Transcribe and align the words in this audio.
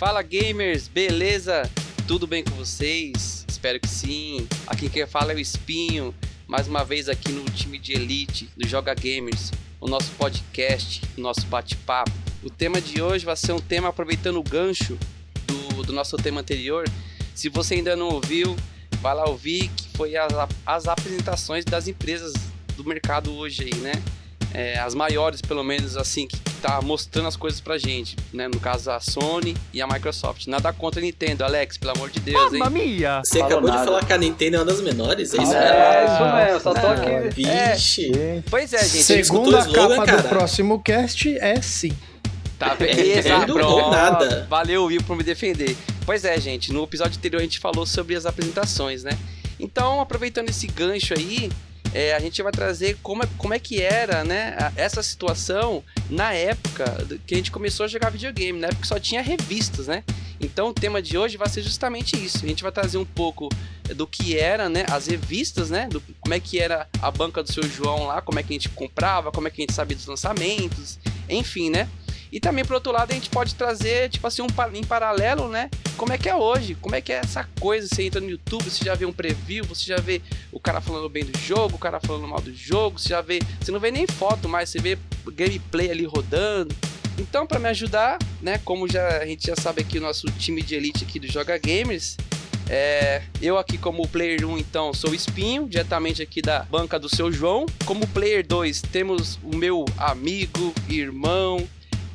Fala 0.00 0.22
gamers, 0.22 0.88
beleza? 0.88 1.70
Tudo 2.08 2.26
bem 2.26 2.42
com 2.42 2.52
vocês? 2.52 3.44
Espero 3.46 3.78
que 3.78 3.86
sim. 3.86 4.48
Aqui 4.66 4.88
quem 4.88 5.06
fala 5.06 5.32
é 5.32 5.34
o 5.34 5.38
Espinho, 5.38 6.14
mais 6.46 6.66
uma 6.66 6.82
vez 6.82 7.06
aqui 7.06 7.30
no 7.30 7.44
time 7.44 7.78
de 7.78 7.92
elite 7.92 8.48
do 8.56 8.66
Joga 8.66 8.94
Gamers, 8.94 9.52
o 9.78 9.86
nosso 9.86 10.10
podcast, 10.12 11.02
o 11.18 11.20
nosso 11.20 11.46
bate-papo. 11.48 12.10
O 12.42 12.48
tema 12.48 12.80
de 12.80 13.02
hoje 13.02 13.26
vai 13.26 13.36
ser 13.36 13.52
um 13.52 13.60
tema 13.60 13.90
aproveitando 13.90 14.38
o 14.38 14.42
gancho 14.42 14.96
do, 15.46 15.82
do 15.82 15.92
nosso 15.92 16.16
tema 16.16 16.40
anterior. 16.40 16.88
Se 17.34 17.50
você 17.50 17.74
ainda 17.74 17.94
não 17.94 18.08
ouviu, 18.08 18.56
vai 19.02 19.14
lá 19.14 19.28
ouvir 19.28 19.68
que 19.68 19.86
foi 19.98 20.16
as, 20.16 20.32
as 20.64 20.88
apresentações 20.88 21.62
das 21.62 21.88
empresas 21.88 22.32
do 22.74 22.84
mercado 22.86 23.34
hoje 23.34 23.64
aí, 23.64 23.74
né? 23.74 23.92
É, 24.54 24.78
as 24.78 24.94
maiores, 24.94 25.42
pelo 25.42 25.62
menos, 25.62 25.98
assim, 25.98 26.26
que 26.26 26.49
tá 26.60 26.80
mostrando 26.82 27.28
as 27.28 27.36
coisas 27.36 27.60
pra 27.60 27.78
gente, 27.78 28.16
né? 28.32 28.46
No 28.48 28.60
caso, 28.60 28.90
a 28.90 29.00
Sony 29.00 29.56
e 29.72 29.80
a 29.80 29.86
Microsoft. 29.86 30.46
Nada 30.46 30.72
contra 30.72 31.00
a 31.00 31.02
Nintendo, 31.02 31.44
Alex, 31.44 31.76
pelo 31.78 31.92
amor 31.92 32.10
de 32.10 32.20
Deus, 32.20 32.52
Mamma 32.52 32.66
hein? 32.78 32.86
mia! 32.96 33.22
Você 33.24 33.40
acabou 33.40 33.68
nada. 33.68 33.80
de 33.80 33.84
falar 33.86 34.04
que 34.04 34.12
a 34.12 34.18
Nintendo 34.18 34.56
é 34.56 34.58
uma 34.60 34.64
das 34.66 34.80
menores? 34.80 35.34
É 35.34 35.42
isso 35.42 35.52
É, 35.54 35.60
mesmo? 35.60 35.74
é 35.74 36.04
isso 36.04 36.44
mesmo, 36.46 36.60
só 36.60 36.74
tô 36.74 36.80
Não, 36.80 36.90
aqui. 37.26 37.34
Vixe. 37.42 38.12
Pois 38.50 38.72
é, 38.72 38.78
gente. 38.84 39.02
Segunda 39.02 39.58
slogan, 39.60 39.88
capa 39.96 40.06
cara? 40.06 40.22
do 40.22 40.28
próximo 40.28 40.80
cast 40.82 41.36
é 41.38 41.60
sim. 41.62 41.92
Tá 42.58 42.74
vendo? 42.74 42.98
Exato, 43.00 43.52
ou 43.52 43.58
pronto. 43.58 43.90
nada. 43.90 44.46
Valeu, 44.50 44.84
Will, 44.84 45.02
por 45.02 45.16
me 45.16 45.22
defender. 45.22 45.76
Pois 46.04 46.24
é, 46.24 46.38
gente, 46.38 46.72
no 46.72 46.84
episódio 46.84 47.16
anterior 47.16 47.38
a 47.40 47.42
gente 47.42 47.58
falou 47.58 47.86
sobre 47.86 48.14
as 48.14 48.26
apresentações, 48.26 49.02
né? 49.02 49.12
Então, 49.58 50.00
aproveitando 50.00 50.48
esse 50.50 50.66
gancho 50.66 51.14
aí, 51.14 51.50
é, 51.92 52.14
a 52.14 52.20
gente 52.20 52.42
vai 52.42 52.52
trazer 52.52 52.98
como 53.02 53.22
é, 53.22 53.28
como 53.36 53.54
é 53.54 53.58
que 53.58 53.82
era, 53.82 54.24
né, 54.24 54.56
essa 54.76 55.02
situação 55.02 55.82
na 56.08 56.32
época 56.32 56.84
que 57.26 57.34
a 57.34 57.36
gente 57.36 57.50
começou 57.50 57.84
a 57.84 57.88
jogar 57.88 58.10
videogame, 58.10 58.58
na 58.58 58.68
época 58.68 58.82
que 58.82 58.88
só 58.88 58.98
tinha 58.98 59.22
revistas, 59.22 59.86
né? 59.86 60.04
Então, 60.40 60.68
o 60.68 60.74
tema 60.74 61.02
de 61.02 61.18
hoje 61.18 61.36
vai 61.36 61.48
ser 61.50 61.62
justamente 61.62 62.16
isso. 62.16 62.44
A 62.44 62.48
gente 62.48 62.62
vai 62.62 62.72
trazer 62.72 62.96
um 62.96 63.04
pouco 63.04 63.50
do 63.94 64.06
que 64.06 64.38
era, 64.38 64.68
né, 64.68 64.86
as 64.88 65.06
revistas, 65.06 65.68
né, 65.68 65.88
do, 65.88 66.00
como 66.20 66.32
é 66.32 66.40
que 66.40 66.58
era 66.58 66.88
a 67.02 67.10
banca 67.10 67.42
do 67.42 67.52
seu 67.52 67.62
João 67.64 68.06
lá, 68.06 68.22
como 68.22 68.38
é 68.38 68.42
que 68.42 68.52
a 68.52 68.54
gente 68.54 68.68
comprava, 68.70 69.30
como 69.30 69.48
é 69.48 69.50
que 69.50 69.60
a 69.60 69.64
gente 69.64 69.74
sabia 69.74 69.96
dos 69.96 70.06
lançamentos, 70.06 70.98
enfim, 71.28 71.70
né? 71.70 71.88
E 72.32 72.38
também, 72.38 72.64
por 72.64 72.74
outro 72.74 72.92
lado, 72.92 73.10
a 73.10 73.14
gente 73.14 73.28
pode 73.28 73.54
trazer, 73.54 74.08
tipo 74.08 74.26
assim, 74.26 74.42
um, 74.42 74.48
em 74.74 74.84
paralelo, 74.84 75.48
né? 75.48 75.68
Como 75.96 76.12
é 76.12 76.18
que 76.18 76.28
é 76.28 76.34
hoje? 76.34 76.76
Como 76.76 76.94
é 76.94 77.00
que 77.00 77.12
é 77.12 77.16
essa 77.16 77.48
coisa? 77.58 77.88
Você 77.88 78.04
entra 78.04 78.20
no 78.20 78.30
YouTube, 78.30 78.64
você 78.70 78.84
já 78.84 78.94
vê 78.94 79.04
um 79.04 79.12
preview, 79.12 79.64
você 79.64 79.84
já 79.84 79.96
vê 79.96 80.22
o 80.52 80.60
cara 80.60 80.80
falando 80.80 81.08
bem 81.08 81.24
do 81.24 81.36
jogo, 81.38 81.74
o 81.74 81.78
cara 81.78 81.98
falando 82.00 82.28
mal 82.28 82.40
do 82.40 82.54
jogo, 82.54 82.98
você 82.98 83.08
já 83.08 83.20
vê. 83.20 83.40
Você 83.60 83.72
não 83.72 83.80
vê 83.80 83.90
nem 83.90 84.06
foto 84.06 84.48
mais, 84.48 84.68
você 84.68 84.78
vê 84.78 84.96
gameplay 85.32 85.90
ali 85.90 86.04
rodando. 86.04 86.74
Então, 87.18 87.46
para 87.46 87.58
me 87.58 87.68
ajudar, 87.68 88.18
né? 88.40 88.58
Como 88.64 88.88
já, 88.88 89.18
a 89.18 89.26
gente 89.26 89.46
já 89.46 89.56
sabe 89.56 89.82
aqui 89.82 89.98
o 89.98 90.00
nosso 90.00 90.26
time 90.28 90.62
de 90.62 90.74
elite 90.74 91.04
aqui 91.04 91.18
do 91.18 91.30
Joga 91.30 91.58
Gamers. 91.58 92.16
É, 92.72 93.22
eu 93.42 93.58
aqui 93.58 93.76
como 93.76 94.06
player 94.06 94.46
1, 94.46 94.56
então, 94.56 94.94
sou 94.94 95.10
o 95.10 95.14
Espinho, 95.14 95.68
diretamente 95.68 96.22
aqui 96.22 96.40
da 96.40 96.62
banca 96.62 97.00
do 97.00 97.14
seu 97.14 97.32
João. 97.32 97.66
Como 97.84 98.06
player 98.06 98.46
2, 98.46 98.80
temos 98.82 99.40
o 99.42 99.56
meu 99.56 99.84
amigo, 99.98 100.72
irmão, 100.88 101.68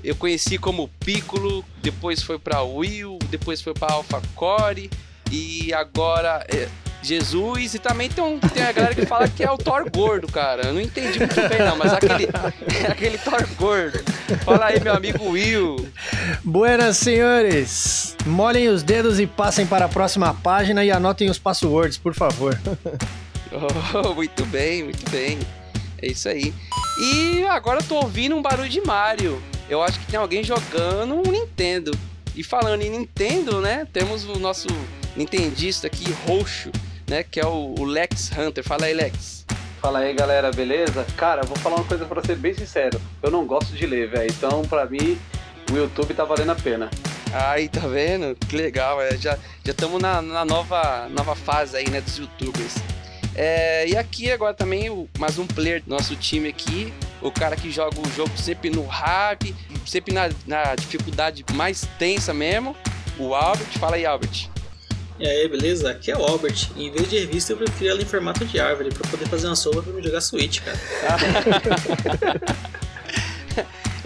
eu 0.05 0.15
conheci 0.15 0.57
como 0.57 0.87
Piccolo, 0.99 1.65
depois 1.81 2.21
foi 2.21 2.37
pra 2.37 2.61
Will, 2.61 3.17
depois 3.29 3.61
foi 3.61 3.73
pra 3.73 3.91
Alpha 3.91 4.21
Core 4.35 4.89
e 5.31 5.73
agora 5.73 6.45
é, 6.47 6.67
Jesus 7.01 7.73
e 7.73 7.79
também 7.79 8.07
tem, 8.07 8.23
um, 8.23 8.39
tem 8.39 8.63
a 8.63 8.71
galera 8.71 8.93
que 8.93 9.05
fala 9.05 9.27
que 9.27 9.43
é 9.43 9.49
o 9.49 9.57
Thor 9.57 9.89
gordo, 9.89 10.27
cara. 10.27 10.67
Eu 10.67 10.73
não 10.73 10.81
entendi 10.81 11.17
muito 11.17 11.35
bem 11.35 11.59
não, 11.59 11.75
mas 11.75 11.91
aquele 11.91 12.27
aquele 12.87 13.17
Thor 13.17 13.47
gordo. 13.57 13.99
Fala 14.43 14.67
aí, 14.67 14.79
meu 14.79 14.93
amigo 14.93 15.31
Will. 15.31 15.87
Buenas, 16.43 16.97
senhores! 16.97 18.15
Molhem 18.27 18.67
os 18.67 18.83
dedos 18.83 19.19
e 19.19 19.25
passem 19.25 19.65
para 19.65 19.85
a 19.85 19.89
próxima 19.89 20.35
página 20.35 20.85
e 20.85 20.91
anotem 20.91 21.29
os 21.29 21.39
passwords, 21.39 21.97
por 21.97 22.13
favor. 22.13 22.59
Oh, 23.93 24.13
muito 24.13 24.45
bem, 24.47 24.83
muito 24.83 25.09
bem. 25.09 25.39
É 26.01 26.07
isso 26.07 26.27
aí. 26.27 26.53
E 26.99 27.45
agora 27.47 27.79
eu 27.79 27.83
tô 27.83 27.95
ouvindo 27.95 28.35
um 28.35 28.41
barulho 28.41 28.67
de 28.67 28.81
Mario. 28.81 29.41
Eu 29.69 29.81
acho 29.81 29.99
que 29.99 30.05
tem 30.07 30.19
alguém 30.19 30.43
jogando 30.43 31.15
um 31.15 31.31
Nintendo. 31.31 31.91
E 32.35 32.43
falando 32.43 32.81
em 32.81 32.89
Nintendo, 32.89 33.61
né? 33.61 33.87
Temos 33.91 34.25
o 34.25 34.37
nosso 34.37 34.67
Nintendista 35.15 35.87
aqui, 35.87 36.03
roxo, 36.27 36.69
né? 37.07 37.23
Que 37.23 37.39
é 37.39 37.45
o, 37.45 37.73
o 37.79 37.83
Lex 37.85 38.29
Hunter. 38.37 38.63
Fala 38.63 38.85
aí, 38.85 38.93
Lex. 38.93 39.45
Fala 39.81 39.99
aí, 39.99 40.13
galera, 40.13 40.51
beleza? 40.51 41.05
Cara, 41.15 41.41
eu 41.43 41.47
vou 41.47 41.55
falar 41.57 41.77
uma 41.77 41.85
coisa 41.85 42.05
pra 42.05 42.21
ser 42.23 42.35
bem 42.35 42.53
sincero. 42.53 42.99
Eu 43.23 43.31
não 43.31 43.45
gosto 43.45 43.73
de 43.73 43.85
ler, 43.85 44.09
velho. 44.09 44.29
Então, 44.31 44.63
pra 44.63 44.85
mim, 44.85 45.17
o 45.71 45.75
YouTube 45.77 46.13
tá 46.13 46.25
valendo 46.25 46.51
a 46.51 46.55
pena. 46.55 46.89
Aí, 47.33 47.69
tá 47.69 47.81
vendo? 47.87 48.35
Que 48.35 48.55
legal. 48.55 49.01
é, 49.01 49.15
já 49.17 49.37
estamos 49.63 50.01
na, 50.01 50.21
na 50.21 50.43
nova, 50.45 51.07
nova 51.09 51.35
fase 51.35 51.77
aí, 51.77 51.89
né? 51.89 52.01
Dos 52.01 52.17
youtubers. 52.17 52.75
É, 53.33 53.87
e 53.87 53.97
aqui 53.97 54.31
agora 54.31 54.53
também 54.53 54.89
o- 54.89 55.09
mais 55.19 55.37
um 55.37 55.45
player 55.45 55.81
do 55.83 55.89
nosso 55.89 56.15
time 56.15 56.47
aqui. 56.49 56.93
O 57.25 57.31
cara 57.31 57.55
que 57.55 57.71
joga 57.71 57.99
o 57.99 58.11
jogo 58.11 58.37
sempre 58.37 58.69
no 58.69 58.85
hard, 58.85 59.51
sempre 59.83 60.13
na, 60.13 60.29
na 60.45 60.75
dificuldade 60.75 61.43
mais 61.53 61.87
tensa 61.97 62.35
mesmo. 62.35 62.77
O 63.17 63.33
Albert. 63.33 63.79
Fala 63.79 63.95
aí, 63.95 64.05
Albert. 64.05 64.47
E 65.19 65.27
aí, 65.27 65.47
beleza? 65.47 65.89
Aqui 65.89 66.11
é 66.11 66.17
o 66.17 66.23
Albert. 66.23 66.69
Em 66.77 66.91
vez 66.91 67.09
de 67.09 67.17
revista, 67.17 67.53
eu 67.53 67.57
prefiro 67.57 67.89
ela 67.89 68.01
em 68.01 68.05
formato 68.05 68.45
de 68.45 68.59
árvore 68.59 68.89
pra 68.93 69.09
poder 69.09 69.27
fazer 69.27 69.47
uma 69.47 69.55
sopa 69.55 69.81
pra 69.81 69.91
me 69.91 70.03
jogar 70.03 70.21
Switch, 70.21 70.59
cara. 70.61 70.77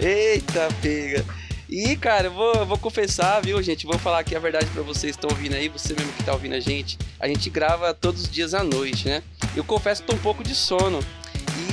Eita, 0.00 0.68
pega. 0.80 1.22
E, 1.68 1.96
cara, 1.96 2.28
eu 2.28 2.32
vou, 2.32 2.54
eu 2.54 2.66
vou 2.66 2.78
confessar, 2.78 3.42
viu, 3.42 3.62
gente? 3.62 3.86
Vou 3.86 3.98
falar 3.98 4.20
aqui 4.20 4.34
a 4.34 4.40
verdade 4.40 4.66
pra 4.72 4.82
vocês 4.82 5.14
que 5.14 5.22
estão 5.22 5.36
ouvindo 5.36 5.54
aí, 5.54 5.68
você 5.68 5.92
mesmo 5.92 6.10
que 6.14 6.24
tá 6.24 6.32
ouvindo 6.32 6.54
a 6.54 6.60
gente. 6.60 6.98
A 7.20 7.28
gente 7.28 7.50
grava 7.50 7.92
todos 7.92 8.22
os 8.22 8.30
dias 8.30 8.54
à 8.54 8.64
noite, 8.64 9.06
né? 9.06 9.22
Eu 9.54 9.62
confesso 9.62 10.02
que 10.02 10.08
tô 10.08 10.14
um 10.14 10.18
pouco 10.18 10.42
de 10.42 10.54
sono. 10.54 11.00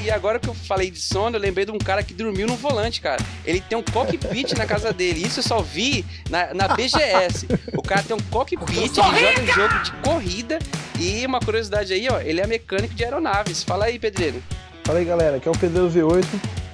E 0.07 0.09
agora 0.09 0.40
que 0.40 0.47
eu 0.47 0.53
falei 0.53 0.90
de 0.90 1.01
sono, 1.01 1.35
eu 1.35 1.41
lembrei 1.41 1.66
de 1.66 1.72
um 1.73 1.78
cara 1.78 2.01
que 2.01 2.13
dormiu 2.13 2.47
no 2.47 2.56
volante, 2.56 3.01
cara. 3.01 3.22
Ele 3.44 3.59
tem 3.59 3.78
um 3.78 3.84
cockpit 3.84 4.53
na 4.53 4.66
casa 4.66 4.94
dele. 4.94 5.22
Isso 5.22 5.40
eu 5.40 5.44
só 5.44 5.62
vi 5.62 6.06
na, 6.29 6.53
na 6.53 6.69
BGS. 6.69 7.45
O 7.78 7.81
cara 7.81 8.01
tem 8.01 8.16
um 8.16 8.19
cockpit, 8.31 8.78
ele 8.78 8.88
joga 8.88 9.41
um 9.41 9.47
jogo 9.47 9.84
de 9.84 9.91
corrida. 10.01 10.59
E 10.97 11.25
uma 11.25 11.41
curiosidade 11.41 11.91
aí, 11.91 12.07
ó, 12.09 12.22
ele 12.22 12.40
é 12.40 12.47
mecânico 12.47 12.94
de 12.94 13.03
aeronaves. 13.03 13.63
Fala 13.63 13.84
aí, 13.84 14.00
pedreiro. 14.00 14.41
Fala 14.85 15.00
aí 15.00 15.03
galera, 15.03 15.35
aqui 15.35 15.47
é 15.50 15.51
o 15.51 15.57
Pedro 15.57 15.90
V8 15.90 16.25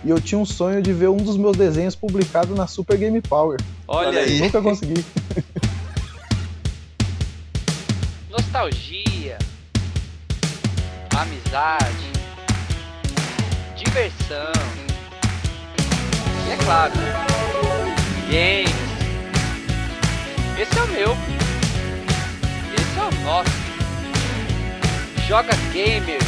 e 0.04 0.12
eu 0.12 0.22
tinha 0.22 0.38
um 0.38 0.46
sonho 0.46 0.80
de 0.80 0.94
ver 0.94 1.10
um 1.10 1.18
dos 1.18 1.36
meus 1.36 1.58
desenhos 1.58 1.96
publicado 1.96 2.54
na 2.54 2.68
Super 2.68 3.00
Game 3.00 3.20
Power. 3.20 3.60
Olha, 3.88 4.10
Olha 4.10 4.22
aí. 4.22 4.42
Nunca 4.42 4.62
consegui. 4.62 5.04
nostalgia, 8.30 9.40
amizade, 11.18 12.13
diversão. 13.94 14.52
E 16.48 16.52
é 16.52 16.58
claro, 16.66 16.94
games. 18.28 18.74
Esse 20.60 20.80
é 20.80 20.82
o 20.82 20.88
meu. 20.88 21.12
Esse 22.74 23.00
é 23.00 23.04
o 23.04 23.12
nosso. 23.24 23.52
Joga 25.28 25.54
Gamers. 25.72 26.24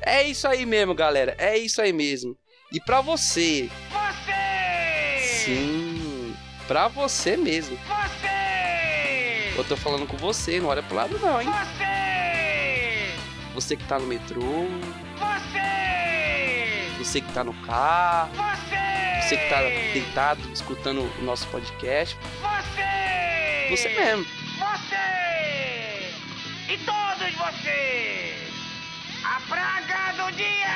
É 0.00 0.22
isso 0.22 0.48
aí 0.48 0.64
mesmo, 0.64 0.94
galera. 0.94 1.34
É 1.36 1.58
isso 1.58 1.82
aí 1.82 1.92
mesmo. 1.92 2.36
E 2.72 2.80
pra 2.80 3.02
você, 3.02 3.68
Você! 3.90 5.44
sim, 5.44 6.34
pra 6.66 6.88
você 6.88 7.36
mesmo. 7.36 7.76
Você! 7.76 8.35
Eu 9.56 9.64
tô 9.64 9.76
falando 9.76 10.06
com 10.06 10.16
você, 10.18 10.60
não 10.60 10.68
olha 10.68 10.82
pro 10.82 10.94
lado 10.96 11.18
não, 11.18 11.40
hein? 11.40 11.48
Você! 11.48 13.14
Você 13.54 13.74
que 13.76 13.84
tá 13.84 13.98
no 13.98 14.06
metrô, 14.06 14.66
Você! 15.16 16.92
você 16.98 17.20
que 17.22 17.32
tá 17.32 17.42
no 17.42 17.54
carro, 17.62 18.30
Você! 18.34 19.22
você 19.22 19.36
que 19.38 19.48
tá 19.48 19.60
deitado 19.94 20.40
escutando 20.52 21.00
o 21.18 21.22
nosso 21.24 21.46
podcast, 21.48 22.18
Você! 22.42 23.70
você 23.70 23.88
mesmo. 23.88 24.26
Você! 24.58 26.12
E 26.68 26.78
todos 26.78 27.34
vocês! 27.34 28.52
A 29.24 29.40
praga 29.48 30.22
do 30.22 30.36
dia! 30.36 30.66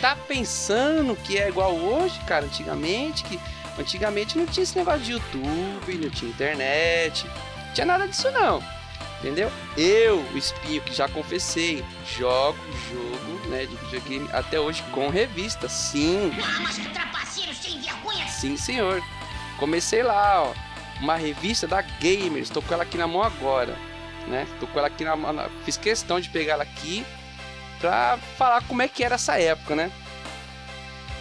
Tá 0.00 0.16
pensando 0.28 1.14
que 1.16 1.36
é 1.38 1.48
igual 1.48 1.74
hoje, 1.74 2.18
cara, 2.26 2.46
antigamente, 2.46 3.22
que 3.24 3.38
antigamente 3.78 4.38
não 4.38 4.46
tinha 4.46 4.64
esse 4.64 4.76
negócio 4.76 5.00
de 5.00 5.12
YouTube, 5.12 5.94
não 5.94 6.10
tinha 6.10 6.30
internet, 6.30 7.26
não 7.26 7.74
tinha 7.74 7.86
nada 7.86 8.06
disso 8.06 8.30
não. 8.30 8.62
Entendeu? 9.18 9.50
Eu, 9.76 10.20
o 10.20 10.38
espinho 10.38 10.82
que 10.82 10.94
já 10.94 11.08
confessei, 11.08 11.82
jogo 12.16 12.58
jogo, 12.90 13.48
né, 13.48 13.66
de 13.66 13.74
videogame 13.76 14.28
até 14.32 14.60
hoje 14.60 14.82
com 14.92 15.08
revista. 15.08 15.68
Sim, 15.68 16.30
mas 16.62 16.78
que 16.78 16.88
trapaceiro 16.90 17.54
sem 17.54 17.80
vergonha! 17.80 18.28
sim, 18.28 18.56
senhor. 18.56 19.02
Comecei 19.58 20.02
lá, 20.02 20.42
ó, 20.42 20.52
uma 21.00 21.16
revista 21.16 21.66
da 21.66 21.80
Gamers, 21.80 22.50
tô 22.50 22.60
com 22.60 22.74
ela 22.74 22.82
aqui 22.82 22.98
na 22.98 23.06
mão 23.06 23.22
agora, 23.22 23.76
né? 24.28 24.46
Tô 24.60 24.66
com 24.66 24.78
ela 24.78 24.88
aqui 24.88 25.02
na 25.02 25.16
mão, 25.16 25.34
fiz 25.64 25.76
questão 25.76 26.20
de 26.20 26.28
pegar 26.28 26.54
ela 26.54 26.62
aqui 26.62 27.04
pra 27.80 28.18
falar 28.36 28.62
como 28.64 28.82
é 28.82 28.88
que 28.88 29.02
era 29.02 29.14
essa 29.14 29.38
época, 29.38 29.74
né? 29.74 29.90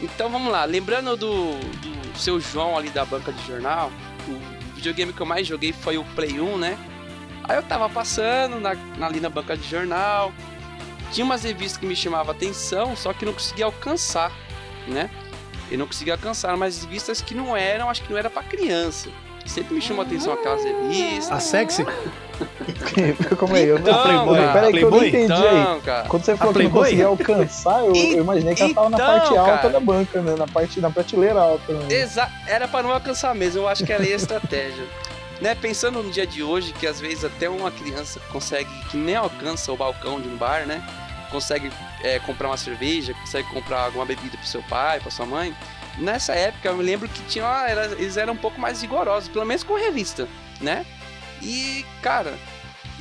Então 0.01 0.29
vamos 0.29 0.51
lá, 0.51 0.65
lembrando 0.65 1.15
do, 1.15 1.53
do 1.53 2.17
seu 2.17 2.39
João 2.39 2.77
ali 2.77 2.89
da 2.89 3.05
banca 3.05 3.31
de 3.31 3.47
jornal, 3.47 3.91
o 4.27 4.75
videogame 4.75 5.13
que 5.13 5.21
eu 5.21 5.25
mais 5.25 5.47
joguei 5.47 5.71
foi 5.71 5.97
o 5.97 6.03
Play 6.15 6.39
1, 6.39 6.57
né? 6.57 6.77
Aí 7.43 7.55
eu 7.55 7.63
tava 7.63 7.87
passando 7.89 8.59
na, 8.59 8.71
ali 9.05 9.19
na 9.19 9.29
banca 9.29 9.55
de 9.55 9.67
jornal, 9.67 10.33
tinha 11.11 11.23
umas 11.23 11.43
revistas 11.43 11.77
que 11.77 11.85
me 11.85 11.95
chamavam 11.95 12.33
atenção, 12.33 12.95
só 12.95 13.13
que 13.13 13.25
não 13.25 13.33
conseguia 13.33 13.65
alcançar, 13.65 14.31
né? 14.87 15.09
Eu 15.71 15.77
não 15.77 15.87
conseguia 15.87 16.13
alcançar 16.13 16.53
umas 16.55 16.83
revistas 16.83 17.21
que 17.21 17.33
não 17.33 17.55
eram, 17.55 17.89
acho 17.89 18.03
que 18.03 18.11
não 18.11 18.17
era 18.17 18.29
pra 18.29 18.43
criança. 18.43 19.09
Sempre 19.45 19.75
me 19.75 19.81
chamou 19.81 20.03
atenção 20.03 20.33
aquelas 20.33 20.63
revistas. 20.63 21.31
A 21.31 21.39
sexy? 21.39 21.85
Como 23.37 23.55
é? 23.55 23.61
Eu 23.63 23.79
não 23.79 23.81
Então, 23.89 24.03
Playboy, 24.03 24.37
Peraí, 24.53 24.73
que 24.73 24.79
eu 24.79 24.91
não 24.91 24.97
Playboy? 24.99 25.07
entendi 25.07 25.47
aí. 25.47 25.61
Então, 25.61 25.81
cara. 25.81 26.07
Quando 26.09 26.23
você 26.25 26.35
falou 26.35 26.53
que 26.53 26.63
não 26.63 26.71
Playboy? 26.71 26.83
conseguia 26.83 27.05
alcançar, 27.07 27.79
eu, 27.85 27.95
eu 27.95 28.17
imaginei 28.23 28.55
que 28.55 28.61
ela 28.63 28.73
tava 28.73 28.89
na 28.89 28.97
Então, 28.97 29.07
parte 29.07 29.37
alta 29.37 29.51
cara. 29.57 29.69
da 29.69 29.79
banca, 29.79 30.21
né? 30.21 30.35
Na, 30.37 30.47
parte, 30.47 30.79
na 30.81 30.89
prateleira 30.89 31.39
alta. 31.39 31.73
Né? 31.73 31.87
Exa 31.93 32.29
era 32.47 32.67
pra 32.67 32.83
não 32.83 32.91
alcançar 32.91 33.33
mesmo, 33.35 33.61
eu 33.61 33.67
acho 33.67 33.85
que 33.85 33.93
era 33.93 34.03
aí 34.03 34.11
a 34.13 34.15
estratégia. 34.15 34.83
né, 35.39 35.53
pensando 35.53 36.01
no 36.01 36.09
dia 36.11 36.25
de 36.25 36.41
hoje, 36.43 36.73
que 36.73 36.87
às 36.87 36.99
vezes 36.99 37.23
até 37.23 37.49
uma 37.49 37.69
criança 37.69 38.19
consegue, 38.31 38.69
que 38.89 38.97
nem 38.97 39.15
alcança 39.15 39.71
o 39.71 39.77
balcão 39.77 40.19
de 40.19 40.27
um 40.27 40.35
bar, 40.35 40.65
né? 40.65 40.81
Consegue 41.29 41.69
é, 42.03 42.19
comprar 42.19 42.47
uma 42.47 42.57
cerveja, 42.57 43.13
consegue 43.13 43.47
comprar 43.49 43.83
alguma 43.85 44.05
bebida 44.05 44.37
pro 44.37 44.47
seu 44.47 44.63
pai, 44.63 44.99
pra 44.99 45.11
sua 45.11 45.25
mãe. 45.25 45.53
Nessa 45.97 46.33
época 46.33 46.67
eu 46.69 46.75
me 46.77 46.83
lembro 46.83 47.07
que 47.07 47.21
tinha, 47.23 47.45
ah, 47.47 47.69
era- 47.69 47.85
eles 47.93 48.17
eram 48.17 48.33
um 48.33 48.37
pouco 48.37 48.59
mais 48.59 48.81
rigorosos, 48.81 49.29
pelo 49.29 49.45
menos 49.45 49.63
com 49.63 49.75
revista, 49.75 50.27
né? 50.59 50.85
E, 51.41 51.85
cara, 52.01 52.33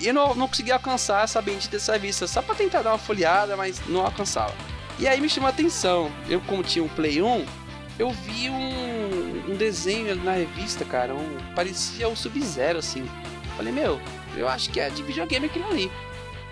eu 0.00 0.12
não, 0.14 0.34
não 0.34 0.46
conseguia 0.48 0.74
alcançar 0.74 1.24
essa 1.24 1.40
bendita 1.42 1.76
dessa 1.76 1.92
revista, 1.92 2.26
só 2.26 2.40
pra 2.42 2.54
tentar 2.54 2.82
dar 2.82 2.90
uma 2.92 2.98
folheada, 2.98 3.56
mas 3.56 3.80
não 3.88 4.00
alcançava. 4.04 4.54
E 4.98 5.08
aí 5.08 5.20
me 5.20 5.28
chamou 5.28 5.48
a 5.48 5.50
atenção, 5.50 6.10
eu 6.28 6.40
como 6.42 6.62
tinha 6.62 6.84
um 6.84 6.88
Play 6.88 7.20
1, 7.20 7.44
eu 7.98 8.10
vi 8.10 8.48
um, 8.50 9.52
um 9.52 9.56
desenho 9.56 10.14
na 10.16 10.32
revista, 10.32 10.84
cara, 10.84 11.14
um, 11.14 11.38
parecia 11.54 12.08
o 12.08 12.16
Sub-Zero, 12.16 12.78
assim. 12.78 13.08
Falei, 13.56 13.72
meu, 13.72 14.00
eu 14.36 14.48
acho 14.48 14.70
que 14.70 14.80
é 14.80 14.90
de 14.90 15.02
videogame 15.02 15.46
aquilo 15.46 15.66
ali. 15.68 15.90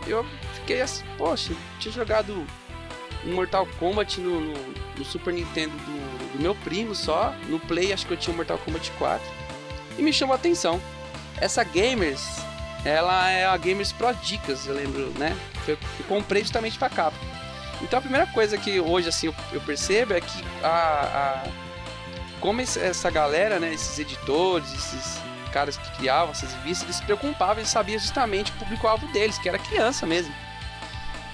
Eu 0.07 0.25
fiquei 0.55 0.81
assim, 0.81 1.05
poxa, 1.19 1.53
tinha 1.79 1.93
jogado 1.93 2.47
um 3.25 3.35
Mortal 3.35 3.67
Kombat 3.79 4.21
no, 4.21 4.41
no, 4.41 4.55
no 4.99 5.05
Super 5.05 5.33
Nintendo 5.33 5.73
do, 5.77 6.12
do 6.33 6.39
meu 6.41 6.55
primo 6.55 6.95
só, 6.95 7.35
no 7.49 7.59
Play 7.61 7.93
acho 7.93 8.07
que 8.07 8.13
eu 8.13 8.17
tinha 8.17 8.33
o 8.33 8.37
Mortal 8.37 8.59
Kombat 8.59 8.91
4, 8.93 9.27
e 9.99 10.03
me 10.03 10.13
chamou 10.13 10.33
a 10.33 10.37
atenção. 10.37 10.81
Essa 11.41 11.65
Gamers, 11.65 12.23
ela 12.85 13.29
é 13.31 13.45
a 13.47 13.57
Gamers 13.57 13.93
Pro 13.93 14.15
Dicas, 14.15 14.67
eu 14.67 14.75
lembro, 14.75 15.13
né? 15.19 15.37
Eu 15.67 15.77
comprei 16.09 16.43
justamente 16.43 16.79
pra 16.79 16.89
capa. 16.89 17.17
Então 17.81 17.99
a 17.99 18.03
primeira 18.03 18.27
coisa 18.29 18.57
que 18.57 18.79
hoje 18.81 19.09
assim 19.09 19.33
eu, 19.53 19.61
percebo 19.61 20.15
é 20.15 20.21
que 20.21 20.45
a, 20.63 20.69
a- 20.69 21.45
como 22.41 22.61
essa 22.61 23.11
galera, 23.11 23.59
né, 23.61 23.73
esses 23.75 23.99
editores, 23.99 24.73
esses 24.73 25.21
caras 25.53 25.77
que 25.77 25.97
criavam 25.97 26.31
essas 26.33 26.53
revistas, 26.55 26.85
eles 26.85 26.97
se 26.97 27.03
preocupavam, 27.05 27.59
eles 27.59 27.69
sabiam 27.69 27.99
justamente 27.99 28.51
o 28.53 28.55
público-alvo 28.55 29.07
deles, 29.13 29.39
que 29.39 29.49
era 29.49 29.59
criança 29.59 30.07
mesmo. 30.07 30.35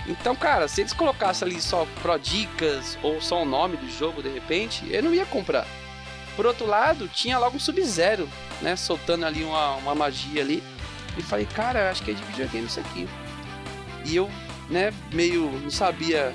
Então, 0.09 0.35
cara, 0.35 0.67
se 0.67 0.81
eles 0.81 0.93
colocassem 0.95 1.47
ali 1.47 1.61
só 1.61 1.87
Pro 2.03 2.19
Dicas 2.19 2.99
ou 3.03 3.21
só 3.21 3.43
o 3.43 3.45
nome 3.45 3.77
do 3.77 3.89
jogo 3.91 4.23
de 4.23 4.31
repente, 4.31 4.85
eu 4.91 5.03
não 5.03 5.15
ia 5.15 5.27
comprar. 5.27 5.67
Por 6.35 6.47
outro 6.47 6.67
lado, 6.67 7.09
tinha 7.09 7.39
logo 7.39 7.57
um 7.57 7.61
Sub-Zero, 7.61 8.29
né, 8.63 8.75
soltando 8.75 9.27
ali 9.27 9.45
uma, 9.45 9.75
uma 9.75 9.95
magia 9.95 10.41
ali. 10.41 10.63
E 11.17 11.23
falei, 11.23 11.47
cara, 11.47 11.91
acho 11.91 12.03
que 12.03 12.13
é 12.13 12.15
de 12.15 12.23
videogame 12.23 12.67
isso 12.67 12.81
aqui. 12.81 13.09
E 14.05 14.17
eu, 14.17 14.31
né, 14.71 14.93
meio 15.13 15.51
não 15.51 15.71
sabia, 15.71 16.33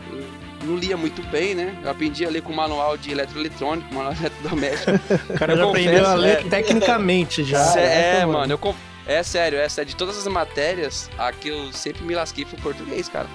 não 0.61 0.75
lia 0.75 0.97
muito 0.97 1.23
bem, 1.29 1.55
né? 1.55 1.79
Eu 1.81 1.89
aprendi 1.89 2.25
a 2.25 2.29
ler 2.29 2.41
com 2.41 2.51
manual 2.53 2.97
de 2.97 3.11
eletroeletrônico, 3.11 3.93
manual 3.93 4.13
de 4.13 4.21
eletrodoméstico. 4.21 4.91
O 5.33 5.39
cara 5.39 5.55
já 5.55 5.63
Eu 5.63 5.69
aprendeu 5.69 6.05
a 6.05 6.13
ler 6.15 6.45
é. 6.45 6.49
tecnicamente 6.49 7.43
já. 7.43 7.63
Caraca, 7.63 7.79
é, 7.79 8.25
mano. 8.25 8.39
mano, 8.39 8.53
eu 8.53 8.57
é 9.05 9.21
sério, 9.21 9.59
é 9.59 9.67
sério. 9.67 9.89
De 9.89 9.95
todas 9.95 10.17
as 10.17 10.27
matérias, 10.27 11.09
a 11.17 11.31
que 11.31 11.49
eu 11.49 11.71
sempre 11.73 12.03
me 12.03 12.15
lasquei 12.15 12.45
foi 12.45 12.57
português, 12.59 13.09
cara. 13.09 13.27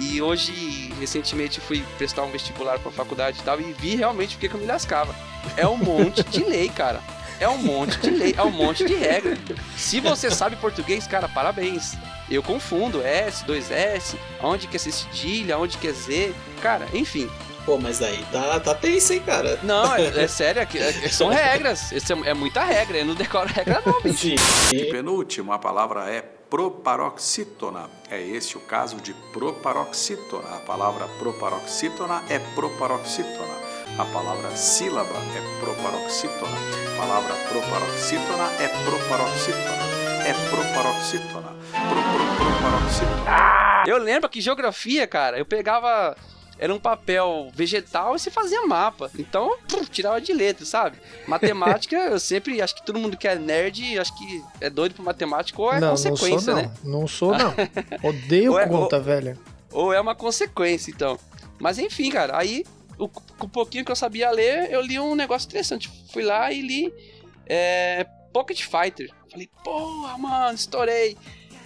E 0.00 0.20
hoje, 0.22 0.92
recentemente, 0.98 1.60
fui 1.60 1.84
prestar 1.98 2.22
um 2.22 2.30
vestibular 2.30 2.78
pra 2.78 2.90
faculdade 2.90 3.38
e 3.40 3.42
tal, 3.42 3.60
e 3.60 3.72
vi 3.74 3.96
realmente 3.96 4.34
porque 4.34 4.48
que 4.48 4.54
eu 4.54 4.60
me 4.60 4.66
lascava. 4.66 5.14
É 5.56 5.66
um 5.66 5.76
monte 5.76 6.22
de 6.24 6.42
lei, 6.42 6.68
cara. 6.68 7.00
É 7.38 7.48
um 7.48 7.58
monte 7.58 7.98
de 8.00 8.10
lei, 8.10 8.34
é 8.36 8.42
um 8.42 8.50
monte 8.50 8.84
de 8.84 8.94
regra. 8.94 9.36
Se 9.76 9.98
você 10.00 10.30
sabe 10.30 10.56
português, 10.56 11.06
cara, 11.06 11.28
parabéns. 11.28 11.94
Eu 12.30 12.42
confundo 12.42 13.02
S, 13.02 13.44
2S, 13.44 14.14
onde 14.42 14.66
que 14.66 14.76
é 14.76 14.78
C 14.78 14.90
cedilha, 14.92 15.58
onde 15.58 15.76
que 15.78 15.88
é 15.88 15.92
Z. 15.92 16.34
Cara, 16.62 16.86
enfim. 16.92 17.30
Pô, 17.64 17.76
mas 17.78 18.02
aí 18.02 18.24
tá, 18.32 18.58
tá 18.60 18.74
tenso, 18.74 19.12
hein, 19.12 19.22
cara? 19.24 19.58
Não, 19.62 19.94
é, 19.94 20.06
é 20.24 20.26
sério, 20.28 20.60
é 20.62 20.66
que- 20.66 20.78
é- 20.78 21.08
são 21.08 21.28
regras. 21.28 21.92
Esse 21.92 22.12
é, 22.12 22.16
é 22.26 22.34
muita 22.34 22.64
regra, 22.64 22.98
eu 22.98 23.04
não 23.06 23.14
decoro 23.14 23.48
regra 23.48 23.82
não, 23.84 24.00
bicho. 24.02 24.18
Sim. 24.68 24.90
Penúltimo, 24.90 25.52
a 25.52 25.58
palavra 25.58 26.10
é 26.10 26.24
proparoxítona. 26.50 27.88
É 28.10 28.20
este 28.20 28.58
o 28.58 28.60
caso 28.60 28.96
de 28.96 29.14
proparoxítona. 29.32 30.56
A 30.56 30.60
palavra 30.60 31.06
proparoxítona 31.18 32.22
é 32.28 32.40
proparoxítona. 32.54 33.54
A 33.96 34.04
palavra 34.06 34.50
sílaba 34.56 35.14
é 35.14 35.60
proparoxítona. 35.60 36.56
A 36.92 37.00
palavra 37.00 37.34
proparoxítona 37.48 38.44
é 38.60 38.68
proparoxítona. 38.84 39.90
É 40.26 40.34
proparoxítona. 40.50 41.56
Pro, 41.88 42.02
pro, 42.12 42.24
proparoxítona. 42.36 43.84
Eu 43.86 43.98
lembro 43.98 44.28
que 44.28 44.40
geografia, 44.40 45.06
cara, 45.06 45.38
eu 45.38 45.46
pegava. 45.46 46.16
Era 46.60 46.74
um 46.74 46.78
papel 46.78 47.50
vegetal 47.54 48.14
e 48.14 48.18
você 48.18 48.30
fazia 48.30 48.66
mapa. 48.66 49.10
Então, 49.18 49.56
pum, 49.66 49.82
tirava 49.82 50.20
de 50.20 50.30
letra, 50.34 50.66
sabe? 50.66 50.98
Matemática, 51.26 51.96
eu 52.12 52.20
sempre. 52.20 52.60
Acho 52.60 52.74
que 52.74 52.84
todo 52.84 52.98
mundo 52.98 53.16
que 53.16 53.26
é 53.26 53.34
nerd, 53.34 53.98
acho 53.98 54.14
que 54.18 54.44
é 54.60 54.68
doido 54.68 54.94
por 54.94 55.02
matemática 55.02 55.58
ou 55.58 55.72
é 55.72 55.80
não, 55.80 55.88
não 55.88 55.96
sou 55.96 56.10
consequência, 56.10 56.52
não. 56.52 56.62
né? 56.62 56.72
Não 56.84 57.08
sou 57.08 57.32
não. 57.32 57.54
Odeio 58.04 58.52
Ué, 58.52 58.66
conta, 58.66 59.00
velho. 59.00 59.38
Ou 59.72 59.90
é 59.90 59.98
uma 59.98 60.14
consequência, 60.14 60.90
então. 60.90 61.18
Mas 61.58 61.78
enfim, 61.78 62.10
cara, 62.10 62.36
aí, 62.36 62.66
o, 62.98 63.08
com 63.08 63.46
o 63.46 63.48
pouquinho 63.48 63.82
que 63.82 63.90
eu 63.90 63.96
sabia 63.96 64.30
ler, 64.30 64.70
eu 64.70 64.82
li 64.82 65.00
um 65.00 65.14
negócio 65.14 65.46
interessante. 65.46 65.90
Fui 66.12 66.22
lá 66.22 66.52
e 66.52 66.60
li 66.60 66.92
é, 67.46 68.06
Pocket 68.34 68.62
Fighter. 68.62 69.10
Falei, 69.30 69.48
porra, 69.64 70.18
mano, 70.18 70.54
estourei. 70.54 71.16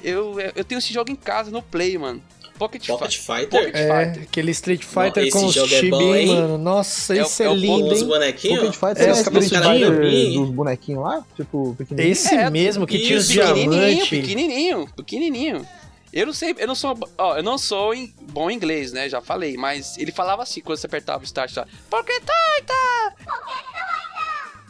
Eu, 0.05 0.39
eu 0.55 0.65
tenho 0.65 0.79
esse 0.79 0.93
jogo 0.93 1.11
em 1.11 1.17
casa, 1.17 1.51
no 1.51 1.63
Play, 1.63 1.99
mano. 1.99 2.23
Pocket, 2.59 2.87
Pocket 2.87 3.17
Fighter. 3.17 3.37
Fighter? 3.37 3.61
Pocket 3.61 3.75
É, 3.75 4.05
Fighter. 4.07 4.23
aquele 4.23 4.51
Street 4.53 4.83
Fighter 4.85 5.23
Esse 5.25 5.31
com 5.33 5.47
os 5.47 5.57
é 5.57 5.67
chibi, 5.67 5.97
hein? 5.97 6.27
mano. 6.29 6.57
Nossa, 6.59 7.15
É 7.17 7.21
esse 7.21 7.43
é 7.43 7.47
é, 7.47 7.51
o 7.51 7.55
lindo, 7.55 7.93
os 7.93 8.01
hein? 8.03 8.07
bonequinhos? 8.09 8.59
Pocket 8.61 8.75
Fighter 8.75 9.03
É, 9.03 9.09
é, 9.09 9.13
os 9.13 9.23
cabeçudinhos. 9.23 9.67
Fighter 9.67 10.33
dos 10.41 10.51
bonequinhos 10.51 11.03
lá? 11.03 11.25
Tipo, 11.37 11.75
pequenininho? 11.77 12.13
Esse 12.13 12.35
É, 12.35 12.49
mesmo 12.51 12.87
que 12.87 12.99
tinha 13.01 13.19
os 13.19 13.29
diamantes. 13.29 14.09
pequenininho, 14.09 14.89
pequenininho. 14.97 15.67
Eu 16.13 16.27
não 16.27 16.33
sei, 16.33 16.55
eu 16.57 16.69
não 16.69 16.77
sou, 16.77 16.97
ó, 17.19 17.37
eu 17.39 17.43
não 17.43 17.59
sou 17.59 17.93
em- 17.93 18.15
bom 18.31 18.49
em 18.49 18.55
inglês, 18.55 18.93
né? 18.93 19.09
Já 19.09 19.21
falei, 19.21 19.57
mas 19.57 19.99
ele 19.99 20.13
falava 20.13 20.45
assim 20.45 20.61
quando 20.61 20.79
você 20.79 20.87
apertava 20.87 21.21
o 21.23 21.25
start 21.25 21.57
lá. 21.57 21.67
Pocket 21.91 22.21
Titan! 22.23 23.35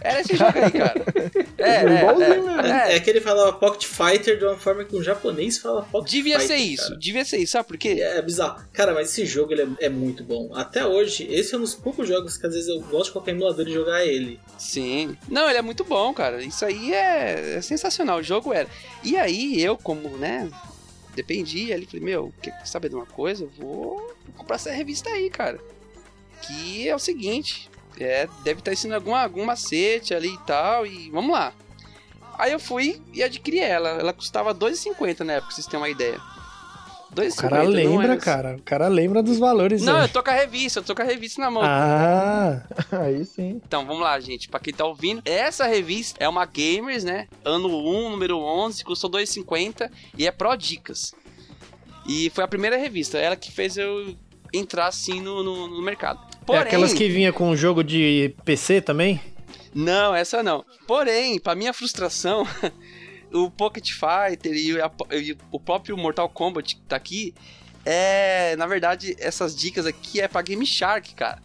Era 0.04 0.20
esse 0.20 0.36
jogo 0.36 0.52
aí, 0.56 0.70
cara. 0.70 1.02
É, 1.56 1.76
é, 1.76 1.84
mesmo. 1.84 2.50
é, 2.60 2.96
É 2.96 3.00
que 3.00 3.08
ele 3.08 3.20
falava 3.22 3.52
Pocket 3.54 3.86
Fighter 3.86 4.38
de 4.38 4.44
uma 4.44 4.56
forma 4.58 4.84
que 4.84 4.94
um 4.94 5.02
japonês 5.02 5.56
fala 5.56 5.82
Pocket 5.82 6.10
Devia 6.12 6.38
Fighter. 6.38 6.56
ser 6.58 6.62
isso, 6.62 6.88
cara. 6.88 6.98
devia 7.00 7.24
ser 7.24 7.38
isso, 7.38 7.52
sabe 7.52 7.68
por 7.68 7.78
quê? 7.78 7.96
É 8.00 8.20
bizarro. 8.20 8.62
Cara, 8.72 8.92
mas 8.92 9.10
esse 9.10 9.24
jogo 9.24 9.52
ele 9.52 9.62
é, 9.80 9.86
é 9.86 9.88
muito 9.88 10.22
bom. 10.22 10.50
Até 10.54 10.86
hoje, 10.86 11.26
esse 11.30 11.54
é 11.54 11.58
um 11.58 11.62
dos 11.62 11.74
poucos 11.74 12.06
jogos 12.06 12.36
que 12.36 12.46
às 12.46 12.52
vezes 12.52 12.68
eu 12.68 12.80
gosto 12.82 13.06
de 13.06 13.12
colocar 13.12 13.30
emulador 13.30 13.66
e 13.66 13.72
jogar 13.72 14.04
ele. 14.04 14.38
Sim. 14.58 15.16
Não, 15.28 15.48
ele 15.48 15.58
é 15.58 15.62
muito 15.62 15.82
bom, 15.84 16.12
cara. 16.12 16.42
Isso 16.44 16.64
aí 16.66 16.92
é, 16.92 17.54
é 17.56 17.60
sensacional. 17.62 18.18
O 18.18 18.22
jogo 18.22 18.52
era. 18.52 18.68
E 19.02 19.16
aí, 19.16 19.60
eu, 19.62 19.76
como, 19.78 20.10
né, 20.18 20.50
dependia 21.14 21.74
ali, 21.74 21.86
falei, 21.86 22.04
meu, 22.04 22.32
quer 22.42 22.54
saber 22.66 22.90
de 22.90 22.94
uma 22.96 23.06
coisa? 23.06 23.44
Eu 23.44 23.50
vou 23.58 24.14
comprar 24.36 24.56
essa 24.56 24.70
revista 24.70 25.08
aí, 25.08 25.30
cara. 25.30 25.58
Que 26.42 26.86
é 26.88 26.94
o 26.94 26.98
seguinte. 26.98 27.70
É, 27.98 28.28
deve 28.42 28.60
estar 28.60 28.72
ensinando 28.72 28.96
alguma, 29.00 29.22
algum 29.22 29.44
macete 29.44 30.14
ali 30.14 30.34
e 30.34 30.38
tal. 30.38 30.86
E 30.86 31.10
vamos 31.10 31.32
lá. 31.32 31.52
Aí 32.38 32.52
eu 32.52 32.58
fui 32.58 33.00
e 33.12 33.22
adquiri 33.22 33.60
ela. 33.60 33.90
Ela 33.90 34.12
custava 34.12 34.50
R$2,50 34.52 35.20
na 35.20 35.34
época, 35.34 35.46
pra 35.48 35.54
vocês 35.54 35.66
terem 35.66 35.80
uma 35.80 35.88
ideia. 35.88 36.20
R$2,50. 37.16 37.32
O 37.32 37.36
cara 37.48 37.62
lembra, 37.62 38.16
cara. 38.16 38.56
O 38.56 38.62
cara 38.62 38.88
lembra 38.88 39.22
dos 39.22 39.38
valores, 39.38 39.82
Não, 39.82 39.98
né? 39.98 40.04
eu 40.04 40.08
tô 40.08 40.22
com 40.22 40.30
a 40.30 40.34
revista, 40.34 40.80
eu 40.80 40.82
tô 40.82 40.94
com 40.96 41.02
a 41.02 41.04
revista 41.04 41.40
na 41.40 41.50
mão. 41.50 41.62
Ah, 41.64 42.62
Aí 42.90 43.24
sim. 43.24 43.60
Então, 43.64 43.86
vamos 43.86 44.02
lá, 44.02 44.18
gente. 44.18 44.48
Pra 44.48 44.58
quem 44.58 44.74
tá 44.74 44.84
ouvindo, 44.84 45.22
essa 45.24 45.66
revista 45.66 46.22
é 46.22 46.28
uma 46.28 46.44
Gamers, 46.44 47.04
né? 47.04 47.28
Ano 47.44 47.68
1, 47.68 48.10
número 48.10 48.38
11, 48.38 48.84
custou 48.84 49.08
2,50 49.10 49.88
e 50.18 50.26
é 50.26 50.32
Pro 50.32 50.56
Dicas. 50.56 51.14
E 52.06 52.30
foi 52.30 52.42
a 52.44 52.48
primeira 52.48 52.76
revista, 52.76 53.16
ela 53.16 53.36
que 53.36 53.50
fez 53.50 53.76
eu 53.76 54.14
entrar 54.52 54.86
assim 54.86 55.20
no, 55.20 55.42
no, 55.42 55.68
no 55.68 55.82
mercado. 55.82 56.20
Porém, 56.46 56.62
é 56.62 56.64
aquelas 56.64 56.92
que 56.92 57.08
vinha 57.08 57.32
com 57.32 57.54
jogo 57.56 57.82
de 57.82 58.34
PC 58.44 58.80
também? 58.80 59.20
Não, 59.74 60.14
essa 60.14 60.42
não. 60.42 60.64
Porém, 60.86 61.38
pra 61.40 61.54
minha 61.54 61.72
frustração, 61.72 62.46
o 63.32 63.50
Pocket 63.50 63.90
Fighter 63.92 64.52
e, 64.54 64.80
a- 64.80 64.90
e 65.12 65.36
o 65.50 65.58
próprio 65.58 65.96
Mortal 65.96 66.28
Kombat 66.28 66.76
que 66.76 66.82
tá 66.82 66.96
aqui, 66.96 67.34
é, 67.84 68.54
na 68.56 68.66
verdade, 68.66 69.16
essas 69.18 69.54
dicas 69.54 69.86
aqui 69.86 70.20
é 70.20 70.28
pra 70.28 70.42
Game 70.42 70.64
Shark, 70.64 71.14
cara. 71.14 71.42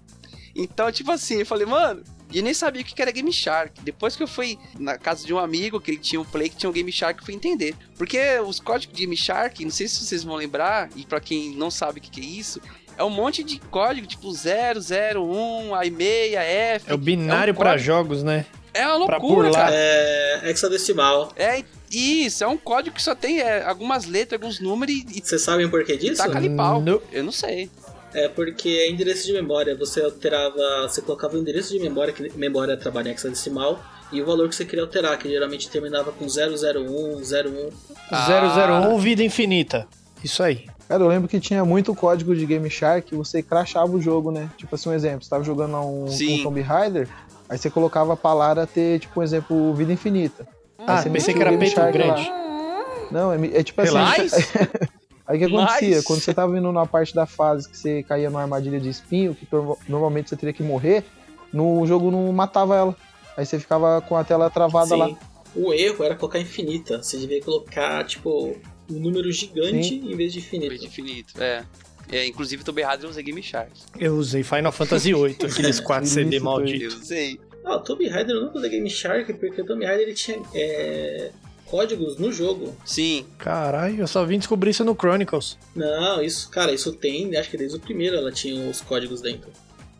Então, 0.56 0.92
tipo 0.92 1.12
assim, 1.12 1.36
eu 1.40 1.46
falei, 1.46 1.66
mano, 1.66 2.04
e 2.32 2.38
eu 2.38 2.44
nem 2.44 2.54
sabia 2.54 2.82
o 2.82 2.86
que 2.86 3.02
era 3.02 3.12
Game 3.12 3.32
Shark. 3.34 3.82
Depois 3.82 4.16
que 4.16 4.22
eu 4.22 4.28
fui 4.28 4.60
na 4.78 4.98
casa 4.98 5.26
de 5.26 5.34
um 5.34 5.40
amigo, 5.40 5.80
que 5.82 5.92
ele 5.92 5.98
tinha 6.00 6.22
um 6.22 6.26
Play 6.26 6.50
que 6.50 6.58
tinha 6.58 6.70
um 6.70 6.74
Game 6.74 6.92
Shark, 6.92 7.20
eu 7.20 7.26
fui 7.26 7.34
entender. 7.34 7.76
Porque 7.98 8.20
os 8.40 8.60
códigos 8.60 8.96
de 8.96 9.02
Game 9.04 9.18
Shark, 9.18 9.64
não 9.64 9.72
sei 9.72 9.88
se 9.88 10.04
vocês 10.06 10.24
vão 10.24 10.36
lembrar, 10.36 10.90
e 10.96 11.06
pra 11.06 11.20
quem 11.20 11.56
não 11.56 11.72
sabe 11.72 12.00
o 12.00 12.02
que 12.02 12.22
é 12.22 12.24
isso, 12.24 12.62
é 13.00 13.04
um 13.04 13.10
monte 13.10 13.44
de 13.44 13.60
código, 13.72 14.06
tipo 14.06 14.32
0, 14.32 14.80
0, 14.82 15.24
1, 15.24 15.74
A 15.74 15.86
e 15.86 15.90
meia, 15.90 16.42
F. 16.42 16.92
É 16.92 16.94
o 16.94 16.98
binário 16.98 17.54
um 17.54 17.58
pra 17.58 17.72
código- 17.72 17.86
jogos, 17.86 18.24
né? 18.24 18.46
É 18.74 18.86
uma 18.86 18.96
loucura, 18.98 19.52
cara. 19.52 19.74
É 19.74 20.42
hexadecimal. 20.52 21.32
É 21.36 21.64
isso, 21.92 22.44
é 22.44 22.48
um 22.48 22.58
código 22.58 22.96
que 22.96 23.02
só 23.02 23.16
tem 23.16 23.40
é, 23.40 23.64
algumas 23.64 24.06
letras, 24.06 24.40
alguns 24.40 24.60
números 24.60 24.94
e, 24.96 25.22
Vocês 25.24 25.42
sabem 25.42 25.68
por 25.68 25.84
que 25.84 25.98
disso? 25.98 26.22
taca 26.22 26.38
ali 26.38 26.50
pau. 26.56 26.80
Não. 26.82 27.02
Eu 27.12 27.24
não 27.24 27.32
sei. 27.32 27.70
É 28.14 28.28
porque 28.28 28.70
é 28.70 28.92
endereço 28.92 29.26
de 29.26 29.34
memória. 29.34 29.76
Você 29.76 30.02
alterava, 30.02 30.88
você 30.88 31.02
colocava 31.02 31.36
o 31.36 31.40
endereço 31.40 31.72
de 31.74 31.80
memória, 31.80 32.14
que 32.14 32.32
memória 32.38 32.76
trabalha 32.78 33.10
em 33.10 33.14
hexadecimal, 33.14 33.84
e 34.12 34.22
o 34.22 34.26
valor 34.26 34.50
que 34.50 34.56
você 34.56 34.66
queria 34.66 34.84
alterar, 34.84 35.18
que 35.18 35.28
geralmente 35.30 35.70
terminava 35.70 36.12
com 36.12 36.26
001, 36.28 37.22
01. 37.24 37.70
Ah. 38.12 38.88
001 38.90 38.98
Vida 39.00 39.24
Infinita. 39.24 39.88
Isso 40.24 40.44
aí. 40.44 40.66
Cara, 40.90 41.04
eu 41.04 41.08
lembro 41.08 41.30
que 41.30 41.40
tinha 41.40 41.64
muito 41.64 41.94
código 41.94 42.36
de 42.36 42.48
Game 42.48 42.68
Shark, 42.68 43.16
você 43.16 43.44
crashava 43.44 43.92
o 43.96 44.02
jogo, 44.02 44.32
né? 44.32 44.50
Tipo 44.58 44.74
assim, 44.74 44.90
um 44.90 44.94
exemplo, 44.94 45.24
você 45.24 45.30
tava 45.30 45.44
jogando 45.44 45.74
lá 45.74 45.86
um, 45.86 46.06
um 46.06 46.44
Tomb 46.44 46.60
Raider, 46.62 47.08
aí 47.48 47.60
você 47.60 47.70
colocava 47.70 48.14
a 48.14 48.18
palavra 48.18 48.66
ter, 48.66 49.00
tipo, 49.00 49.20
um 49.20 49.24
exemplo, 49.24 49.72
vida 49.76 49.94
infinita. 49.94 50.48
Ah, 50.80 51.00
você 51.00 51.10
pensei 51.12 51.36
que 51.36 51.42
era 51.42 51.56
peito 51.56 51.76
Shark 51.76 51.94
grande. 51.96 52.28
lá. 52.28 52.86
Não, 53.12 53.32
é, 53.32 53.38
é 53.54 53.64
tipo 53.64 53.80
assim. 53.82 53.96
Aí 55.28 55.36
o 55.36 55.40
que 55.40 55.46
acontecia? 55.46 55.98
Mas- 55.98 56.06
Quando 56.06 56.22
você 56.22 56.34
tava 56.34 56.58
indo 56.58 56.72
na 56.72 56.88
parte 56.88 57.14
da 57.14 57.28
fase 57.28 57.70
que 57.70 57.78
você 57.78 58.02
caía 58.02 58.32
numa 58.32 58.42
armadilha 58.42 58.80
de 58.80 58.90
espinho, 58.90 59.36
que 59.36 59.48
normalmente 59.88 60.28
você 60.28 60.36
teria 60.36 60.54
que 60.54 60.64
morrer, 60.64 61.06
no 61.54 61.86
jogo 61.86 62.10
não 62.10 62.32
matava 62.34 62.76
ela. 62.76 62.96
Aí 63.38 63.46
você 63.46 63.60
ficava 63.60 64.02
com 64.02 64.18
a 64.18 64.24
tela 64.24 64.50
travada 64.50 64.96
lá. 64.96 65.06
Sim. 65.10 65.18
O 65.56 65.72
erro 65.72 66.04
era 66.04 66.16
colocar 66.16 66.40
infinita. 66.40 67.04
Você 67.04 67.16
devia 67.20 67.40
colocar, 67.44 68.04
tipo, 68.06 68.56
um 68.90 69.00
número 69.00 69.32
gigante 69.32 69.96
em 69.96 70.16
vez 70.16 70.34
de 70.34 70.40
infinito. 70.40 70.86
infinito, 70.86 71.42
é. 71.42 71.66
É, 72.12 72.26
inclusive, 72.26 72.64
Tomb 72.64 72.82
Raider 72.82 73.06
eu 73.06 73.10
usei 73.12 73.24
Game 73.24 73.42
Shark. 73.42 73.72
Eu 74.00 74.16
usei 74.16 74.44
Final 74.44 74.72
Fantasy 74.72 75.14
VIII, 75.14 75.38
aqueles 75.46 75.80
4 75.80 76.10
CD 76.10 76.40
malditos. 76.40 76.94
Eu 76.96 77.00
usei. 77.00 77.40
Ah, 77.64 77.76
o 77.76 77.80
Tomb 77.82 78.08
Raider 78.08 78.36
eu 78.36 78.42
nunca 78.42 78.58
usei 78.58 78.70
Game 78.72 78.90
Shark, 78.90 79.32
porque 79.34 79.62
o 79.62 79.66
Tomb 79.66 79.86
Raider 79.86 80.08
ele 80.08 80.16
tinha 80.16 80.42
é, 80.56 81.30
códigos 81.66 82.18
no 82.18 82.32
jogo. 82.32 82.76
Sim. 82.84 83.28
Caralho, 83.38 84.02
eu 84.02 84.08
só 84.08 84.26
vim 84.26 84.40
descobrir 84.40 84.72
isso 84.72 84.84
no 84.84 84.96
Chronicles. 84.96 85.58
Não, 85.76 86.22
isso, 86.22 86.50
cara, 86.50 86.72
isso 86.74 86.92
tem, 86.94 87.36
acho 87.38 87.50
que 87.50 87.58
desde 87.58 87.78
o 87.78 87.80
primeiro 87.80 88.16
ela 88.16 88.32
tinha 88.32 88.68
os 88.70 88.82
códigos 88.82 89.22
dentro. 89.22 89.52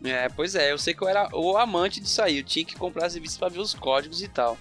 É, 0.02 0.28
pois 0.30 0.54
é, 0.54 0.72
eu 0.72 0.78
sei 0.78 0.94
que 0.94 1.02
eu 1.02 1.08
era 1.08 1.28
o 1.32 1.56
amante 1.56 2.00
disso 2.00 2.22
aí. 2.22 2.38
Eu 2.38 2.44
tinha 2.44 2.64
que 2.64 2.74
comprar 2.74 3.06
as 3.06 3.14
revistas 3.14 3.38
pra 3.38 3.48
ver 3.48 3.60
os 3.60 3.74
códigos 3.74 4.22
e 4.22 4.28
tal. 4.28 4.58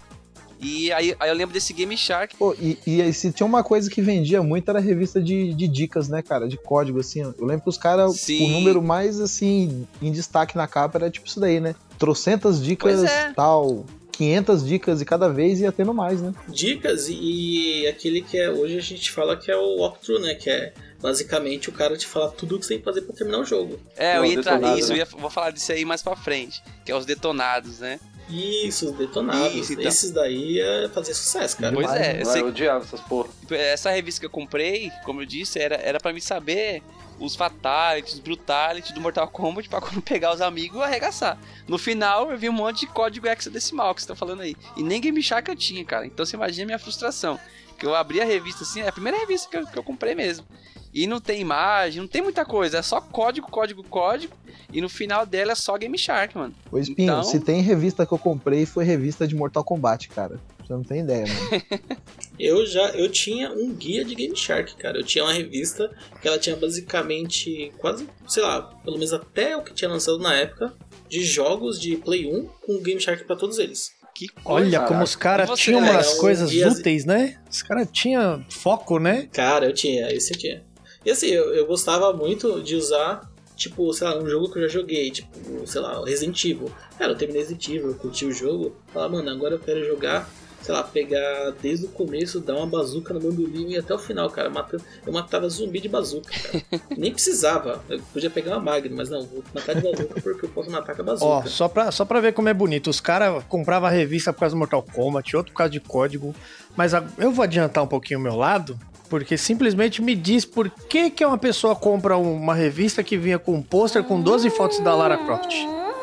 E 0.61 0.91
aí, 0.91 1.15
aí 1.19 1.29
eu 1.29 1.35
lembro 1.35 1.53
desse 1.53 1.71
Game 1.73 1.95
Shark. 1.95 2.35
Pô, 2.35 2.53
e, 2.59 2.77
e 2.85 3.01
aí, 3.01 3.13
se 3.13 3.31
tinha 3.31 3.47
uma 3.47 3.63
coisa 3.63 3.89
que 3.89 4.01
vendia 4.01 4.43
muito 4.43 4.69
era 4.69 4.79
revista 4.79 5.21
de, 5.21 5.53
de 5.53 5.67
dicas, 5.67 6.09
né, 6.09 6.21
cara? 6.21 6.47
De 6.47 6.57
código, 6.57 6.99
assim. 6.99 7.23
ó. 7.23 7.31
Eu 7.37 7.45
lembro 7.45 7.63
que 7.63 7.69
os 7.69 7.77
caras, 7.77 8.27
o 8.27 8.47
número 8.47 8.81
mais, 8.81 9.19
assim, 9.21 9.87
em 10.01 10.11
destaque 10.11 10.57
na 10.57 10.67
capa 10.67 10.97
era 10.97 11.09
tipo 11.09 11.27
isso 11.27 11.39
daí, 11.39 11.59
né? 11.59 11.75
Trocentas 11.97 12.61
dicas, 12.61 13.03
é. 13.03 13.31
tal, 13.33 13.85
500 14.19 14.65
dicas 14.65 15.01
e 15.01 15.05
cada 15.05 15.29
vez 15.29 15.61
ia 15.61 15.71
tendo 15.71 15.93
mais, 15.93 16.21
né? 16.21 16.33
Dicas 16.49 17.07
e, 17.09 17.87
aquele 17.87 18.21
que 18.21 18.37
é 18.37 18.49
hoje 18.49 18.77
a 18.77 18.81
gente 18.81 19.09
fala 19.11 19.37
que 19.37 19.49
é 19.49 19.55
o 19.55 19.77
walkthrough, 19.77 20.19
né? 20.19 20.35
Que 20.35 20.49
é 20.49 20.73
basicamente 21.01 21.69
o 21.69 21.71
cara 21.71 21.95
te 21.95 22.05
falar 22.05 22.31
tudo 22.31 22.57
o 22.57 22.59
que 22.59 22.65
você 22.65 22.73
tem 22.73 22.79
que 22.79 22.83
fazer 22.83 23.01
pra 23.03 23.15
terminar 23.15 23.39
o 23.39 23.45
jogo. 23.45 23.79
É, 23.95 24.17
eu 24.17 24.25
ia 24.25 24.33
entrar 24.33 24.55
detonado, 24.55 24.75
nisso, 24.75 24.89
né? 24.89 24.95
eu 24.95 24.97
ia, 24.99 25.05
vou 25.05 25.29
falar 25.29 25.51
disso 25.51 25.71
aí 25.71 25.85
mais 25.85 26.01
pra 26.01 26.17
frente. 26.17 26.61
Que 26.83 26.91
é 26.91 26.95
os 26.95 27.05
detonados, 27.05 27.79
né? 27.79 27.97
Isso, 28.29 28.89
os 28.91 28.97
detonados. 28.97 29.55
Isso, 29.55 29.73
então. 29.73 29.85
Esses 29.85 30.11
daí 30.11 30.59
é 30.59 30.89
fazer 30.89 31.13
sucesso, 31.13 31.57
cara. 31.57 31.73
Pois 31.73 31.87
Demais, 31.87 32.01
é, 32.07 32.13
né? 32.13 32.21
eu 32.21 32.25
Vai, 32.25 32.33
sei 32.33 32.41
eu 32.43 32.47
odiava 32.47 32.83
essas 32.85 33.01
porra. 33.01 33.29
que 33.47 33.55
essa 33.55 33.89
revista 33.89 34.19
que 34.19 34.25
eu 34.25 34.29
comprei, 34.29 34.91
como 35.03 35.21
eu 35.21 35.25
disse, 35.25 35.59
era, 35.59 35.75
era 35.75 35.99
pra 35.99 36.13
me 36.13 36.21
saber 36.21 36.83
os 37.19 37.35
fatalities, 37.35 38.13
os 38.13 38.19
brutalities 38.19 38.93
do 38.93 39.01
Mortal 39.01 39.27
Kombat 39.27 39.67
pra 39.67 39.81
quando 39.81 40.01
pegar 40.01 40.33
os 40.33 40.41
amigos 40.41 40.79
e 40.79 40.83
arregaçar. 40.83 41.37
No 41.67 41.77
final, 41.77 42.31
eu 42.31 42.37
vi 42.37 42.47
um 42.47 42.53
monte 42.53 42.81
de 42.81 42.87
código 42.87 43.27
hexadecimal 43.27 43.93
que 43.93 44.01
você 44.01 44.07
tá 44.07 44.15
falando 44.15 44.41
aí. 44.41 44.55
E 44.77 44.83
nem 44.83 45.01
Game 45.01 45.21
Shark 45.21 45.49
eu 45.49 45.55
tinha, 45.55 45.83
cara. 45.83 46.05
Então 46.05 46.25
você 46.25 46.35
imagina 46.35 46.63
a 46.63 46.67
minha 46.67 46.79
frustração. 46.79 47.39
Que 47.77 47.85
eu 47.85 47.95
abri 47.95 48.19
a 48.21 48.25
revista 48.25 48.63
assim, 48.63 48.81
é 48.81 48.89
a 48.89 48.91
primeira 48.91 49.17
revista 49.17 49.49
que 49.49 49.57
eu, 49.57 49.65
que 49.65 49.77
eu 49.77 49.83
comprei 49.83 50.13
mesmo. 50.13 50.45
E 50.93 51.05
não 51.05 51.19
tem 51.21 51.39
imagem, 51.41 52.01
não 52.01 52.07
tem 52.07 52.21
muita 52.21 52.43
coisa, 52.43 52.79
é 52.79 52.81
só 52.81 52.99
código, 52.99 53.49
código, 53.49 53.83
código. 53.83 54.33
E 54.71 54.81
no 54.81 54.89
final 54.89 55.25
dela 55.25 55.51
é 55.51 55.55
só 55.55 55.77
Game 55.77 55.97
Shark, 55.97 56.35
mano. 56.37 56.53
Ô, 56.71 56.77
Espinho, 56.77 57.05
Então- 57.11 57.23
se 57.23 57.39
tem 57.39 57.61
revista 57.61 58.05
que 58.05 58.13
eu 58.13 58.17
comprei, 58.19 58.65
foi 58.65 58.83
revista 58.85 59.27
de 59.27 59.35
Mortal 59.35 59.63
Kombat, 59.63 60.09
cara. 60.09 60.39
Você 60.63 60.73
não 60.73 60.83
tem 60.83 60.99
ideia, 61.01 61.25
mano. 61.25 61.63
Eu 62.39 62.65
já 62.65 62.89
eu 62.91 63.09
tinha 63.11 63.51
um 63.51 63.73
guia 63.73 64.05
de 64.05 64.15
Game 64.15 64.33
Shark, 64.35 64.75
cara. 64.77 64.97
Eu 64.99 65.03
tinha 65.03 65.25
uma 65.25 65.33
revista 65.33 65.91
que 66.21 66.27
ela 66.27 66.37
tinha 66.39 66.55
basicamente 66.55 67.71
quase, 67.79 68.07
sei 68.27 68.43
lá, 68.43 68.61
pelo 68.61 68.95
menos 68.97 69.11
até 69.11 69.57
o 69.57 69.61
que 69.63 69.73
tinha 69.73 69.89
lançado 69.89 70.19
na 70.19 70.33
época, 70.35 70.73
de 71.09 71.21
jogos 71.25 71.79
de 71.79 71.97
Play 71.97 72.25
1 72.27 72.47
com 72.65 72.81
Game 72.81 72.99
Shark 73.01 73.25
pra 73.25 73.35
todos 73.35 73.57
eles. 73.57 73.91
Que 74.15 74.27
coisa. 74.29 74.67
Olha 74.67 74.79
como 74.87 75.03
os 75.03 75.15
caras 75.15 75.49
tinham 75.59 75.79
umas 75.81 76.13
coisas 76.15 76.51
úteis, 76.53 77.03
né? 77.03 77.41
Os 77.49 77.61
caras 77.61 77.87
tinham 77.91 78.45
foco, 78.49 78.99
né? 78.99 79.27
Cara, 79.31 79.65
eu 79.65 79.73
tinha, 79.73 80.11
esse 80.11 80.33
eu 80.33 80.37
tinha. 80.37 80.63
E 81.09 81.11
assim, 81.11 81.25
eu, 81.29 81.55
eu 81.55 81.65
gostava 81.65 82.13
muito 82.13 82.61
de 82.61 82.75
usar, 82.75 83.27
tipo, 83.55 83.91
sei 83.93 84.05
lá, 84.07 84.15
um 84.19 84.29
jogo 84.29 84.47
que 84.51 84.59
eu 84.59 84.63
já 84.63 84.67
joguei, 84.67 85.09
tipo, 85.09 85.31
sei 85.65 85.81
lá, 85.81 86.05
Resident 86.05 86.45
Evil. 86.45 86.71
Cara, 86.99 87.13
eu 87.13 87.17
terminei 87.17 87.41
Resident 87.41 87.67
Evil, 87.67 87.87
eu 87.87 87.95
curti 87.95 88.25
o 88.25 88.31
jogo, 88.31 88.75
falar, 88.93 89.09
mano, 89.09 89.27
agora 89.31 89.55
eu 89.55 89.59
quero 89.59 89.83
jogar, 89.83 90.29
sei 90.61 90.71
lá, 90.71 90.83
pegar 90.83 91.51
desde 91.63 91.85
o 91.87 91.89
começo, 91.89 92.39
dar 92.39 92.53
uma 92.57 92.67
bazuca 92.67 93.11
no 93.11 93.19
bandolim 93.19 93.71
e 93.71 93.77
até 93.79 93.91
o 93.91 93.97
final, 93.97 94.29
cara. 94.29 94.51
Matando, 94.51 94.83
eu 95.03 95.11
matava 95.11 95.49
zumbi 95.49 95.79
de 95.81 95.89
bazuca, 95.89 96.29
cara. 96.29 96.63
Nem 96.95 97.11
precisava, 97.11 97.83
eu 97.89 97.99
podia 98.13 98.29
pegar 98.29 98.51
uma 98.51 98.59
Magnum, 98.71 98.95
mas 98.95 99.09
não, 99.09 99.25
vou 99.25 99.43
matar 99.51 99.73
de 99.73 99.81
bazuca 99.81 100.21
porque 100.21 100.45
eu 100.45 100.49
posso 100.49 100.69
matar 100.69 100.95
com 100.95 101.01
a 101.01 101.05
Ó, 101.05 101.07
bazuca. 101.07 101.49
só 101.49 101.67
pra, 101.67 101.91
só 101.91 102.05
pra 102.05 102.19
ver 102.21 102.33
como 102.33 102.49
é 102.49 102.53
bonito. 102.53 102.87
Os 102.87 102.99
caras 103.01 103.43
compravam 103.49 103.87
a 103.89 103.91
revista 103.91 104.31
por 104.31 104.41
causa 104.41 104.53
do 104.53 104.59
Mortal 104.59 104.83
Kombat, 104.83 105.35
outro 105.35 105.53
por 105.53 105.57
causa 105.57 105.71
de 105.71 105.79
código. 105.79 106.35
Mas 106.77 106.93
a- 106.93 107.03
eu 107.17 107.31
vou 107.31 107.41
adiantar 107.41 107.83
um 107.83 107.87
pouquinho 107.87 108.19
o 108.19 108.23
meu 108.23 108.35
lado, 108.35 108.79
porque 109.09 109.37
simplesmente 109.37 110.01
me 110.01 110.15
diz 110.15 110.45
por 110.45 110.69
que, 110.69 111.09
que 111.09 111.25
uma 111.25 111.37
pessoa 111.37 111.75
compra 111.75 112.15
uma 112.17 112.53
revista 112.53 113.03
que 113.03 113.17
vinha 113.17 113.39
com 113.39 113.55
um 113.55 113.61
pôster 113.61 114.03
com 114.03 114.21
12 114.21 114.49
fotos 114.51 114.79
da 114.79 114.93
Lara 114.93 115.17
Croft. 115.17 115.53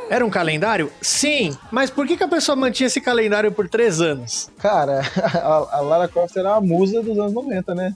Era 0.08 0.24
um 0.24 0.30
calendário? 0.30 0.90
Sim, 1.00 1.56
mas 1.70 1.90
por 1.90 2.06
que, 2.06 2.16
que 2.16 2.22
a 2.22 2.28
pessoa 2.28 2.54
mantinha 2.54 2.86
esse 2.86 3.00
calendário 3.00 3.50
por 3.50 3.68
três 3.68 4.00
anos? 4.00 4.48
Cara, 4.58 5.00
a, 5.34 5.78
a 5.78 5.80
Lara 5.80 6.08
Croft 6.08 6.36
era 6.36 6.54
a 6.54 6.60
musa 6.60 7.02
dos 7.02 7.18
anos 7.18 7.32
90, 7.32 7.74
né? 7.74 7.94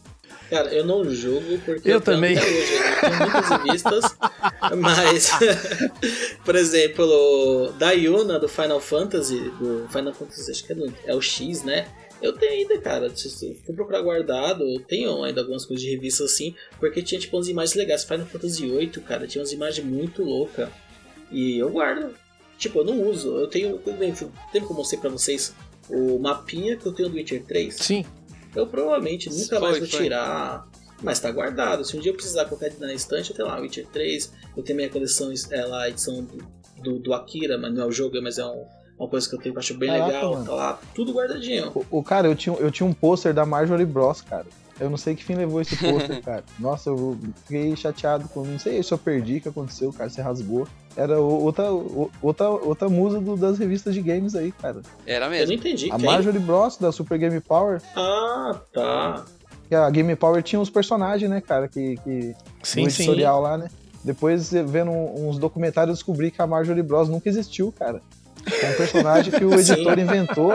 Cara, 0.49 0.69
eu 0.75 0.85
não 0.85 1.09
julgo 1.09 1.59
porque 1.65 1.89
Eu 1.89 2.01
tenho 2.01 2.17
também. 2.17 2.37
hoje, 2.37 2.73
eu 2.75 3.01
tenho 3.01 3.19
muitas 3.19 3.49
revistas, 3.49 4.05
mas, 4.79 5.31
por 6.45 6.57
exemplo, 6.57 7.73
da 7.79 7.93
Yuna 7.93 8.37
do 8.41 8.49
Final 8.49 8.81
Fantasy, 8.81 9.39
do 9.61 9.87
Final 9.89 10.13
Fantasy, 10.13 10.51
acho 10.51 10.65
que 10.65 10.73
é, 10.73 10.75
do, 10.75 10.93
é 11.07 11.15
o 11.15 11.21
X, 11.23 11.63
né? 11.63 11.87
Eu 12.23 12.33
tenho 12.35 12.53
ainda, 12.53 12.79
cara. 12.81 13.15
Se 13.17 13.55
for 13.67 13.75
procurar 13.75 14.03
guardado, 14.03 14.63
eu 14.65 14.81
tenho 14.81 15.23
ainda 15.25 15.41
algumas 15.41 15.65
coisas 15.65 15.83
de 15.85 15.91
revista 15.91 16.25
assim, 16.25 16.55
porque 16.79 17.03
tinha 17.03 17.21
tipo 17.21 17.37
umas 17.37 17.49
imagens 17.49 17.75
legais. 17.77 18.05
Final 18.05 18.27
Fantasy 18.27 18.67
VIII, 18.67 18.89
cara, 19.03 19.27
tinha 19.27 19.41
umas 19.41 19.53
imagens 19.53 19.87
muito 19.87 20.23
loucas. 20.23 20.69
E 21.31 21.59
eu 21.59 21.71
guardo. 21.71 22.15
Tipo, 22.59 22.81
eu 22.81 22.85
não 22.85 23.03
uso. 23.09 23.39
Eu 23.39 23.47
tenho. 23.47 23.81
Lembra 23.87 24.13
que 24.13 24.25
eu 24.61 24.75
mostrei 24.75 25.01
pra 25.01 25.09
vocês 25.11 25.55
o 25.89 26.19
mapinha 26.19 26.77
que 26.77 26.87
eu 26.87 26.93
tenho 26.93 27.09
do 27.09 27.17
Witcher 27.17 27.43
3? 27.45 27.75
Sim. 27.75 28.05
Eu 28.55 28.67
provavelmente 28.67 29.31
nunca 29.31 29.59
Foi, 29.59 29.61
mais 29.61 29.79
vou 29.79 29.89
foi. 29.89 30.01
tirar. 30.03 30.69
Mas 31.03 31.19
tá 31.21 31.31
guardado. 31.31 31.85
Se 31.85 31.97
um 31.97 32.01
dia 32.01 32.11
eu 32.11 32.15
precisar 32.17 32.45
colocar 32.45 32.67
ele 32.67 32.77
na 32.79 32.93
estante, 32.93 33.31
eu 33.31 33.37
tenho 33.37 33.49
lá 33.49 33.59
o 33.59 33.63
Witcher 33.63 33.87
3. 33.87 34.33
Eu 34.55 34.63
tenho 34.63 34.77
minha 34.77 34.91
coleção, 34.91 35.33
é 35.51 35.65
lá, 35.65 35.85
a 35.85 35.89
edição 35.89 36.23
do, 36.23 36.37
do, 36.83 36.99
do 36.99 37.15
Akira, 37.15 37.57
mas 37.57 37.73
não 37.73 37.85
é 37.85 37.87
o 37.87 37.93
jogo, 37.93 38.21
mas 38.21 38.37
é 38.39 38.45
um- 38.45 38.67
uma 39.01 39.09
coisa 39.09 39.29
que 39.29 39.35
eu 39.35 39.39
tenho 39.41 39.53
que 39.55 39.59
eu 39.59 39.61
acho 39.61 39.75
bem 39.75 39.89
Caraca, 39.89 40.07
legal. 40.13 40.33
mano. 40.33 40.45
Tá 40.47 40.53
lá, 40.55 40.79
tudo 40.95 41.13
guardadinho. 41.13 41.73
O, 41.91 41.99
o 41.99 42.03
cara, 42.03 42.29
eu 42.29 42.35
tinha, 42.35 42.55
eu 42.57 42.71
tinha 42.71 42.87
um 42.87 42.93
pôster 42.93 43.33
da 43.35 43.45
Marjorie 43.47 43.87
Bros, 43.87 44.21
cara. 44.21 44.47
Eu 44.79 44.89
não 44.89 44.97
sei 44.97 45.15
que 45.15 45.23
fim 45.23 45.35
levou 45.35 45.61
esse 45.61 45.77
pôster, 45.77 46.21
cara. 46.25 46.43
Nossa, 46.59 46.89
eu 46.89 47.19
fiquei 47.45 47.77
chateado 47.77 48.29
com. 48.31 48.45
Não 48.45 48.59
sei 48.59 48.83
se 48.83 48.93
eu 48.93 48.97
perdi, 48.99 49.37
o 49.37 49.41
que 49.43 49.49
aconteceu, 49.49 49.93
cara. 49.93 50.09
Se 50.09 50.21
rasgou. 50.23 50.67
Era 50.97 51.21
outra, 51.21 51.67
outra, 52.23 52.49
outra 52.49 52.89
musa 52.89 53.21
do- 53.21 53.37
das 53.37 53.59
revistas 53.59 53.93
de 53.95 54.01
games 54.03 54.35
aí, 54.35 54.51
cara. 54.53 54.81
Era 55.07 55.27
Eu 55.27 55.31
mesmo. 55.31 55.49
não 55.49 55.55
entendi. 55.55 55.91
A 55.93 55.97
quem? 55.97 56.07
Marjorie 56.07 56.41
Bros, 56.41 56.77
da 56.79 56.91
Super 56.93 57.19
Game 57.19 57.39
Power. 57.41 57.81
Ah, 57.95 58.59
tá. 58.73 59.25
Que 59.69 59.75
a 59.75 59.89
Game 59.91 60.17
Power 60.17 60.43
tinha 60.43 60.59
uns 60.59 60.69
personagens, 60.71 61.31
né, 61.31 61.41
cara, 61.41 61.69
que, 61.69 61.97
que 61.99 62.35
Sim, 62.63 62.85
no 62.85 62.91
sim. 62.91 63.03
editorial 63.05 63.41
lá, 63.41 63.57
né? 63.59 63.69
Depois, 64.03 64.51
vendo 64.51 64.91
uns 64.91 65.39
documentários, 65.39 65.91
eu 65.91 65.95
descobri 65.97 66.31
que 66.31 66.41
a 66.41 66.47
Marjorie 66.47 66.83
Bros 66.83 67.09
nunca 67.09 67.29
existiu, 67.29 67.71
cara. 67.71 68.01
É 68.63 68.71
um 68.71 68.75
personagem 68.75 69.33
que 69.33 69.45
o 69.45 69.59
Sim. 69.59 69.73
editor 69.73 69.99
inventou 69.99 70.53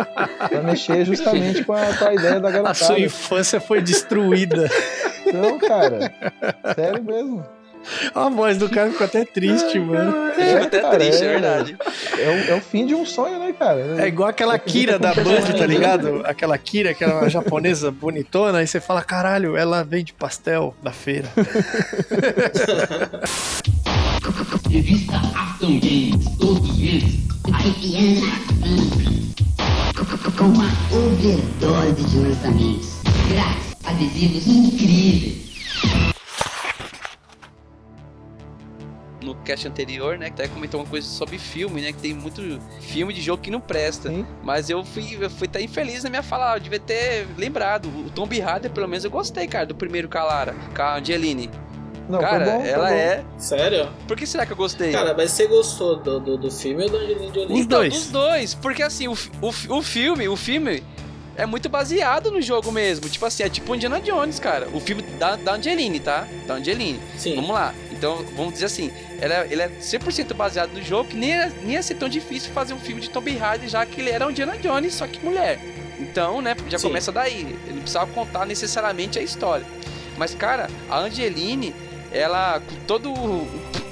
pra 0.49 0.61
mexer 0.61 1.05
justamente 1.05 1.63
com 1.63 1.73
a, 1.73 1.93
com 1.93 2.05
a 2.05 2.13
ideia 2.13 2.39
da 2.39 2.49
A 2.49 2.51
sua 2.51 2.61
garotada. 2.63 2.99
infância 2.99 3.59
foi 3.59 3.81
destruída. 3.81 4.69
Então, 5.25 5.57
cara. 5.59 6.13
Sério 6.75 7.03
mesmo. 7.03 7.45
A 8.15 8.29
voz 8.29 8.57
do 8.57 8.67
cara 8.67 8.89
ficou 8.89 9.05
até 9.05 9.23
triste, 9.23 9.77
mano. 9.79 10.33
Fico 10.33 10.63
até 10.63 10.81
cara, 10.81 10.97
triste, 10.97 11.23
é 11.23 11.25
é. 11.25 11.29
verdade. 11.29 11.77
É 12.17 12.29
o, 12.29 12.51
é 12.53 12.55
o 12.55 12.61
fim 12.61 12.85
de 12.85 12.95
um 12.95 13.05
sonho, 13.05 13.37
né, 13.37 13.53
cara? 13.57 14.01
É 14.03 14.07
igual 14.07 14.29
aquela 14.29 14.57
Kira 14.57 14.97
da 14.97 15.13
Band, 15.13 15.53
tá 15.57 15.67
ligado? 15.67 16.23
Aquela 16.25 16.57
Kira, 16.57 16.89
aquela 16.91 17.29
japonesa 17.29 17.91
bonitona, 17.91 18.57
aí 18.59 18.67
você 18.67 18.79
fala, 18.79 19.03
caralho, 19.03 19.55
ela 19.55 19.83
vende 19.83 20.13
pastel 20.13 20.73
da 20.81 20.91
feira. 20.91 21.29
Revista 24.69 25.15
Afton 25.35 25.79
Games, 25.79 26.25
todos 26.39 26.69
os 26.71 26.77
com 30.37 30.45
uma 30.45 30.65
overdose 30.91 32.03
de 32.03 32.19
lançamentos. 32.19 33.01
Grátis, 33.29 33.75
adesivos 33.85 34.47
incríveis. 34.47 35.45
No 39.23 39.35
cast 39.35 39.67
anterior, 39.67 40.17
né, 40.17 40.27
que 40.27 40.41
até 40.41 40.47
comentou 40.47 40.81
uma 40.81 40.89
coisa 40.89 41.07
sobre 41.07 41.37
filme, 41.37 41.81
né, 41.81 41.91
que 41.91 41.99
tem 41.99 42.13
muito 42.13 42.41
filme 42.81 43.13
de 43.13 43.21
jogo 43.21 43.41
que 43.41 43.49
não 43.49 43.61
presta. 43.61 44.09
Sim. 44.09 44.25
Mas 44.43 44.69
eu 44.69 44.83
fui, 44.83 45.17
eu 45.19 45.29
fui 45.29 45.47
até 45.47 45.61
infeliz 45.61 46.03
na 46.03 46.09
minha 46.09 46.23
fala, 46.23 46.55
eu 46.55 46.59
devia 46.59 46.79
ter 46.79 47.27
lembrado. 47.37 47.87
O 47.87 48.09
Tomb 48.09 48.39
Raider, 48.39 48.71
pelo 48.71 48.87
menos, 48.87 49.05
eu 49.05 49.11
gostei, 49.11 49.47
cara, 49.47 49.65
do 49.65 49.75
primeiro 49.75 50.09
com 50.09 50.17
a 50.17 50.23
Lara, 50.23 50.55
com 50.75 50.81
a 50.81 50.97
Angeline. 50.97 51.49
Não, 52.07 52.19
cara, 52.19 52.45
foi 52.45 52.53
bom, 52.53 52.59
foi 52.61 52.69
ela 52.69 52.87
bom. 52.89 52.93
é... 52.95 53.23
Sério? 53.37 53.89
Por 54.07 54.15
que 54.17 54.25
será 54.27 54.45
que 54.45 54.51
eu 54.51 54.57
gostei? 54.57 54.91
Cara, 54.91 55.13
mas 55.15 55.31
você 55.31 55.47
gostou 55.47 55.95
do, 55.97 56.19
do, 56.19 56.37
do 56.37 56.51
filme 56.51 56.83
ou 56.83 56.89
do 56.89 56.97
Angelina 56.97 57.33
Jolie? 57.33 57.53
Os 57.53 57.59
Então, 57.59 57.79
dois. 57.79 57.93
dos 57.93 58.07
dois. 58.11 58.53
Porque 58.53 58.83
assim, 58.83 59.07
o, 59.07 59.13
o, 59.41 59.77
o 59.77 59.81
filme, 59.81 60.27
o 60.27 60.35
filme 60.35 60.83
é 61.35 61.45
muito 61.45 61.67
baseado 61.67 62.29
no 62.31 62.41
jogo 62.41 62.71
mesmo. 62.71 63.09
Tipo 63.09 63.25
assim, 63.25 63.43
é 63.43 63.49
tipo 63.49 63.73
Indiana 63.75 63.99
Jones, 63.99 64.39
cara. 64.39 64.67
O 64.73 64.79
filme 64.79 65.01
da, 65.01 65.35
da 65.35 65.53
Angeline, 65.55 65.99
tá? 65.99 66.27
Da 66.47 66.55
Angeline. 66.55 66.99
Sim. 67.17 67.35
Vamos 67.35 67.51
lá. 67.51 67.73
Então, 67.91 68.23
vamos 68.35 68.53
dizer 68.53 68.65
assim, 68.65 68.91
ele 69.21 69.33
é, 69.33 69.47
ele 69.49 69.61
é 69.61 69.69
100% 69.69 70.33
baseado 70.33 70.71
no 70.73 70.81
jogo, 70.81 71.09
que 71.09 71.15
nem 71.15 71.29
ia, 71.29 71.47
nem 71.63 71.71
ia 71.73 71.83
ser 71.83 71.95
tão 71.95 72.07
difícil 72.09 72.51
fazer 72.53 72.73
um 72.73 72.79
filme 72.79 73.01
de 73.01 73.09
Tomb 73.09 73.35
Raider, 73.35 73.67
já 73.69 73.85
que 73.85 73.99
ele 74.01 74.09
era 74.11 74.27
um 74.27 74.31
Indiana 74.31 74.57
Jones, 74.57 74.93
só 74.93 75.07
que 75.07 75.23
mulher. 75.25 75.59
Então, 75.99 76.41
né, 76.41 76.55
já 76.69 76.77
Sim. 76.77 76.87
começa 76.87 77.11
daí. 77.11 77.39
Ele 77.65 77.73
não 77.73 77.79
precisava 77.81 78.11
contar 78.11 78.45
necessariamente 78.45 79.17
a 79.17 79.21
história. 79.21 79.65
Mas, 80.17 80.33
cara, 80.35 80.69
a 80.89 80.99
Angeline, 80.99 81.73
ela, 82.17 82.59
com 82.59 82.75
todo 82.87 83.11
o 83.11 83.47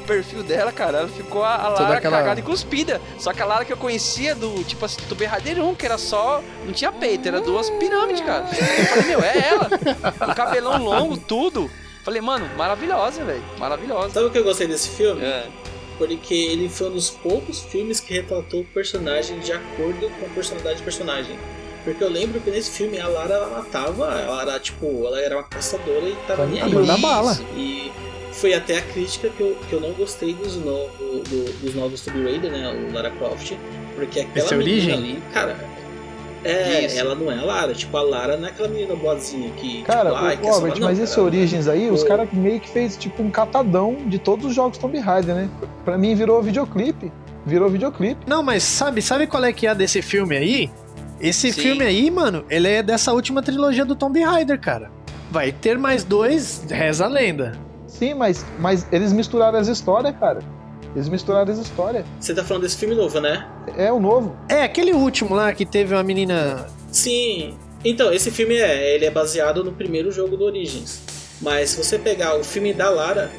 perfil 0.07 0.43
dela, 0.43 0.71
cara, 0.71 0.99
ela 0.99 1.07
ficou 1.07 1.43
a, 1.43 1.55
a 1.55 1.69
Lara 1.69 1.97
aquela- 1.97 2.17
cagada 2.17 2.39
e 2.39 2.43
cuspida. 2.43 2.99
Só 3.17 3.31
que 3.33 3.41
a 3.41 3.45
Lara 3.45 3.63
que 3.65 3.71
eu 3.73 3.77
conhecia 3.77 4.35
do, 4.35 4.63
tipo 4.63 4.83
assim, 4.85 4.99
do 5.07 5.15
Berradeiro 5.15 5.63
1, 5.65 5.75
que 5.75 5.85
era 5.85 5.97
só. 5.97 6.41
Não 6.65 6.73
tinha 6.73 6.91
peito, 6.91 7.27
era 7.27 7.39
duas 7.41 7.69
pirâmides, 7.69 8.21
cara. 8.21 8.45
Eu 8.49 8.85
falei, 8.85 9.05
meu, 9.07 9.21
é 9.21 9.47
ela. 9.49 9.69
O 10.31 10.35
cabelão 10.35 10.81
longo, 10.83 11.17
tudo. 11.17 11.69
Falei, 12.03 12.19
mano, 12.21 12.49
maravilhosa, 12.57 13.23
velho. 13.23 13.43
Maravilhosa. 13.57 14.09
Sabe 14.09 14.25
o 14.25 14.29
que 14.29 14.37
eu 14.37 14.43
gostei 14.43 14.67
desse 14.67 14.89
filme? 14.89 15.23
É. 15.23 15.47
Porque 15.97 16.33
ele 16.33 16.67
foi 16.67 16.89
um 16.89 16.93
dos 16.93 17.09
poucos 17.09 17.61
filmes 17.61 17.99
que 18.01 18.13
retratou 18.13 18.61
o 18.61 18.65
personagem 18.65 19.39
de 19.39 19.53
acordo 19.53 20.09
com 20.19 20.25
a 20.25 20.29
personalidade 20.29 20.79
do 20.79 20.83
personagem. 20.83 21.37
Porque 21.85 22.03
eu 22.03 22.09
lembro 22.09 22.41
que 22.41 22.49
nesse 22.49 22.71
filme 22.71 22.99
a 22.99 23.07
Lara 23.07 23.35
ela 23.35 23.47
matava, 23.57 24.05
ela 24.19 24.41
era 24.41 24.59
tipo, 24.59 25.05
ela 25.05 25.19
era 25.21 25.35
uma 25.37 25.43
caçadora 25.43 26.07
e 26.09 26.15
tava 26.27 26.45
nem 26.45 26.61
A 26.61 26.65
aí. 26.65 26.73
manda 26.73 26.97
bala. 26.97 27.37
E 27.55 27.91
foi 28.43 28.53
até 28.53 28.77
a 28.77 28.81
crítica 28.81 29.29
que 29.29 29.39
eu, 29.41 29.55
que 29.69 29.71
eu 29.73 29.79
não 29.79 29.91
gostei 29.93 30.33
dos, 30.33 30.57
no, 30.57 30.65
do- 30.65 31.59
dos 31.61 31.73
novos 31.75 32.01
Tomb 32.01 32.21
Raider, 32.25 32.51
né? 32.51 32.67
O 32.89 32.93
Lara 32.93 33.09
Croft. 33.11 33.53
Porque 33.95 34.19
aquela 34.19 34.45
Esse 34.45 34.53
é 34.53 34.57
menina 34.57 34.73
Origem? 34.75 34.93
ali, 34.95 35.23
cara. 35.33 35.55
É, 36.43 36.85
Isso. 36.87 36.99
ela 36.99 37.15
não 37.15 37.31
é 37.31 37.39
a 37.39 37.41
Lara. 37.41 37.73
Tipo, 37.73 37.95
a 37.95 38.01
Lara 38.01 38.35
não 38.35 38.45
é 38.45 38.49
aquela 38.51 38.67
menina 38.67 38.93
boazinha 38.97 39.49
que. 39.51 39.81
Cara, 39.83 40.09
tipo, 40.11 40.25
ai, 40.25 40.33
o 40.35 40.43
salvar. 40.43 40.53
Robert, 40.55 40.73
Não, 40.81 40.87
mas 40.89 40.97
cara, 40.97 41.03
esse 41.09 41.19
Origins 41.21 41.67
aí, 41.69 41.89
os 41.89 42.01
Pô. 42.03 42.09
caras 42.09 42.27
meio 42.33 42.59
que 42.59 42.69
fez 42.69 42.97
tipo 42.97 43.23
um 43.23 43.31
catadão 43.31 43.95
de 44.07 44.19
todos 44.19 44.45
os 44.47 44.53
jogos 44.53 44.77
Tomb 44.77 44.99
Raider, 44.99 45.35
né? 45.35 45.49
Pra 45.85 45.97
mim 45.97 46.13
virou 46.13 46.43
videoclipe. 46.43 47.13
Virou 47.45 47.69
videoclipe. 47.69 48.25
Não, 48.27 48.43
mas 48.43 48.61
sabe, 48.63 49.01
sabe 49.01 49.25
qual 49.25 49.41
é 49.45 49.53
que 49.53 49.65
é 49.67 49.73
desse 49.73 50.01
filme 50.01 50.35
aí? 50.35 50.69
Esse 51.21 51.53
Sim. 51.53 51.61
filme 51.61 51.85
aí, 51.85 52.11
mano, 52.11 52.43
ele 52.49 52.67
é 52.67 52.83
dessa 52.83 53.13
última 53.13 53.41
trilogia 53.41 53.85
do 53.85 53.95
Tomb 53.95 54.21
Raider, 54.21 54.59
cara. 54.59 54.91
Vai 55.31 55.53
ter 55.53 55.77
mais 55.77 56.03
dois, 56.03 56.65
reza 56.69 57.05
a 57.05 57.07
lenda. 57.07 57.53
Sim, 57.97 58.13
mas, 58.15 58.45
mas 58.59 58.87
eles 58.91 59.13
misturaram 59.13 59.57
as 59.59 59.67
histórias, 59.67 60.15
cara. 60.19 60.39
Eles 60.95 61.09
misturaram 61.09 61.51
as 61.51 61.59
histórias. 61.59 62.05
Você 62.19 62.33
tá 62.33 62.43
falando 62.43 62.63
desse 62.63 62.77
filme 62.77 62.95
novo, 62.95 63.19
né? 63.19 63.47
É 63.77 63.91
o 63.91 63.99
novo. 63.99 64.35
É, 64.49 64.63
aquele 64.63 64.93
último 64.93 65.33
lá 65.35 65.53
que 65.53 65.65
teve 65.65 65.93
uma 65.93 66.03
menina. 66.03 66.67
Sim. 66.91 67.55
Então, 67.85 68.13
esse 68.13 68.29
filme 68.31 68.55
é, 68.55 68.95
ele 68.95 69.05
é 69.05 69.11
baseado 69.11 69.63
no 69.63 69.71
primeiro 69.71 70.11
jogo 70.11 70.37
do 70.37 70.45
Origins. 70.45 71.01
Mas 71.41 71.71
se 71.71 71.83
você 71.83 71.97
pegar 71.99 72.35
o 72.37 72.43
filme 72.43 72.73
da 72.73 72.89
Lara, 72.89 73.29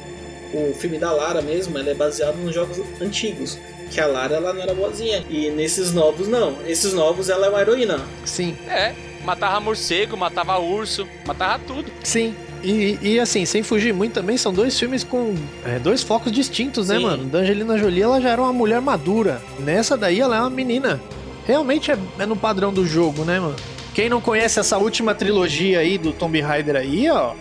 o 0.53 0.73
filme 0.73 0.97
da 0.99 1.11
Lara 1.11 1.41
mesmo, 1.41 1.77
ele 1.77 1.89
é 1.89 1.93
baseado 1.93 2.35
nos 2.35 2.53
jogos 2.53 2.79
antigos. 3.01 3.57
Que 3.91 3.99
a 4.01 4.07
Lara 4.07 4.35
ela 4.35 4.53
não 4.53 4.61
era 4.61 4.73
boazinha. 4.73 5.23
E 5.29 5.49
nesses 5.49 5.93
novos 5.93 6.27
não. 6.27 6.57
Esses 6.67 6.93
novos 6.93 7.29
ela 7.29 7.47
é 7.47 7.49
uma 7.49 7.61
heroína. 7.61 7.99
Sim, 8.25 8.57
É, 8.67 8.93
matava 9.23 9.59
morcego, 9.59 10.15
matava 10.17 10.59
urso, 10.59 11.07
matava 11.25 11.61
tudo. 11.65 11.91
sim. 12.03 12.35
E, 12.65 12.97
e 12.99 13.19
assim, 13.19 13.45
sem 13.45 13.61
fugir 13.61 13.93
muito 13.93 14.13
também, 14.13 14.37
são 14.37 14.51
dois 14.51 14.77
filmes 14.77 15.03
com 15.03 15.35
é, 15.63 15.77
dois 15.77 16.01
focos 16.01 16.31
distintos, 16.31 16.87
né, 16.87 16.97
Sim. 16.97 17.03
mano? 17.03 17.25
Da 17.25 17.39
Angelina 17.39 17.77
Jolie, 17.77 18.01
ela 18.01 18.19
já 18.19 18.29
era 18.29 18.41
uma 18.41 18.51
mulher 18.51 18.81
madura. 18.81 19.39
Nessa 19.59 19.95
daí, 19.95 20.19
ela 20.19 20.35
é 20.35 20.39
uma 20.39 20.49
menina. 20.49 20.99
Realmente 21.45 21.91
é, 21.91 21.97
é 22.17 22.25
no 22.25 22.35
padrão 22.35 22.73
do 22.73 22.83
jogo, 22.85 23.23
né, 23.23 23.39
mano? 23.39 23.55
Quem 23.93 24.09
não 24.09 24.19
conhece 24.19 24.59
essa 24.59 24.79
última 24.79 25.13
trilogia 25.13 25.79
aí 25.79 25.97
do 25.99 26.11
Tomb 26.11 26.41
Raider 26.41 26.75
aí, 26.75 27.07
ó. 27.09 27.33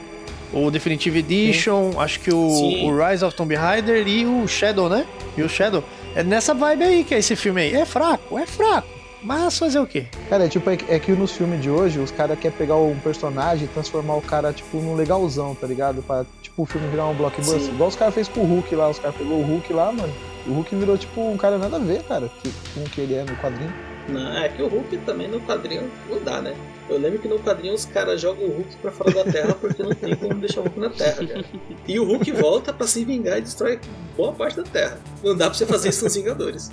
O 0.53 0.71
Definitive 0.71 1.19
Edition, 1.19 1.99
acho 1.99 2.21
que 2.21 2.33
o, 2.33 2.51
Sim. 2.51 2.89
o 2.89 2.97
Rise 2.97 3.25
of 3.25 3.35
Tomb 3.35 3.55
Raider 3.55 4.07
e 4.07 4.25
o 4.27 4.47
Shadow, 4.47 4.89
né? 4.89 5.07
E 5.37 5.43
o 5.43 5.49
Shadow. 5.49 5.83
É 6.15 6.23
nessa 6.23 6.55
vibe 6.55 6.85
aí 6.85 7.03
que 7.03 7.15
é 7.15 7.19
esse 7.19 7.35
filme 7.35 7.63
aí. 7.63 7.75
É 7.75 7.85
fraco, 7.85 8.39
é 8.39 8.47
fraco. 8.47 8.94
Mas 9.25 9.59
fazer 9.59 9.79
o 9.79 9.87
quê? 9.87 10.07
Cara, 10.29 10.45
é 10.45 10.49
tipo, 10.49 10.69
é, 10.69 10.77
que- 10.77 10.93
é 10.93 10.99
que 10.99 11.13
nos 11.13 11.33
filmes 11.33 11.61
de 11.63 11.71
hoje, 11.71 11.99
os 11.99 12.11
caras 12.11 12.39
querem 12.39 12.57
pegar 12.57 12.77
um 12.77 12.95
personagem 12.99 13.65
e 13.65 13.69
transformar 13.69 14.17
o 14.17 14.21
cara, 14.23 14.53
tipo, 14.53 14.77
num 14.77 14.95
legalzão, 14.95 15.55
tá 15.55 15.67
ligado? 15.67 16.03
Pra, 16.03 16.27
tipo, 16.43 16.63
o 16.63 16.67
filme 16.67 16.87
virar 16.89 17.07
um 17.07 17.15
blockbuster. 17.15 17.61
Sim. 17.61 17.71
Igual 17.73 17.89
os 17.89 17.97
caras 17.97 18.15
fez 18.15 18.29
com 18.29 18.41
o 18.41 18.45
Hulk 18.45 18.75
lá, 18.77 18.91
os 18.91 18.99
caras 18.99 19.17
pegou 19.17 19.39
o 19.39 19.43
Hulk 19.43 19.73
lá, 19.73 19.91
mano. 19.91 20.13
O 20.47 20.53
Hulk 20.53 20.77
virou, 20.77 20.99
tipo, 20.99 21.23
um 21.23 21.39
cara 21.39 21.57
nada 21.57 21.77
a 21.77 21.79
ver, 21.79 22.03
cara, 22.03 22.31
que- 22.43 22.53
com 22.75 22.81
o 22.81 22.85
que 22.85 23.01
ele 23.01 23.15
é 23.15 23.25
no 23.25 23.35
quadrinho. 23.37 23.73
Não, 24.09 24.37
é 24.37 24.49
que 24.51 24.63
o 24.63 24.69
Hulk 24.69 24.95
também 24.99 25.27
no 25.27 25.41
quadrinho 25.41 25.91
não 26.11 26.23
dá, 26.23 26.43
né? 26.43 26.55
Eu 26.89 26.99
lembro 26.99 27.19
que 27.19 27.27
no 27.27 27.39
quadrinho 27.39 27.73
os 27.75 27.87
caras 27.87 28.21
jogam 28.21 28.45
o 28.45 28.57
Hulk 28.57 28.77
pra 28.77 28.91
fora 28.93 29.11
da 29.13 29.25
Terra 29.33 29.55
porque 29.55 29.83
não 29.83 29.95
tem 29.95 30.15
como 30.17 30.35
deixar 30.35 30.61
o 30.61 30.65
Hulk 30.65 30.79
na 30.81 30.91
Terra, 30.91 31.27
cara. 31.27 31.45
E 31.89 31.99
o 31.99 32.05
Hulk 32.05 32.31
volta 32.33 32.73
pra 32.75 32.87
se 32.87 33.05
vingar 33.07 33.39
e 33.39 33.41
destrói 33.41 33.81
boa 34.17 34.33
parte 34.33 34.57
da 34.59 34.63
Terra. 34.65 34.99
Não 35.23 35.35
dá 35.35 35.47
pra 35.47 35.55
você 35.55 35.65
fazer 35.65 35.89
isso 35.89 36.05
nos 36.05 36.15
Vingadores. 36.15 36.71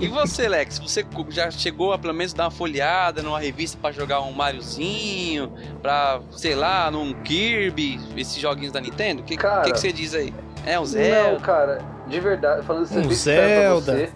E 0.00 0.08
você, 0.08 0.48
Lex? 0.48 0.80
Você 0.80 1.06
já 1.30 1.48
chegou 1.50 1.92
a 1.92 1.98
pelo 1.98 2.12
menos 2.12 2.32
dar 2.32 2.44
uma 2.44 2.50
folhada 2.50 3.22
numa 3.22 3.38
revista 3.38 3.78
pra 3.80 3.92
jogar 3.92 4.20
um 4.22 4.32
Mariozinho? 4.32 5.52
Pra, 5.80 6.20
sei 6.32 6.54
lá, 6.56 6.90
num 6.90 7.12
Kirby, 7.22 8.00
esses 8.16 8.36
joguinhos 8.36 8.72
da 8.72 8.80
Nintendo? 8.80 9.22
O 9.22 9.24
que, 9.24 9.36
Cara. 9.36 9.62
que, 9.62 9.72
que 9.72 9.78
você 9.80 9.92
diz 9.92 10.12
aí? 10.14 10.34
É 10.66 10.76
um 10.78 10.82
Não, 10.82 10.86
Zelda? 10.86 11.40
cara, 11.40 11.84
de 12.08 12.20
verdade, 12.20 12.66
falando 12.66 12.84
isso 12.84 12.94
Um 12.98 13.02
bem 13.02 13.10
sincero 13.10 13.40
pra 13.42 13.58
Zelda. 13.80 13.92
você, 13.92 14.10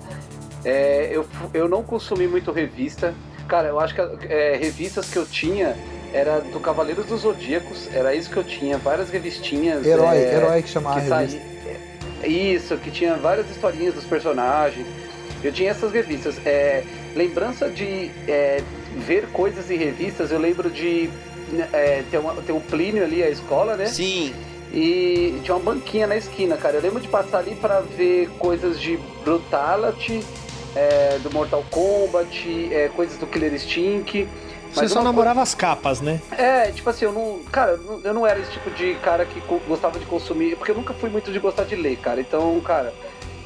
é, 0.65 1.11
eu, 1.17 1.27
eu 1.55 1.69
não 1.69 1.83
consumi 1.85 2.27
muito 2.27 2.51
revista. 2.51 3.15
Cara, 3.49 3.69
eu 3.69 3.79
acho 3.79 3.95
que 3.95 4.01
é, 4.29 4.57
revistas 4.61 5.09
que 5.09 5.17
eu 5.17 5.25
tinha 5.27 5.77
era 6.13 6.41
do 6.41 6.59
Cavaleiros 6.61 7.07
dos 7.07 7.21
Zodíacos, 7.23 7.89
era 7.93 8.15
isso 8.15 8.31
que 8.31 8.37
eu 8.37 8.45
tinha, 8.45 8.79
várias 8.79 9.11
revistinhas. 9.11 9.85
Herói, 9.87 10.17
é, 10.19 10.35
herói 10.35 10.63
que 10.63 10.69
chamava 10.71 11.01
que 11.01 11.13
a 11.13 11.17
revista. 11.19 11.41
saía- 11.41 12.29
Isso, 12.29 12.77
que 12.79 12.91
tinha 12.91 13.15
várias 13.17 13.49
historinhas 13.51 13.95
dos 13.95 14.05
personagens. 14.05 14.87
Eu 15.45 15.53
tinha 15.53 15.71
essas 15.71 15.93
revistas. 15.93 16.37
É, 16.47 16.83
lembrança 17.15 17.69
de 17.69 18.11
é, 18.27 18.63
ver 19.07 19.27
coisas 19.33 19.71
em 19.71 19.77
revistas, 19.77 20.31
eu 20.33 20.39
lembro 20.39 20.71
de 20.71 21.11
né, 21.53 21.69
é, 21.73 22.03
ter, 22.11 22.19
uma, 22.19 22.35
ter 22.35 22.53
o 22.53 22.61
Plínio 22.61 23.05
ali, 23.05 23.23
a 23.23 23.29
escola, 23.29 23.77
né? 23.77 23.87
Sim. 23.87 24.35
E 24.73 25.39
tinha 25.45 25.55
uma 25.57 25.75
banquinha 25.75 26.07
na 26.07 26.17
esquina, 26.17 26.57
cara. 26.57 26.77
Eu 26.77 26.83
lembro 26.83 27.01
de 27.01 27.09
passar 27.09 27.39
ali 27.39 27.55
pra 27.55 27.81
ver 27.81 28.29
coisas 28.39 28.81
de 28.81 28.99
Brutality, 29.25 30.25
é, 30.77 31.19
do 31.23 31.31
Mortal 31.33 31.65
Kombat, 31.71 32.69
é, 32.73 32.89
coisas 32.95 33.17
do 33.19 33.27
Killer 33.27 33.53
Instinct. 33.55 34.29
Você 34.73 34.89
só 34.89 35.03
namorava 35.03 35.41
as 35.41 35.55
capas, 35.55 36.03
né? 36.03 36.21
É, 36.37 36.71
tipo 36.71 36.91
assim, 36.91 37.07
eu 37.07 37.13
não. 37.13 37.41
Cara, 37.51 37.81
eu 38.05 38.13
não- 38.13 38.27
era 38.27 38.39
esse 38.39 38.51
tipo 38.51 38.71
de 38.73 38.95
cara 38.97 39.25
que 39.25 39.41
co- 39.41 39.61
gostava 39.67 39.99
de 39.99 40.05
consumir. 40.05 40.55
Porque 40.57 40.71
eu 40.73 40.75
nunca 40.77 40.93
fui 40.93 41.09
muito 41.09 41.33
de 41.33 41.39
gostar 41.39 41.65
de 41.65 41.75
ler, 41.77 41.97
cara. 41.97 42.21
Então, 42.21 42.61
cara, 42.61 42.93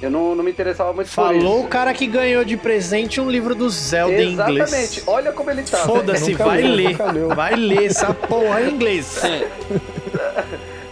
eu 0.02 0.10
não, 0.10 0.34
não 0.34 0.42
me 0.42 0.50
interessava 0.50 0.92
muito 0.92 1.06
por 1.06 1.14
Falou 1.14 1.36
isso. 1.58 1.66
o 1.66 1.68
cara 1.68 1.94
que 1.94 2.06
ganhou 2.08 2.44
de 2.44 2.56
presente 2.56 3.20
um 3.20 3.30
livro 3.30 3.54
do 3.54 3.70
Zelda 3.70 4.12
em 4.20 4.32
inglês. 4.32 4.72
Exatamente, 4.72 5.02
olha 5.06 5.30
como 5.30 5.50
ele 5.52 5.62
tá. 5.62 5.78
Foda-se, 5.78 6.34
vai 6.34 6.62
ler. 6.62 6.96
Vai 7.36 7.54
ler 7.54 7.84
essa 7.86 8.12
porra 8.12 8.62
em 8.62 8.70
inglês. 8.70 9.20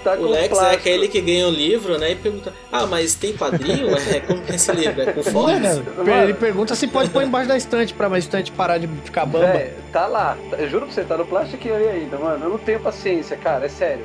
Tá 0.05 0.15
O 0.15 0.29
Lex 0.29 0.45
é 0.45 0.49
plástico. 0.49 0.75
aquele 0.77 1.09
que 1.09 1.21
ganha 1.21 1.49
o 1.49 1.51
livro, 1.51 1.99
né? 1.99 2.13
E 2.13 2.15
pergunta: 2.17 2.53
Ah, 2.71 2.87
mas 2.87 3.15
tem 3.15 3.33
quadrinho? 3.37 3.89
É, 4.15 4.21
como 4.21 4.43
que 4.43 4.53
é 4.53 4.55
esse 4.55 4.71
livro? 4.73 5.03
É 5.03 5.13
com 5.13 5.23
fotos? 5.23 5.61
Mano, 5.97 6.23
ele 6.23 6.35
pergunta 6.35 6.75
se 6.75 6.87
pode 6.87 7.11
pôr 7.11 7.23
embaixo 7.25 7.49
da 7.49 7.57
estante 7.57 7.93
pra 7.95 8.09
a 8.09 8.19
estante 8.19 8.53
parar 8.53 8.79
de 8.79 8.87
ficar 9.05 9.27
bamba. 9.27 9.47
É, 9.47 9.75
tá 9.93 10.07
lá. 10.07 10.37
Eu 10.59 10.69
juro 10.69 10.87
pra 10.87 10.95
você, 10.95 11.03
tá 11.05 11.17
no 11.17 11.27
plástico 11.27 11.69
aí 11.69 11.89
ainda, 11.89 12.17
mano. 12.17 12.45
Eu 12.45 12.51
não 12.51 12.59
tenho 12.59 12.81
paciência, 12.81 13.37
cara, 13.37 13.67
é 13.67 13.69
sério. 13.69 14.05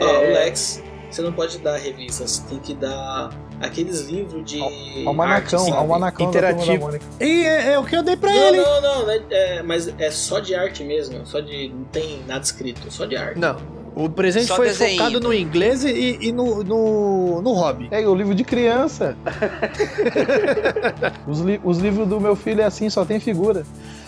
Ó, 0.00 0.04
É. 0.04 0.30
o 0.30 0.32
Lex, 0.34 0.82
você 1.10 1.22
não 1.22 1.32
pode 1.32 1.58
dar 1.58 1.76
revistas, 1.76 2.30
você 2.32 2.42
tem 2.48 2.58
que 2.58 2.74
dar 2.74 3.30
aqueles 3.60 4.00
livros 4.02 4.44
de. 4.44 4.60
arte, 4.62 5.06
Almanacão, 5.06 6.30
da 6.30 6.38
Interativo. 6.38 6.90
E 7.20 7.44
é, 7.44 7.72
é 7.72 7.78
o 7.78 7.84
que 7.84 7.96
eu 7.96 8.02
dei 8.02 8.16
pra 8.16 8.30
Não, 8.32 8.48
ele. 8.48 8.56
não, 8.60 8.80
não, 8.80 9.06
né, 9.06 9.20
é, 9.30 9.62
mas 9.62 9.88
é 9.98 10.10
só 10.10 10.38
de 10.40 10.54
arte 10.54 10.82
mesmo, 10.84 11.24
só 11.26 11.40
de. 11.40 11.68
não 11.68 11.84
tem 11.84 12.20
nada 12.26 12.42
escrito, 12.44 12.90
só 12.90 13.04
de 13.06 13.16
arte. 13.16 13.38
Não. 13.38 13.56
O 13.94 14.08
presente 14.08 14.46
Só 14.46 14.56
foi 14.56 14.68
desenho. 14.68 14.98
focado 14.98 15.20
no 15.20 15.34
inglês 15.34 15.84
e, 15.84 16.18
e 16.20 16.32
no, 16.32 16.62
no, 16.62 17.42
no 17.42 17.52
hobby. 17.52 17.88
É 17.90 18.00
o 18.06 18.14
livro 18.14 18.34
de 18.34 18.44
criança. 18.44 19.16
os, 21.26 21.40
li- 21.40 21.60
os 21.64 21.78
livros 21.78 22.06
do 22.08 22.20
meu 22.20 22.36
filho 22.36 22.62
é 22.62 22.64
assim, 22.64 22.88
só 22.88 23.04
tem 23.04 23.18
figura. 23.20 23.64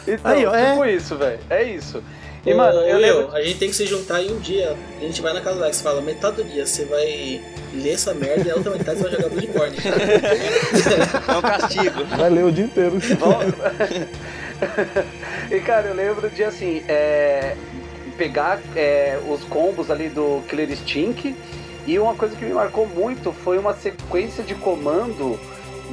Então, 0.07 0.31
Aí, 0.31 0.47
ó, 0.47 0.55
é. 0.55 0.71
tipo 0.73 0.85
isso, 0.87 1.16
velho. 1.16 1.40
É 1.51 1.62
isso. 1.64 2.03
E, 2.45 2.53
Ô, 2.53 2.57
mano, 2.57 2.81
eu 2.81 2.99
lembro. 2.99 3.33
a 3.35 3.40
gente 3.42 3.59
tem 3.59 3.68
que 3.68 3.77
se 3.77 3.87
juntar 3.87 4.21
em 4.23 4.33
um 4.33 4.38
dia. 4.38 4.75
A 5.01 5.05
gente 5.05 5.21
vai 5.23 5.33
na 5.33 5.40
casa 5.40 5.57
do 5.57 5.62
Lex 5.62 5.79
e 5.79 5.83
fala, 5.83 6.01
metade 6.01 6.37
do 6.37 6.45
dia 6.45 6.66
você 6.66 6.85
vai 6.87 7.40
ler 7.75 7.92
essa 7.92 8.12
merda 8.14 8.49
e 8.49 8.51
a 8.51 8.55
outra 8.57 8.73
metade 8.73 8.99
você 8.99 9.05
vai 9.09 9.12
jogar 9.12 9.29
Bloodborne. 9.29 9.77
É 11.29 11.37
um 11.37 11.42
castigo. 11.42 12.05
Vai 12.16 12.31
ler 12.31 12.45
o 12.45 12.53
dia 12.53 12.64
inteiro. 12.64 12.97
e 15.51 15.61
cara, 15.61 15.88
eu 15.88 15.95
lembro 15.95 16.29
de 16.31 16.42
assim, 16.45 16.83
é, 16.88 17.57
pegar 18.16 18.61
é, 18.77 19.18
os 19.29 19.42
combos 19.44 19.90
ali 19.90 20.09
do 20.09 20.42
Killer 20.48 20.70
Instinct 20.70 21.35
e 21.87 21.98
uma 21.98 22.14
coisa 22.14 22.37
que 22.37 22.44
me 22.44 22.53
marcou 22.53 22.87
muito 22.87 23.33
foi 23.33 23.59
uma 23.59 23.75
sequência 23.75 24.42
de 24.44 24.55
comando 24.55 25.38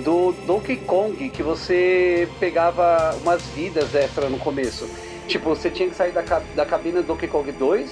do 0.04 0.34
Donkey 0.46 0.78
Kong 0.78 1.30
que 1.30 1.42
você 1.44 2.28
pegava 2.40 3.16
umas 3.22 3.42
vidas 3.48 3.94
extra 3.96 4.30
no 4.30 4.38
começo. 4.38 4.88
Tipo, 5.28 5.50
você 5.50 5.70
tinha 5.70 5.90
que 5.90 5.96
sair 5.96 6.12
da, 6.12 6.24
da 6.56 6.66
cabine 6.66 6.98
do 6.98 7.04
Donkey 7.04 7.28
Kong 7.28 7.52
2, 7.52 7.90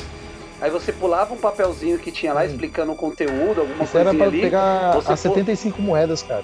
aí 0.62 0.70
você 0.72 0.92
pulava 0.92 1.34
um 1.34 1.38
papelzinho 1.38 1.98
que 2.00 2.12
tinha 2.12 2.34
lá 2.34 2.46
explicando 2.46 2.92
o 2.92 2.96
conteúdo, 2.96 3.62
alguma 3.62 3.84
Isso 3.84 3.98
era 3.98 4.14
pra 4.14 4.26
ali. 4.26 4.42
pegar 4.42 4.90
as 4.98 5.06
pô- 5.06 5.16
75 5.16 5.82
moedas, 5.82 6.24
cara. 6.24 6.44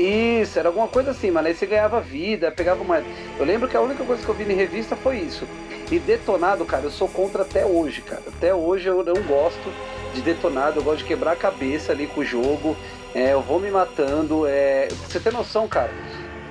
Isso, 0.00 0.58
era 0.58 0.68
alguma 0.68 0.88
coisa 0.88 1.10
assim, 1.10 1.30
mano. 1.30 1.48
Aí 1.48 1.54
você 1.54 1.66
ganhava 1.66 2.00
vida, 2.00 2.50
pegava 2.50 2.82
moeda. 2.82 3.04
Eu 3.38 3.44
lembro 3.44 3.68
que 3.68 3.76
a 3.76 3.80
única 3.80 4.04
coisa 4.04 4.22
que 4.22 4.28
eu 4.28 4.34
vi 4.34 4.50
em 4.50 4.56
revista 4.56 4.96
foi 4.96 5.18
isso. 5.18 5.46
E 5.90 5.98
detonado, 5.98 6.64
cara, 6.64 6.84
eu 6.84 6.90
sou 6.90 7.08
contra 7.08 7.42
até 7.42 7.66
hoje, 7.66 8.00
cara. 8.00 8.22
Até 8.26 8.54
hoje 8.54 8.88
eu 8.88 9.04
não 9.04 9.22
gosto 9.22 9.72
de 10.14 10.22
detonado, 10.22 10.80
eu 10.80 10.82
gosto 10.82 10.98
de 10.98 11.04
quebrar 11.04 11.32
a 11.32 11.36
cabeça 11.36 11.92
ali 11.92 12.06
com 12.06 12.20
o 12.20 12.24
jogo. 12.24 12.76
É, 13.14 13.32
eu 13.32 13.42
vou 13.42 13.60
me 13.60 13.70
matando. 13.70 14.46
É... 14.46 14.88
Você 15.08 15.20
ter 15.20 15.32
noção, 15.32 15.68
cara, 15.68 15.90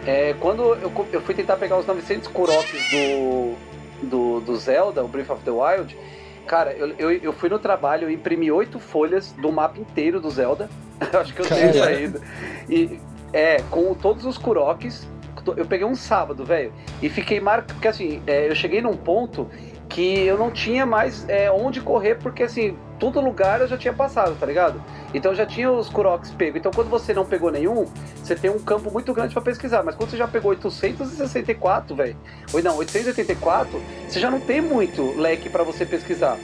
é, 0.06 0.34
quando 0.40 0.64
eu, 0.76 1.08
eu 1.12 1.22
fui 1.22 1.34
tentar 1.34 1.58
pegar 1.58 1.78
os 1.78 1.86
900 1.86 2.28
Kuroks 2.30 2.90
do, 2.92 3.56
do, 4.04 4.40
do 4.42 4.56
Zelda, 4.58 5.04
o 5.04 5.08
Breath 5.08 5.30
of 5.30 5.44
the 5.44 5.52
Wild, 5.52 5.98
cara, 6.46 6.74
eu, 6.74 6.94
eu, 6.98 7.12
eu 7.12 7.34
fui 7.34 7.50
no 7.50 7.60
trabalho, 7.60 8.06
eu 8.06 8.12
imprimi 8.12 8.52
oito 8.52 8.80
folhas 8.80 9.32
do 9.34 9.52
mapa 9.52 9.80
inteiro 9.80 10.20
do 10.20 10.30
Zelda. 10.30 10.70
Acho 11.14 11.34
que 11.34 11.42
eu 11.42 11.46
tenho 11.46 11.84
ainda. 11.84 12.22
E, 12.68 13.00
é, 13.34 13.62
com 13.70 13.94
todos 13.94 14.26
os 14.26 14.38
Kuroks. 14.38 15.08
Eu 15.56 15.65
peguei 15.65 15.86
um 15.86 15.96
sábado, 15.96 16.44
velho, 16.44 16.72
e 17.02 17.10
fiquei 17.10 17.39
marcado. 17.39 17.74
Porque 17.74 17.88
assim, 17.88 18.22
é, 18.28 18.50
eu 18.50 18.56
cheguei 18.56 18.82
num 18.82 18.96
ponto 18.96 19.48
que 19.88 20.20
eu 20.20 20.38
não 20.38 20.52
tinha 20.52 20.86
mais 20.86 21.28
é, 21.28 21.50
onde 21.50 21.82
correr, 21.82 22.15
porque 22.15 22.44
assim, 22.44 22.78
todo 23.00 23.20
lugar 23.20 23.60
eu 23.60 23.68
já 23.68 23.76
tinha 23.76 23.94
passado, 23.94 24.38
tá 24.39 24.46
ligado? 24.46 24.82
Então 25.13 25.34
já 25.34 25.46
tinha 25.46 25.72
os 25.72 25.89
Kuroks 25.89 26.30
pego. 26.32 26.58
Então 26.58 26.72
quando 26.72 26.89
você 26.89 27.13
não 27.13 27.26
pegou 27.26 27.52
nenhum, 27.52 27.86
você 28.15 28.36
tem 28.36 28.52
um 28.52 28.60
campo 28.60 28.92
muito 28.92 29.12
grande 29.13 29.34
pra 29.34 29.42
pesquisar. 29.42 29.82
Mas 29.82 29.96
quando 29.96 30.12
você 30.12 30.18
já 30.18 30.28
pegou 30.28 30.52
864, 30.52 31.96
velho, 31.96 32.15
ou 32.54 32.62
não, 32.62 32.78
884, 32.78 33.82
você 34.08 34.20
já 34.20 34.30
não 34.30 34.39
tem 34.39 34.62
muito 34.62 35.18
leque 35.18 35.50
pra 35.50 35.63
você 35.63 35.86
pesquisar. 35.86 36.38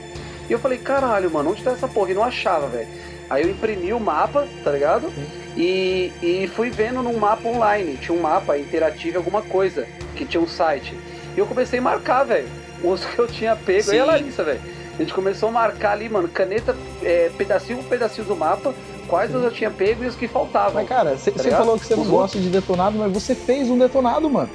E 0.48 0.52
eu 0.52 0.58
falei, 0.58 0.78
caralho, 0.78 1.30
mano, 1.30 1.50
onde 1.50 1.62
tá 1.62 1.72
essa 1.72 1.88
porra? 1.88 2.10
E 2.10 2.14
não 2.14 2.24
achava, 2.24 2.66
velho. 2.66 2.88
Aí 3.28 3.42
eu 3.42 3.50
imprimi 3.50 3.92
o 3.92 4.00
mapa, 4.00 4.46
tá 4.62 4.70
ligado? 4.70 5.12
E, 5.56 6.12
e 6.22 6.50
fui 6.54 6.70
vendo 6.70 7.02
num 7.02 7.18
mapa 7.18 7.48
online. 7.48 7.96
Tinha 7.96 8.16
um 8.16 8.20
mapa 8.20 8.56
interativo, 8.58 9.18
alguma 9.18 9.42
coisa, 9.42 9.86
que 10.14 10.24
tinha 10.24 10.40
um 10.40 10.46
site. 10.46 10.94
E 11.36 11.38
eu 11.38 11.46
comecei 11.46 11.78
a 11.78 11.82
marcar, 11.82 12.24
velho, 12.24 12.48
os 12.84 13.04
que 13.04 13.18
eu 13.18 13.26
tinha 13.26 13.56
pego. 13.56 13.92
E 13.92 13.98
a 13.98 14.02
Sim. 14.04 14.08
Larissa, 14.10 14.44
velho. 14.44 14.60
A 14.94 14.98
gente 14.98 15.12
começou 15.12 15.48
a 15.50 15.52
marcar 15.52 15.92
ali, 15.92 16.08
mano, 16.08 16.26
caneta, 16.28 16.74
é, 17.02 17.30
pedacinho 17.36 17.78
por 17.78 17.88
pedacinho 17.88 18.26
do 18.26 18.34
mapa, 18.34 18.74
quais 19.06 19.32
eu 19.32 19.42
já 19.42 19.50
tinha 19.50 19.70
pego 19.70 20.04
e 20.04 20.06
os 20.06 20.14
que 20.14 20.26
faltavam. 20.26 20.74
Mas, 20.74 20.88
cara, 20.88 21.16
você 21.18 21.30
Tá 21.30 21.56
falou 21.58 21.78
que 21.78 21.84
você 21.84 21.94
não 21.94 22.02
Os 22.02 22.08
gosta 22.08 22.38
de 22.38 22.48
detonado, 22.48 22.96
mas 22.98 23.12
você 23.12 23.34
fez 23.34 23.68
um 23.68 23.78
detonado, 23.78 24.30
mano. 24.30 24.48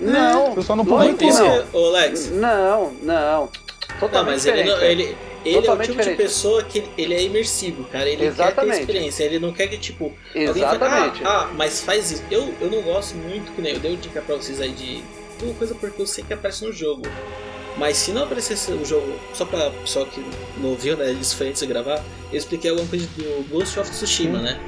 não, 0.00 0.52
Você 0.52 0.62
só 0.62 0.74
não 0.74 0.84
que 0.84 1.26
Isso, 1.26 1.42
ô 1.72 1.90
Lex. 1.90 2.30
não, 2.30 2.92
não. 3.02 3.48
Não, 3.94 4.00
Totalmente 4.00 4.32
mas 4.34 4.46
ele, 4.46 4.64
não, 4.64 4.78
velho. 4.78 5.16
Ele, 5.44 5.48
ele 5.50 5.56
é 5.56 5.58
o 5.58 5.62
Totalmente 5.62 5.86
tipo 5.88 5.98
diferente. 5.98 6.16
de 6.18 6.22
pessoa 6.22 6.62
que 6.64 6.84
ele 6.96 7.14
é 7.14 7.22
imersivo, 7.22 7.84
cara. 7.84 8.08
Ele 8.08 8.16
quer 8.18 8.24
Exatamente. 8.26 8.74
ter 8.74 8.80
experiência. 8.80 9.24
Ele 9.24 9.38
não 9.38 9.52
quer 9.52 9.66
que, 9.68 9.78
tipo, 9.78 10.04
alguém 10.34 10.46
fale, 10.46 10.58
Exatamente. 10.60 11.24
ah, 11.24 11.28
ah, 11.42 11.50
mas 11.56 11.80
faz 11.80 12.10
isso. 12.10 12.22
Eu, 12.30 12.54
eu 12.60 12.70
não 12.70 12.82
gosto 12.82 13.14
muito, 13.16 13.52
que 13.52 13.60
nem 13.62 13.74
eu 13.74 13.80
dei 13.80 13.96
dica 13.96 14.20
pra 14.22 14.36
vocês 14.36 14.60
aí 14.60 14.70
de 14.72 15.02
uma 15.42 15.54
coisa 15.54 15.74
porque 15.74 16.00
eu 16.00 16.06
sei 16.06 16.24
que 16.24 16.32
aparece 16.32 16.64
no 16.64 16.72
jogo. 16.72 17.02
Mas 17.76 17.96
se 17.96 18.12
não 18.12 18.22
aparecesse 18.22 18.70
o 18.72 18.84
jogo, 18.84 19.12
só 19.32 19.44
pra 19.44 19.68
pessoal 19.70 20.06
que 20.06 20.24
não 20.58 20.76
viu, 20.76 20.96
né, 20.96 21.10
eles 21.10 21.32
foi 21.32 21.48
antes 21.48 21.60
de 21.60 21.66
gravar, 21.66 22.02
eu 22.30 22.38
expliquei 22.38 22.70
alguma 22.70 22.88
coisa 22.88 23.04
do 23.16 23.48
Ghost 23.50 23.80
of 23.80 23.90
Tsushima, 23.90 24.40
né? 24.40 24.60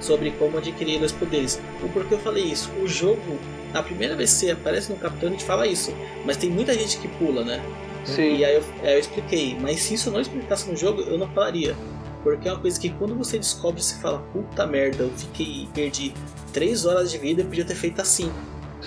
Sobre 0.00 0.30
como 0.32 0.56
adquirir 0.56 1.02
os 1.02 1.12
poderes. 1.12 1.60
O 1.82 1.88
porquê 1.90 2.14
eu 2.14 2.18
falei 2.18 2.44
isso? 2.44 2.70
O 2.82 2.88
jogo, 2.88 3.38
na 3.72 3.82
primeira 3.82 4.16
vez 4.16 4.32
que 4.32 4.38
você 4.40 4.50
aparece 4.52 4.90
no 4.90 4.96
Capitão, 4.98 5.28
a 5.28 5.32
gente 5.32 5.44
fala 5.44 5.66
isso. 5.66 5.94
Mas 6.24 6.38
tem 6.38 6.48
muita 6.48 6.72
gente 6.72 6.96
que 6.98 7.06
pula, 7.06 7.44
né? 7.44 7.62
Sim. 8.04 8.36
E 8.36 8.44
aí 8.44 8.54
eu, 8.54 8.64
aí 8.82 8.94
eu 8.94 8.98
expliquei, 8.98 9.56
mas 9.60 9.80
se 9.80 9.94
isso 9.94 10.10
não 10.10 10.20
explicasse 10.20 10.70
no 10.70 10.76
jogo, 10.76 11.02
eu 11.02 11.18
não 11.18 11.28
falaria. 11.30 11.74
Porque 12.22 12.48
é 12.48 12.52
uma 12.52 12.60
coisa 12.60 12.80
que 12.80 12.88
quando 12.90 13.14
você 13.14 13.38
descobre, 13.38 13.82
você 13.82 13.96
fala, 13.96 14.18
puta 14.32 14.66
merda, 14.66 15.04
eu 15.04 15.10
fiquei, 15.10 15.68
perdi 15.74 16.14
3 16.52 16.86
horas 16.86 17.10
de 17.10 17.18
vida 17.18 17.42
e 17.42 17.44
podia 17.44 17.64
ter 17.64 17.74
feito 17.74 18.00
assim. 18.00 18.32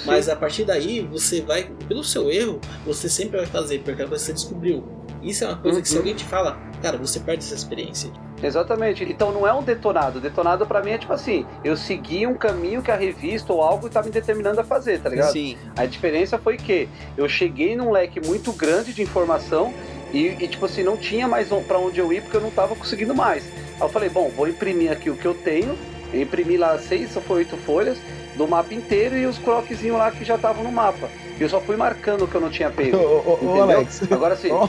Mas 0.06 0.30
a 0.30 0.36
partir 0.36 0.64
daí, 0.64 1.02
você 1.02 1.42
vai, 1.42 1.72
pelo 1.88 2.04
seu 2.04 2.32
erro, 2.32 2.60
você 2.86 3.10
sempre 3.10 3.38
vai 3.38 3.46
fazer, 3.46 3.80
porque 3.84 4.02
é 4.02 4.06
você 4.06 4.34
descobriu. 4.34 4.84
Isso 5.28 5.44
é 5.44 5.48
uma 5.48 5.58
coisa 5.58 5.82
que 5.82 5.88
se 5.88 5.96
Uhum. 5.96 6.00
alguém 6.00 6.16
te 6.16 6.24
fala, 6.26 6.58
cara, 6.82 6.98
você 6.98 7.20
perde 7.20 7.44
essa 7.44 7.54
experiência. 7.56 8.10
Exatamente. 8.42 9.04
Então 9.04 9.32
não 9.32 9.48
é 9.48 9.54
um 9.54 9.64
detonado. 9.64 10.20
Detonado 10.20 10.66
pra 10.66 10.82
mim 10.82 10.92
é 10.92 10.98
tipo 10.98 11.12
assim, 11.12 11.46
eu 11.64 11.76
segui 11.76 12.26
um 12.28 12.36
caminho 12.36 12.82
que 12.82 12.92
a 12.92 12.96
revista 12.96 13.52
ou 13.52 13.62
algo 13.62 13.90
tá 13.90 14.02
me 14.04 14.10
determinando 14.12 14.62
a 14.62 14.64
fazer, 14.64 15.00
tá 15.02 15.10
ligado? 15.10 15.32
Sim. 15.32 15.58
A 15.76 15.86
diferença 15.86 16.38
foi 16.38 16.56
que 16.58 16.88
eu 17.18 17.28
cheguei 17.28 17.76
num 17.76 17.92
leque 17.92 18.20
muito 18.26 18.52
grande 18.54 18.94
de 18.94 19.02
informação 19.02 19.74
e, 20.14 20.28
e, 20.40 20.48
tipo 20.48 20.66
assim, 20.66 20.84
não 20.84 20.96
tinha 20.96 21.28
mais 21.28 21.50
pra 21.68 21.78
onde 21.80 22.00
eu 22.00 22.14
ir 22.14 22.22
porque 22.22 22.38
eu 22.38 22.42
não 22.42 22.52
tava 22.52 22.76
conseguindo 22.76 23.14
mais. 23.14 23.44
Aí 23.76 23.82
eu 23.82 23.90
falei, 23.90 24.10
bom, 24.10 24.30
vou 24.30 24.48
imprimir 24.48 24.92
aqui 24.92 25.10
o 25.10 25.18
que 25.18 25.26
eu 25.26 25.34
tenho. 25.34 25.78
Eu 26.14 26.22
imprimi 26.22 26.58
lá 26.58 26.78
seis 26.80 27.16
ou 27.16 27.22
foi 27.22 27.38
oito 27.40 27.58
folhas 27.58 27.98
do 28.36 28.48
mapa 28.48 28.74
inteiro 28.74 29.18
e 29.18 29.26
os 29.26 29.38
croquezinhos 29.38 29.98
lá 29.98 30.12
que 30.12 30.24
já 30.24 30.36
estavam 30.36 30.64
no 30.64 30.72
mapa. 30.72 31.10
E 31.40 31.42
eu 31.42 31.50
só 31.50 31.60
fui 31.60 31.76
marcando 31.76 32.24
o 32.24 32.28
que 32.28 32.36
eu 32.36 32.42
não 32.42 32.50
tinha 32.50 32.70
Ô, 32.70 32.72
pego. 32.72 32.98
ô, 32.98 33.32
ô, 33.32 33.34
Entendeu? 33.36 33.64
Alex, 33.64 34.12
Agora 34.12 34.36
sim. 34.36 34.50
ó, 34.54 34.68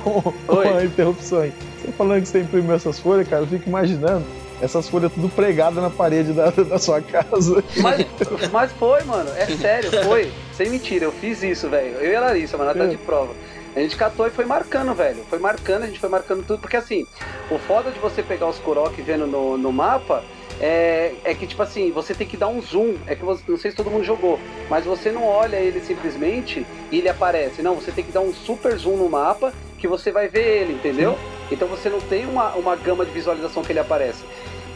Oi. 0.48 0.66
uma 0.66 0.84
interrupção 0.84 1.40
aí. 1.40 1.52
Você 1.80 1.92
falando 1.92 2.22
que 2.22 2.28
você 2.28 2.40
imprimiu 2.40 2.74
essas 2.74 2.98
folhas, 2.98 3.28
cara, 3.28 3.42
eu 3.42 3.46
fico 3.46 3.68
imaginando 3.68 4.24
essas 4.60 4.88
folhas 4.88 5.12
tudo 5.12 5.28
pregadas 5.28 5.82
na 5.82 5.90
parede 5.90 6.32
da, 6.32 6.50
da 6.50 6.78
sua 6.78 7.00
casa. 7.00 7.62
Mas, 7.76 8.06
mas 8.50 8.72
foi, 8.72 9.02
mano. 9.04 9.30
É 9.36 9.46
sério, 9.46 9.90
foi. 10.04 10.32
Sem 10.52 10.70
mentira, 10.70 11.04
eu 11.04 11.12
fiz 11.12 11.42
isso, 11.42 11.68
velho. 11.68 11.96
Eu 11.98 12.10
e 12.12 12.16
a 12.16 12.20
Larissa, 12.20 12.56
mano, 12.56 12.70
ela 12.70 12.78
tá 12.78 12.86
de 12.86 12.96
prova. 12.96 13.32
A 13.76 13.80
gente 13.80 13.96
catou 13.96 14.26
e 14.26 14.30
foi 14.30 14.44
marcando, 14.44 14.92
velho. 14.94 15.22
Foi 15.30 15.38
marcando, 15.38 15.84
a 15.84 15.86
gente 15.86 16.00
foi 16.00 16.08
marcando 16.08 16.44
tudo. 16.44 16.58
Porque 16.58 16.76
assim, 16.76 17.06
o 17.50 17.58
foda 17.58 17.92
de 17.92 17.98
você 18.00 18.22
pegar 18.22 18.48
os 18.48 18.58
Kurok 18.58 19.00
vendo 19.02 19.26
no, 19.26 19.56
no 19.56 19.72
mapa 19.72 20.24
é, 20.60 21.14
é 21.24 21.34
que, 21.34 21.46
tipo 21.46 21.62
assim, 21.62 21.90
você 21.92 22.14
tem 22.14 22.26
que 22.26 22.36
dar 22.36 22.48
um 22.48 22.60
zoom. 22.60 22.96
É 23.06 23.14
que 23.14 23.24
você, 23.24 23.42
não 23.48 23.56
sei 23.56 23.70
se 23.70 23.76
todo 23.76 23.90
mundo 23.90 24.04
jogou, 24.04 24.38
mas 24.68 24.84
você 24.84 25.10
não 25.10 25.24
olha 25.24 25.56
ele 25.56 25.80
simplesmente 25.80 26.66
e 26.90 26.98
ele 26.98 27.08
aparece. 27.08 27.62
Não, 27.62 27.74
você 27.74 27.92
tem 27.92 28.04
que 28.04 28.12
dar 28.12 28.20
um 28.20 28.32
super 28.32 28.76
zoom 28.76 28.96
no 28.96 29.08
mapa 29.08 29.52
que 29.78 29.86
você 29.86 30.10
vai 30.10 30.28
ver 30.28 30.62
ele, 30.62 30.72
entendeu? 30.74 31.16
Então 31.50 31.68
você 31.68 31.88
não 31.88 32.00
tem 32.00 32.26
uma, 32.26 32.54
uma 32.54 32.74
gama 32.76 33.04
de 33.04 33.12
visualização 33.12 33.62
que 33.62 33.72
ele 33.72 33.78
aparece. 33.78 34.24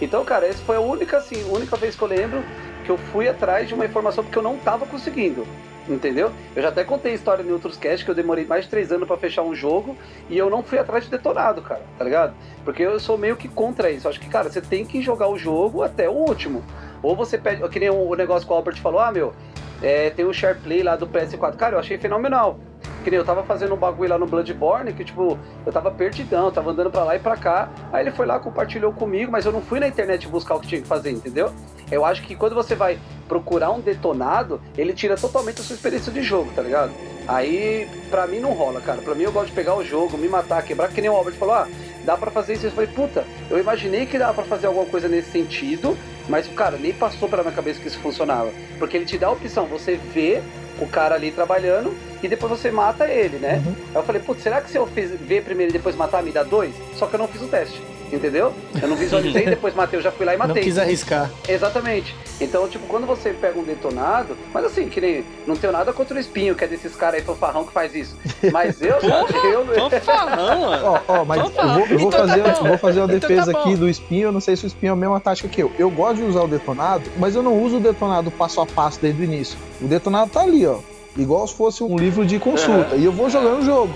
Então, 0.00 0.24
cara, 0.24 0.46
essa 0.46 0.62
foi 0.64 0.76
a 0.76 0.80
única, 0.80 1.16
assim, 1.18 1.44
única 1.44 1.76
vez 1.76 1.94
que 1.94 2.02
eu 2.02 2.08
lembro 2.08 2.42
que 2.84 2.90
eu 2.90 2.98
fui 2.98 3.28
atrás 3.28 3.68
de 3.68 3.74
uma 3.74 3.84
informação 3.84 4.24
porque 4.24 4.38
eu 4.38 4.42
não 4.42 4.56
tava 4.56 4.86
conseguindo. 4.86 5.46
Entendeu? 5.88 6.30
Eu 6.54 6.62
já 6.62 6.68
até 6.68 6.84
contei 6.84 7.12
história 7.12 7.42
em 7.42 7.50
outros 7.50 7.76
casts 7.76 8.04
que 8.04 8.10
eu 8.10 8.14
demorei 8.14 8.44
mais 8.44 8.64
de 8.64 8.70
três 8.70 8.92
anos 8.92 9.06
pra 9.06 9.16
fechar 9.16 9.42
um 9.42 9.54
jogo 9.54 9.96
e 10.30 10.38
eu 10.38 10.48
não 10.48 10.62
fui 10.62 10.78
atrás 10.78 11.04
de 11.04 11.10
detonado, 11.10 11.60
cara, 11.60 11.82
tá 11.98 12.04
ligado? 12.04 12.34
Porque 12.64 12.82
eu 12.82 13.00
sou 13.00 13.18
meio 13.18 13.36
que 13.36 13.48
contra 13.48 13.90
isso. 13.90 14.06
Eu 14.06 14.10
acho 14.10 14.20
que, 14.20 14.28
cara, 14.28 14.48
você 14.48 14.60
tem 14.60 14.84
que 14.84 15.02
jogar 15.02 15.28
o 15.28 15.36
jogo 15.36 15.82
até 15.82 16.08
o 16.08 16.12
último. 16.12 16.62
Ou 17.02 17.16
você 17.16 17.36
pede, 17.36 17.68
que 17.68 17.80
nem 17.80 17.90
o 17.90 18.14
negócio 18.14 18.46
que 18.46 18.52
o 18.52 18.56
Albert 18.56 18.80
falou, 18.80 19.00
ah, 19.00 19.10
meu, 19.10 19.34
é, 19.82 20.10
tem 20.10 20.24
o 20.24 20.32
share 20.32 20.58
play 20.60 20.82
lá 20.82 20.94
do 20.94 21.08
PS4. 21.08 21.56
Cara, 21.56 21.74
eu 21.74 21.80
achei 21.80 21.98
fenomenal. 21.98 22.58
Que 23.04 23.10
nem 23.10 23.18
eu 23.18 23.24
tava 23.24 23.42
fazendo 23.42 23.74
um 23.74 23.76
bagulho 23.76 24.10
lá 24.10 24.18
no 24.18 24.26
Bloodborne, 24.26 24.92
que 24.92 25.04
tipo, 25.04 25.38
eu 25.66 25.72
tava 25.72 25.90
perdidão, 25.90 26.50
tava 26.50 26.70
andando 26.70 26.90
pra 26.90 27.04
lá 27.04 27.16
e 27.16 27.18
pra 27.18 27.36
cá. 27.36 27.68
Aí 27.92 28.04
ele 28.04 28.10
foi 28.12 28.26
lá, 28.26 28.38
compartilhou 28.38 28.92
comigo, 28.92 29.30
mas 29.30 29.44
eu 29.44 29.52
não 29.52 29.60
fui 29.60 29.80
na 29.80 29.88
internet 29.88 30.28
buscar 30.28 30.54
o 30.54 30.60
que 30.60 30.68
tinha 30.68 30.80
que 30.80 30.86
fazer, 30.86 31.10
entendeu? 31.10 31.52
Eu 31.90 32.04
acho 32.04 32.22
que 32.22 32.34
quando 32.34 32.54
você 32.54 32.74
vai 32.74 32.98
procurar 33.28 33.70
um 33.70 33.80
detonado, 33.80 34.60
ele 34.76 34.92
tira 34.92 35.16
totalmente 35.16 35.60
a 35.60 35.64
sua 35.64 35.74
experiência 35.74 36.12
de 36.12 36.22
jogo, 36.22 36.50
tá 36.54 36.62
ligado? 36.62 36.92
Aí, 37.26 37.88
pra 38.10 38.26
mim 38.26 38.40
não 38.40 38.52
rola, 38.52 38.80
cara. 38.80 39.00
Pra 39.02 39.14
mim 39.14 39.24
eu 39.24 39.32
gosto 39.32 39.48
de 39.48 39.52
pegar 39.52 39.76
o 39.76 39.84
jogo, 39.84 40.16
me 40.16 40.28
matar, 40.28 40.62
quebrar, 40.62 40.88
que 40.88 41.00
nem 41.00 41.10
o 41.10 41.14
Albert 41.14 41.34
falou, 41.34 41.54
ah, 41.54 41.68
dá 42.04 42.16
pra 42.16 42.30
fazer 42.30 42.54
isso. 42.54 42.66
Eu 42.66 42.70
falei, 42.72 42.90
puta, 42.90 43.24
eu 43.50 43.58
imaginei 43.58 44.06
que 44.06 44.18
dava 44.18 44.34
pra 44.34 44.44
fazer 44.44 44.66
alguma 44.66 44.86
coisa 44.86 45.08
nesse 45.08 45.30
sentido, 45.30 45.96
mas, 46.28 46.46
cara, 46.48 46.76
nem 46.76 46.92
passou 46.92 47.28
pela 47.28 47.42
minha 47.42 47.54
cabeça 47.54 47.80
que 47.80 47.88
isso 47.88 47.98
funcionava. 48.00 48.50
Porque 48.78 48.96
ele 48.96 49.06
te 49.06 49.18
dá 49.18 49.28
a 49.28 49.32
opção, 49.32 49.66
você 49.66 49.96
vê 49.96 50.42
o 50.82 50.88
cara 50.88 51.14
ali 51.14 51.30
trabalhando 51.30 51.94
e 52.22 52.28
depois 52.28 52.50
você 52.50 52.70
mata 52.70 53.06
ele, 53.06 53.38
né? 53.38 53.62
Uhum. 53.64 53.74
Aí 53.90 53.96
eu 53.96 54.02
falei, 54.02 54.22
putz, 54.22 54.42
será 54.42 54.60
que 54.60 54.70
se 54.70 54.76
eu 54.76 54.86
fiz, 54.86 55.10
ver 55.10 55.42
primeiro 55.42 55.70
e 55.70 55.72
depois 55.72 55.96
matar, 55.96 56.22
me 56.22 56.32
dá 56.32 56.42
dois? 56.42 56.74
Só 56.94 57.06
que 57.06 57.14
eu 57.14 57.18
não 57.18 57.28
fiz 57.28 57.42
o 57.42 57.46
teste. 57.46 57.80
Entendeu? 58.12 58.52
Eu 58.80 58.88
não 58.88 58.96
visualizei, 58.96 59.46
depois 59.50 59.74
matei, 59.74 59.98
eu 59.98 60.02
já 60.02 60.12
fui 60.12 60.26
lá 60.26 60.34
e 60.34 60.38
Não 60.38 60.46
matei. 60.48 60.62
quis 60.62 60.76
arriscar. 60.76 61.30
Exatamente. 61.48 62.14
Então, 62.40 62.68
tipo, 62.68 62.86
quando 62.86 63.06
você 63.06 63.30
pega 63.30 63.58
um 63.58 63.64
detonado, 63.64 64.36
mas 64.52 64.64
assim, 64.66 64.88
que 64.88 65.00
nem. 65.00 65.24
Não 65.46 65.56
tenho 65.56 65.72
nada 65.72 65.92
contra 65.92 66.16
o 66.16 66.20
espinho, 66.20 66.54
que 66.54 66.62
é 66.62 66.66
desses 66.68 66.94
caras 66.94 67.20
aí 67.20 67.22
fanfarrão 67.22 67.64
que 67.64 67.72
faz 67.72 67.94
isso. 67.94 68.14
Mas 68.52 68.80
eu, 68.82 68.96
eu, 68.98 69.90
Fanfarrão, 69.90 70.60
mano. 70.60 70.84
Ó, 70.84 71.00
ó, 71.08 71.24
mas 71.24 71.40
eu 71.40 71.50
vou, 71.50 71.86
eu 71.86 71.98
vou 71.98 72.08
Então 72.08 72.10
tá 72.10 72.18
fazer, 72.18 72.40
eu 72.40 72.64
vou 72.68 72.78
fazer 72.78 73.00
uma 73.00 73.14
Então 73.14 73.28
defesa 73.28 73.52
tá 73.52 73.60
aqui 73.60 73.76
do 73.76 73.88
espinho. 73.88 74.28
Eu 74.28 74.32
não 74.32 74.40
sei 74.40 74.56
se 74.56 74.64
o 74.64 74.66
espinho 74.66 74.90
é 74.90 74.92
a 74.92 74.96
mesma 74.96 75.18
tática 75.20 75.48
que 75.48 75.62
eu. 75.62 75.72
Eu 75.78 75.90
gosto 75.90 76.16
de 76.16 76.24
usar 76.24 76.42
o 76.42 76.48
detonado, 76.48 77.10
mas 77.16 77.34
eu 77.34 77.42
não 77.42 77.58
uso 77.62 77.78
o 77.78 77.80
detonado 77.80 78.30
passo 78.30 78.60
a 78.60 78.66
passo 78.66 79.00
desde 79.00 79.22
o 79.22 79.24
início. 79.24 79.56
O 79.80 79.86
detonado 79.86 80.30
tá 80.30 80.42
ali, 80.42 80.66
ó. 80.66 80.78
Igual 81.16 81.46
se 81.46 81.54
fosse 81.54 81.82
um 81.82 81.96
livro 81.96 82.24
de 82.26 82.38
consulta. 82.38 82.96
E 82.96 83.04
eu 83.04 83.12
vou 83.12 83.28
jogando 83.30 83.60
o 83.60 83.64
jogo. 83.64 83.94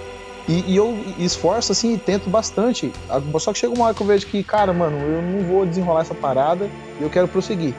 E, 0.48 0.72
e 0.72 0.76
eu 0.76 0.96
esforço 1.18 1.72
assim 1.72 1.94
e 1.94 1.98
tento 1.98 2.30
bastante. 2.30 2.92
Só 3.40 3.52
que 3.52 3.58
chega 3.58 3.74
uma 3.74 3.86
hora 3.86 3.94
que 3.94 4.00
eu 4.00 4.06
vejo 4.06 4.26
que, 4.26 4.42
cara, 4.44 4.72
mano, 4.72 4.96
eu 4.98 5.22
não 5.22 5.42
vou 5.42 5.66
desenrolar 5.66 6.02
essa 6.02 6.14
parada 6.14 6.70
e 7.00 7.02
eu 7.02 7.10
quero 7.10 7.26
prosseguir. 7.26 7.74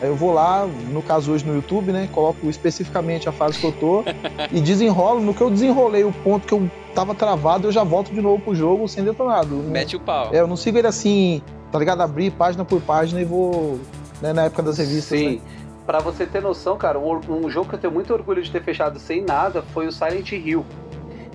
Aí 0.00 0.08
eu 0.08 0.16
vou 0.16 0.32
lá, 0.32 0.66
no 0.90 1.02
caso 1.02 1.32
hoje 1.32 1.44
no 1.44 1.54
YouTube, 1.54 1.90
né? 1.90 2.08
Coloco 2.12 2.48
especificamente 2.48 3.28
a 3.28 3.32
fase 3.32 3.58
que 3.58 3.64
eu 3.64 3.72
tô 3.72 4.04
e 4.52 4.60
desenrolo. 4.60 5.20
No 5.20 5.32
que 5.32 5.40
eu 5.40 5.50
desenrolei 5.50 6.04
o 6.04 6.12
ponto 6.12 6.46
que 6.46 6.52
eu 6.52 6.70
tava 6.94 7.14
travado, 7.14 7.68
eu 7.68 7.72
já 7.72 7.82
volto 7.84 8.12
de 8.12 8.20
novo 8.20 8.42
pro 8.42 8.54
jogo 8.54 8.86
sem 8.88 9.04
detonado. 9.04 9.54
Mete 9.56 9.96
o 9.96 10.00
pau. 10.00 10.30
é, 10.32 10.40
eu 10.40 10.46
não 10.46 10.56
sigo 10.56 10.78
ele 10.78 10.86
assim, 10.86 11.42
tá 11.72 11.78
ligado? 11.78 12.02
Abrir 12.02 12.30
página 12.30 12.64
por 12.64 12.80
página 12.80 13.20
e 13.20 13.24
vou. 13.24 13.78
né, 14.20 14.32
na 14.32 14.44
época 14.44 14.62
das 14.62 14.78
revistas. 14.78 15.18
Sim. 15.18 15.36
Né? 15.36 15.40
Pra 15.86 16.00
você 16.00 16.26
ter 16.26 16.42
noção, 16.42 16.76
cara, 16.76 16.98
um, 16.98 17.20
um 17.28 17.48
jogo 17.48 17.68
que 17.68 17.76
eu 17.76 17.78
tenho 17.78 17.92
muito 17.92 18.12
orgulho 18.12 18.42
de 18.42 18.50
ter 18.50 18.62
fechado 18.62 18.98
sem 18.98 19.22
nada 19.22 19.62
foi 19.62 19.86
o 19.86 19.92
Silent 19.92 20.32
Hill. 20.32 20.66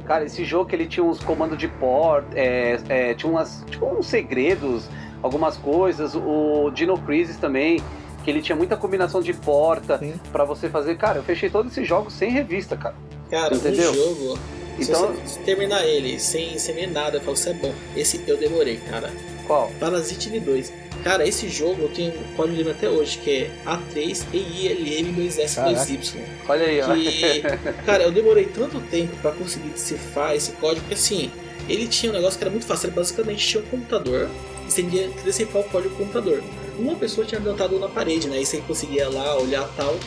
Cara, 0.06 0.26
esse 0.26 0.44
jogo 0.44 0.70
que 0.70 0.76
ele 0.76 0.86
tinha 0.86 1.04
uns 1.04 1.20
comandos 1.20 1.58
de 1.58 1.68
porta, 1.68 2.28
é, 2.38 2.80
é, 2.90 3.14
tinha 3.14 3.32
umas, 3.32 3.64
tipo, 3.70 3.86
uns 3.86 4.08
segredos, 4.08 4.90
algumas 5.22 5.58
coisas. 5.58 6.16
O 6.16 6.72
Dino 6.72 6.98
Crisis 6.98 7.38
também, 7.38 7.82
que 8.24 8.30
ele 8.30 8.42
tinha 8.42 8.56
muita 8.56 8.76
combinação 8.78 9.22
de 9.22 9.34
porta 9.34 10.00
pra 10.32 10.44
você 10.46 10.70
fazer. 10.70 10.98
Cara, 10.98 11.20
eu 11.20 11.24
fechei 11.24 11.50
todos 11.50 11.72
esses 11.72 11.88
jogos 11.88 12.14
sem 12.14 12.32
revista, 12.32 12.76
cara. 12.76 12.96
Cara, 13.30 13.56
Entendeu? 13.56 13.94
jogo, 13.94 14.38
Então, 14.78 15.14
se 15.26 15.36
você 15.36 15.40
terminar 15.42 15.86
ele 15.86 16.20
sem, 16.20 16.58
sem 16.60 16.76
ver 16.76 16.88
nada, 16.88 17.18
eu 17.18 17.22
falo, 17.22 17.34
isso 17.34 17.50
é 17.50 17.54
bom. 17.54 17.74
Esse 17.96 18.22
eu 18.28 18.38
demorei, 18.38 18.78
cara. 18.78 19.10
Qual? 19.42 19.72
Parasite 19.80 20.30
V2. 20.30 20.72
Cara, 21.04 21.28
esse 21.28 21.50
jogo 21.50 21.82
eu 21.84 21.90
tenho 21.90 22.14
código 22.36 22.58
lembro 22.58 22.74
até 22.74 22.88
hoje, 22.88 23.18
que 23.18 23.32
é 23.32 23.50
A3EILM2S2Y. 23.66 26.22
Olha 26.48 26.66
aí, 26.66 26.80
ó. 26.82 26.94
Que, 26.94 27.42
cara, 27.86 28.04
eu 28.04 28.12
demorei 28.12 28.46
tanto 28.46 28.80
tempo 28.82 29.16
pra 29.18 29.32
conseguir 29.32 29.70
decifrar 29.70 30.36
esse 30.36 30.52
código, 30.54 30.82
porque 30.82 30.94
assim, 30.94 31.32
ele 31.68 31.88
tinha 31.88 32.12
um 32.12 32.16
negócio 32.16 32.38
que 32.38 32.44
era 32.44 32.52
muito 32.52 32.68
fácil, 32.68 32.86
ele 32.88 32.96
basicamente 32.96 33.48
tinha 33.48 33.64
um 33.64 33.68
computador, 33.68 34.30
e 34.68 34.72
você 34.72 34.84
tinha 34.84 35.10
que 35.10 35.24
decifrar 35.24 35.64
o 35.64 35.70
código 35.70 35.96
do 35.96 35.98
computador. 35.98 36.44
Uma 36.78 36.96
pessoa 36.96 37.26
tinha 37.26 37.42
plantado 37.42 37.80
na 37.80 37.90
parede, 37.90 38.28
né, 38.28 38.40
e 38.40 38.46
você 38.46 38.62
conseguia 38.62 39.10
lá 39.10 39.40
olhar 39.40 39.68
tal, 39.76 39.98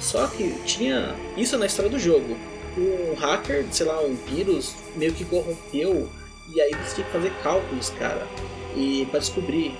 só 0.00 0.28
que 0.28 0.54
tinha 0.64 1.16
isso 1.36 1.58
na 1.58 1.66
história 1.66 1.90
do 1.90 1.98
jogo. 1.98 2.36
Um 2.76 3.14
hacker, 3.14 3.64
sei 3.70 3.86
lá, 3.86 4.00
um 4.00 4.14
vírus, 4.14 4.74
meio 4.96 5.12
que 5.12 5.24
corrompeu, 5.24 6.08
e 6.54 6.60
aí 6.60 6.70
você 6.70 6.96
tinha 6.96 7.06
que 7.06 7.12
fazer 7.12 7.32
cálculos, 7.42 7.88
cara, 7.90 8.26
e 8.76 9.06
para 9.10 9.20
descobrir. 9.20 9.76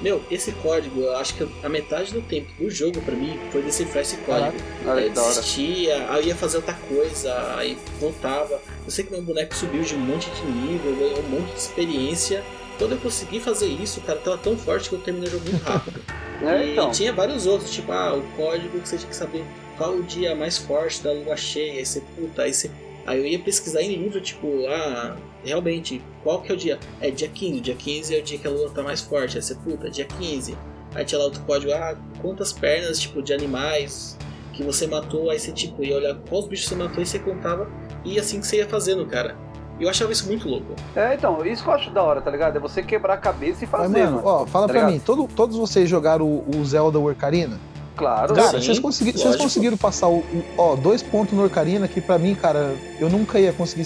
Meu, 0.00 0.22
esse 0.30 0.52
código, 0.52 1.00
eu 1.00 1.16
acho 1.16 1.34
que 1.34 1.48
a 1.60 1.68
metade 1.68 2.12
do 2.12 2.22
tempo 2.22 2.48
do 2.56 2.70
jogo 2.70 3.00
pra 3.00 3.16
mim 3.16 3.36
foi 3.50 3.62
decifrar 3.62 4.02
esse 4.02 4.16
código. 4.18 4.56
Olha 4.86 4.92
Aí 4.92 5.08
hora. 5.08 5.10
desistia, 5.10 6.06
aí 6.08 6.28
ia 6.28 6.36
fazer 6.36 6.58
outra 6.58 6.74
coisa, 6.74 7.56
aí 7.56 7.76
voltava. 7.98 8.62
Eu 8.84 8.90
sei 8.92 9.04
que 9.04 9.10
meu 9.10 9.22
boneco 9.22 9.52
subiu 9.56 9.82
de 9.82 9.96
um 9.96 9.98
monte 9.98 10.30
de 10.30 10.42
nível, 10.46 10.94
ganhou 10.94 11.18
um 11.18 11.28
monte 11.30 11.52
de 11.52 11.58
experiência. 11.58 12.44
Quando 12.78 12.92
eu 12.92 12.98
consegui 12.98 13.40
fazer 13.40 13.66
isso, 13.66 14.00
cara, 14.02 14.20
tava 14.20 14.38
tão 14.38 14.56
forte 14.56 14.88
que 14.88 14.94
eu 14.94 15.00
terminei 15.00 15.28
o 15.28 15.32
jogo 15.32 15.44
muito 15.50 15.64
rápido. 15.64 16.00
É, 16.40 16.64
e 16.64 16.72
então. 16.74 16.92
tinha 16.92 17.12
vários 17.12 17.46
outros, 17.46 17.68
tipo, 17.68 17.90
ah, 17.90 18.14
o 18.14 18.22
código 18.36 18.78
que 18.78 18.88
você 18.88 18.96
tinha 18.96 19.08
que 19.10 19.16
saber 19.16 19.44
qual 19.76 19.94
o 19.94 20.04
dia 20.04 20.36
mais 20.36 20.56
forte 20.56 21.02
da 21.02 21.10
lua 21.12 21.36
cheia, 21.36 21.72
aí 21.80 21.84
você, 21.84 22.00
puta, 22.14 22.42
aí 22.42 22.54
você. 22.54 22.70
Aí 23.04 23.18
eu 23.18 23.26
ia 23.26 23.40
pesquisar 23.40 23.82
em 23.82 23.96
livro, 23.96 24.20
tipo, 24.20 24.46
ah, 24.68 25.16
realmente, 25.44 26.02
qual 26.22 26.40
que 26.40 26.50
é 26.50 26.54
o 26.54 26.58
dia? 26.58 26.78
É 27.00 27.10
dia 27.10 27.28
15, 27.28 27.60
dia 27.60 27.74
15 27.74 28.16
é 28.16 28.18
o 28.18 28.22
dia 28.22 28.38
que 28.38 28.46
a 28.46 28.50
lua 28.50 28.70
tá 28.70 28.82
mais 28.82 29.00
forte, 29.00 29.36
aí 29.36 29.42
você, 29.42 29.54
puta, 29.54 29.90
dia 29.90 30.04
15. 30.04 30.56
Aí 30.94 31.04
tinha 31.04 31.18
lá 31.18 31.24
outro 31.26 31.42
código, 31.42 31.72
ah, 31.72 31.96
quantas 32.20 32.52
pernas, 32.52 32.98
tipo, 32.98 33.22
de 33.22 33.32
animais 33.32 34.16
que 34.52 34.62
você 34.62 34.86
matou, 34.86 35.30
aí 35.30 35.38
você, 35.38 35.52
tipo, 35.52 35.84
ia 35.84 35.96
olhar 35.96 36.14
quais 36.28 36.46
bichos 36.46 36.68
você 36.68 36.74
matou 36.74 37.02
e 37.02 37.06
você 37.06 37.18
contava, 37.18 37.68
e 38.04 38.18
assim 38.18 38.40
que 38.40 38.46
você 38.46 38.56
ia 38.58 38.66
fazendo, 38.68 39.06
cara. 39.06 39.36
E 39.78 39.84
eu 39.84 39.88
achava 39.88 40.10
isso 40.10 40.26
muito 40.26 40.48
louco. 40.48 40.74
É, 40.96 41.14
então, 41.14 41.44
isso 41.46 41.62
que 41.62 41.68
eu 41.68 41.72
acho 41.74 41.90
da 41.90 42.02
hora, 42.02 42.20
tá 42.20 42.30
ligado? 42.32 42.56
É 42.56 42.58
você 42.60 42.82
quebrar 42.82 43.14
a 43.14 43.16
cabeça 43.18 43.62
e 43.64 43.68
Mas, 43.70 43.70
fazer, 43.70 43.98
mano, 44.00 44.16
mano. 44.16 44.26
ó, 44.26 44.44
fala 44.46 44.66
Tá 44.66 44.72
pra 44.72 44.80
ligado? 44.80 44.92
mim, 44.92 44.98
todo- 44.98 45.28
todos 45.28 45.56
vocês 45.56 45.88
jogaram 45.88 46.26
o, 46.26 46.44
o 46.56 46.64
Zelda 46.64 46.98
Ocarina? 46.98 47.60
Claro, 47.98 48.34
Cara, 48.34 48.48
sim, 48.60 48.60
vocês, 48.64 48.78
consegui- 48.78 49.12
vocês 49.12 49.34
conseguiram 49.36 49.76
passar 49.76 50.06
o, 50.08 50.18
o- 50.18 50.44
ó, 50.56 50.76
dois 50.76 51.02
pontos 51.02 51.36
no 51.36 51.44
Ocarina 51.44 51.88
que 51.88 52.00
pra 52.00 52.16
mim, 52.18 52.34
cara, 52.34 52.74
eu 53.00 53.10
nunca 53.10 53.38
ia 53.40 53.52
conseguir 53.52 53.84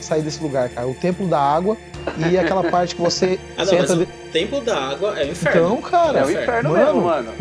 sair, 0.00 0.22
desse 0.22 0.42
lugar, 0.42 0.68
cara. 0.68 0.86
O 0.88 0.94
Templo 0.94 1.26
da 1.28 1.38
Água 1.38 1.76
e 2.28 2.36
aquela 2.36 2.64
parte 2.68 2.96
que 2.96 3.00
você, 3.00 3.38
Ah, 3.56 3.64
não, 3.64 3.72
mas 3.72 3.82
entra 3.82 3.94
o 3.94 3.98
de... 4.00 4.06
Templo 4.32 4.60
da 4.60 4.76
Água 4.76 5.18
é 5.18 5.24
o 5.24 5.30
inferno. 5.30 5.60
Então, 5.66 5.82
cara, 5.82 6.18
é 6.18 6.24
o 6.24 6.30
inferno 6.30 6.70
Mano, 6.70 6.84
mesmo, 6.84 7.02
mano. 7.02 7.32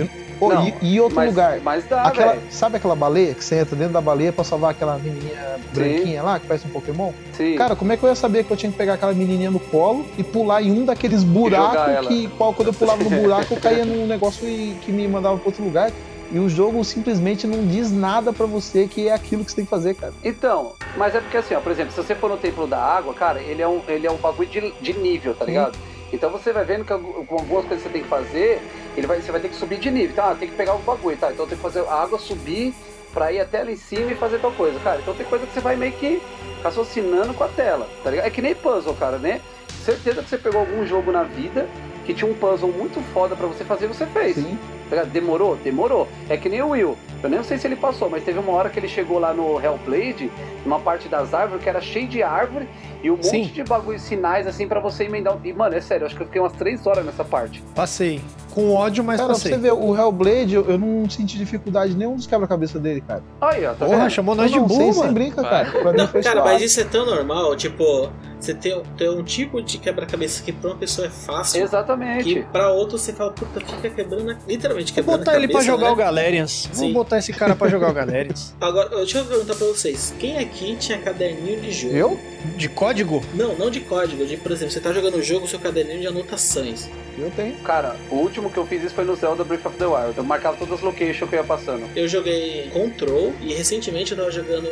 Não, 0.41 0.67
e, 0.67 0.93
e 0.93 1.01
outro 1.01 1.15
mas, 1.15 1.29
lugar, 1.29 1.59
Mas 1.61 1.85
dá, 1.87 2.03
aquela, 2.03 2.37
sabe 2.49 2.77
aquela 2.77 2.95
baleia 2.95 3.33
que 3.33 3.43
você 3.43 3.55
entra 3.55 3.75
dentro 3.75 3.93
da 3.93 4.01
baleia 4.01 4.31
pra 4.31 4.43
salvar 4.43 4.71
aquela 4.71 4.97
menininha 4.97 5.59
branquinha 5.73 6.21
lá, 6.21 6.39
que 6.39 6.47
parece 6.47 6.67
um 6.67 6.71
Pokémon? 6.71 7.11
Sim. 7.33 7.55
Cara, 7.55 7.75
como 7.75 7.91
é 7.91 7.97
que 7.97 8.03
eu 8.03 8.09
ia 8.09 8.15
saber 8.15 8.43
que 8.43 8.51
eu 8.51 8.57
tinha 8.57 8.71
que 8.71 8.77
pegar 8.77 8.93
aquela 8.95 9.13
menininha 9.13 9.51
no 9.51 9.59
colo 9.59 10.05
e 10.17 10.23
pular 10.23 10.61
em 10.61 10.71
um 10.71 10.85
daqueles 10.85 11.23
buracos 11.23 12.07
que, 12.07 12.27
qual, 12.29 12.53
quando 12.53 12.69
eu 12.69 12.73
pulava 12.73 13.03
no 13.03 13.09
buraco, 13.21 13.53
eu 13.53 13.59
caía 13.59 13.85
num 13.85 14.05
negócio 14.05 14.47
e, 14.47 14.77
que 14.81 14.91
me 14.91 15.07
mandava 15.07 15.37
pra 15.37 15.47
outro 15.47 15.63
lugar. 15.63 15.91
E 16.31 16.39
o 16.39 16.49
jogo 16.49 16.83
simplesmente 16.83 17.45
não 17.45 17.63
diz 17.67 17.91
nada 17.91 18.33
pra 18.33 18.47
você 18.47 18.87
que 18.87 19.07
é 19.07 19.13
aquilo 19.13 19.45
que 19.45 19.51
você 19.51 19.57
tem 19.57 19.65
que 19.65 19.69
fazer, 19.69 19.93
cara. 19.93 20.13
Então, 20.23 20.73
mas 20.97 21.13
é 21.13 21.19
porque 21.19 21.37
assim, 21.37 21.53
ó, 21.53 21.59
por 21.59 21.71
exemplo, 21.71 21.91
se 21.91 21.97
você 21.97 22.15
for 22.15 22.27
no 22.27 22.37
Templo 22.37 22.65
da 22.65 22.79
Água, 22.79 23.13
cara, 23.13 23.39
ele 23.39 23.61
é 23.61 23.67
um, 23.67 23.81
ele 23.87 24.07
é 24.07 24.11
um 24.11 24.17
bagulho 24.17 24.49
de, 24.49 24.73
de 24.81 24.93
nível, 24.93 25.35
tá 25.35 25.45
Sim. 25.45 25.51
ligado? 25.51 25.77
Então 26.13 26.29
você 26.29 26.53
vai 26.53 26.63
vendo 26.63 26.85
que 26.85 26.93
algumas 26.93 27.65
coisas 27.65 27.77
que 27.77 27.83
você 27.83 27.89
tem 27.89 28.03
que 28.03 28.07
fazer, 28.07 28.61
ele 28.95 29.07
vai, 29.07 29.19
você 29.19 29.31
vai 29.31 29.41
ter 29.41 29.49
que 29.49 29.55
subir 29.55 29.79
de 29.79 29.89
nível. 29.89 30.11
Então, 30.11 30.25
ah, 30.25 30.35
tem 30.35 30.47
que 30.47 30.55
pegar 30.55 30.75
o 30.75 30.79
bagulho, 30.79 31.17
tá? 31.17 31.31
Então 31.31 31.47
tem 31.47 31.57
que 31.57 31.63
fazer 31.63 31.79
a 31.79 31.93
água 31.93 32.19
subir 32.19 32.73
pra 33.11 33.31
ir 33.31 33.39
até 33.39 33.63
lá 33.63 33.71
em 33.71 33.75
cima 33.75 34.11
e 34.11 34.15
fazer 34.15 34.39
tal 34.39 34.51
coisa, 34.51 34.79
cara. 34.79 34.99
Então 35.01 35.15
tem 35.15 35.25
coisa 35.25 35.47
que 35.47 35.53
você 35.53 35.59
vai 35.59 35.75
meio 35.75 35.91
que 35.93 36.21
raciocinando 36.61 37.33
com 37.33 37.43
a 37.43 37.47
tela, 37.47 37.89
tá 38.03 38.11
ligado? 38.11 38.27
É 38.27 38.29
que 38.29 38.41
nem 38.41 38.53
puzzle, 38.53 38.93
cara, 38.93 39.17
né? 39.17 39.41
Certeza 39.83 40.21
que 40.21 40.29
você 40.29 40.37
pegou 40.37 40.61
algum 40.61 40.85
jogo 40.85 41.11
na 41.11 41.23
vida 41.23 41.67
que 42.05 42.13
tinha 42.13 42.29
um 42.29 42.35
puzzle 42.35 42.71
muito 42.71 43.01
foda 43.11 43.35
pra 43.35 43.47
você 43.47 43.63
fazer 43.63 43.85
e 43.85 43.87
você 43.87 44.05
fez. 44.05 44.35
Sim. 44.35 44.57
Tá 44.89 44.97
ligado? 44.97 45.09
Demorou? 45.09 45.55
Demorou. 45.55 46.07
É 46.29 46.37
que 46.37 46.47
nem 46.47 46.61
o 46.61 46.69
Will. 46.69 46.95
Eu 47.23 47.29
nem 47.29 47.41
sei 47.41 47.57
se 47.57 47.65
ele 47.65 47.77
passou, 47.77 48.09
mas 48.09 48.23
teve 48.23 48.37
uma 48.37 48.51
hora 48.51 48.69
que 48.69 48.77
ele 48.77 48.87
chegou 48.87 49.17
lá 49.17 49.33
no 49.33 49.57
Hellblade, 49.57 50.29
numa 50.65 50.77
parte 50.79 51.07
das 51.07 51.33
árvores 51.33 51.63
que 51.63 51.69
era 51.69 51.79
cheio 51.79 52.05
de 52.05 52.21
árvore 52.21 52.67
e 53.01 53.09
um 53.09 53.21
Sim. 53.23 53.43
monte 53.43 53.53
de 53.53 53.63
bagulho, 53.63 53.97
sinais 53.97 54.45
assim 54.45 54.67
pra 54.67 54.81
você 54.81 55.05
emendar. 55.05 55.37
E, 55.41 55.53
mano, 55.53 55.73
é 55.73 55.79
sério, 55.79 56.05
acho 56.05 56.15
que 56.15 56.21
eu 56.21 56.25
fiquei 56.25 56.41
umas 56.41 56.51
três 56.51 56.85
horas 56.85 57.05
nessa 57.05 57.23
parte. 57.23 57.63
Passei. 57.73 58.21
Com 58.53 58.71
ódio, 58.73 59.03
mas 59.03 59.17
Cara, 59.17 59.29
pra 59.29 59.35
passei. 59.35 59.51
você 59.53 59.57
ver, 59.57 59.73
o 59.73 59.95
Hellblade, 59.97 60.53
eu, 60.53 60.69
eu 60.69 60.77
não 60.77 61.09
senti 61.09 61.37
dificuldade 61.37 61.95
nenhum 61.95 62.15
dos 62.15 62.27
quebra-cabeça 62.27 62.77
dele, 62.79 63.01
cara. 63.01 63.23
Aí, 63.41 63.65
ó, 63.65 63.73
tá 63.73 63.85
Porra, 63.85 63.97
vendo? 64.01 64.09
chamou 64.11 64.35
nós 64.35 64.51
de 64.51 64.57
não, 64.59 64.67
burro, 64.67 64.93
sem, 64.93 65.03
sem 65.03 65.13
brinca, 65.13 65.41
Vai. 65.41 65.65
cara. 65.65 65.71
Pra 65.81 65.93
Não, 65.93 66.07
cara, 66.07 66.21
suave. 66.21 66.39
mas 66.41 66.61
isso 66.61 66.79
é 66.79 66.83
tão 66.83 67.05
normal, 67.05 67.55
tipo, 67.55 68.09
você 68.39 68.53
tem, 68.53 68.79
tem 68.97 69.09
um 69.09 69.23
tipo 69.23 69.61
de 69.61 69.77
quebra-cabeça 69.79 70.43
que 70.43 70.51
pra 70.51 70.69
uma 70.69 70.75
pessoa 70.77 71.07
é 71.07 71.09
fácil, 71.09 71.59
que 71.59 71.65
Exatamente. 71.65 72.45
pra 72.51 72.71
outra 72.71 72.97
você 72.97 73.11
fala, 73.11 73.31
puta, 73.31 73.59
fica 73.59 73.89
quebrando, 73.89 74.29
a- 74.31 74.37
literalmente 74.47 74.93
Vou 74.93 74.95
quebrando 75.03 75.19
botar 75.19 75.31
a 75.31 75.35
ele 75.35 75.47
cabeça, 75.47 75.59
pra 75.65 75.73
jogar 75.75 75.87
né? 75.87 75.91
o 75.91 75.95
Galerians. 75.95 76.69
Vou 76.73 76.87
Sim. 76.87 76.93
botar 76.93 77.17
esse 77.17 77.33
cara 77.33 77.55
pra 77.55 77.67
jogar 77.69 77.89
o 77.89 77.93
Galerians. 77.93 78.55
Agora, 78.61 78.89
deixa 78.89 79.17
eu 79.17 79.25
perguntar 79.25 79.55
pra 79.55 79.65
vocês, 79.67 80.13
quem 80.19 80.37
aqui 80.37 80.75
tinha 80.75 80.99
caderninho 80.99 81.59
de 81.59 81.71
jogo? 81.71 81.95
Eu? 81.95 82.19
De 82.55 82.69
código? 82.69 83.23
Não, 83.33 83.55
não 83.55 83.69
de 83.71 83.79
código, 83.79 84.23
de, 84.25 84.37
por 84.37 84.51
exemplo, 84.51 84.71
você 84.73 84.79
tá 84.79 84.93
jogando 84.93 85.15
o 85.15 85.23
jogo, 85.23 85.47
seu 85.47 85.59
caderninho 85.59 86.01
de 86.01 86.07
anotações. 86.07 86.87
Eu 87.17 87.31
tenho. 87.31 87.55
Cara, 87.57 87.95
o 88.09 88.15
último 88.15 88.49
que 88.49 88.57
eu 88.57 88.65
fiz 88.65 88.83
isso 88.83 88.95
foi 88.95 89.03
no 89.03 89.15
Zelda 89.15 89.43
Breath 89.43 89.65
of 89.65 89.77
the 89.77 89.85
Wild. 89.85 90.17
Eu 90.17 90.23
marcava 90.23 90.57
todas 90.57 90.75
as 90.75 90.81
locations 90.81 91.29
que 91.29 91.35
eu 91.35 91.39
ia 91.39 91.43
passando. 91.43 91.87
Eu 91.95 92.07
joguei 92.07 92.69
Control 92.71 93.33
e 93.41 93.53
recentemente 93.53 94.11
eu 94.11 94.17
tava 94.17 94.31
jogando 94.31 94.69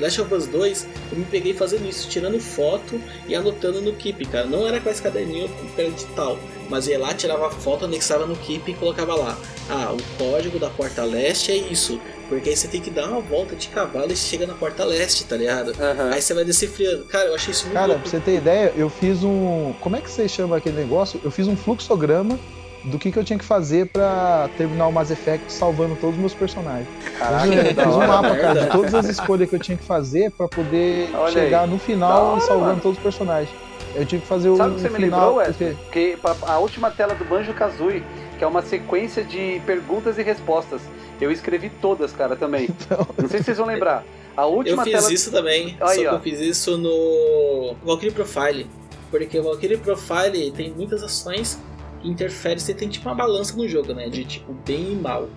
Last 0.00 0.20
of 0.20 0.34
Us 0.34 0.46
2. 0.46 0.86
Eu 1.12 1.18
me 1.18 1.24
peguei 1.24 1.54
fazendo 1.54 1.88
isso, 1.88 2.08
tirando 2.08 2.38
foto 2.40 3.00
e 3.26 3.34
anotando 3.34 3.80
no 3.80 3.92
Keep, 3.94 4.26
cara. 4.26 4.46
Não 4.46 4.66
era 4.66 4.80
com 4.80 4.90
esse 4.90 5.02
caderninho 5.02 5.48
digital, 5.76 6.38
Mas 6.68 6.86
ia 6.86 6.98
lá, 6.98 7.14
tirava 7.14 7.46
a 7.46 7.50
foto, 7.50 7.84
anexava 7.84 8.26
no 8.26 8.36
Keep 8.36 8.70
e 8.70 8.74
colocava 8.74 9.14
lá. 9.14 9.38
Ah, 9.70 9.92
o 9.92 10.18
código 10.18 10.58
da 10.58 10.68
porta 10.70 11.04
leste 11.04 11.52
é 11.52 11.56
isso. 11.56 12.00
Porque 12.36 12.50
aí 12.50 12.56
você 12.56 12.68
tem 12.68 12.80
que 12.80 12.90
dar 12.90 13.06
uma 13.08 13.20
volta 13.20 13.54
de 13.56 13.68
cavalo 13.68 14.10
e 14.12 14.16
chega 14.16 14.46
na 14.46 14.54
porta 14.54 14.84
leste, 14.84 15.24
tá 15.24 15.36
ligado? 15.36 15.72
Aham. 15.80 16.10
Aí 16.12 16.20
você 16.22 16.34
vai 16.34 16.44
decifrando. 16.44 17.04
Cara, 17.04 17.28
eu 17.28 17.34
achei 17.34 17.52
isso 17.52 17.64
muito 17.64 17.74
Cara, 17.74 17.86
louco. 17.88 18.02
pra 18.02 18.10
você 18.10 18.20
ter 18.20 18.36
ideia, 18.36 18.72
eu 18.76 18.88
fiz 18.88 19.22
um. 19.24 19.72
Como 19.80 19.96
é 19.96 20.00
que 20.00 20.10
você 20.10 20.28
chama 20.28 20.56
aquele 20.56 20.76
negócio? 20.76 21.20
Eu 21.24 21.30
fiz 21.30 21.46
um 21.46 21.56
fluxograma 21.56 22.38
do 22.84 22.98
que, 22.98 23.12
que 23.12 23.18
eu 23.18 23.22
tinha 23.22 23.38
que 23.38 23.44
fazer 23.44 23.86
pra 23.92 24.50
terminar 24.58 24.88
o 24.88 24.92
Mass 24.92 25.10
Effect 25.10 25.52
salvando 25.52 25.94
todos 25.94 26.16
os 26.16 26.20
meus 26.20 26.34
personagens. 26.34 26.88
Caraca, 27.16 27.46
eu 27.46 27.62
que 27.64 27.74
fiz 27.74 27.94
um 27.94 27.98
mapa, 28.06 28.34
cara, 28.36 28.60
de 28.60 28.66
todas 28.70 28.92
as 28.94 29.06
escolhas 29.08 29.48
que 29.48 29.54
eu 29.54 29.60
tinha 29.60 29.78
que 29.78 29.84
fazer 29.84 30.32
pra 30.32 30.48
poder 30.48 31.08
Olha 31.14 31.30
chegar 31.32 31.62
aí. 31.62 31.70
no 31.70 31.78
final 31.78 32.32
hora, 32.32 32.38
e 32.38 32.40
salvando 32.42 32.66
mano. 32.70 32.80
todos 32.80 32.96
os 32.98 33.02
personagens. 33.02 33.50
Eu 33.94 34.04
tive 34.06 34.22
que 34.22 34.26
fazer 34.28 34.48
o, 34.48 34.56
Sabe 34.56 34.70
o 34.70 34.74
que 34.74 34.80
você 34.80 34.88
me 34.88 34.96
final. 34.96 35.20
lembrou, 35.20 35.36
Wesley? 35.36 35.74
porque- 35.74 36.16
Porque 36.16 36.36
pa- 36.40 36.52
a 36.52 36.58
última 36.58 36.90
tela 36.90 37.14
do 37.14 37.24
Banjo 37.24 37.52
Kazooie, 37.52 38.02
que 38.42 38.44
é 38.44 38.48
uma 38.48 38.62
sequência 38.62 39.22
de 39.22 39.62
perguntas 39.64 40.18
e 40.18 40.22
respostas. 40.24 40.82
Eu 41.20 41.30
escrevi 41.30 41.70
todas, 41.80 42.10
cara, 42.10 42.34
também. 42.34 42.68
Não 43.16 43.28
sei 43.28 43.38
se 43.38 43.44
vocês 43.44 43.58
vão 43.58 43.68
lembrar. 43.68 44.04
A 44.36 44.42
Eu 44.42 44.48
última 44.48 44.82
fiz 44.82 44.94
tela. 44.94 45.12
isso 45.12 45.30
também, 45.30 45.76
Aí, 45.80 45.94
só 45.94 46.00
que 46.02 46.08
ó. 46.08 46.12
eu 46.14 46.20
fiz 46.20 46.40
isso 46.40 46.76
no 46.76 47.76
Valkyrie 47.84 48.10
Profile. 48.12 48.66
Porque 49.12 49.38
o 49.38 49.44
Valkyrie 49.44 49.76
Profile 49.78 50.50
tem 50.50 50.72
muitas 50.72 51.04
ações 51.04 51.56
que 52.00 52.08
interferem, 52.08 52.58
você 52.58 52.74
tem 52.74 52.88
tipo 52.88 53.08
uma 53.08 53.14
balança 53.14 53.54
no 53.56 53.68
jogo, 53.68 53.94
né? 53.94 54.08
De 54.08 54.24
tipo 54.24 54.52
bem 54.66 54.94
e 54.94 54.96
mal. 54.96 55.28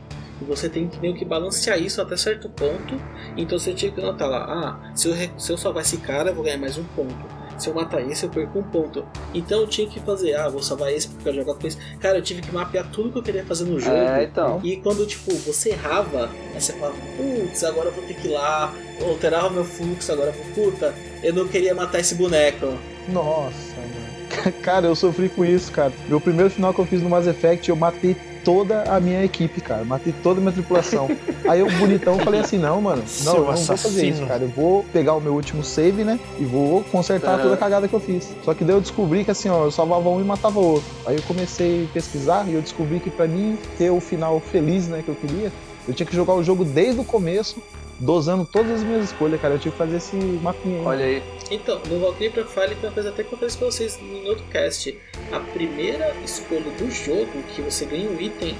E 0.41 0.43
você 0.43 0.67
tem 0.67 0.87
que 0.87 0.99
meio 0.99 1.13
que 1.13 1.23
balancear 1.23 1.79
isso 1.79 2.01
até 2.01 2.17
certo 2.17 2.49
ponto. 2.49 2.99
Então 3.37 3.59
você 3.59 3.71
tinha 3.71 3.91
que 3.91 4.01
notar 4.01 4.27
lá, 4.27 4.45
ah, 4.89 4.95
se 4.95 5.09
eu, 5.09 5.39
se 5.39 5.51
eu 5.51 5.57
salvar 5.59 5.83
esse 5.83 5.97
cara, 5.97 6.31
eu 6.31 6.33
vou 6.33 6.43
ganhar 6.43 6.57
mais 6.57 6.75
um 6.75 6.83
ponto. 6.95 7.34
Se 7.57 7.67
eu 7.67 7.73
matar 7.73 8.01
esse, 8.01 8.23
eu 8.23 8.29
perco 8.29 8.59
um 8.59 8.63
ponto. 8.63 9.05
Então 9.33 9.61
eu 9.61 9.67
tinha 9.67 9.87
que 9.87 9.99
fazer, 9.99 10.35
ah, 10.35 10.49
vou 10.49 10.61
salvar 10.61 10.91
esse 10.91 11.07
porque 11.07 11.29
eu 11.29 11.33
quero 11.33 11.45
jogar 11.45 11.59
com 11.59 11.67
esse. 11.67 11.77
Cara, 11.97 12.17
eu 12.17 12.21
tive 12.21 12.41
que 12.41 12.51
mapear 12.51 12.89
tudo 12.91 13.11
que 13.11 13.17
eu 13.17 13.23
queria 13.23 13.45
fazer 13.45 13.65
no 13.65 13.79
jogo. 13.79 13.95
É, 13.95 14.23
então. 14.23 14.59
E 14.63 14.77
quando, 14.77 15.05
tipo, 15.05 15.33
você 15.33 15.69
errava, 15.69 16.29
aí 16.53 16.61
você 16.61 16.73
falava, 16.73 16.95
putz, 17.17 17.63
agora 17.63 17.89
eu 17.89 17.93
vou 17.93 18.03
ter 18.03 18.15
que 18.15 18.27
ir 18.27 18.31
lá, 18.31 18.73
alterava 19.01 19.49
meu 19.49 19.63
fluxo, 19.63 20.11
agora 20.11 20.29
eu 20.29 20.43
vou, 20.55 20.71
puta, 20.71 20.93
eu 21.23 21.33
não 21.33 21.47
queria 21.47 21.73
matar 21.73 21.99
esse 21.99 22.15
boneco. 22.15 22.77
Nossa, 23.07 23.75
mano. 23.77 24.05
Cara, 24.61 24.87
eu 24.87 24.95
sofri 24.95 25.29
com 25.29 25.45
isso, 25.45 25.71
cara. 25.71 25.93
Meu 26.07 26.19
primeiro 26.19 26.49
final 26.49 26.73
que 26.73 26.79
eu 26.79 26.85
fiz 26.85 27.01
no 27.01 27.09
Mass 27.09 27.27
Effect, 27.27 27.69
eu 27.69 27.75
matei 27.75 28.15
toda 28.45 28.83
a 28.83 28.99
minha 28.99 29.25
equipe, 29.25 29.59
cara. 29.59 29.83
Matei 29.83 30.13
toda 30.23 30.39
a 30.39 30.41
minha 30.41 30.53
tripulação. 30.53 31.09
Aí 31.49 31.59
eu, 31.59 31.69
bonitão, 31.71 32.17
falei 32.19 32.39
assim: 32.39 32.57
não, 32.57 32.79
mano, 32.79 33.01
não, 33.01 33.07
Seu 33.07 33.33
eu 33.33 33.39
não 33.39 33.45
vou 33.45 33.55
fazer 33.55 33.73
assassino. 33.73 34.09
isso, 34.09 34.25
cara. 34.25 34.43
Eu 34.43 34.49
vou 34.49 34.85
pegar 34.93 35.15
o 35.15 35.19
meu 35.19 35.33
último 35.33 35.63
save, 35.63 36.03
né? 36.03 36.19
E 36.39 36.45
vou 36.45 36.83
consertar 36.85 37.41
toda 37.41 37.55
a 37.55 37.57
cagada 37.57 37.87
que 37.87 37.93
eu 37.93 37.99
fiz. 37.99 38.31
Só 38.43 38.53
que 38.53 38.63
daí 38.63 38.75
eu 38.75 38.81
descobri 38.81 39.25
que 39.25 39.31
assim, 39.31 39.49
ó, 39.49 39.65
eu 39.65 39.71
salvava 39.71 40.07
um 40.07 40.21
e 40.21 40.23
matava 40.23 40.59
o 40.59 40.73
outro. 40.73 40.89
Aí 41.05 41.15
eu 41.15 41.23
comecei 41.23 41.85
a 41.89 41.93
pesquisar 41.93 42.45
e 42.47 42.53
eu 42.53 42.61
descobri 42.61 42.99
que 42.99 43.09
pra 43.09 43.27
mim 43.27 43.57
ter 43.77 43.89
o 43.89 43.99
final 43.99 44.39
feliz, 44.39 44.87
né, 44.87 45.01
que 45.03 45.09
eu 45.09 45.15
queria, 45.15 45.51
eu 45.87 45.93
tinha 45.93 46.05
que 46.05 46.15
jogar 46.15 46.33
o 46.33 46.43
jogo 46.43 46.63
desde 46.63 47.01
o 47.01 47.03
começo. 47.03 47.57
Dosando 47.99 48.45
todas 48.45 48.71
as 48.73 48.83
minhas 48.83 49.05
escolhas, 49.05 49.39
cara. 49.39 49.53
Eu 49.53 49.59
tive 49.59 49.71
que 49.71 49.77
fazer 49.77 49.97
esse 49.97 50.15
mapinha 50.15 50.79
aí. 50.79 50.85
Olha 50.85 51.05
aí. 51.05 51.23
Então, 51.49 51.79
no 51.89 51.99
Valkyrie 51.99 52.29
Profile 52.29 52.75
tem 52.75 52.89
uma 52.89 52.91
coisa 52.91 53.09
até 53.09 53.23
que 53.23 53.31
eu 53.33 53.37
falei 53.37 53.55
pra 53.55 53.65
vocês 53.67 53.99
em 54.01 54.27
outro 54.27 54.43
cast. 54.51 54.97
A 55.31 55.39
primeira 55.39 56.13
escolha 56.23 56.69
do 56.77 56.91
jogo, 56.91 57.31
que 57.55 57.61
você 57.61 57.85
ganha 57.85 58.09
um 58.09 58.19
item, 58.19 58.55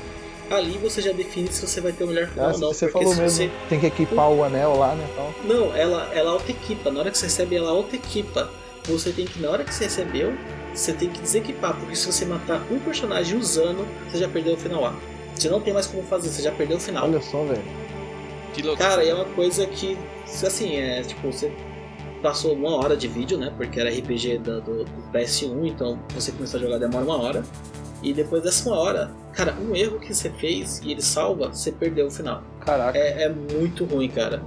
ali 0.49 0.77
você 0.77 1.01
já 1.01 1.11
define 1.11 1.51
se 1.51 1.65
você 1.67 1.81
vai 1.81 1.91
ter 1.91 2.03
o 2.03 2.07
melhor 2.07 2.27
final 2.27 2.49
Ah, 2.49 2.53
ou 2.53 2.59
não. 2.59 2.67
você 2.69 2.87
falou 2.87 3.13
se 3.13 3.19
mesmo, 3.19 3.37
você 3.37 3.51
tem 3.67 3.79
que 3.79 3.87
equipar 3.87 4.29
o 4.29 4.43
anel 4.43 4.77
lá, 4.77 4.95
né, 4.95 5.07
tal. 5.15 5.33
Não, 5.43 5.75
ela, 5.75 6.09
ela 6.13 6.31
auto-equipa. 6.31 6.89
Na 6.91 6.99
hora 7.01 7.11
que 7.11 7.17
você 7.17 7.25
recebe, 7.25 7.55
ela 7.55 7.71
auto-equipa. 7.71 8.49
Você 8.85 9.11
tem 9.11 9.25
que, 9.25 9.39
na 9.41 9.49
hora 9.49 9.63
que 9.63 9.73
você 9.73 9.85
recebeu, 9.85 10.33
você 10.73 10.93
tem 10.93 11.09
que 11.09 11.19
desequipar. 11.19 11.75
Porque 11.75 11.95
se 11.95 12.05
você 12.05 12.23
matar 12.23 12.61
um 12.71 12.79
personagem 12.79 13.37
usando, 13.37 13.85
você 14.09 14.19
já 14.19 14.29
perdeu 14.29 14.53
o 14.53 14.57
final 14.57 14.85
A. 14.85 14.93
Você 15.35 15.49
não 15.49 15.59
tem 15.59 15.73
mais 15.73 15.87
como 15.87 16.03
fazer, 16.03 16.29
você 16.29 16.41
já 16.41 16.51
perdeu 16.51 16.77
o 16.77 16.79
final. 16.79 17.03
Olha 17.05 17.21
só, 17.21 17.43
velho. 17.43 17.61
Que 18.55 18.61
louco. 18.61 18.81
Cara, 18.81 19.03
e 19.03 19.09
é 19.09 19.13
uma 19.13 19.25
coisa 19.25 19.65
que, 19.65 19.97
assim, 20.25 20.77
é 20.77 21.01
tipo, 21.01 21.29
você 21.29 21.51
passou 22.23 22.53
uma 22.53 22.77
hora 22.77 22.95
de 22.95 23.05
vídeo, 23.05 23.37
né? 23.37 23.53
Porque 23.57 23.77
era 23.77 23.89
RPG 23.89 24.37
do, 24.37 24.61
do 24.61 24.85
PS1, 25.13 25.67
então 25.67 25.99
você 26.13 26.31
começou 26.31 26.59
a 26.59 26.63
jogar 26.63 26.77
demora 26.77 27.03
uma 27.03 27.21
hora. 27.21 27.43
E 28.01 28.13
depois 28.13 28.41
dessa 28.43 28.69
uma 28.69 28.79
hora, 28.79 29.11
cara, 29.33 29.53
um 29.59 29.75
erro 29.75 29.99
que 29.99 30.13
você 30.13 30.29
fez 30.29 30.79
e 30.83 30.91
ele 30.91 31.01
salva, 31.01 31.49
você 31.49 31.69
perdeu 31.69 32.07
o 32.07 32.11
final. 32.11 32.43
Caraca. 32.61 32.97
É, 32.97 33.23
é 33.23 33.29
muito 33.29 33.83
ruim, 33.83 34.07
cara. 34.07 34.41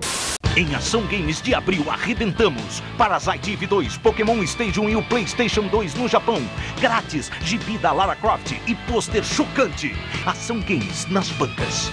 Em 0.57 0.75
Ação 0.75 1.03
Games 1.03 1.43
de 1.43 1.55
abril 1.55 1.85
arrebentamos. 1.89 2.83
Parasite 2.97 3.53
Eve 3.53 3.67
2, 3.67 3.99
Pokémon 3.99 4.43
Stage 4.43 4.81
1 4.81 4.89
e 4.89 4.97
o 4.97 5.03
PlayStation 5.03 5.67
2 5.69 5.95
no 5.95 6.09
Japão. 6.09 6.41
Grátis, 6.81 7.31
gibi 7.43 7.77
da 7.77 7.93
Lara 7.93 8.17
Croft 8.17 8.53
e 8.67 8.75
pôster 8.91 9.23
chocante. 9.23 9.95
Ação 10.25 10.61
Games 10.61 11.07
nas 11.11 11.29
bancas. 11.33 11.93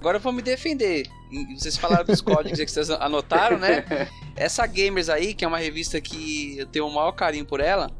Agora 0.00 0.16
eu 0.18 0.20
vou 0.20 0.32
me 0.32 0.42
defender. 0.42 1.06
Vocês 1.56 1.76
falaram 1.76 2.04
dos 2.04 2.20
códigos 2.20 2.58
aí 2.58 2.64
que 2.64 2.70
vocês 2.72 2.88
anotaram, 2.90 3.58
né? 3.58 3.84
Essa 4.36 4.66
Gamers 4.66 5.08
aí, 5.08 5.34
que 5.34 5.44
é 5.44 5.48
uma 5.48 5.58
revista 5.58 6.00
que 6.00 6.56
eu 6.58 6.66
tenho 6.66 6.86
o 6.86 6.94
maior 6.94 7.12
carinho 7.12 7.44
por 7.44 7.60
ela, 7.60 7.90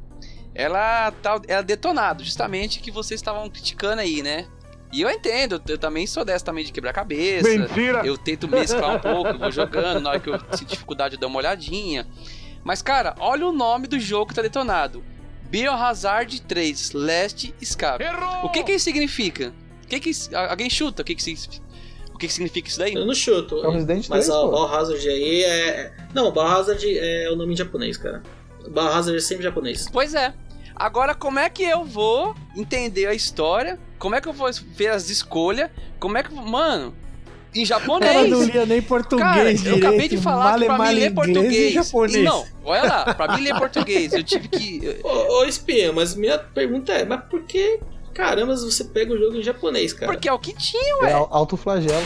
ela 0.55 1.11
tá 1.23 1.41
ela 1.49 1.61
é 1.61 1.63
detonado, 1.63 2.25
justamente 2.25 2.81
que 2.81 2.91
vocês 2.91 3.19
estavam 3.21 3.49
criticando 3.51 4.01
aí, 4.01 4.23
né? 4.23 4.47
E 4.93 5.03
eu 5.03 5.11
entendo, 5.11 5.61
eu 5.69 5.77
também 5.77 6.07
sou 6.07 6.25
dessa 6.25 6.45
também 6.45 6.65
de 6.65 6.73
quebrar 6.73 6.93
cabeça. 6.95 7.47
Mentira! 7.49 8.07
Eu 8.07 8.17
tento 8.17 8.49
mesclar 8.49 8.97
um 8.97 8.99
pouco, 9.01 9.31
eu 9.31 9.39
vou 9.39 9.51
jogando, 9.51 10.01
na 10.01 10.11
hora 10.11 10.21
que 10.21 10.31
eu 10.31 10.39
sinto 10.53 10.65
dificuldade 10.71 11.17
eu 11.17 11.21
dou 11.21 11.29
uma 11.29 11.39
olhadinha. 11.41 12.07
Mas, 12.65 12.81
cara, 12.81 13.15
olha 13.19 13.47
o 13.47 13.53
nome 13.53 13.87
do 13.87 14.01
jogo 14.01 14.29
que 14.29 14.35
tá 14.35 14.41
detonado. 14.43 15.05
Biohazard 15.51 16.41
3 16.43 16.93
Last 16.93 17.55
Escape. 17.61 18.05
O 18.45 18.49
que 18.51 18.63
que 18.63 18.73
isso 18.73 18.85
significa? 18.85 19.53
O 19.85 19.87
que 19.89 20.01
que 20.01 20.11
isso- 20.11 20.35
Alguém 20.37 20.69
chuta 20.71 21.03
o 21.03 21.05
que 21.05 21.15
que 21.15 21.23
significa? 21.23 21.65
O 22.19 22.21
que 22.21 22.27
que 22.27 22.33
significa 22.33 22.69
isso 22.69 22.81
daí? 22.81 22.95
Eu 22.95 23.07
não 23.07 23.15
chuto. 23.15 23.65
É 23.65 23.69
o 23.69 23.71
Resident 23.71 24.09
Mas 24.09 24.27
3, 24.27 24.31
ó, 24.31 24.47
o. 24.49 24.51
Biohazard 24.51 25.09
aí 25.09 25.45
é. 25.45 25.93
Não, 26.13 26.27
o 26.27 26.33
Biohazard 26.33 26.99
é 26.99 27.31
o 27.31 27.37
nome 27.37 27.53
em 27.53 27.57
japonês, 27.57 27.97
cara. 27.97 28.25
Biohazard 28.69 29.17
é 29.17 29.21
sempre 29.21 29.45
japonês. 29.45 29.87
Pois 29.93 30.15
é. 30.15 30.35
Agora, 30.75 31.15
como 31.15 31.39
é 31.39 31.49
que 31.49 31.63
eu 31.63 31.85
vou 31.85 32.35
entender 32.57 33.07
a 33.07 33.15
história? 33.15 33.79
Como 34.01 34.17
é 34.17 34.21
que 34.21 34.27
eu 34.27 34.33
vou 34.33 34.51
ver 34.75 34.89
as 34.89 35.09
escolhas? 35.11 35.71
Como 36.01 36.19
é 36.19 36.25
que. 36.25 36.35
Mano, 36.35 36.93
em 37.55 37.63
O 37.63 37.69
cara 37.69 37.85
não 37.85 38.01
japonês. 38.41 38.49
lia 38.49 38.67
nem 38.67 38.83
português 38.83 39.29
Cara, 39.29 39.55
direito. 39.55 39.69
eu 39.69 39.77
acabei 39.89 40.09
de 40.09 40.17
falar 40.17 40.59
que 40.59 40.65
pra 40.65 40.75
mim 40.75 40.79
male, 40.81 41.01
ler 41.01 41.13
male 41.13 41.33
português. 41.35 41.71
e 41.71 41.75
japonês. 41.75 42.15
E 42.17 42.23
não, 42.25 42.45
olha 42.65 42.83
lá, 42.83 43.15
pra 43.15 43.37
mim 43.37 43.43
ler 43.45 43.55
português, 43.57 44.13
eu 44.13 44.25
tive 44.25 44.49
que. 44.49 44.99
Ô, 45.05 45.39
ô 45.39 45.45
espinha, 45.45 45.93
mas 45.93 46.17
minha 46.17 46.37
pergunta 46.37 46.93
é, 46.93 47.05
mas 47.05 47.21
por 47.31 47.45
que 47.45 47.79
caramba 48.19 48.57
você 48.57 48.83
pega 48.85 49.15
o 49.15 49.19
jogo 49.19 49.37
em 49.37 49.43
japonês, 49.43 49.93
cara? 49.93 50.11
Porque 50.13 50.29
é 50.29 50.33
o 50.33 50.39
que 50.39 50.53
tinha, 50.53 50.95
É 51.03 51.05
ué. 51.05 51.13
al- 51.13 51.29
alto 51.31 51.57
flagelo. 51.57 52.05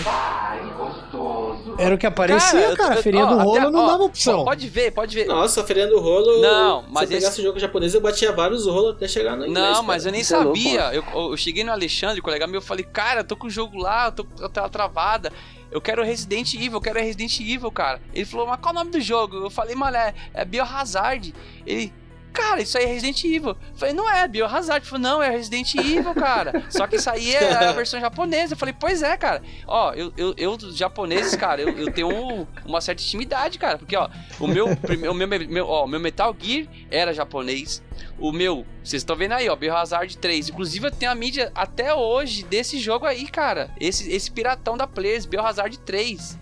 Era 1.78 1.94
o 1.94 1.98
que 1.98 2.06
aparecia, 2.06 2.76
cara. 2.76 2.92
eu- 2.94 2.96
eu- 2.98 3.02
Feirinha 3.02 3.24
ó, 3.24 3.28
do 3.34 3.38
rolo 3.38 3.56
até- 3.58 3.70
não 3.70 3.80
ó, 3.84 3.86
dava 3.86 4.02
opção. 4.04 4.44
Pode 4.44 4.68
ver, 4.68 4.92
pode 4.92 5.14
ver. 5.14 5.26
Nossa, 5.26 5.64
feriando 5.64 5.96
o 5.96 6.00
rolo. 6.00 6.40
Não, 6.42 6.82
mas 6.90 7.08
Se 7.08 7.14
eu 7.14 7.18
pegasse 7.18 7.32
esse- 7.32 7.40
o 7.40 7.44
jogo 7.44 7.58
japonês, 7.58 7.94
eu 7.94 8.00
batia 8.00 8.30
vários 8.32 8.66
rolos 8.66 8.94
até 8.96 9.08
chegar 9.08 9.36
no 9.36 9.46
inglês. 9.46 9.66
Não, 9.66 9.74
cara. 9.76 9.82
mas 9.86 10.04
eu 10.06 10.12
nem 10.12 10.20
Isso 10.20 10.34
é 10.34 10.38
louco, 10.38 10.56
sabia. 10.58 10.94
eu, 10.94 11.04
eu 11.30 11.36
cheguei 11.36 11.64
no 11.64 11.72
Alexandre, 11.72 12.20
colega 12.20 12.46
meu, 12.46 12.56
eu 12.58 12.62
falei, 12.62 12.84
cara, 12.84 13.20
eu 13.20 13.24
tô 13.24 13.36
com 13.36 13.46
o 13.46 13.50
jogo 13.50 13.78
lá, 13.78 14.06
eu 14.06 14.12
tô 14.12 14.24
com 14.24 14.44
a 14.44 14.48
tela 14.48 14.68
travada. 14.68 15.32
Eu 15.70 15.80
quero 15.80 16.04
Resident 16.04 16.52
Evil, 16.52 16.74
eu 16.74 16.80
quero 16.82 16.98
Resident 16.98 17.40
Evil, 17.40 17.72
cara. 17.72 17.98
Ele 18.12 18.26
falou, 18.26 18.46
mas 18.46 18.60
qual 18.60 18.74
o 18.74 18.78
nome 18.78 18.90
do 18.90 19.00
jogo? 19.00 19.36
Eu 19.38 19.48
falei, 19.48 19.74
mano, 19.74 19.96
é, 19.96 20.12
é 20.34 20.44
Biohazard. 20.44 21.34
Ele, 21.66 21.90
cara, 22.32 22.62
isso 22.62 22.76
aí 22.78 22.84
é 22.84 22.86
Resident 22.86 23.22
Evil. 23.24 23.50
Eu 23.50 23.76
falei, 23.76 23.94
não 23.94 24.10
é, 24.10 24.26
Biohazard. 24.26 24.86
Falou, 24.86 25.02
não, 25.02 25.22
é 25.22 25.30
Resident 25.30 25.74
Evil, 25.74 26.14
cara. 26.14 26.64
Só 26.70 26.86
que 26.86 26.96
isso 26.96 27.10
aí 27.10 27.34
é 27.34 27.52
a 27.52 27.72
versão 27.72 28.00
japonesa. 28.00 28.54
Eu 28.54 28.58
falei, 28.58 28.74
pois 28.78 29.02
é, 29.02 29.16
cara. 29.16 29.42
Ó, 29.66 29.92
eu, 29.92 30.12
eu, 30.16 30.34
eu 30.36 30.56
dos 30.56 30.76
japoneses, 30.76 31.36
cara, 31.36 31.62
eu, 31.62 31.70
eu 31.78 31.92
tenho 31.92 32.46
uma 32.64 32.80
certa 32.80 33.02
intimidade, 33.02 33.58
cara. 33.58 33.78
Porque, 33.78 33.96
ó, 33.96 34.08
o 34.40 34.46
meu, 34.46 34.66
o 34.66 35.14
meu, 35.14 35.26
meu, 35.26 35.68
ó, 35.68 35.86
meu 35.86 36.00
Metal 36.00 36.34
Gear 36.38 36.66
era 36.90 37.12
japonês. 37.12 37.82
O 38.18 38.32
meu, 38.32 38.66
vocês 38.82 39.02
estão 39.02 39.16
vendo 39.16 39.32
aí, 39.32 39.48
ó, 39.48 39.56
Biohazard 39.56 40.16
3. 40.16 40.48
Inclusive, 40.48 40.86
eu 40.86 40.90
tenho 40.90 41.10
a 41.10 41.14
mídia 41.14 41.52
até 41.54 41.94
hoje 41.94 42.42
desse 42.44 42.78
jogo 42.78 43.06
aí, 43.06 43.26
cara. 43.26 43.70
Esse, 43.78 44.10
esse 44.10 44.30
piratão 44.30 44.76
da 44.76 44.86
Players, 44.86 45.26
Biohazard 45.26 45.78
3. 45.80 46.38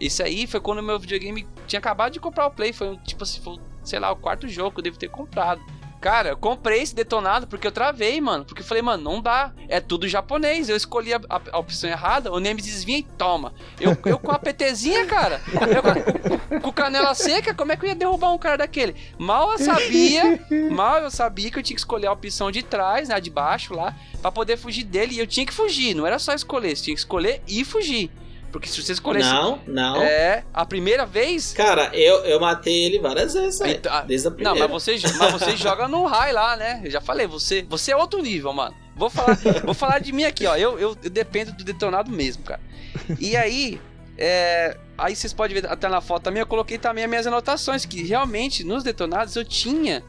Esse 0.00 0.22
aí 0.22 0.46
foi 0.46 0.60
quando 0.60 0.78
o 0.80 0.82
meu 0.82 0.98
videogame 0.98 1.46
tinha 1.66 1.78
acabado 1.78 2.12
de 2.12 2.20
comprar 2.20 2.46
o 2.46 2.50
Play. 2.50 2.72
Foi, 2.72 2.96
tipo 2.98 3.22
assim, 3.22 3.40
foi, 3.40 3.58
sei 3.84 3.98
lá, 3.98 4.10
o 4.12 4.16
quarto 4.16 4.48
jogo 4.48 4.72
que 4.72 4.78
eu 4.80 4.84
devo 4.84 4.98
ter 4.98 5.08
comprado. 5.08 5.60
Cara, 6.00 6.28
eu 6.28 6.36
comprei 6.36 6.82
esse 6.82 6.94
detonado 6.94 7.46
porque 7.46 7.66
eu 7.66 7.72
travei, 7.72 8.20
mano. 8.20 8.44
Porque 8.44 8.60
eu 8.60 8.66
falei, 8.66 8.82
mano, 8.82 9.02
não 9.02 9.22
dá. 9.22 9.54
É 9.70 9.80
tudo 9.80 10.06
japonês. 10.06 10.68
Eu 10.68 10.76
escolhi 10.76 11.14
a, 11.14 11.20
a- 11.30 11.40
a 11.52 11.58
opção 11.58 11.88
errada, 11.88 12.30
o 12.30 12.38
Nemesis 12.38 12.84
vinha 12.84 12.98
e 12.98 13.02
toma. 13.02 13.54
Eu, 13.80 13.96
eu 14.04 14.18
com 14.18 14.30
a 14.30 14.38
PTzinha, 14.38 15.06
cara. 15.06 15.40
Eu 16.50 16.60
com, 16.60 16.70
canela 16.72 17.14
seca, 17.14 17.54
como 17.54 17.72
é 17.72 17.76
que 17.76 17.86
eu 17.86 17.88
ia 17.88 17.94
derrubar 17.94 18.34
um 18.34 18.38
cara 18.38 18.58
daquele? 18.58 18.94
Mal 19.18 19.52
eu 19.52 19.58
sabia, 19.58 20.44
mal 20.70 20.98
eu 20.98 21.10
sabia 21.10 21.50
que 21.50 21.58
eu 21.58 21.62
tinha 21.62 21.74
que 21.74 21.80
escolher 21.80 22.08
a 22.08 22.12
opção 22.12 22.50
de 22.50 22.62
trás, 22.62 23.08
né, 23.08 23.18
de 23.18 23.30
baixo 23.30 23.72
lá, 23.74 23.96
pra 24.20 24.30
poder 24.30 24.58
fugir 24.58 24.84
dele. 24.84 25.14
E 25.14 25.20
eu 25.20 25.26
tinha 25.26 25.46
que 25.46 25.54
fugir, 25.54 25.94
não 25.94 26.06
era 26.06 26.18
só 26.18 26.34
escolher, 26.34 26.76
você 26.76 26.84
tinha 26.84 26.94
que 26.94 27.00
escolher 27.00 27.40
e 27.48 27.64
fugir. 27.64 28.10
Porque 28.54 28.68
se 28.68 28.80
você 28.80 28.92
escolhesse. 28.92 29.28
Não, 29.28 29.58
não. 29.66 30.00
É, 30.00 30.44
a 30.54 30.64
primeira 30.64 31.04
vez. 31.04 31.52
Cara, 31.54 31.90
eu, 31.92 32.24
eu 32.24 32.38
matei 32.38 32.84
ele 32.84 33.00
várias 33.00 33.34
vezes. 33.34 33.60
Então, 33.60 34.06
Desde 34.06 34.28
a 34.28 34.30
Não, 34.30 34.36
primeira. 34.36 34.68
mas 34.68 34.70
você, 34.84 34.96
mas 35.18 35.32
você 35.34 35.56
joga 35.56 35.88
no 35.88 36.06
high 36.06 36.30
lá, 36.30 36.54
né? 36.54 36.80
Eu 36.84 36.88
já 36.88 37.00
falei, 37.00 37.26
você, 37.26 37.66
você 37.68 37.90
é 37.90 37.96
outro 37.96 38.22
nível, 38.22 38.52
mano. 38.52 38.72
Vou 38.94 39.10
falar, 39.10 39.36
vou 39.64 39.74
falar 39.74 39.98
de 39.98 40.12
mim 40.12 40.22
aqui, 40.22 40.46
ó. 40.46 40.54
Eu, 40.56 40.78
eu, 40.78 40.96
eu 41.02 41.10
dependo 41.10 41.50
do 41.50 41.64
detonado 41.64 42.12
mesmo, 42.12 42.44
cara. 42.44 42.60
E 43.18 43.36
aí, 43.36 43.80
é, 44.16 44.76
aí 44.96 45.16
vocês 45.16 45.32
podem 45.32 45.60
ver 45.60 45.68
até 45.68 45.88
na 45.88 46.00
foto 46.00 46.22
também, 46.22 46.38
eu 46.38 46.46
coloquei 46.46 46.78
também 46.78 47.02
as 47.02 47.10
minhas 47.10 47.26
anotações, 47.26 47.84
que 47.84 48.04
realmente 48.04 48.62
nos 48.62 48.84
detonados 48.84 49.34
eu 49.34 49.44
tinha 49.44 50.04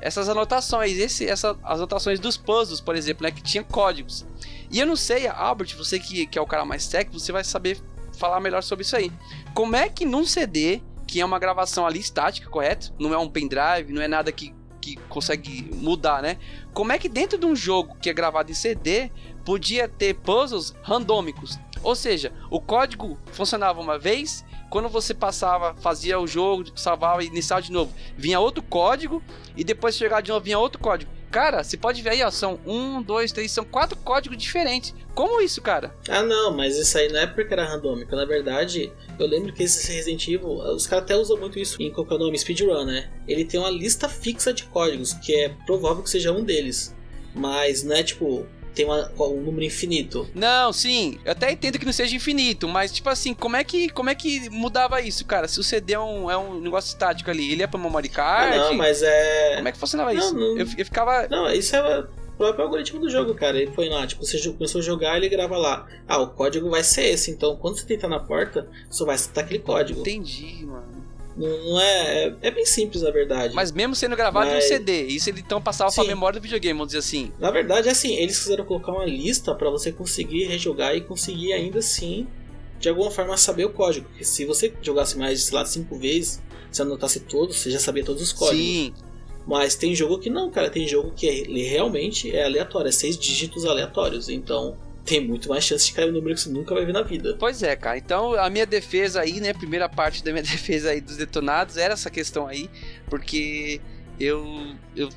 essas 0.00 0.28
anotações, 0.28 0.96
esse, 0.96 1.26
essa, 1.26 1.56
as 1.62 1.78
anotações 1.78 2.20
dos 2.20 2.36
puzzles, 2.36 2.80
por 2.80 2.94
exemplo, 2.96 3.24
né, 3.24 3.30
que 3.30 3.42
tinha 3.42 3.62
códigos. 3.64 4.24
E 4.70 4.78
eu 4.78 4.86
não 4.86 4.96
sei, 4.96 5.26
Albert, 5.26 5.76
você 5.76 5.98
que, 5.98 6.26
que 6.26 6.38
é 6.38 6.42
o 6.42 6.46
cara 6.46 6.64
mais 6.64 6.86
técnico, 6.86 7.18
você 7.18 7.32
vai 7.32 7.42
saber 7.44 7.80
falar 8.16 8.40
melhor 8.40 8.62
sobre 8.62 8.84
isso 8.84 8.96
aí. 8.96 9.10
Como 9.54 9.76
é 9.76 9.88
que 9.88 10.04
num 10.04 10.24
CD, 10.24 10.80
que 11.06 11.20
é 11.20 11.24
uma 11.24 11.38
gravação 11.38 11.86
ali 11.86 12.00
estática, 12.00 12.50
correto? 12.50 12.92
Não 12.98 13.14
é 13.14 13.18
um 13.18 13.28
pendrive, 13.28 13.92
não 13.92 14.02
é 14.02 14.08
nada 14.08 14.30
que, 14.30 14.54
que 14.80 14.96
consegue 15.08 15.70
mudar, 15.74 16.22
né? 16.22 16.36
Como 16.74 16.92
é 16.92 16.98
que 16.98 17.08
dentro 17.08 17.38
de 17.38 17.46
um 17.46 17.56
jogo 17.56 17.96
que 18.00 18.10
é 18.10 18.12
gravado 18.12 18.50
em 18.50 18.54
CD 18.54 19.10
podia 19.44 19.88
ter 19.88 20.14
puzzles 20.14 20.74
randômicos? 20.82 21.58
Ou 21.82 21.94
seja, 21.94 22.32
o 22.50 22.60
código 22.60 23.18
funcionava 23.32 23.80
uma 23.80 23.98
vez, 23.98 24.44
quando 24.70 24.88
você 24.88 25.14
passava, 25.14 25.74
fazia 25.80 26.18
o 26.18 26.26
jogo, 26.26 26.64
salvava 26.76 27.22
e 27.22 27.26
iniciava 27.26 27.62
de 27.62 27.72
novo, 27.72 27.92
vinha 28.16 28.40
outro 28.40 28.62
código 28.62 29.22
e 29.56 29.64
depois 29.64 29.96
chegar 29.96 30.20
de 30.20 30.30
novo 30.30 30.44
vinha 30.44 30.58
outro 30.58 30.80
código. 30.80 31.10
Cara, 31.30 31.62
você 31.62 31.76
pode 31.76 32.00
ver 32.00 32.10
aí, 32.10 32.22
ó, 32.22 32.30
são 32.30 32.58
um, 32.64 33.02
dois, 33.02 33.32
três, 33.32 33.52
são 33.52 33.64
quatro 33.64 33.98
códigos 33.98 34.38
diferentes. 34.38 34.94
Como 35.14 35.42
isso, 35.42 35.60
cara? 35.60 35.94
Ah, 36.08 36.22
não, 36.22 36.56
mas 36.56 36.78
isso 36.78 36.96
aí 36.96 37.12
não 37.12 37.20
é 37.20 37.26
porque 37.26 37.52
era 37.52 37.66
randômico. 37.66 38.16
Na 38.16 38.24
verdade, 38.24 38.90
eu 39.18 39.26
lembro 39.26 39.52
que 39.52 39.62
esse 39.62 39.92
Resident 39.92 40.26
Evil, 40.26 40.48
os 40.48 40.86
caras 40.86 41.04
até 41.04 41.16
usam 41.16 41.36
muito 41.36 41.58
isso 41.58 41.82
em 41.82 41.92
qual 41.92 42.06
que 42.06 42.14
é 42.14 42.18
nome? 42.18 42.38
Speedrun, 42.38 42.84
né? 42.84 43.10
Ele 43.26 43.44
tem 43.44 43.60
uma 43.60 43.68
lista 43.68 44.08
fixa 44.08 44.54
de 44.54 44.64
códigos, 44.64 45.12
que 45.12 45.34
é 45.34 45.50
provável 45.66 46.02
que 46.02 46.08
seja 46.08 46.32
um 46.32 46.42
deles. 46.42 46.96
Mas 47.34 47.82
não 47.82 47.94
é 47.94 48.02
tipo, 48.02 48.46
tem 48.78 48.86
uma- 48.86 49.10
um 49.20 49.40
número 49.42 49.64
infinito. 49.64 50.28
Não, 50.34 50.72
sim, 50.72 51.18
eu 51.24 51.32
até 51.32 51.50
entendo 51.52 51.78
que 51.78 51.84
não 51.84 51.92
seja 51.92 52.14
infinito, 52.14 52.68
mas 52.68 52.92
tipo 52.92 53.08
assim, 53.10 53.34
como 53.34 53.56
é 53.56 53.64
que, 53.64 53.88
como 53.90 54.08
é 54.08 54.14
que 54.14 54.48
mudava 54.50 55.00
isso, 55.00 55.24
cara? 55.24 55.48
Se 55.48 55.58
o 55.58 55.62
CD 55.64 55.94
é 55.94 56.00
um, 56.00 56.30
é 56.30 56.36
um 56.38 56.60
negócio 56.60 56.88
estático 56.88 57.28
ali, 57.30 57.50
ele 57.52 57.60
ia 57.62 57.68
pra 57.68 57.78
memory 57.80 58.08
Ah, 58.12 58.16
card? 58.16 58.56
não, 58.56 58.74
mas 58.74 59.02
é. 59.02 59.56
Como 59.56 59.68
é 59.68 59.72
que 59.72 59.78
funcionava 59.78 60.12
Não, 60.14 60.20
isso? 60.20 60.34
não. 60.34 60.58
Eu, 60.58 60.66
eu 60.78 60.84
ficava. 60.84 61.26
Não, 61.28 61.50
isso 61.52 61.74
é 61.74 62.00
o 62.00 62.06
próprio 62.38 62.64
algoritmo 62.64 63.00
do 63.00 63.10
jogo, 63.10 63.34
cara. 63.34 63.60
Ele 63.60 63.70
põe 63.72 63.88
lá, 63.88 64.06
tipo, 64.06 64.24
você 64.24 64.38
começou 64.52 64.80
a 64.80 64.84
jogar, 64.84 65.16
ele 65.16 65.28
grava 65.28 65.56
lá. 65.56 65.86
Ah, 66.06 66.18
o 66.18 66.28
código 66.28 66.70
vai 66.70 66.84
ser 66.84 67.06
esse. 67.06 67.30
Então, 67.32 67.56
quando 67.56 67.78
você 67.78 67.84
tentar 67.84 68.06
na 68.08 68.20
porta, 68.20 68.68
só 68.88 69.04
vai 69.04 69.18
citar 69.18 69.42
aquele 69.44 69.58
código. 69.58 70.00
Entendi, 70.00 70.64
mano. 70.64 70.97
Não, 71.38 71.64
não 71.70 71.80
é, 71.80 72.24
é. 72.26 72.34
é 72.42 72.50
bem 72.50 72.66
simples, 72.66 73.02
na 73.02 73.10
verdade. 73.10 73.54
Mas 73.54 73.70
mesmo 73.72 73.94
sendo 73.94 74.16
gravado 74.16 74.46
em 74.48 74.50
um 74.50 74.54
Mas- 74.54 74.64
CD, 74.68 75.02
isso 75.06 75.30
ele 75.30 75.40
então 75.40 75.60
passava 75.62 75.92
pra 75.92 76.02
Sim. 76.02 76.08
memória 76.08 76.38
do 76.40 76.42
videogame, 76.42 76.74
vamos 76.76 76.88
dizer 76.88 76.98
assim. 76.98 77.32
Na 77.38 77.50
verdade, 77.50 77.88
é 77.88 77.92
assim, 77.92 78.14
eles 78.16 78.38
quiseram 78.38 78.64
colocar 78.64 78.92
uma 78.92 79.04
lista 79.06 79.54
pra 79.54 79.70
você 79.70 79.92
conseguir 79.92 80.44
rejogar 80.46 80.96
e 80.96 81.00
conseguir 81.00 81.52
ainda 81.52 81.78
assim, 81.78 82.26
de 82.80 82.88
alguma 82.88 83.10
forma, 83.10 83.36
saber 83.36 83.64
o 83.64 83.70
código. 83.70 84.08
Porque 84.08 84.24
se 84.24 84.44
você 84.44 84.72
jogasse 84.82 85.16
mais, 85.16 85.42
sei 85.44 85.54
lá, 85.54 85.64
cinco 85.64 85.96
vezes, 85.96 86.42
se 86.70 86.82
anotasse 86.82 87.20
todos, 87.20 87.56
você 87.56 87.70
já 87.70 87.78
sabia 87.78 88.04
todos 88.04 88.20
os 88.22 88.32
códigos. 88.32 88.58
Sim. 88.66 88.92
Mas 89.46 89.74
tem 89.74 89.94
jogo 89.94 90.18
que 90.18 90.28
não, 90.28 90.50
cara. 90.50 90.68
Tem 90.68 90.86
jogo 90.86 91.10
que 91.16 91.26
é- 91.26 91.68
realmente 91.70 92.30
é 92.34 92.44
aleatório, 92.44 92.88
é 92.88 92.92
seis 92.92 93.16
dígitos 93.16 93.64
aleatórios. 93.64 94.28
Então 94.28 94.76
tem 95.08 95.26
muito 95.26 95.48
mais 95.48 95.64
chance 95.64 95.86
de 95.86 95.92
cair 95.94 96.10
um 96.10 96.12
número 96.12 96.34
que 96.34 96.40
você 96.42 96.50
nunca 96.50 96.74
vai 96.74 96.84
ver 96.84 96.92
na 96.92 97.02
vida. 97.02 97.34
Pois 97.38 97.62
é, 97.62 97.74
cara. 97.74 97.96
Então, 97.96 98.34
a 98.34 98.50
minha 98.50 98.66
defesa 98.66 99.22
aí, 99.22 99.40
né? 99.40 99.50
A 99.50 99.54
primeira 99.54 99.88
parte 99.88 100.22
da 100.22 100.30
minha 100.30 100.42
defesa 100.44 100.90
aí 100.90 101.00
dos 101.00 101.16
detonados 101.16 101.78
era 101.78 101.94
essa 101.94 102.10
questão 102.10 102.46
aí, 102.46 102.68
porque 103.08 103.80
eu, 104.20 104.44
eu 104.94 105.08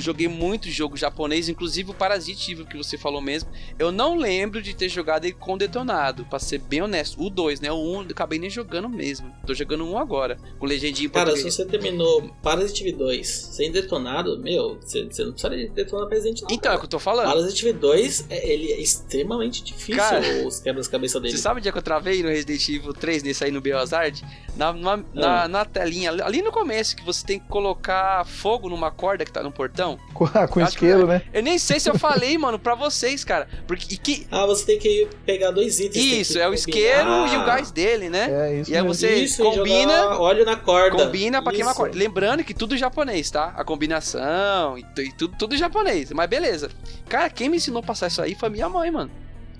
joguei 0.00 0.28
muito 0.28 0.68
jogo 0.70 0.96
japonês, 0.96 1.48
inclusive 1.48 1.90
o 1.90 1.94
Parasite 1.94 2.52
Evil 2.52 2.66
que 2.66 2.76
você 2.76 2.96
falou 2.98 3.20
mesmo. 3.20 3.50
Eu 3.78 3.92
não 3.92 4.16
lembro 4.16 4.60
de 4.62 4.74
ter 4.74 4.88
jogado 4.88 5.24
ele 5.24 5.34
com 5.34 5.56
detonado, 5.58 6.24
pra 6.26 6.38
ser 6.38 6.58
bem 6.58 6.82
honesto. 6.82 7.20
O 7.22 7.28
2, 7.30 7.60
né? 7.60 7.70
O 7.70 7.76
1 7.76 7.78
um, 7.98 8.02
eu 8.02 8.08
acabei 8.10 8.38
nem 8.38 8.50
jogando 8.50 8.88
mesmo. 8.88 9.32
Tô 9.46 9.54
jogando 9.54 9.84
um 9.86 9.98
agora, 9.98 10.38
com 10.58 10.66
legendinha 10.66 11.06
em 11.06 11.10
Cara, 11.10 11.36
se 11.36 11.42
você 11.50 11.64
terminou 11.64 12.30
Parasitive 12.42 12.92
2 12.92 13.26
sem 13.28 13.70
detonado, 13.70 14.38
meu, 14.38 14.78
você, 14.80 15.04
você 15.04 15.24
não 15.24 15.32
precisa 15.32 15.56
de 15.56 15.68
detonar 15.68 16.08
Resident 16.08 16.42
não. 16.42 16.48
Então, 16.50 16.72
é 16.72 16.76
o 16.76 16.78
que 16.78 16.84
eu 16.86 16.90
tô 16.90 16.98
falando. 16.98 17.26
Parasitive 17.26 17.72
2, 17.72 18.26
é- 18.30 18.50
ele 18.52 18.72
é 18.72 18.80
extremamente 18.80 19.62
difícil, 19.62 19.96
Cara, 19.96 20.46
os 20.46 20.60
quebras-cabeça 20.60 21.20
dele. 21.20 21.36
Você 21.36 21.42
sabe 21.42 21.60
o 21.60 21.62
dia 21.62 21.72
que 21.72 21.78
eu 21.78 21.82
travei 21.82 22.22
no 22.22 22.28
Resident 22.28 22.68
Evil 22.68 22.92
3 22.92 23.22
nesse 23.22 23.44
aí 23.44 23.50
no 23.50 23.60
Biohazard? 23.60 24.24
Na, 24.56 24.72
numa- 24.72 25.04
na, 25.14 25.42
Ah. 25.44 25.48
na 25.48 25.64
telinha, 25.64 26.10
ali 26.24 26.42
no 26.42 26.50
começo, 26.52 26.96
que 26.96 27.04
você 27.04 27.26
tem 27.26 27.38
que 27.38 27.46
colocar 27.48 28.24
fogo 28.26 28.68
numa 28.68 28.90
corda 28.90 29.24
que 29.24 29.32
tá 29.32 29.42
no 29.42 29.50
portão. 29.52 29.89
Com, 30.14 30.26
com 30.26 30.38
Acho 30.38 30.48
que 30.52 30.62
isqueiro, 30.62 31.02
é. 31.02 31.06
né? 31.06 31.22
Eu 31.32 31.42
nem 31.42 31.58
sei 31.58 31.80
se 31.80 31.88
eu 31.88 31.98
falei, 31.98 32.36
mano, 32.38 32.58
pra 32.58 32.74
vocês, 32.74 33.24
cara. 33.24 33.48
Porque 33.66 33.94
e 33.94 33.96
que. 33.96 34.26
Ah, 34.30 34.46
você 34.46 34.64
tem 34.66 34.78
que 34.78 35.08
pegar 35.24 35.50
dois 35.50 35.80
itens. 35.80 36.04
Isso, 36.04 36.38
é 36.38 36.42
o 36.48 36.50
combinar. 36.50 36.54
isqueiro 36.54 37.26
e 37.28 37.36
o 37.36 37.44
gás 37.46 37.70
dele, 37.70 38.08
né? 38.10 38.28
É 38.30 38.54
isso 38.60 38.70
E 38.70 38.74
aí 38.76 38.82
mesmo. 38.82 38.94
você 38.94 39.14
Isso, 39.14 39.42
combina. 39.42 40.18
óleo 40.18 40.44
na 40.44 40.56
corda. 40.56 41.04
Combina 41.04 41.42
pra 41.42 41.52
queimar 41.52 41.70
a 41.70 41.72
Isso. 41.72 41.80
corda. 41.80 41.96
Lembrando 41.98 42.44
que 42.44 42.52
tudo 42.54 42.76
japonês, 42.76 43.30
tá? 43.30 43.52
A 43.56 43.64
combinação 43.64 44.76
e, 44.78 44.84
e 44.98 45.12
tudo, 45.12 45.36
tudo 45.38 45.56
japonês. 45.56 46.10
Mas 46.12 46.28
beleza. 46.28 46.70
Cara, 47.08 47.28
quem 47.30 47.48
me 47.48 47.56
ensinou 47.56 47.80
a 47.80 47.82
passar 47.82 48.08
isso 48.08 48.20
aí 48.22 48.34
foi 48.34 48.48
minha 48.50 48.68
mãe, 48.68 48.90
mano. 48.90 49.10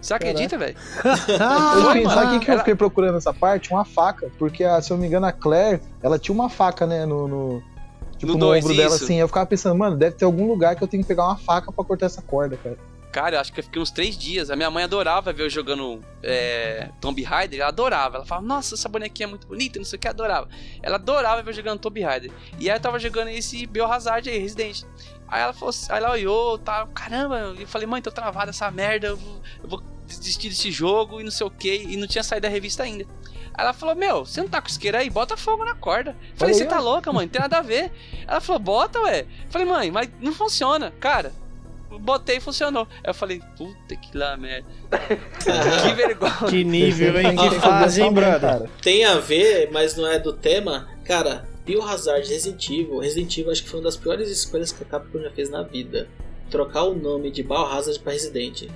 Você 0.01 0.15
acredita, 0.15 0.57
velho? 0.57 0.75
Sabe 1.37 2.37
o 2.37 2.41
que, 2.41 2.47
que 2.47 2.51
eu 2.53 2.59
fiquei 2.59 2.75
procurando 2.75 3.15
nessa 3.15 3.33
parte? 3.35 3.71
Uma 3.71 3.85
faca. 3.85 4.31
Porque, 4.39 4.65
ah, 4.65 4.81
se 4.81 4.91
eu 4.91 4.97
não 4.97 5.03
me 5.03 5.07
engano, 5.09 5.27
a 5.27 5.33
Claire, 5.33 5.81
ela 6.03 6.19
tinha 6.19 6.35
uma 6.35 6.49
faca, 6.49 6.87
né? 6.87 7.05
No. 7.05 7.29
no 7.29 7.63
tipo, 8.21 8.27
No 8.27 8.35
no, 8.35 8.39
dois, 8.39 8.65
ombro 8.65 8.77
dela, 8.77 8.95
isso. 8.95 9.05
assim. 9.05 9.17
Eu 9.17 9.27
ficava 9.27 9.47
pensando, 9.47 9.75
mano, 9.77 9.97
deve 9.97 10.15
ter 10.15 10.25
algum 10.25 10.47
lugar 10.47 10.77
que 10.77 10.85
eu 10.85 10.89
tenho 10.89 11.03
que 11.03 11.09
pegar 11.09 11.25
uma 11.25 11.37
faca 11.37 11.73
pra 11.73 11.85
cortar 11.85 12.07
essa 12.07 12.23
corda, 12.23 12.57
cara. 12.57 12.77
Cara, 13.11 13.35
eu 13.37 13.41
acho 13.41 13.53
que 13.53 13.59
eu 13.59 13.65
fiquei 13.65 13.83
uns 13.83 13.91
três 13.91 14.17
dias. 14.17 14.51
A 14.51 14.57
minha 14.57 14.71
mãe 14.71 14.85
adorava 14.85 15.33
ver 15.33 15.43
eu 15.43 15.51
jogando 15.51 16.01
é, 16.23 16.91
Tomb 17.01 17.21
Raider. 17.25 17.59
Ela 17.59 17.69
adorava. 17.71 18.19
Ela 18.19 18.25
falava, 18.25 18.47
nossa, 18.47 18.77
essa 18.77 18.89
bonequinha 18.89 19.27
é 19.27 19.31
muito 19.31 19.49
bonita, 19.49 19.81
não 19.81 19.85
sei 19.85 19.97
o 19.97 20.01
que, 20.01 20.07
adorava. 20.07 20.49
Ela 20.81 20.95
adorava 20.95 21.43
ver 21.43 21.51
eu 21.51 21.55
jogando 21.55 21.81
Tomb 21.81 22.01
Raider. 22.01 22.31
E 22.61 22.71
aí 22.71 22.77
eu 22.77 22.81
tava 22.81 23.01
jogando 23.01 23.29
esse 23.29 23.67
Biohazard 23.67 24.31
aí, 24.31 24.39
Resident. 24.39 24.85
Aí 25.27 25.43
ela 25.43 25.53
falou, 25.53 25.75
aí 25.89 25.97
ela 25.99 26.13
olhou, 26.13 26.57
tá, 26.59 26.87
caramba. 26.95 27.55
Eu 27.59 27.67
falei, 27.67 27.87
mãe, 27.89 28.01
tô 28.01 28.13
travada 28.13 28.51
essa 28.51 28.71
merda, 28.71 29.09
eu 29.09 29.17
vou, 29.17 29.41
eu 29.65 29.69
vou 29.69 29.83
desistir 30.07 30.49
desse 30.49 30.71
jogo 30.71 31.21
e 31.21 31.25
não 31.25 31.33
sei 31.33 31.45
o 31.47 31.51
que. 31.51 31.83
E 31.89 31.97
não 31.97 32.07
tinha 32.07 32.23
saído 32.23 32.43
da 32.47 32.49
revista 32.49 32.85
ainda. 32.85 33.05
Ela 33.61 33.73
falou, 33.73 33.95
meu, 33.95 34.25
você 34.25 34.41
não 34.41 34.49
tá 34.49 34.61
com 34.61 34.69
isqueiro 34.69 34.97
aí? 34.97 35.11
Bota 35.11 35.37
fogo 35.37 35.65
na 35.65 35.75
corda. 35.75 36.11
Eu 36.33 36.37
Falei, 36.37 36.55
você 36.55 36.65
tá 36.65 36.79
ó. 36.79 36.83
louca, 36.83 37.13
mãe? 37.13 37.27
Não 37.27 37.31
tem 37.31 37.41
nada 37.41 37.59
a 37.59 37.63
ver. 37.63 37.93
Ela 38.27 38.41
falou, 38.41 38.59
bota, 38.59 39.01
ué. 39.03 39.21
Eu 39.21 39.27
Falei, 39.51 39.67
mãe, 39.69 39.91
mas 39.91 40.09
não 40.21 40.33
funciona. 40.33 40.93
Cara, 40.99 41.33
botei 42.01 42.37
e 42.37 42.41
funcionou. 42.41 42.87
Aí 43.05 43.11
eu 43.11 43.15
falei, 43.15 43.43
puta 43.57 43.95
que 43.97 44.17
lá, 44.17 44.37
merda. 44.37 44.67
que 45.83 45.93
vergonha. 45.95 46.33
Que 46.49 46.65
nível, 46.65 47.21
hein? 47.21 47.37
Que 47.37 47.61
fase, 47.61 48.03
hein, 48.03 48.13
brother? 48.13 48.69
Tem 48.81 49.05
a 49.05 49.17
ver, 49.17 49.71
mas 49.71 49.97
não 49.97 50.07
é 50.07 50.19
do 50.19 50.33
tema. 50.33 50.89
Cara, 51.05 51.47
Biohazard, 51.67 52.29
Resident 52.29 52.69
Evil. 52.71 52.99
Resident 52.99 53.37
Evil 53.37 53.53
acho 53.53 53.63
que 53.63 53.69
foi 53.69 53.81
uma 53.81 53.85
das 53.85 53.97
piores 53.97 54.29
escolhas 54.31 54.73
que 54.73 54.83
a 54.83 54.87
Capcom 54.87 55.21
já 55.21 55.31
fez 55.31 55.51
na 55.51 55.63
vida. 55.63 56.09
Trocar 56.51 56.85
o 56.85 56.95
nome 56.95 57.31
de 57.31 57.43
Biohazard 57.43 57.99
pra 58.01 58.13
Resident. 58.13 58.69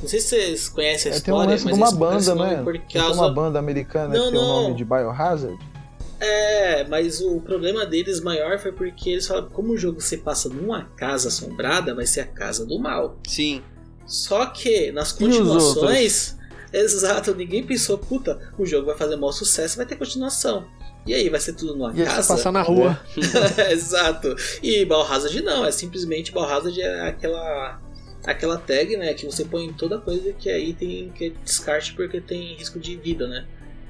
Não 0.00 0.08
sei 0.08 0.20
se 0.20 0.28
vocês 0.28 0.68
conhecem 0.68 1.12
a 1.12 1.16
É, 1.16 1.20
tem 1.20 1.34
um 1.34 1.36
história, 1.36 1.50
lance 1.52 1.64
de 1.64 1.70
mas 1.70 1.78
uma 1.78 1.98
banda, 1.98 2.34
né? 2.34 2.62
Por 2.62 2.72
Tem 2.78 3.00
causa... 3.02 3.14
uma 3.20 3.30
banda 3.32 3.58
americana 3.58 4.14
Não, 4.16 4.24
que 4.26 4.30
tem 4.30 4.38
o 4.38 4.42
não. 4.42 4.62
nome 4.62 4.74
de 4.76 4.84
Biohazard. 4.84 5.58
É, 6.20 6.84
mas 6.88 7.20
o 7.20 7.40
problema 7.40 7.86
deles 7.86 8.20
maior 8.20 8.58
foi 8.58 8.72
porque 8.72 9.10
eles 9.10 9.26
falaram 9.26 9.48
como 9.50 9.72
o 9.72 9.76
jogo 9.76 10.00
se 10.00 10.18
passa 10.18 10.48
numa 10.48 10.84
casa 10.96 11.28
assombrada, 11.28 11.94
vai 11.94 12.06
ser 12.06 12.20
a 12.20 12.26
casa 12.26 12.64
do 12.66 12.78
mal. 12.78 13.16
Sim. 13.26 13.62
Só 14.06 14.46
que 14.46 14.90
nas 14.90 15.10
E 15.12 15.18
continuações, 15.18 16.36
exato, 16.72 17.34
ninguém 17.34 17.62
pensou, 17.64 17.98
puta, 17.98 18.52
o 18.58 18.64
jogo 18.66 18.86
vai 18.86 18.96
fazer 18.96 19.16
maior 19.16 19.32
sucesso, 19.32 19.76
vai 19.76 19.86
ter 19.86 19.96
continuação. 19.96 20.66
E 21.06 21.14
aí, 21.14 21.28
vai 21.30 21.40
ser 21.40 21.54
tudo 21.54 21.74
numa 21.74 21.92
se 21.94 22.04
casa? 22.04 22.34
passar 22.34 22.52
na 22.52 22.60
rua. 22.62 23.00
Exato. 23.70 24.34
E 24.62 24.84
Biohazard 24.84 25.40
não, 25.42 25.64
é 25.64 25.70
simplesmente 25.70 26.32
Biohazard 26.32 26.78
é 26.80 27.08
aquela 27.08 27.80
aquela 28.30 28.58
tag, 28.58 28.94
né, 28.96 29.14
que 29.14 29.24
você 29.24 29.44
põe 29.44 29.64
em 29.64 29.72
toda 29.72 29.98
coisa 29.98 30.34
que 30.34 30.50
é 30.50 30.60
item 30.60 31.10
que 31.14 31.26
é 31.26 31.30
descarte 31.42 31.94
porque 31.94 32.20
tem 32.20 32.54
risco 32.54 32.78
de 32.78 32.94
vida, 32.96 33.26
né? 33.26 33.46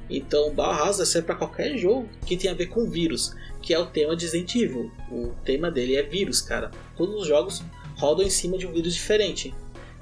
Então, 0.09 0.55
Biohazard 0.55 1.07
serve 1.07 1.27
para 1.27 1.35
qualquer 1.35 1.77
jogo 1.77 2.09
que 2.25 2.37
tenha 2.37 2.55
a 2.55 2.57
ver 2.57 2.67
com 2.67 2.89
vírus, 2.89 3.35
que 3.61 3.75
é 3.75 3.79
o 3.79 3.87
tema 3.87 4.17
de 4.17 4.25
Resident 4.25 4.55
Evil. 4.55 4.91
O 5.11 5.35
tema 5.45 5.71
dele 5.71 5.97
é 5.97 6.03
vírus, 6.03 6.41
cara. 6.41 6.71
Todos 6.97 7.23
os 7.23 7.27
jogos 7.27 7.63
rodam 7.97 8.25
em 8.25 8.31
cima 8.31 8.57
de 8.57 8.67
um 8.67 8.73
vírus 8.73 8.95
diferente. 8.95 9.53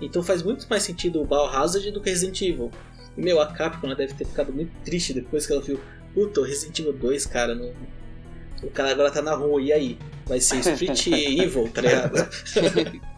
Então 0.00 0.22
faz 0.22 0.42
muito 0.42 0.66
mais 0.68 0.82
sentido 0.82 1.20
o 1.20 1.24
Biohazard 1.24 1.90
do 1.90 2.00
que 2.00 2.10
Resident 2.10 2.40
Evil. 2.42 2.70
E, 3.16 3.22
meu, 3.22 3.40
a 3.40 3.46
Capcom 3.46 3.88
deve 3.94 4.12
ter 4.12 4.26
ficado 4.26 4.52
muito 4.52 4.70
triste 4.84 5.14
depois 5.14 5.46
que 5.46 5.52
ela 5.52 5.62
viu, 5.62 5.80
puta, 6.14 6.40
o 6.40 6.44
Resident 6.44 6.78
Evil 6.78 6.92
2, 6.92 7.26
cara, 7.26 7.54
não... 7.54 7.72
o 8.62 8.70
cara 8.70 8.90
agora 8.90 9.10
tá 9.10 9.22
na 9.22 9.34
rua, 9.34 9.60
e 9.62 9.72
aí? 9.72 9.98
Vai 10.26 10.40
ser 10.40 10.58
Street 10.58 11.06
Evil, 11.40 11.68
tá 11.72 11.80
ligado? 11.80 12.28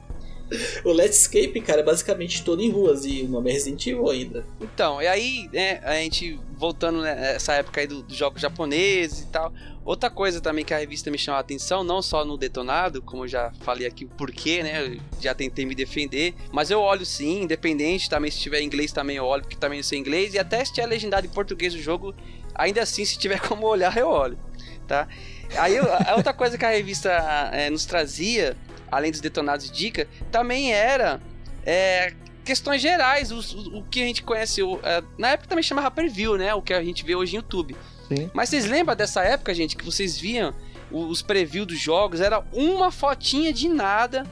O 0.84 0.92
Let's 0.92 1.20
Escape, 1.20 1.60
cara, 1.60 1.80
é 1.80 1.84
basicamente 1.84 2.42
todo 2.42 2.62
em 2.62 2.70
ruas 2.70 3.04
e 3.04 3.22
o 3.22 3.28
nome 3.28 3.50
é 3.50 3.52
Resident 3.52 3.86
Evil 3.86 4.08
ainda. 4.08 4.44
Então, 4.60 5.02
e 5.02 5.06
aí, 5.06 5.48
né, 5.52 5.80
a 5.84 5.94
gente 5.94 6.38
voltando 6.56 7.02
nessa 7.02 7.54
época 7.54 7.80
aí 7.80 7.86
dos 7.86 8.02
do 8.02 8.14
jogos 8.14 8.40
japoneses 8.40 9.20
e 9.20 9.26
tal. 9.26 9.52
Outra 9.84 10.10
coisa 10.10 10.40
também 10.40 10.64
que 10.64 10.74
a 10.74 10.78
revista 10.78 11.10
me 11.10 11.16
chamou 11.16 11.38
a 11.38 11.40
atenção, 11.40 11.82
não 11.82 12.02
só 12.02 12.24
no 12.24 12.36
Detonado, 12.36 13.00
como 13.00 13.24
eu 13.24 13.28
já 13.28 13.52
falei 13.60 13.86
aqui 13.86 14.04
o 14.04 14.08
porquê, 14.08 14.62
né? 14.62 14.82
Eu 14.82 15.00
já 15.18 15.34
tentei 15.34 15.64
me 15.64 15.74
defender, 15.74 16.34
mas 16.52 16.70
eu 16.70 16.80
olho 16.80 17.06
sim, 17.06 17.42
independente, 17.42 18.10
também 18.10 18.30
se 18.30 18.38
tiver 18.38 18.60
inglês 18.60 18.92
também 18.92 19.16
eu 19.16 19.24
olho, 19.24 19.42
porque 19.42 19.56
também 19.56 19.78
eu 19.78 19.84
sei 19.84 19.98
inglês, 19.98 20.34
e 20.34 20.38
até 20.38 20.62
se 20.62 20.74
tiver 20.74 20.86
legendado 20.86 21.26
em 21.26 21.30
português 21.30 21.74
o 21.74 21.78
jogo, 21.78 22.14
ainda 22.54 22.82
assim, 22.82 23.02
se 23.04 23.16
tiver 23.16 23.40
como 23.48 23.66
olhar, 23.66 23.96
eu 23.96 24.08
olho, 24.08 24.38
tá? 24.86 25.08
Aí 25.56 25.78
a 25.78 26.14
outra 26.16 26.34
coisa 26.34 26.58
que 26.58 26.64
a 26.66 26.70
revista 26.70 27.10
é, 27.52 27.70
nos 27.70 27.86
trazia, 27.86 28.54
além 28.90 29.10
dos 29.10 29.20
detonados 29.20 29.70
de 29.70 29.76
dica, 29.76 30.08
também 30.30 30.72
era 30.72 31.20
é, 31.64 32.12
questões 32.44 32.80
gerais, 32.80 33.30
o, 33.30 33.36
o, 33.36 33.78
o, 33.78 33.82
que 33.84 34.02
a 34.02 34.06
gente 34.06 34.22
conhece, 34.22 34.62
o, 34.62 34.80
é, 34.82 35.02
na 35.18 35.28
época 35.28 35.48
também 35.48 35.62
chamava 35.62 35.90
preview, 35.90 36.38
né? 36.38 36.54
O 36.54 36.62
que 36.62 36.72
a 36.72 36.82
gente 36.82 37.04
vê 37.04 37.14
hoje 37.14 37.34
em 37.34 37.36
YouTube. 37.36 37.76
Sim. 38.08 38.30
Mas 38.32 38.48
vocês 38.48 38.64
lembram 38.64 38.96
dessa 38.96 39.22
época, 39.22 39.52
gente, 39.54 39.76
que 39.76 39.84
vocês 39.84 40.18
viam 40.18 40.54
os 40.90 41.20
previews 41.20 41.66
dos 41.66 41.78
jogos? 41.78 42.20
Era 42.20 42.42
uma 42.52 42.90
fotinha 42.90 43.52
de 43.52 43.68
nada, 43.68 44.26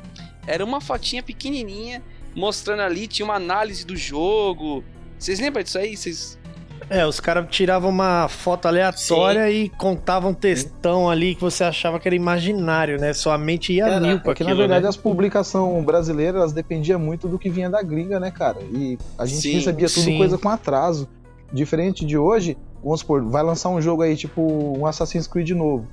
era 0.47 0.65
uma 0.65 0.81
fotinha 0.81 1.23
pequenininha, 1.23 2.03
mostrando 2.35 2.81
ali, 2.81 3.07
tinha 3.07 3.25
uma 3.25 3.35
análise 3.35 3.85
do 3.85 3.95
jogo. 3.95 4.83
Vocês 5.19 5.39
lembram 5.39 5.63
disso 5.63 5.79
aí? 5.79 5.97
Vocês... 5.97 6.39
É, 6.89 7.05
os 7.05 7.18
caras 7.18 7.47
tiravam 7.51 7.91
uma 7.91 8.28
foto 8.28 8.66
aleatória 8.66 9.49
Sim. 9.49 9.57
e 9.57 9.68
contavam 9.70 10.30
um 10.30 10.34
textão 10.34 11.11
ali 11.11 11.34
que 11.34 11.41
você 11.41 11.64
achava 11.64 11.99
que 11.99 12.07
era 12.07 12.14
imaginário, 12.14 12.99
né? 13.01 13.12
Sua 13.12 13.37
mente 13.37 13.72
ia 13.72 13.87
cara, 13.87 14.01
mil 14.01 14.18
com 14.18 14.24
porque 14.24 14.43
aquilo, 14.45 14.57
na 14.57 14.62
verdade 14.62 14.84
né? 14.84 14.89
as 14.89 14.97
publicações 14.97 15.84
brasileiras 15.84 16.37
elas 16.37 16.53
dependiam 16.53 17.01
muito 17.01 17.26
do 17.26 17.39
que 17.39 17.51
vinha 17.51 17.68
da 17.68 17.82
gringa, 17.82 18.20
né, 18.20 18.30
cara? 18.30 18.59
E 18.72 18.97
a 19.18 19.26
gente 19.26 19.41
Sim, 19.41 19.53
recebia 19.55 19.89
tudo 19.89 20.03
sim. 20.03 20.16
coisa 20.16 20.39
com 20.39 20.49
atraso. 20.49 21.09
Diferente 21.53 22.05
de 22.05 22.16
hoje, 22.18 22.57
vamos 22.82 23.01
supor, 23.01 23.22
vai 23.24 23.43
lançar 23.43 23.68
um 23.68 23.80
jogo 23.80 24.03
aí, 24.03 24.16
tipo 24.16 24.43
um 24.78 24.87
Assassin's 24.87 25.26
Creed 25.26 25.51
novo. 25.51 25.87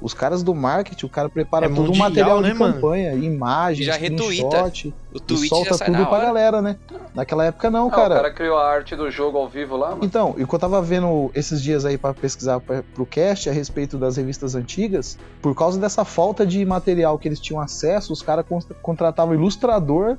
Os 0.00 0.12
caras 0.12 0.42
do 0.42 0.54
marketing, 0.54 1.06
o 1.06 1.08
cara 1.08 1.28
prepara 1.28 1.66
É 1.66 1.68
todo 1.70 1.90
um 1.90 1.96
material 1.96 2.40
né, 2.42 2.50
de 2.52 2.54
mano? 2.58 2.74
campanha, 2.74 3.14
imagens, 3.14 3.86
Já 3.86 3.94
retuita. 3.96 4.48
screenshot, 4.68 4.94
O 5.12 5.16
e 5.16 5.20
tweet 5.20 5.48
solta 5.48 5.70
já 5.70 5.76
sai 5.78 5.86
tudo 5.90 6.04
pra 6.06 6.18
galera, 6.20 6.60
né? 6.60 6.76
Naquela 7.14 7.46
época 7.46 7.70
não, 7.70 7.88
Ah, 7.88 7.90
cara. 7.90 8.14
O 8.14 8.16
cara 8.18 8.30
criou 8.30 8.58
a 8.58 8.68
arte 8.70 8.94
do 8.94 9.10
jogo 9.10 9.38
ao 9.38 9.48
vivo 9.48 9.74
lá, 9.76 9.90
mano. 9.92 10.04
Então, 10.04 10.34
e 10.36 10.42
o 10.44 10.46
que 10.46 10.54
eu 10.54 10.58
tava 10.58 10.82
vendo 10.82 11.30
esses 11.34 11.62
dias 11.62 11.86
aí 11.86 11.96
pra 11.96 12.12
pesquisar 12.12 12.60
pra, 12.60 12.82
pro 12.94 13.06
cast 13.06 13.48
a 13.48 13.52
respeito 13.52 13.96
das 13.96 14.18
revistas 14.18 14.54
antigas, 14.54 15.18
por 15.40 15.54
causa 15.54 15.80
dessa 15.80 16.04
falta 16.04 16.44
de 16.46 16.62
material 16.66 17.18
que 17.18 17.26
eles 17.26 17.40
tinham 17.40 17.60
acesso, 17.60 18.12
os 18.12 18.20
caras 18.20 18.44
con- 18.46 18.60
contratavam 18.82 19.34
ilustrador 19.34 20.18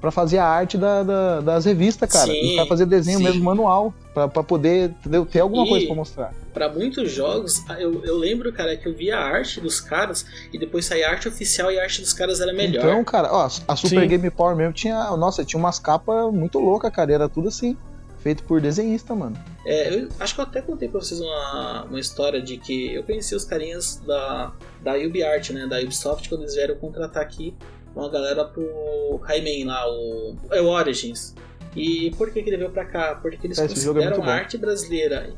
pra 0.00 0.10
fazer 0.10 0.38
a 0.38 0.44
arte 0.46 0.76
da- 0.78 1.02
da- 1.02 1.40
das 1.40 1.64
revistas, 1.64 2.10
cara. 2.12 2.26
Sim, 2.30 2.50
os 2.50 2.54
caras 2.54 2.68
faziam 2.68 2.88
desenho 2.88 3.18
sim. 3.18 3.24
mesmo 3.24 3.42
manual, 3.44 3.92
pra, 4.14 4.28
pra 4.28 4.42
poder 4.42 4.90
entendeu? 4.90 5.26
ter 5.26 5.40
alguma 5.40 5.64
E- 5.64 5.68
coisa 5.68 5.86
pra 5.86 5.94
mostrar. 5.96 6.34
Pra 6.54 6.68
muitos 6.68 7.12
jogos, 7.12 7.62
eu, 7.78 8.04
eu 8.04 8.16
lembro, 8.16 8.52
cara, 8.52 8.76
que 8.76 8.88
eu 8.88 8.94
via 8.94 9.16
a 9.16 9.24
arte 9.24 9.60
dos 9.60 9.80
caras 9.80 10.26
e 10.52 10.58
depois 10.58 10.84
saía 10.86 11.06
a 11.08 11.10
arte 11.12 11.28
oficial 11.28 11.70
e 11.70 11.78
a 11.78 11.82
arte 11.82 12.00
dos 12.00 12.12
caras 12.12 12.40
era 12.40 12.52
melhor. 12.52 12.84
Então, 12.84 13.04
cara, 13.04 13.32
ó, 13.32 13.44
a 13.46 13.76
Super 13.76 14.00
Sim. 14.02 14.08
Game 14.08 14.30
Power 14.30 14.56
mesmo 14.56 14.72
tinha. 14.72 15.16
Nossa, 15.16 15.44
tinha 15.44 15.58
umas 15.58 15.78
capas 15.78 16.32
muito 16.32 16.58
loucas, 16.58 16.90
cara. 16.92 17.12
Era 17.12 17.28
tudo 17.28 17.48
assim. 17.48 17.76
Feito 18.20 18.42
por 18.42 18.60
desenhista, 18.60 19.14
mano. 19.14 19.36
É, 19.64 19.94
eu 19.94 20.08
acho 20.18 20.34
que 20.34 20.40
eu 20.40 20.44
até 20.44 20.60
contei 20.60 20.88
pra 20.88 21.00
vocês 21.00 21.20
uma, 21.20 21.84
uma 21.84 22.00
história 22.00 22.42
de 22.42 22.56
que 22.58 22.92
eu 22.92 23.04
conheci 23.04 23.32
os 23.36 23.44
carinhas 23.44 24.02
da, 24.04 24.50
da 24.82 24.94
UbiArt, 24.94 25.50
né? 25.50 25.66
Da 25.68 25.78
Ubisoft, 25.78 26.28
quando 26.28 26.40
eles 26.42 26.54
vieram 26.56 26.74
contratar 26.74 27.22
aqui 27.22 27.54
uma 27.94 28.08
galera 28.08 28.44
pro 28.44 29.16
Rayman 29.22 29.64
lá, 29.64 29.88
o, 29.90 30.36
é 30.50 30.60
o 30.60 30.66
Origins. 30.66 31.34
E 31.76 32.10
por 32.16 32.30
que, 32.30 32.42
que 32.42 32.50
ele 32.50 32.56
veio 32.56 32.70
pra 32.70 32.84
cá? 32.84 33.14
Porque 33.14 33.46
eles 33.46 33.58
É, 33.58 33.64
esse 33.64 33.74
é 33.74 33.76
consideram 33.76 34.16
muito 34.16 34.28
a 34.28 34.32
arte 34.32 34.56
brasileira 34.56 35.32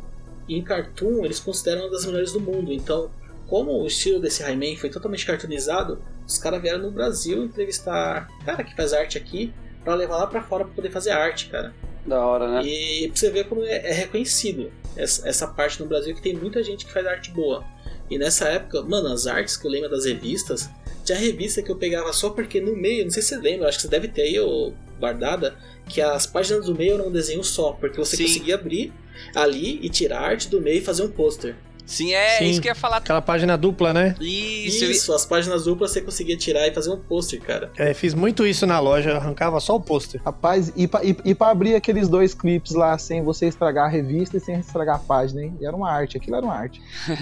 em 0.48 0.62
cartoon, 0.62 1.24
eles 1.24 1.38
consideram 1.40 1.82
uma 1.82 1.90
das 1.90 2.04
melhores 2.04 2.32
do 2.32 2.40
mundo. 2.40 2.72
Então, 2.72 3.10
como 3.46 3.82
o 3.82 3.86
estilo 3.86 4.20
desse 4.20 4.42
Rayman 4.42 4.76
foi 4.76 4.90
totalmente 4.90 5.26
cartoonizado, 5.26 6.02
os 6.26 6.38
caras 6.38 6.60
vieram 6.62 6.78
no 6.78 6.90
Brasil 6.90 7.44
entrevistar 7.44 8.28
cara 8.44 8.62
que 8.62 8.74
faz 8.74 8.92
arte 8.92 9.18
aqui 9.18 9.52
pra 9.84 9.94
levar 9.94 10.18
lá 10.18 10.26
pra 10.26 10.42
fora 10.42 10.64
pra 10.64 10.74
poder 10.74 10.90
fazer 10.90 11.10
arte, 11.10 11.48
cara. 11.48 11.74
Da 12.06 12.24
hora, 12.24 12.48
né? 12.48 12.62
E 12.64 13.08
pra 13.08 13.16
você 13.16 13.30
ver 13.30 13.44
como 13.44 13.62
é, 13.62 13.88
é 13.88 13.92
reconhecido 13.92 14.70
essa, 14.96 15.28
essa 15.28 15.46
parte 15.46 15.80
no 15.80 15.86
Brasil 15.86 16.14
que 16.14 16.22
tem 16.22 16.34
muita 16.34 16.62
gente 16.62 16.86
que 16.86 16.92
faz 16.92 17.06
arte 17.06 17.30
boa. 17.30 17.64
E 18.08 18.18
nessa 18.18 18.48
época, 18.48 18.82
mano, 18.82 19.08
as 19.08 19.26
artes 19.26 19.56
que 19.56 19.66
eu 19.66 19.70
lembro 19.70 19.88
das 19.88 20.04
revistas, 20.04 20.68
tinha 21.10 21.18
revista 21.18 21.62
que 21.62 21.70
eu 21.70 21.76
pegava 21.76 22.12
só 22.12 22.30
porque 22.30 22.60
no 22.60 22.76
meio, 22.76 23.04
não 23.04 23.10
sei 23.10 23.22
se 23.22 23.30
você 23.30 23.36
lembra, 23.36 23.68
acho 23.68 23.78
que 23.78 23.82
você 23.82 23.88
deve 23.88 24.08
ter 24.08 24.22
aí 24.22 24.38
ô, 24.38 24.72
guardada, 24.98 25.56
que 25.88 26.00
as 26.00 26.26
páginas 26.26 26.66
do 26.66 26.74
meio 26.74 26.94
eram 26.94 27.08
um 27.08 27.12
desenho 27.12 27.42
só, 27.42 27.72
porque 27.72 27.98
você 27.98 28.16
Sim. 28.16 28.24
conseguia 28.24 28.54
abrir 28.54 28.92
ali 29.34 29.80
e 29.82 29.88
tirar 29.88 30.20
a 30.20 30.26
arte 30.26 30.48
do 30.48 30.60
meio 30.60 30.78
e 30.78 30.84
fazer 30.84 31.02
um 31.02 31.10
pôster. 31.10 31.56
Sim, 31.90 32.12
é 32.14 32.38
Sim. 32.38 32.50
isso 32.50 32.60
que 32.60 32.68
eu 32.68 32.70
ia 32.70 32.74
falar. 32.76 32.98
Aquela 32.98 33.20
página 33.20 33.58
dupla, 33.58 33.92
né? 33.92 34.14
Isso, 34.20 34.84
Isso, 34.84 35.12
as 35.12 35.26
páginas 35.26 35.64
duplas 35.64 35.90
você 35.90 36.00
conseguia 36.00 36.36
tirar 36.36 36.68
e 36.68 36.72
fazer 36.72 36.90
um 36.90 36.96
pôster, 36.96 37.40
cara. 37.40 37.72
É, 37.76 37.92
fiz 37.92 38.14
muito 38.14 38.46
isso 38.46 38.64
na 38.64 38.78
loja, 38.78 39.16
arrancava 39.16 39.58
só 39.58 39.74
o 39.74 39.80
pôster. 39.80 40.20
Rapaz, 40.24 40.72
e 40.76 40.86
pra, 40.86 41.02
e, 41.04 41.16
e 41.24 41.34
pra 41.34 41.48
abrir 41.50 41.74
aqueles 41.74 42.08
dois 42.08 42.32
clipes 42.32 42.72
lá 42.72 42.96
sem 42.96 43.24
você 43.24 43.48
estragar 43.48 43.86
a 43.86 43.88
revista 43.88 44.36
e 44.36 44.40
sem 44.40 44.56
estragar 44.60 44.96
a 44.96 44.98
página, 45.00 45.42
hein? 45.42 45.58
E 45.60 45.66
era 45.66 45.74
uma 45.74 45.90
arte, 45.90 46.16
aquilo 46.16 46.36
era 46.36 46.44
uma 46.46 46.54
arte. 46.54 46.80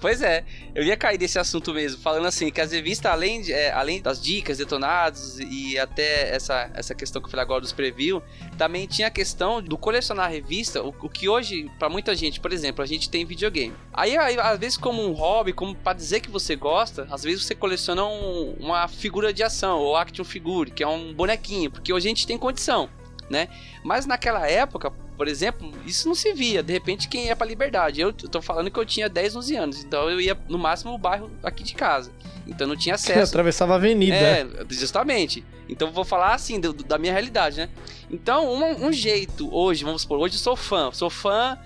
Pois 0.00 0.22
é, 0.22 0.44
eu 0.74 0.82
ia 0.84 0.96
cair 0.96 1.18
desse 1.18 1.38
assunto 1.38 1.74
mesmo, 1.74 2.00
falando 2.00 2.26
assim, 2.26 2.50
que 2.50 2.60
as 2.60 2.72
revistas, 2.72 3.10
além, 3.10 3.42
de- 3.42 3.52
é, 3.52 3.70
além 3.72 4.00
das 4.00 4.22
dicas, 4.22 4.58
detonados 4.58 5.38
e 5.40 5.78
até 5.78 6.34
essa, 6.34 6.70
essa 6.74 6.94
questão 6.94 7.20
que 7.20 7.26
eu 7.26 7.30
falei 7.30 7.42
agora 7.44 7.60
dos 7.60 7.72
preview, 7.72 8.22
também 8.58 8.86
tinha 8.86 9.08
a 9.08 9.10
questão 9.10 9.62
do 9.62 9.78
colecionar 9.78 10.30
revista, 10.30 10.82
o, 10.82 10.88
o 11.00 11.08
que 11.08 11.28
hoje, 11.28 11.70
pra 11.78 11.88
muita 11.88 12.14
gente, 12.14 12.40
por 12.40 12.52
exemplo, 12.52 12.82
a 12.82 12.86
gente 12.86 13.08
tem 13.08 13.24
videogame. 13.24 13.72
Aí, 13.94 14.16
aí, 14.18 14.38
às 14.38 14.58
vezes, 14.58 14.76
como 14.76 15.02
um 15.02 15.12
hobby, 15.12 15.52
como 15.52 15.74
pra 15.74 15.92
dizer 15.92 16.20
que 16.20 16.30
você 16.30 16.56
gosta, 16.56 17.06
às 17.10 17.22
vezes 17.22 17.44
você 17.44 17.54
coleciona 17.54 18.04
um- 18.04 18.54
uma 18.58 18.86
figura 18.88 19.32
de 19.32 19.42
ação, 19.42 19.78
ou 19.78 19.96
action 19.96 20.24
figure, 20.24 20.70
que 20.70 20.82
é 20.82 20.88
um 20.88 21.14
bonequinho, 21.14 21.70
porque 21.70 21.92
hoje 21.92 22.06
a 22.08 22.10
gente 22.10 22.26
tem 22.26 22.36
condição, 22.36 22.88
né? 23.30 23.48
Mas 23.84 24.06
naquela 24.06 24.48
época, 24.48 24.90
por 25.16 25.28
exemplo, 25.28 25.72
isso 25.84 26.06
não 26.08 26.14
se 26.14 26.32
via. 26.32 26.62
De 26.62 26.72
repente, 26.72 27.08
quem 27.08 27.26
ia 27.26 27.36
pra 27.36 27.46
liberdade? 27.46 28.00
Eu, 28.00 28.12
tô 28.12 28.40
falando 28.40 28.70
que 28.70 28.78
eu 28.78 28.86
tinha 28.86 29.08
10, 29.08 29.36
11 29.36 29.56
anos, 29.56 29.84
então 29.84 30.08
eu 30.10 30.20
ia 30.20 30.36
no 30.48 30.58
máximo 30.58 30.92
no 30.92 30.98
bairro 30.98 31.30
aqui 31.42 31.62
de 31.62 31.74
casa. 31.74 32.10
Então 32.46 32.66
não 32.66 32.76
tinha 32.76 32.96
Você 32.96 33.12
acesso. 33.12 33.30
atravessava 33.32 33.74
a 33.74 33.76
avenida. 33.76 34.14
É, 34.16 34.46
justamente. 34.70 35.44
Então 35.68 35.88
eu 35.88 35.92
vou 35.94 36.04
falar 36.04 36.34
assim, 36.34 36.58
do- 36.58 36.72
da 36.72 36.96
minha 36.96 37.12
realidade, 37.12 37.58
né? 37.58 37.68
Então, 38.10 38.50
um, 38.50 38.86
um 38.86 38.92
jeito 38.92 39.54
hoje, 39.54 39.84
vamos 39.84 40.02
supor, 40.02 40.18
hoje 40.18 40.36
eu 40.36 40.40
sou 40.40 40.56
fã, 40.56 40.90
sou 40.92 41.10
fã. 41.10 41.58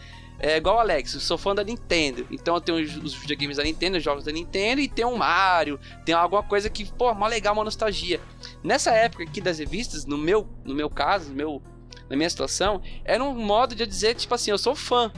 É 0.44 0.56
igual 0.56 0.74
o 0.74 0.80
Alex, 0.80 1.14
eu 1.14 1.20
sou 1.20 1.38
fã 1.38 1.54
da 1.54 1.62
Nintendo. 1.62 2.26
Então 2.28 2.56
eu 2.56 2.60
tenho 2.60 2.78
os, 2.82 2.96
os 2.96 3.14
videogames 3.14 3.58
da 3.58 3.62
Nintendo, 3.62 3.98
os 3.98 4.02
jogos 4.02 4.24
da 4.24 4.32
Nintendo, 4.32 4.80
e 4.80 4.88
tem 4.88 5.04
um 5.04 5.14
Mario, 5.16 5.78
tem 6.04 6.16
alguma 6.16 6.42
coisa 6.42 6.68
que, 6.68 6.84
pô, 6.84 7.14
mó 7.14 7.28
legal, 7.28 7.54
uma 7.54 7.62
nostalgia. 7.62 8.20
Nessa 8.62 8.90
época 8.92 9.24
aqui 9.24 9.40
das 9.40 9.58
revistas, 9.58 10.04
no 10.06 10.16
meu, 10.16 10.46
no 10.64 10.74
meu 10.74 10.88
caso, 10.88 11.30
no 11.30 11.34
meu, 11.34 11.62
na 12.08 12.16
minha 12.16 12.30
situação, 12.30 12.80
era 13.04 13.22
um 13.22 13.34
modo 13.34 13.74
de 13.74 13.82
eu 13.82 13.86
dizer, 13.86 14.14
tipo 14.14 14.34
assim, 14.34 14.50
eu 14.50 14.58
sou 14.58 14.74
fã. 14.74 15.10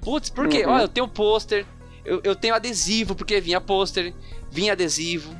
Putz, 0.00 0.30
por 0.30 0.48
quê? 0.48 0.64
Uhum. 0.64 0.72
Olha, 0.72 0.82
eu 0.82 0.88
tenho 0.88 1.06
pôster, 1.08 1.64
eu, 2.04 2.20
eu 2.24 2.34
tenho 2.34 2.54
adesivo, 2.54 3.14
porque 3.14 3.40
vinha 3.40 3.60
pôster, 3.60 4.14
vinha 4.50 4.72
adesivo, 4.72 5.34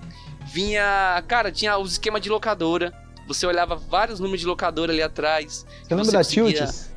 vinha. 0.52 1.22
Cara, 1.26 1.50
tinha 1.50 1.76
os 1.78 1.92
esquemas 1.92 2.20
de 2.20 2.28
locadora. 2.28 2.92
Você 3.26 3.46
olhava 3.46 3.76
vários 3.76 4.20
números 4.20 4.40
de 4.40 4.46
locadora 4.46 4.92
ali 4.92 5.02
atrás. 5.02 5.66
Você 5.82 5.94
lembra 5.94 6.04
Você 6.04 6.12
da 6.12 6.18
conseguia- 6.18 6.52
Tilts? 6.66 6.88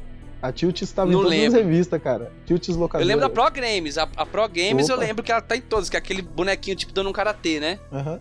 A 0.42 0.52
Tilts 0.52 0.82
estava 0.82 1.10
em 1.10 1.14
todas 1.14 1.30
lembro. 1.30 1.60
as 1.60 1.66
revistas, 1.66 2.02
cara. 2.02 2.32
Tilts 2.48 2.76
locadora. 2.76 3.04
Eu 3.04 3.08
lembro 3.08 3.22
da 3.22 3.30
Pro 3.30 3.52
Games. 3.52 3.98
A, 3.98 4.04
a 4.16 4.26
Pro 4.26 4.48
Games 4.48 4.90
eu 4.90 4.96
Opa. 4.96 5.06
lembro 5.06 5.24
que 5.24 5.32
ela 5.32 5.42
tá 5.42 5.56
em 5.56 5.62
todos, 5.62 5.88
que 5.90 5.96
é 5.96 6.00
aquele 6.00 6.22
bonequinho 6.24 6.76
tipo 6.76 6.92
dando 6.92 7.10
um 7.10 7.14
karatê, 7.14 7.60
né? 7.60 7.80
Aham. 7.92 8.20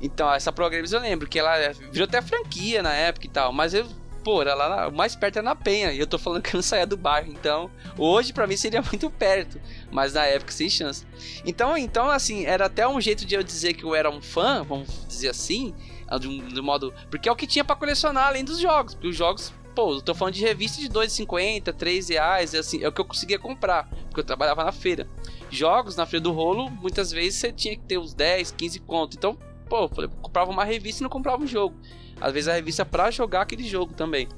Então, 0.00 0.32
essa 0.32 0.52
Pro 0.52 0.66
eu 0.66 1.00
lembro 1.00 1.28
que 1.28 1.38
ela 1.38 1.72
virou 1.90 2.06
até 2.06 2.22
franquia 2.22 2.82
na 2.82 2.92
época 2.92 3.26
e 3.26 3.28
tal, 3.28 3.52
mas 3.52 3.74
eu, 3.74 3.86
pô, 4.22 4.40
era 4.40 4.54
lá 4.54 4.90
mais 4.90 5.16
perto 5.16 5.38
era 5.38 5.44
na 5.44 5.54
Penha, 5.54 5.92
e 5.92 5.98
eu 5.98 6.06
tô 6.06 6.18
falando 6.18 6.42
que 6.42 6.50
eu 6.54 6.58
não 6.58 6.62
saía 6.62 6.86
do 6.86 6.96
bairro, 6.96 7.30
então, 7.30 7.70
hoje 7.96 8.32
pra 8.32 8.46
mim 8.46 8.56
seria 8.56 8.82
muito 8.86 9.10
perto, 9.10 9.60
mas 9.90 10.12
na 10.12 10.24
época 10.24 10.52
sem 10.52 10.70
chance. 10.70 11.06
Então, 11.44 11.76
então 11.76 12.10
assim, 12.10 12.44
era 12.44 12.66
até 12.66 12.86
um 12.86 13.00
jeito 13.00 13.24
de 13.24 13.34
eu 13.34 13.42
dizer 13.42 13.74
que 13.74 13.84
eu 13.84 13.94
era 13.94 14.10
um 14.10 14.22
fã, 14.22 14.62
vamos 14.62 15.06
dizer 15.08 15.30
assim, 15.30 15.74
de 16.20 16.28
um, 16.28 16.46
de 16.46 16.60
um 16.60 16.64
modo, 16.64 16.94
porque 17.10 17.28
é 17.28 17.32
o 17.32 17.36
que 17.36 17.46
tinha 17.46 17.64
pra 17.64 17.74
colecionar 17.74 18.28
além 18.28 18.44
dos 18.44 18.58
jogos, 18.58 18.94
porque 18.94 19.08
os 19.08 19.16
jogos 19.16 19.52
Pô, 19.78 19.94
eu 19.94 20.02
tô 20.02 20.12
falando 20.12 20.34
de 20.34 20.42
revista 20.42 20.80
de 20.80 20.88
2,50, 20.88 21.72
3 21.72 22.08
reais, 22.08 22.52
é 22.52 22.58
assim, 22.58 22.82
é 22.82 22.88
o 22.88 22.90
que 22.90 23.00
eu 23.00 23.04
conseguia 23.04 23.38
comprar, 23.38 23.88
porque 24.06 24.18
eu 24.18 24.24
trabalhava 24.24 24.64
na 24.64 24.72
feira. 24.72 25.06
Jogos 25.50 25.94
na 25.94 26.04
feira 26.04 26.24
do 26.24 26.32
rolo, 26.32 26.68
muitas 26.68 27.12
vezes 27.12 27.38
você 27.38 27.52
tinha 27.52 27.76
que 27.76 27.84
ter 27.84 27.96
uns 27.96 28.12
10, 28.12 28.50
15 28.50 28.80
conto. 28.80 29.16
Então, 29.16 29.38
pô, 29.68 29.90
eu 29.98 30.08
comprava 30.22 30.50
uma 30.50 30.64
revista 30.64 31.02
e 31.02 31.04
não 31.04 31.10
comprava 31.10 31.42
um 31.42 31.46
jogo. 31.46 31.76
Às 32.20 32.32
vezes 32.32 32.48
a 32.48 32.54
revista 32.54 32.84
pra 32.84 33.10
jogar 33.10 33.42
aquele 33.42 33.64
jogo 33.64 33.94
também. 33.94 34.28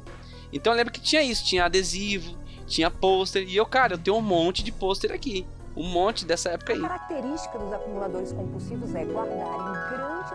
Então 0.53 0.73
eu 0.73 0.77
lembro 0.77 0.93
que 0.93 1.01
tinha 1.01 1.23
isso, 1.23 1.45
tinha 1.45 1.65
adesivo, 1.65 2.37
tinha 2.67 2.91
pôster, 2.91 3.45
e 3.49 3.57
eu, 3.57 3.65
cara, 3.67 3.95
eu 3.95 3.99
tenho 3.99 4.17
um 4.17 4.23
monte 4.23 4.63
de 4.63 4.73
pôster 4.73 5.13
aqui. 5.13 5.47
Um 5.77 5.85
monte 5.85 6.25
dessa 6.25 6.51
época 6.51 6.73
A 6.73 6.77
aí. 6.77 6.83
característica 6.83 7.57
dos 7.59 7.73
acumuladores 7.73 8.33
compulsivos 8.33 8.93
é 8.93 9.05
guardarem 9.05 9.89
grandes 9.89 10.33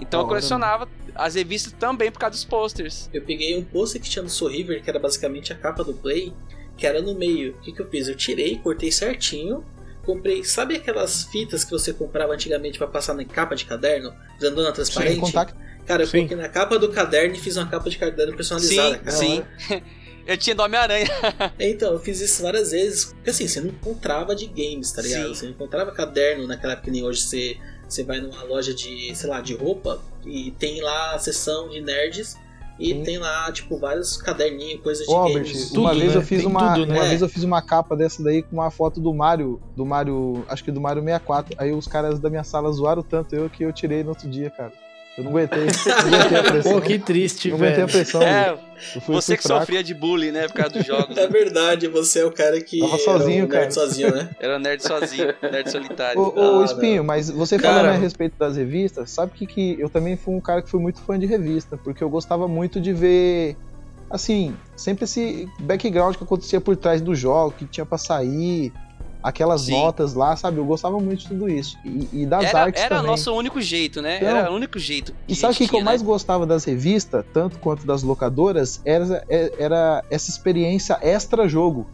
Então 0.00 0.20
eu 0.20 0.26
colecionava 0.26 0.88
as 1.14 1.36
revistas 1.36 1.72
também 1.72 2.10
por 2.10 2.18
causa 2.18 2.32
dos 2.34 2.44
posters. 2.44 3.08
Eu 3.12 3.22
peguei 3.22 3.56
um 3.56 3.64
pôster 3.64 4.02
que 4.02 4.10
tinha 4.10 4.22
no 4.24 4.28
Soul 4.28 4.50
River, 4.50 4.82
que 4.82 4.90
era 4.90 4.98
basicamente 4.98 5.52
a 5.52 5.56
capa 5.56 5.84
do 5.84 5.94
Play, 5.94 6.34
que 6.76 6.84
era 6.84 7.00
no 7.00 7.14
meio. 7.14 7.52
O 7.54 7.60
que, 7.60 7.72
que 7.72 7.80
eu 7.80 7.88
fiz? 7.88 8.08
Eu 8.08 8.16
tirei, 8.16 8.58
cortei 8.58 8.90
certinho, 8.90 9.64
comprei. 10.04 10.44
Sabe 10.44 10.76
aquelas 10.76 11.24
fitas 11.24 11.64
que 11.64 11.70
você 11.70 11.92
comprava 11.92 12.32
antigamente 12.32 12.78
pra 12.78 12.86
passar 12.86 13.14
na 13.14 13.24
capa 13.24 13.54
de 13.54 13.64
caderno? 13.64 14.14
Grandona 14.40 14.72
transparente? 14.72 15.20
contar 15.20 15.46
que 15.46 15.54
Cara, 15.86 16.04
eu 16.04 16.06
Sim. 16.06 16.18
coloquei 16.18 16.36
na 16.36 16.48
capa 16.48 16.78
do 16.78 16.88
caderno 16.90 17.34
e 17.34 17.38
fiz 17.38 17.56
uma 17.56 17.66
capa 17.66 17.90
de 17.90 17.98
caderno 17.98 18.36
personalizada, 18.36 18.98
Sim, 18.98 19.04
cara. 19.04 19.16
sim. 19.16 19.82
Eu 20.24 20.38
tinha 20.38 20.54
do 20.54 20.62
Homem-Aranha. 20.62 21.08
Então, 21.58 21.92
eu 21.94 21.98
fiz 21.98 22.20
isso 22.20 22.42
várias 22.42 22.70
vezes. 22.70 23.06
Porque 23.06 23.30
assim, 23.30 23.48
você 23.48 23.60
não 23.60 23.70
encontrava 23.70 24.36
de 24.36 24.46
games, 24.46 24.92
tá 24.92 25.02
ligado? 25.02 25.26
Sim. 25.26 25.34
Você 25.34 25.44
não 25.46 25.52
encontrava 25.52 25.90
caderno 25.90 26.46
naquela 26.46 26.74
época 26.74 26.84
que 26.84 26.92
nem 26.92 27.02
hoje 27.02 27.22
você, 27.22 27.56
você 27.88 28.04
vai 28.04 28.20
numa 28.20 28.44
loja 28.44 28.72
de, 28.72 29.12
sei 29.16 29.28
lá, 29.28 29.40
de 29.40 29.52
roupa 29.52 30.00
e 30.24 30.52
tem 30.52 30.80
lá 30.80 31.16
a 31.16 31.18
seção 31.18 31.68
de 31.68 31.80
nerds 31.80 32.36
e 32.78 32.88
Sim. 32.94 33.02
tem 33.02 33.18
lá, 33.18 33.50
tipo, 33.52 33.78
vários 33.78 34.16
caderninhos, 34.16 34.82
coisa 34.82 35.04
de 35.04 35.10
Ô, 35.10 35.16
Albert, 35.16 35.44
games. 35.44 35.70
uma 35.72 35.90
Tudo, 35.90 36.00
vez 36.00 36.12
né? 36.12 36.18
eu 36.18 36.22
fiz 36.22 36.38
Tem 36.40 36.48
uma, 36.48 36.74
tudo, 36.74 36.86
né? 36.86 36.94
uma 37.00 37.08
vez 37.08 37.22
eu 37.22 37.28
fiz 37.28 37.44
uma 37.44 37.62
capa 37.62 37.96
dessa 37.96 38.22
daí 38.22 38.42
com 38.42 38.52
uma 38.56 38.70
foto 38.70 39.00
do 39.00 39.12
Mario, 39.12 39.60
do 39.76 39.84
Mario, 39.84 40.44
acho 40.48 40.64
que 40.64 40.70
do 40.70 40.80
Mario 40.80 41.02
64. 41.02 41.54
Aí 41.58 41.72
os 41.72 41.86
caras 41.86 42.18
da 42.18 42.28
minha 42.30 42.44
sala 42.44 42.70
zoaram 42.72 43.02
tanto 43.02 43.34
eu 43.34 43.48
que 43.50 43.64
eu 43.64 43.72
tirei 43.72 44.02
no 44.02 44.10
outro 44.10 44.28
dia, 44.28 44.50
cara. 44.50 44.72
Eu 45.18 45.24
não 45.24 45.30
aguentei, 45.30 45.60
não 45.66 46.18
aguentei 46.18 46.38
a 46.38 46.42
pressão. 46.50 46.72
Pô, 46.72 46.80
que 46.80 46.98
triste, 46.98 47.48
não 47.50 47.56
aguentei 47.58 47.82
a 47.82 47.86
velho. 47.86 47.90
pressão. 47.98 48.22
É, 48.22 48.56
fui, 49.04 49.14
você 49.14 49.32
fui 49.32 49.36
que 49.36 49.42
fraco. 49.42 49.60
sofria 49.60 49.84
de 49.84 49.92
bullying, 49.94 50.30
né? 50.30 50.48
Por 50.48 50.54
causa 50.54 50.70
dos 50.74 50.86
jogos. 50.86 51.16
É 51.18 51.28
verdade, 51.28 51.86
você 51.86 52.20
é 52.20 52.24
o 52.24 52.32
cara 52.32 52.58
que. 52.62 52.80
Tava 52.80 52.92
era 52.94 53.02
sozinho, 53.04 53.44
um 53.44 53.48
nerd 53.48 53.50
cara. 53.50 53.70
sozinho, 53.70 54.14
né? 54.14 54.30
Era 54.40 54.58
nerd 54.58 54.82
sozinho, 54.82 55.34
nerd 55.42 55.70
solitário. 55.70 56.18
Ô, 56.18 56.32
ô 56.58 56.60
Ah, 56.62 56.64
Espinho, 56.64 57.04
mas 57.04 57.28
você 57.28 57.58
Cara- 57.58 57.74
falando 57.80 57.94
a 57.96 57.98
respeito 57.98 58.34
das 58.38 58.56
revistas, 58.56 59.10
sabe 59.10 59.32
que, 59.34 59.46
que 59.46 59.76
eu 59.78 59.90
também 59.90 60.16
fui 60.16 60.34
um 60.34 60.40
cara 60.40 60.62
que 60.62 60.70
fui 60.70 60.80
muito 60.80 61.00
fã 61.02 61.18
de 61.18 61.26
revista, 61.26 61.76
porque 61.76 62.02
eu 62.02 62.08
gostava 62.08 62.48
muito 62.48 62.80
de 62.80 62.94
ver, 62.94 63.54
assim, 64.10 64.54
sempre 64.74 65.04
esse 65.04 65.46
background 65.60 66.16
que 66.16 66.24
acontecia 66.24 66.60
por 66.60 66.74
trás 66.74 67.02
do 67.02 67.14
jogo, 67.14 67.54
que 67.58 67.66
tinha 67.66 67.84
pra 67.84 67.98
sair, 67.98 68.72
aquelas 69.22 69.62
Sim. 69.62 69.72
notas 69.72 70.14
lá, 70.14 70.34
sabe? 70.34 70.58
Eu 70.58 70.64
gostava 70.64 70.98
muito 70.98 71.20
de 71.20 71.28
tudo 71.28 71.48
isso. 71.48 71.78
E, 71.84 72.22
e 72.22 72.26
das 72.26 72.44
Era, 72.44 72.62
artes 72.62 72.82
era 72.82 72.96
também. 72.96 73.10
nosso 73.10 73.32
único 73.34 73.60
jeito, 73.60 74.02
né? 74.02 74.16
Então, 74.16 74.28
era 74.28 74.50
o 74.50 74.54
único 74.54 74.78
jeito. 74.78 75.14
E 75.28 75.34
sabe 75.34 75.54
o 75.54 75.56
que, 75.56 75.64
que 75.68 75.70
eu 75.70 75.78
tinha, 75.78 75.84
mais 75.84 76.02
né? 76.02 76.06
gostava 76.06 76.46
das 76.46 76.64
revistas, 76.64 77.24
tanto 77.32 77.58
quanto 77.58 77.86
das 77.86 78.02
locadoras, 78.02 78.80
era, 78.84 79.24
era 79.58 80.04
essa 80.10 80.30
experiência 80.30 80.98
extra-jogo. 81.00 81.86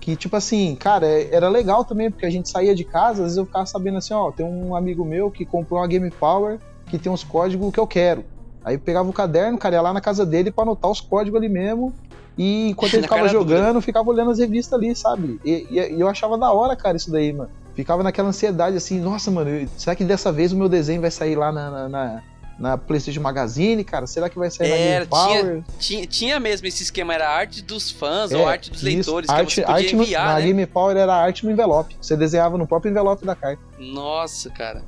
Que, 0.00 0.14
tipo 0.16 0.36
assim, 0.36 0.76
cara, 0.76 1.06
era 1.06 1.48
legal 1.48 1.84
também, 1.84 2.10
porque 2.10 2.24
a 2.24 2.30
gente 2.30 2.48
saía 2.48 2.74
de 2.74 2.84
casa, 2.84 3.14
às 3.14 3.18
vezes 3.18 3.36
eu 3.36 3.44
ficava 3.44 3.66
sabendo 3.66 3.98
assim, 3.98 4.14
ó, 4.14 4.30
tem 4.30 4.46
um 4.46 4.74
amigo 4.74 5.04
meu 5.04 5.30
que 5.30 5.44
comprou 5.44 5.80
uma 5.80 5.86
Game 5.86 6.10
Power 6.10 6.58
que 6.86 6.98
tem 6.98 7.12
uns 7.12 7.22
códigos 7.24 7.72
que 7.72 7.78
eu 7.78 7.86
quero. 7.86 8.24
Aí 8.64 8.76
eu 8.76 8.80
pegava 8.80 9.08
o 9.08 9.12
caderno, 9.12 9.58
cara, 9.58 9.76
ia 9.76 9.82
lá 9.82 9.92
na 9.92 10.00
casa 10.00 10.24
dele 10.24 10.50
pra 10.50 10.62
anotar 10.62 10.90
os 10.90 11.00
códigos 11.00 11.38
ali 11.38 11.48
mesmo. 11.48 11.92
E 12.38 12.68
enquanto 12.70 12.94
ele 12.94 13.02
Na 13.02 13.08
ficava 13.08 13.28
cara 13.28 13.32
dura. 13.44 13.56
jogando, 13.58 13.80
ficava 13.82 14.08
olhando 14.08 14.30
as 14.30 14.38
revistas 14.38 14.78
ali, 14.78 14.94
sabe? 14.94 15.40
E, 15.44 15.66
e- 15.70 15.94
e 15.96 16.00
eu 16.00 16.08
achava 16.08 16.38
da 16.38 16.50
hora, 16.52 16.74
cara, 16.76 16.96
isso 16.96 17.10
daí, 17.10 17.32
mano. 17.32 17.50
Ficava 17.74 18.02
naquela 18.02 18.28
ansiedade 18.28 18.76
assim, 18.76 18.98
nossa, 19.00 19.30
mano, 19.30 19.68
será 19.76 19.94
que 19.94 20.04
dessa 20.04 20.32
vez 20.32 20.52
o 20.52 20.56
meu 20.56 20.68
desenho 20.68 21.00
vai 21.00 21.10
sair 21.10 21.36
lá 21.36 21.50
na, 21.52 21.70
na, 21.70 21.88
na- 21.88 22.22
na 22.58 22.76
PlayStation 22.76 23.20
Magazine, 23.20 23.84
cara? 23.84 24.04
Será 24.06 24.28
que 24.28 24.36
vai 24.36 24.50
sair 24.50 24.68
Era, 24.70 24.76
na 24.78 24.84
Game 24.98 25.06
Power? 25.06 25.62
Tinha, 25.78 26.06
tinha 26.08 26.40
mesmo 26.40 26.66
esse 26.66 26.82
esquema, 26.82 27.14
era 27.14 27.28
arte 27.30 27.62
dos 27.62 27.88
fãs 27.88 28.32
É, 28.32 28.36
ou 28.36 28.48
arte 28.48 28.68
dos 28.70 28.82
isso, 28.82 28.86
leitores, 29.12 29.28
arte, 29.30 29.62
arte 29.64 29.94
no- 29.94 30.02
enviar, 30.02 30.26
na 30.26 30.34
né? 30.40 30.46
Game 30.46 30.66
Power 30.66 30.96
era 30.96 31.14
arte 31.14 31.44
no 31.46 31.52
envelope. 31.52 31.96
Você 32.00 32.16
desenhava 32.16 32.58
no 32.58 32.66
próprio 32.66 32.90
envelope 32.90 33.24
da 33.24 33.36
carta. 33.36 33.62
Nossa, 33.78 34.50
cara. 34.50 34.82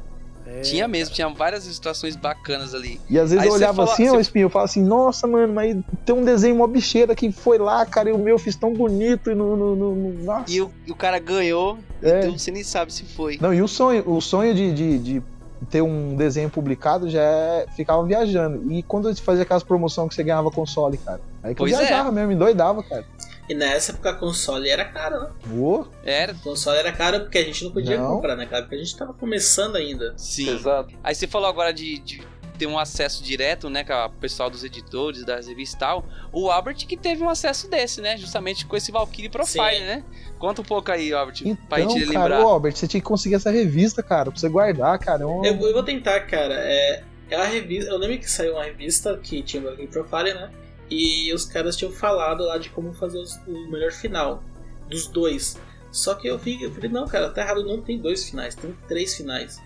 É, 0.53 0.61
tinha 0.63 0.89
mesmo, 0.89 1.15
tinha 1.15 1.29
várias 1.29 1.65
ilustrações 1.65 2.17
bacanas 2.17 2.75
ali. 2.75 3.01
E 3.09 3.19
às 3.19 3.31
vezes 3.31 3.39
Aí 3.43 3.47
eu 3.49 3.53
você 3.53 3.59
olhava 3.59 3.77
fala- 3.87 3.93
assim, 3.93 4.09
ó, 4.09 4.13
você- 4.15 4.21
Espinho, 4.21 4.45
eu 4.47 4.51
falava 4.51 4.69
assim, 4.69 4.83
nossa, 4.83 5.27
mano, 5.27 5.53
mas 5.53 5.77
tem 6.05 6.15
um 6.15 6.25
desenho 6.25 6.57
mó 6.57 6.67
bicheira 6.67 7.15
que 7.15 7.31
foi 7.31 7.57
lá, 7.59 7.87
cara, 7.87 8.11
e 8.11 8.13
o 8.13 8.19
meu 8.19 8.35
eu 8.35 8.39
fiz 8.39 8.57
tão 8.57 8.73
bonito 8.75 9.31
e 9.31 9.35
no. 9.35 9.57
no, 9.57 9.77
no- 9.77 9.95
no- 9.95 10.25
nossa. 10.25 10.51
E 10.53 10.61
o, 10.61 10.71
e 10.87 10.91
o 10.91 10.95
cara 10.97 11.19
ganhou, 11.21 11.79
É. 12.03 12.21
então 12.21 12.37
você 12.39 12.51
nem 12.51 12.65
sabe 12.65 12.93
se 12.93 13.05
foi. 13.05 13.39
Não, 13.41 13.55
e 13.55 13.63
o 13.63 13.69
sonho, 13.69 14.03
o 14.11 14.21
sonho 14.21 14.53
de, 14.55 14.73
de, 14.73 14.99
de 14.99 15.23
ter 15.69 15.83
um 15.83 16.17
desenho 16.17 16.49
publicado 16.51 17.09
já 17.09 17.21
é, 17.23 17.67
ficava 17.77 18.03
viajando. 18.05 18.73
E 18.73 18.83
quando 18.83 19.09
eu 19.09 19.15
fazia 19.17 19.43
aquelas 19.43 19.63
promoções 19.63 20.09
que 20.09 20.15
você 20.15 20.23
ganhava 20.25 20.51
console, 20.51 20.97
cara. 20.99 21.21
Aí 21.43 21.55
que 21.55 21.59
Pois 21.59 21.73
eu 21.73 21.79
é. 21.81 21.87
viajava 21.87 22.11
mesmo, 22.11 22.29
me 22.29 22.35
doidava, 22.35 22.83
cara. 22.83 23.05
E 23.51 23.55
nessa 23.55 23.91
época 23.91 24.11
a 24.11 24.15
console 24.15 24.69
era 24.69 24.85
caro, 24.85 25.21
né? 25.23 25.31
Ô, 25.53 25.85
Era, 26.05 26.33
O 26.33 26.39
console 26.39 26.79
era 26.79 26.93
caro 26.93 27.19
porque 27.23 27.39
a 27.39 27.45
gente 27.45 27.65
não 27.65 27.73
podia 27.73 27.99
Não. 27.99 28.15
comprar 28.15 28.37
naquela 28.37 28.61
época. 28.61 28.77
A 28.77 28.79
gente 28.79 28.97
tava 28.97 29.13
começando 29.13 29.75
ainda. 29.75 30.15
sim. 30.17 30.49
Exato. 30.49 30.95
Aí 31.03 31.13
você 31.17 31.27
falou 31.27 31.49
agora 31.49 31.73
de, 31.73 31.99
de 31.99 32.23
ter 32.57 32.67
um 32.69 32.79
acesso 32.79 33.25
direto, 33.25 33.69
né, 33.69 33.83
com 33.83 33.93
o 33.93 34.11
pessoal 34.21 34.49
dos 34.49 34.63
editores, 34.63 35.25
das 35.25 35.49
revistas 35.49 35.75
e 35.75 35.79
tal. 35.81 36.05
O 36.33 36.49
Albert 36.49 36.77
que 36.87 36.97
teve 36.97 37.25
um 37.25 37.29
acesso 37.29 37.69
desse, 37.69 38.01
né, 38.01 38.17
justamente 38.17 38.65
com 38.67 38.77
esse 38.77 38.93
Valkyrie 38.93 39.29
Profile, 39.29 39.79
Sim. 39.79 39.85
né? 39.85 40.05
Conta 40.39 40.61
um 40.61 40.65
pouco 40.65 40.93
aí, 40.93 41.13
Albert, 41.13 41.43
pra 41.69 41.81
então, 41.81 41.99
gente 41.99 42.13
cara, 42.13 42.37
lembrar. 42.37 42.47
ô, 42.47 42.51
Albert, 42.51 42.77
você 42.77 42.87
tinha 42.87 43.01
que 43.01 43.07
conseguir 43.07 43.35
essa 43.35 43.51
revista, 43.51 44.01
cara, 44.01 44.31
pra 44.31 44.39
você 44.39 44.49
guardar, 44.49 44.97
cara. 45.01 45.25
É 45.25 45.27
um... 45.27 45.45
Eu, 45.45 45.55
eu 45.59 45.73
vou 45.73 45.83
tentar, 45.83 46.21
cara. 46.21 46.55
É, 46.55 47.03
é 47.31 47.35
a 47.37 47.45
revista. 47.47 47.91
Eu 47.91 47.99
lembro 47.99 48.19
que 48.19 48.31
saiu 48.31 48.53
uma 48.53 48.63
revista 48.65 49.19
que 49.21 49.43
tinha 49.43 49.61
o 49.69 49.75
Game 49.75 49.89
Profile, 49.91 50.35
né? 50.35 50.51
E 50.91 51.33
os 51.33 51.45
caras 51.45 51.77
tinham 51.77 51.93
falado 51.93 52.45
lá 52.45 52.59
de 52.59 52.69
como 52.71 52.93
fazer 52.93 53.19
os- 53.19 53.37
o 53.47 53.71
melhor 53.71 53.93
final 53.93 54.43
dos 54.89 55.07
dois. 55.07 55.57
Só 55.93 56.15
que 56.15 56.27
eu, 56.29 56.37
vi, 56.39 56.63
eu 56.63 56.71
falei, 56.73 56.91
não, 56.91 57.07
cara, 57.07 57.31
tá 57.31 57.43
errado, 57.43 57.65
não 57.65 57.81
tem 57.81 57.99
dois 57.99 58.29
finais, 58.29 58.55
tem 58.55 58.77
três 58.89 59.15
finais. 59.15 59.61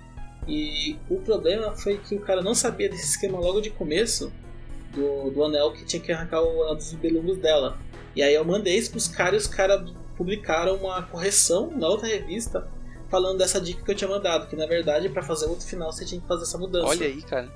E 0.47 0.97
o 1.09 1.17
problema 1.21 1.73
foi 1.73 1.97
que 1.99 2.15
o 2.15 2.21
cara 2.21 2.43
não 2.43 2.55
sabia 2.55 2.89
desse 2.89 3.07
esquema 3.11 3.39
logo 3.39 3.61
de 3.61 3.71
começo 3.71 4.31
do, 4.93 5.31
do 5.31 5.45
anel 5.45 5.73
que 5.73 5.85
tinha 5.85 6.01
que 6.01 6.13
arrancar 6.13 6.43
o 6.43 6.63
anel 6.63 6.75
dos 6.77 6.93
belungos 6.93 7.39
dela. 7.39 7.79
E 8.15 8.23
aí 8.23 8.35
eu 8.35 8.45
mandei 8.45 8.77
isso 8.77 8.91
pros 8.91 9.09
caras 9.09 9.43
e 9.45 9.47
os 9.49 9.55
caras 9.55 9.91
publicaram 10.17 10.77
uma 10.77 11.03
correção 11.03 11.71
na 11.77 11.89
outra 11.89 12.07
revista 12.07 12.69
falando 13.09 13.39
dessa 13.39 13.61
dica 13.61 13.83
que 13.83 13.91
eu 13.91 13.95
tinha 13.95 14.09
mandado, 14.09 14.47
que 14.49 14.57
na 14.57 14.67
verdade 14.67 15.09
para 15.09 15.23
fazer 15.23 15.47
outro 15.47 15.67
final 15.67 15.91
você 15.93 16.05
tinha 16.05 16.21
que 16.21 16.27
fazer 16.27 16.43
essa 16.43 16.59
mudança. 16.59 16.87
Olha 16.87 17.07
aí, 17.07 17.23
cara. 17.23 17.51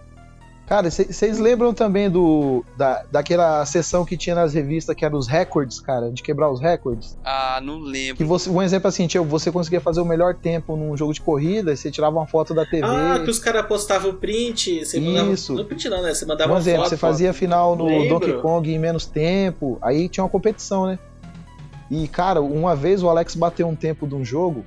Cara, 0.68 0.90
vocês 0.90 1.38
lembram 1.38 1.72
também 1.72 2.10
do 2.10 2.62
da, 2.76 3.02
daquela 3.10 3.64
sessão 3.64 4.04
que 4.04 4.18
tinha 4.18 4.36
nas 4.36 4.52
revistas 4.52 4.94
que 4.94 5.02
era 5.02 5.16
os 5.16 5.26
records, 5.26 5.80
cara, 5.80 6.10
de 6.10 6.22
quebrar 6.22 6.50
os 6.50 6.60
records? 6.60 7.16
Ah, 7.24 7.58
não 7.62 7.78
lembro. 7.80 8.16
Que 8.18 8.24
você, 8.24 8.50
um 8.50 8.60
exemplo 8.60 8.86
assim, 8.86 9.06
tinha, 9.06 9.22
você 9.22 9.50
conseguia 9.50 9.80
fazer 9.80 10.02
o 10.02 10.04
melhor 10.04 10.34
tempo 10.34 10.76
num 10.76 10.94
jogo 10.94 11.14
de 11.14 11.22
corrida, 11.22 11.72
e 11.72 11.76
você 11.76 11.90
tirava 11.90 12.16
uma 12.18 12.26
foto 12.26 12.52
da 12.52 12.66
TV. 12.66 12.82
Ah, 12.86 13.18
que 13.24 13.30
os 13.30 13.38
caras 13.38 13.64
postavam 13.66 14.14
print, 14.14 14.84
você 14.84 15.00
mandava. 15.00 15.32
Isso. 15.32 15.54
Não 15.54 15.64
print 15.64 15.88
não, 15.88 16.02
né? 16.02 16.12
Você 16.12 16.26
mandava 16.26 16.52
Um 16.52 16.58
exemplo, 16.58 16.80
foto. 16.80 16.90
você 16.90 16.96
fazia 16.98 17.32
final 17.32 17.74
no 17.74 17.86
Lembro. 17.86 18.20
Donkey 18.20 18.34
Kong 18.42 18.70
em 18.70 18.78
menos 18.78 19.06
tempo, 19.06 19.78
aí 19.80 20.06
tinha 20.06 20.22
uma 20.22 20.30
competição, 20.30 20.86
né? 20.86 20.98
E, 21.90 22.06
cara, 22.08 22.42
uma 22.42 22.76
vez 22.76 23.02
o 23.02 23.08
Alex 23.08 23.34
bateu 23.34 23.66
um 23.66 23.74
tempo 23.74 24.06
de 24.06 24.14
um 24.14 24.22
jogo, 24.22 24.66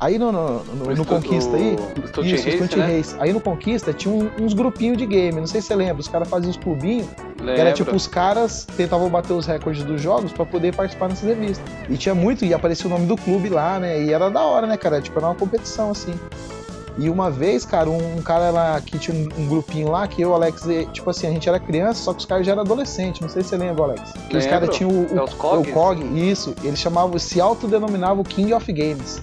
aí 0.00 0.18
no, 0.18 0.32
no, 0.32 0.64
no- 0.64 0.94
no 0.96 1.04
Conquista 1.04 1.56
aí, 1.56 1.76
O 2.02 2.08
Stunt 2.08 2.26
isso, 2.26 2.44
Race, 2.46 2.56
Stunt 2.56 2.76
né? 2.76 2.96
Race, 2.96 3.16
aí 3.18 3.32
no 3.32 3.40
Conquista 3.40 3.92
tinha 3.92 4.12
um- 4.14 4.30
uns 4.40 4.54
grupinhos 4.54 4.96
de 4.96 5.04
game, 5.06 5.38
não 5.38 5.46
sei 5.46 5.60
se 5.60 5.68
você 5.68 5.74
lembra, 5.76 6.00
os 6.00 6.08
caras 6.08 6.28
faziam 6.28 6.50
uns 6.50 6.56
clubinhos, 6.56 7.06
que 7.36 7.50
era 7.50 7.72
tipo, 7.72 7.94
os 7.94 8.06
caras 8.06 8.66
tentavam 8.76 9.08
bater 9.10 9.32
os 9.34 9.46
recordes 9.46 9.84
dos 9.84 10.00
jogos 10.00 10.32
pra 10.32 10.44
poder 10.46 10.74
participar 10.74 11.08
nessas 11.08 11.28
revistas. 11.28 11.64
E 11.88 11.96
tinha 11.96 12.14
muito, 12.14 12.44
e 12.44 12.54
aparecia 12.54 12.86
o 12.86 12.88
nome 12.90 13.06
do 13.06 13.16
clube 13.16 13.48
lá, 13.50 13.78
né? 13.78 14.02
E 14.02 14.12
era 14.12 14.30
da 14.30 14.40
hora, 14.42 14.66
né, 14.66 14.76
cara? 14.76 15.00
Tipo, 15.00 15.18
era 15.18 15.28
uma 15.28 15.34
competição, 15.34 15.90
assim. 15.90 16.14
E 16.98 17.08
uma 17.08 17.30
vez, 17.30 17.64
cara, 17.64 17.88
um, 17.88 18.16
um 18.18 18.20
cara 18.22 18.50
lá 18.50 18.78
que 18.80 18.98
tinha 18.98 19.16
um, 19.16 19.42
um 19.42 19.46
grupinho 19.48 19.90
lá, 19.90 20.06
que 20.06 20.20
eu, 20.20 20.34
Alex, 20.34 20.66
e, 20.66 20.84
tipo 20.86 21.08
assim, 21.08 21.28
a 21.28 21.30
gente 21.30 21.48
era 21.48 21.58
criança, 21.58 22.02
só 22.02 22.12
que 22.12 22.18
os 22.18 22.26
caras 22.26 22.44
já 22.44 22.52
eram 22.52 22.62
adolescentes. 22.62 23.20
Não 23.22 23.28
sei 23.28 23.42
se 23.42 23.50
você 23.50 23.56
lembra, 23.56 23.84
Alex. 23.84 24.12
Que 24.28 24.36
os 24.36 24.44
caras 24.46 24.68
tinham 24.76 24.90
o, 24.90 25.14
o, 25.14 25.18
É 25.18 25.22
os 25.22 25.32
Cogs? 25.32 25.70
o 25.70 25.72
COG, 25.72 26.02
isso. 26.30 26.54
Eles 26.62 26.78
chamavam, 26.78 27.18
se 27.18 27.40
autodenominavam 27.40 28.22
King 28.24 28.52
of 28.52 28.70
Games. 28.72 29.22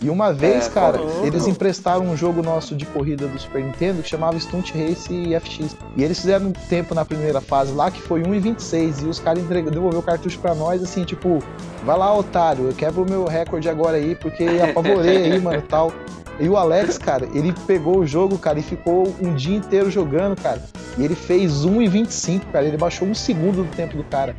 E 0.00 0.08
uma 0.08 0.32
vez, 0.32 0.66
É, 0.66 0.70
cara, 0.70 0.98
caramba. 0.98 1.26
eles 1.26 1.46
emprestaram 1.46 2.04
um 2.06 2.16
jogo 2.16 2.42
nosso 2.42 2.76
de 2.76 2.86
corrida 2.86 3.26
do 3.26 3.38
Super 3.38 3.62
Nintendo 3.64 4.02
que 4.02 4.08
chamava 4.08 4.38
Stunt 4.38 4.70
Race 4.72 5.08
FX. 5.40 5.76
E 5.96 6.04
eles 6.04 6.20
fizeram 6.20 6.46
um 6.46 6.52
tempo 6.52 6.94
na 6.94 7.04
primeira 7.04 7.40
fase 7.40 7.72
lá 7.72 7.90
que 7.90 8.00
foi 8.00 8.22
1,26. 8.22 9.02
E 9.02 9.06
os 9.06 9.18
caras 9.18 9.42
devolveu 9.44 9.98
o 9.98 10.02
cartucho 10.02 10.38
pra 10.38 10.54
nós, 10.54 10.82
assim, 10.82 11.04
tipo, 11.04 11.40
vai 11.84 11.98
lá, 11.98 12.14
otário, 12.16 12.66
eu 12.68 12.74
quebro 12.74 13.02
o 13.02 13.10
meu 13.10 13.24
recorde 13.24 13.68
agora 13.68 13.96
aí, 13.96 14.14
porque 14.14 14.44
apavorei 14.70 15.32
aí, 15.32 15.40
mano, 15.40 15.62
tal. 15.62 15.92
E 16.40 16.48
o 16.48 16.56
Alex, 16.56 16.96
cara, 16.98 17.28
ele 17.34 17.52
pegou 17.66 17.98
o 17.98 18.06
jogo, 18.06 18.38
cara, 18.38 18.60
e 18.60 18.62
ficou 18.62 19.12
um 19.20 19.34
dia 19.34 19.56
inteiro 19.56 19.90
jogando, 19.90 20.40
cara. 20.40 20.62
E 20.96 21.04
ele 21.04 21.16
fez 21.16 21.64
1,25, 21.66 22.42
cara. 22.52 22.64
Ele 22.64 22.76
baixou 22.76 23.08
um 23.08 23.14
segundo 23.14 23.64
do 23.64 23.74
tempo 23.74 23.96
do 23.96 24.04
cara. 24.04 24.36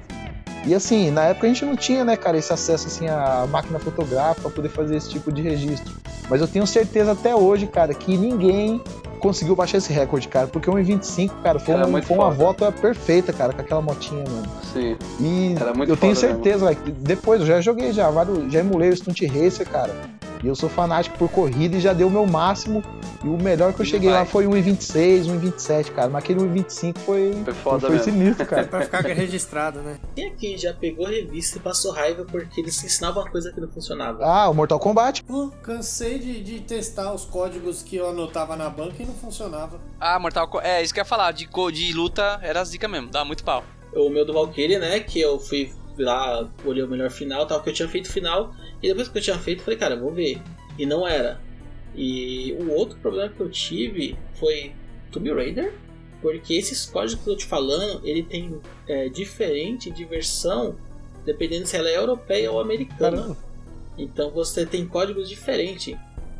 E 0.65 0.75
assim, 0.75 1.09
na 1.11 1.25
época 1.25 1.47
a 1.47 1.49
gente 1.49 1.65
não 1.65 1.75
tinha, 1.75 2.03
né, 2.03 2.15
cara, 2.15 2.37
esse 2.37 2.51
acesso 2.51 2.87
assim 2.87 3.07
à 3.07 3.47
máquina 3.49 3.79
fotográfica 3.79 4.41
pra 4.41 4.51
poder 4.51 4.69
fazer 4.69 4.97
esse 4.97 5.09
tipo 5.09 5.31
de 5.31 5.41
registro. 5.41 5.93
Mas 6.29 6.41
eu 6.41 6.47
tenho 6.47 6.67
certeza 6.67 7.13
até 7.13 7.35
hoje, 7.35 7.65
cara, 7.65 7.93
que 7.93 8.15
ninguém 8.17 8.81
conseguiu 9.19 9.55
baixar 9.55 9.77
esse 9.79 9.91
recorde, 9.91 10.27
cara, 10.27 10.47
porque 10.47 10.69
1,25, 10.69 11.31
cara, 11.43 11.59
foi, 11.59 11.73
Era 11.73 11.85
uma, 11.85 12.01
foi 12.01 12.15
uma 12.15 12.29
volta 12.29 12.71
perfeita, 12.71 13.33
cara, 13.33 13.51
com 13.53 13.61
aquela 13.61 13.81
motinha, 13.81 14.23
mano. 14.29 14.47
Sim. 14.73 14.95
E 15.19 15.55
Era 15.59 15.73
muito 15.73 15.89
eu 15.89 15.97
tenho 15.97 16.15
certeza, 16.15 16.65
like, 16.65 16.91
depois 16.91 17.41
eu 17.41 17.47
já 17.47 17.61
joguei 17.61 17.91
já, 17.91 18.09
vários, 18.09 18.51
já 18.51 18.59
emulei 18.59 18.89
o 18.89 18.95
Stunt 18.95 19.21
Racer, 19.23 19.67
cara. 19.67 19.93
E 20.41 20.47
eu 20.47 20.55
sou 20.55 20.69
fanático 20.69 21.17
por 21.17 21.29
corrida 21.29 21.75
e 21.75 21.79
já 21.81 21.91
dei 21.91 22.05
o 22.05 22.09
meu 22.09 22.25
máximo. 22.25 22.81
E 23.23 23.27
o 23.27 23.37
melhor 23.37 23.73
que 23.73 23.81
eu 23.81 23.85
E 23.85 23.87
cheguei 23.89 24.09
vai. 24.09 24.19
lá 24.19 24.25
foi 24.25 24.45
1,26, 24.45 25.25
1,27, 25.25 25.91
cara. 25.91 26.09
Mas 26.09 26.23
aquele 26.23 26.39
1,25 26.39 26.97
foi, 26.99 27.33
Foi 27.43 27.53
foda 27.53 27.79
foi 27.87 27.89
mesmo. 27.97 28.03
sinistro, 28.05 28.45
cara. 28.45 28.65
Pra 28.65 28.81
ficar 28.81 29.01
registrado, 29.01 29.79
né? 29.81 29.97
Quem 30.15 30.27
aqui 30.27 30.57
já 30.57 30.73
pegou 30.73 31.05
a 31.05 31.09
revista 31.09 31.57
e 31.57 31.61
passou 31.61 31.91
raiva 31.91 32.23
porque 32.23 32.61
eles 32.61 32.81
ensinavam 32.83 33.23
uma 33.23 33.29
coisa 33.29 33.51
que 33.51 33.59
não 33.59 33.67
funcionava? 33.67 34.23
Ah, 34.23 34.49
o 34.49 34.53
Mortal 34.53 34.79
Kombat. 34.79 35.23
Pô, 35.23 35.51
cansei 35.61 36.17
de, 36.19 36.41
de 36.41 36.61
testar 36.61 37.13
os 37.13 37.25
códigos 37.25 37.83
que 37.83 37.97
eu 37.97 38.09
anotava 38.09 38.55
na 38.55 38.69
banca 38.69 39.03
e 39.03 39.05
não 39.05 39.13
funcionava. 39.15 39.79
Ah, 39.99 40.17
Mortal 40.19 40.47
Kombat. 40.47 40.67
É, 40.69 40.81
isso 40.81 40.93
que 40.93 40.99
eu 40.99 41.03
ia 41.03 41.05
falar. 41.05 41.33
De, 41.33 41.47
co- 41.47 41.69
de 41.71 41.91
luta 41.91 42.39
era 42.41 42.63
zica 42.63 42.87
mesmo. 42.87 43.09
Dá 43.09 43.25
muito 43.25 43.43
pau. 43.43 43.63
O 43.93 44.09
meu 44.09 44.25
do 44.25 44.31
Valkyrie, 44.33 44.79
né? 44.79 44.99
Que 45.01 45.19
eu 45.19 45.37
fui 45.39 45.73
lá, 46.05 46.49
olhei 46.65 46.83
o 46.83 46.87
melhor 46.87 47.09
final 47.09 47.45
tal, 47.45 47.61
que 47.61 47.69
eu 47.69 47.73
tinha 47.73 47.87
feito 47.87 48.11
final. 48.11 48.53
E 48.81 48.87
depois 48.87 49.07
que 49.07 49.17
eu 49.17 49.21
tinha 49.21 49.37
feito, 49.37 49.63
falei, 49.63 49.79
cara, 49.79 49.95
vou 49.95 50.11
ver. 50.11 50.41
E 50.77 50.85
não 50.85 51.07
era. 51.07 51.39
E 51.95 52.53
o 52.59 52.71
outro 52.71 52.97
problema 52.99 53.29
que 53.29 53.39
eu 53.39 53.49
tive 53.49 54.17
foi 54.35 54.73
Tomb 55.11 55.33
Raider. 55.33 55.73
Porque 56.21 56.53
esses 56.53 56.85
códigos 56.85 57.23
que 57.23 57.29
eu 57.29 57.33
tô 57.33 57.39
te 57.39 57.45
falando, 57.45 58.05
ele 58.05 58.23
tem 58.23 58.59
é, 58.87 59.07
diferente 59.07 59.89
de 59.89 60.03
versão 60.03 60.75
dependendo 61.25 61.65
se 61.65 61.77
ela 61.77 61.89
é 61.89 61.97
europeia 61.97 62.51
ou 62.51 62.59
americana. 62.59 63.17
Caramba. 63.17 63.37
Então 63.97 64.31
você 64.31 64.65
tem 64.65 64.85
códigos 64.87 65.29
diferentes. 65.29 65.95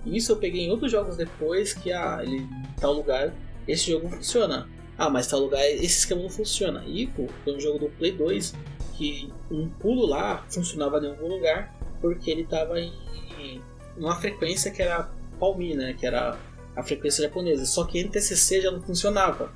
Isso 0.06 0.32
eu 0.32 0.38
peguei 0.38 0.66
em 0.66 0.72
outros 0.72 0.92
jogos 0.92 1.18
depois 1.18 1.74
que 1.74 1.92
ah, 1.92 2.20
ele 2.24 2.38
em 2.38 2.80
tal 2.80 2.94
lugar 2.94 3.34
esse 3.68 3.92
jogo 3.92 4.10
funciona. 4.10 4.68
Ah, 4.98 5.10
mas 5.10 5.28
tal 5.28 5.40
lugar 5.40 5.66
esse 5.70 6.00
esquema 6.00 6.22
não 6.22 6.30
funciona. 6.30 6.84
Ico 6.86 7.28
foi 7.44 7.56
um 7.56 7.60
jogo 7.60 7.80
do 7.80 7.90
Play 7.90 8.12
2 8.14 8.54
que 9.00 9.32
um 9.50 9.70
pulo 9.70 10.06
lá 10.06 10.44
funcionava 10.50 11.00
em 11.00 11.10
algum 11.10 11.28
lugar 11.30 11.74
porque 12.02 12.30
ele 12.30 12.42
estava 12.42 12.78
em, 12.78 12.92
uma 13.98 14.14
frequência 14.18 14.70
que 14.72 14.82
era 14.82 15.10
palmi, 15.40 15.74
né? 15.74 15.96
Que 15.98 16.06
era 16.06 16.38
a 16.76 16.84
frequência 16.84 17.24
japonesa. 17.24 17.66
Só 17.66 17.86
que 17.86 17.98
NTCC 18.04 18.62
já 18.62 18.72
não 18.72 18.82
funcionava 18.82 19.54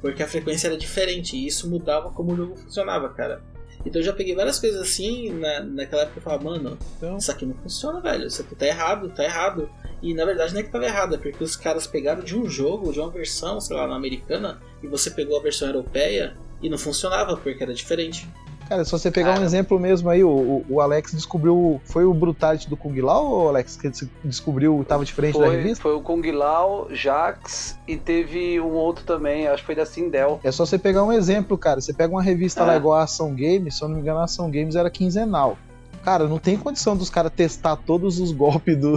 porque 0.00 0.22
a 0.22 0.26
frequência 0.26 0.68
era 0.68 0.78
diferente 0.78 1.36
e 1.36 1.46
isso 1.46 1.68
mudava 1.68 2.10
como 2.10 2.32
o 2.32 2.36
jogo 2.36 2.56
funcionava, 2.56 3.10
cara. 3.10 3.42
Então 3.84 4.00
eu 4.00 4.04
já 4.04 4.12
peguei 4.14 4.34
várias 4.34 4.58
coisas 4.58 4.80
assim 4.80 5.30
na, 5.30 5.60
naquela 5.60 6.02
época 6.02 6.18
eu 6.18 6.22
falava, 6.22 6.44
mano, 6.44 6.78
Então- 6.96 7.18
isso 7.18 7.30
aqui 7.30 7.44
não 7.44 7.54
funciona, 7.54 8.00
velho. 8.00 8.26
Isso 8.26 8.40
aqui 8.40 8.54
tá 8.54 8.66
errado, 8.66 9.10
tá 9.10 9.24
errado. 9.24 9.68
E 10.02 10.14
na 10.14 10.24
verdade 10.24 10.54
não 10.54 10.60
é 10.60 10.62
que 10.62 10.70
tava 10.72 10.86
errado, 10.86 11.14
é 11.14 11.18
porque 11.18 11.44
os 11.44 11.54
caras 11.54 11.86
pegaram 11.86 12.22
de 12.24 12.34
um 12.36 12.48
jogo, 12.48 12.92
de 12.92 12.98
uma 12.98 13.10
versão, 13.10 13.60
sei 13.60 13.76
lá, 13.76 13.86
na 13.86 13.96
americana, 13.96 14.60
e 14.82 14.86
você 14.86 15.10
pegou 15.10 15.38
a 15.38 15.42
versão 15.42 15.68
europeia 15.68 16.34
e 16.62 16.68
não 16.70 16.78
funcionava, 16.78 17.36
porque 17.36 17.62
era 17.62 17.72
diferente. 17.74 18.26
Cara, 18.68 18.84
se 18.84 18.90
você 18.90 19.10
pegar 19.12 19.30
um 19.30 19.34
Cara. 19.34 19.44
exemplo 19.44 19.78
mesmo 19.78 20.10
aí, 20.10 20.24
o, 20.24 20.64
o- 20.68 20.80
Alex 20.80 21.12
descobriu. 21.12 21.80
Foi 21.84 22.04
o 22.04 22.12
Brutality 22.12 22.68
do 22.68 22.76
Kung 22.76 23.00
Lao 23.00 23.24
ou 23.26 23.48
Alex 23.48 23.76
que 23.76 23.88
des- 23.88 24.08
descobriu 24.24 24.84
tava 24.88 25.04
diferente 25.04 25.38
da 25.38 25.46
Foi, 25.46 25.56
revista? 25.56 25.82
foi 25.82 25.94
o 25.94 26.00
Kung 26.00 26.22
Lao, 26.32 26.88
Jax 26.90 27.78
e 27.86 27.96
teve 27.96 28.60
um 28.60 28.72
outro 28.72 29.04
também, 29.04 29.46
acho 29.46 29.62
que 29.62 29.66
foi 29.66 29.74
da 29.76 29.86
Sindel. 29.86 30.40
É 30.42 30.50
só 30.50 30.66
você 30.66 30.78
pegar 30.78 31.04
um 31.04 31.12
exemplo, 31.12 31.56
cara. 31.56 31.80
Você 31.80 31.92
pega 31.94 32.12
uma 32.12 32.22
revista 32.22 32.64
lá 32.64 32.74
É. 32.74 32.76
igual 32.76 32.98
a 32.98 33.04
Ação 33.04 33.30
Games, 33.30 33.76
se 33.76 33.82
eu 33.84 33.88
não 33.88 33.94
me 33.96 34.00
engano, 34.02 34.18
a 34.18 34.24
Ação 34.24 34.50
Games 34.50 34.74
era 34.74 34.90
quinzenal. 34.90 35.56
Cara, 36.02 36.26
não 36.26 36.38
tem 36.38 36.56
condição 36.56 36.96
dos 36.96 37.08
caras 37.10 37.32
testar 37.34 37.76
todos 37.76 38.18
os 38.20 38.32
golpes 38.32 38.76
do. 38.76 38.94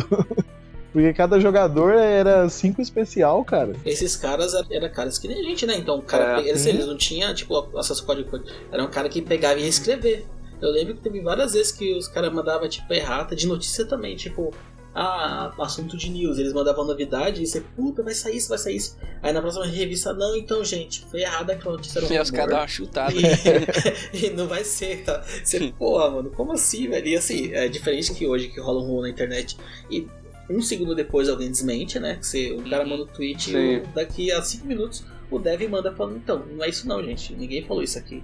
Porque 0.92 1.14
cada 1.14 1.40
jogador 1.40 1.94
era 1.94 2.50
cinco 2.50 2.82
especial, 2.82 3.44
cara. 3.46 3.74
Esses 3.86 4.16
caras 4.16 4.54
eram 4.54 4.68
era 4.72 4.90
caras 4.90 5.20
que 5.20 5.28
nem 5.28 5.40
a 5.40 5.44
gente, 5.44 5.66
né? 5.66 5.76
Então, 5.78 5.98
o 5.98 6.02
cara, 6.02 6.42
É. 6.42 6.50
eles, 6.50 6.66
eles 6.66 6.86
não 6.88 6.98
tinham, 6.98 7.34
tipo, 7.34 7.78
acesso 7.78 8.02
ao 8.02 8.08
código. 8.08 8.44
Era 8.72 8.84
um 8.84 8.90
cara 8.90 9.08
que 9.08 9.22
pegava 9.22 9.60
e 9.60 9.64
ia 9.64 9.70
escrever. 9.70 10.26
Eu 10.62 10.72
lembro 10.72 10.96
que 10.96 11.02
teve 11.02 11.22
várias 11.22 11.54
vezes 11.54 11.72
que 11.72 11.94
os 11.96 12.08
caras 12.08 12.34
mandavam, 12.34 12.68
tipo, 12.68 12.92
errata, 12.94 13.36
de 13.36 13.48
notícia 13.48 13.86
também, 13.86 14.16
tipo, 14.16 14.52
ah, 14.94 15.54
assunto 15.60 15.96
de 15.96 16.10
news. 16.10 16.38
Eles 16.38 16.52
mandavam 16.52 16.86
novidade 16.86 17.42
e 17.42 17.48
você, 17.48 17.62
puta, 17.62 18.04
vai 18.04 18.14
sair 18.14 18.38
isso, 18.38 18.50
vai 18.50 18.58
sair 18.58 18.76
isso. 18.76 18.98
Aí 19.22 19.32
na 19.32 19.42
próxima 19.42 19.66
revista, 19.66 20.14
não, 20.14 20.36
então, 20.36 20.64
gente, 20.66 21.06
foi 21.10 21.22
errada 21.22 21.54
aquela 21.54 21.76
notícia. 21.76 22.00
Era 22.00 22.20
um 22.20 22.22
os 22.22 22.32
caras 22.32 22.50
dão 22.50 22.60
uma 22.60 22.68
chutada. 22.68 23.14
E, 23.14 23.22
e 24.26 24.30
não 24.32 24.48
vai 24.48 24.64
ser, 24.64 25.04
tá? 25.04 25.24
Você, 25.44 25.72
porra, 25.78 26.10
mano, 26.10 26.32
como 26.32 26.52
assim, 26.54 26.90
velho? 26.90 27.08
E 27.08 27.16
assim, 27.16 27.54
é 27.54 27.68
diferente 27.68 28.14
que 28.14 28.28
hoje 28.28 28.50
que 28.50 28.60
rola 28.60 28.82
um 28.82 28.88
rolo 28.88 29.02
na 29.04 29.10
internet 29.10 29.56
e 29.90 30.08
um 30.50 30.62
segundo 30.62 30.96
depois 30.96 31.30
alguém 31.30 31.50
desmente, 31.50 32.00
né? 32.00 32.16
Que 32.16 32.26
você, 32.26 32.52
o 32.52 32.70
cara 32.70 32.86
manda 32.86 33.04
um 33.04 33.08
tweet 33.08 33.52
Sim. 33.52 33.58
e 33.58 33.80
daqui 33.94 34.32
a 34.32 34.42
cinco 34.42 34.68
minutos 34.68 35.04
o 35.30 35.38
dev 35.38 35.62
manda 35.70 35.94
falando, 35.94 36.18
então, 36.18 36.44
não 36.52 36.64
é 36.64 36.70
isso 36.70 36.88
não, 36.88 37.04
gente. 37.04 37.34
Ninguém 37.34 37.64
falou 37.64 37.84
isso 37.84 37.98
aqui. 38.00 38.24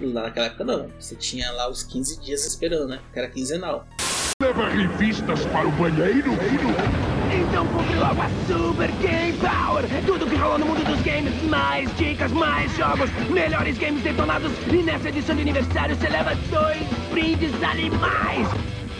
E 0.00 0.06
lá 0.06 0.22
naquela 0.22 0.46
época 0.46 0.64
não. 0.64 0.88
Você 0.98 1.14
tinha 1.14 1.50
lá 1.52 1.68
os 1.70 1.82
15 1.82 2.20
dias 2.20 2.46
esperando, 2.46 2.88
né? 2.88 3.00
Que 3.12 3.18
era 3.18 3.28
quinzenal. 3.28 3.86
Leva 4.40 4.68
revistas 4.68 5.46
para 5.46 5.66
o 5.66 5.72
banheiro? 5.72 6.32
Então 7.32 7.66
compre 7.68 7.94
logo 7.96 8.20
a 8.20 8.28
Super 8.46 8.90
Game 9.00 9.38
Power! 9.38 9.84
Tudo 10.04 10.26
que 10.26 10.36
rola 10.36 10.58
no 10.58 10.66
mundo 10.66 10.84
dos 10.84 11.00
games, 11.00 11.32
mais 11.44 11.94
dicas, 11.96 12.30
mais 12.32 12.70
jogos, 12.76 13.10
melhores 13.30 13.78
games 13.78 14.02
detonados 14.02 14.52
e 14.70 14.82
nessa 14.82 15.08
edição 15.08 15.34
de 15.34 15.42
aniversário 15.42 15.96
você 15.96 16.08
leva 16.08 16.34
dois 16.50 16.82
brindes 17.10 17.50
animais! 17.62 18.46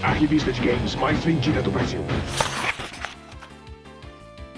A 0.02 0.12
revista 0.12 0.52
de 0.52 0.60
games 0.60 0.94
mais 0.94 1.22
vendida 1.22 1.60
do 1.62 1.70
Brasil. 1.70 2.00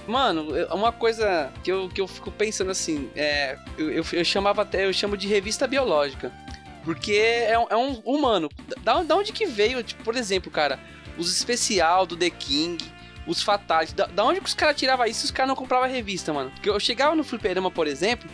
Mano, 0.09 0.48
uma 0.74 0.90
coisa 0.90 1.52
que 1.62 1.70
eu, 1.70 1.88
que 1.88 2.00
eu 2.00 2.09
fico 2.09 2.30
pensando 2.30 2.70
assim, 2.70 3.11
é, 3.14 3.59
eu, 3.76 3.90
eu, 3.90 4.04
eu 4.12 4.24
chamava 4.24 4.62
até, 4.62 4.86
eu 4.86 4.92
chamo 4.92 5.16
de 5.16 5.28
revista 5.28 5.66
biológica. 5.66 6.32
Porque 6.82 7.12
é, 7.12 7.59
um- 7.59 7.66
é 7.68 7.76
um 7.76 7.92
humano. 8.04 8.48
Da, 8.82 9.02
da 9.02 9.14
onde 9.14 9.32
que 9.32 9.44
veio, 9.44 9.82
tipo, 9.82 10.02
por 10.02 10.16
exemplo, 10.16 10.50
cara, 10.50 10.80
os 11.18 11.30
especial 11.36 12.06
do 12.06 12.16
The 12.16 12.30
King, 12.30 12.82
os 13.26 13.42
Fatalities, 13.42 13.92
da, 13.94 14.06
da 14.06 14.24
onde 14.24 14.40
que 14.40 14.46
os 14.46 14.54
caras 14.54 14.76
tiravam 14.76 15.04
isso 15.04 15.20
se 15.20 15.24
os 15.26 15.30
caras 15.30 15.48
não 15.48 15.56
compravam 15.56 15.86
revista, 15.90 16.32
mano? 16.32 16.50
Porque 16.52 16.70
eu 16.70 16.80
chegava 16.80 17.14
no 17.14 17.22
fliperama, 17.22 17.70
por 17.70 17.86
exemplo, 17.86 18.28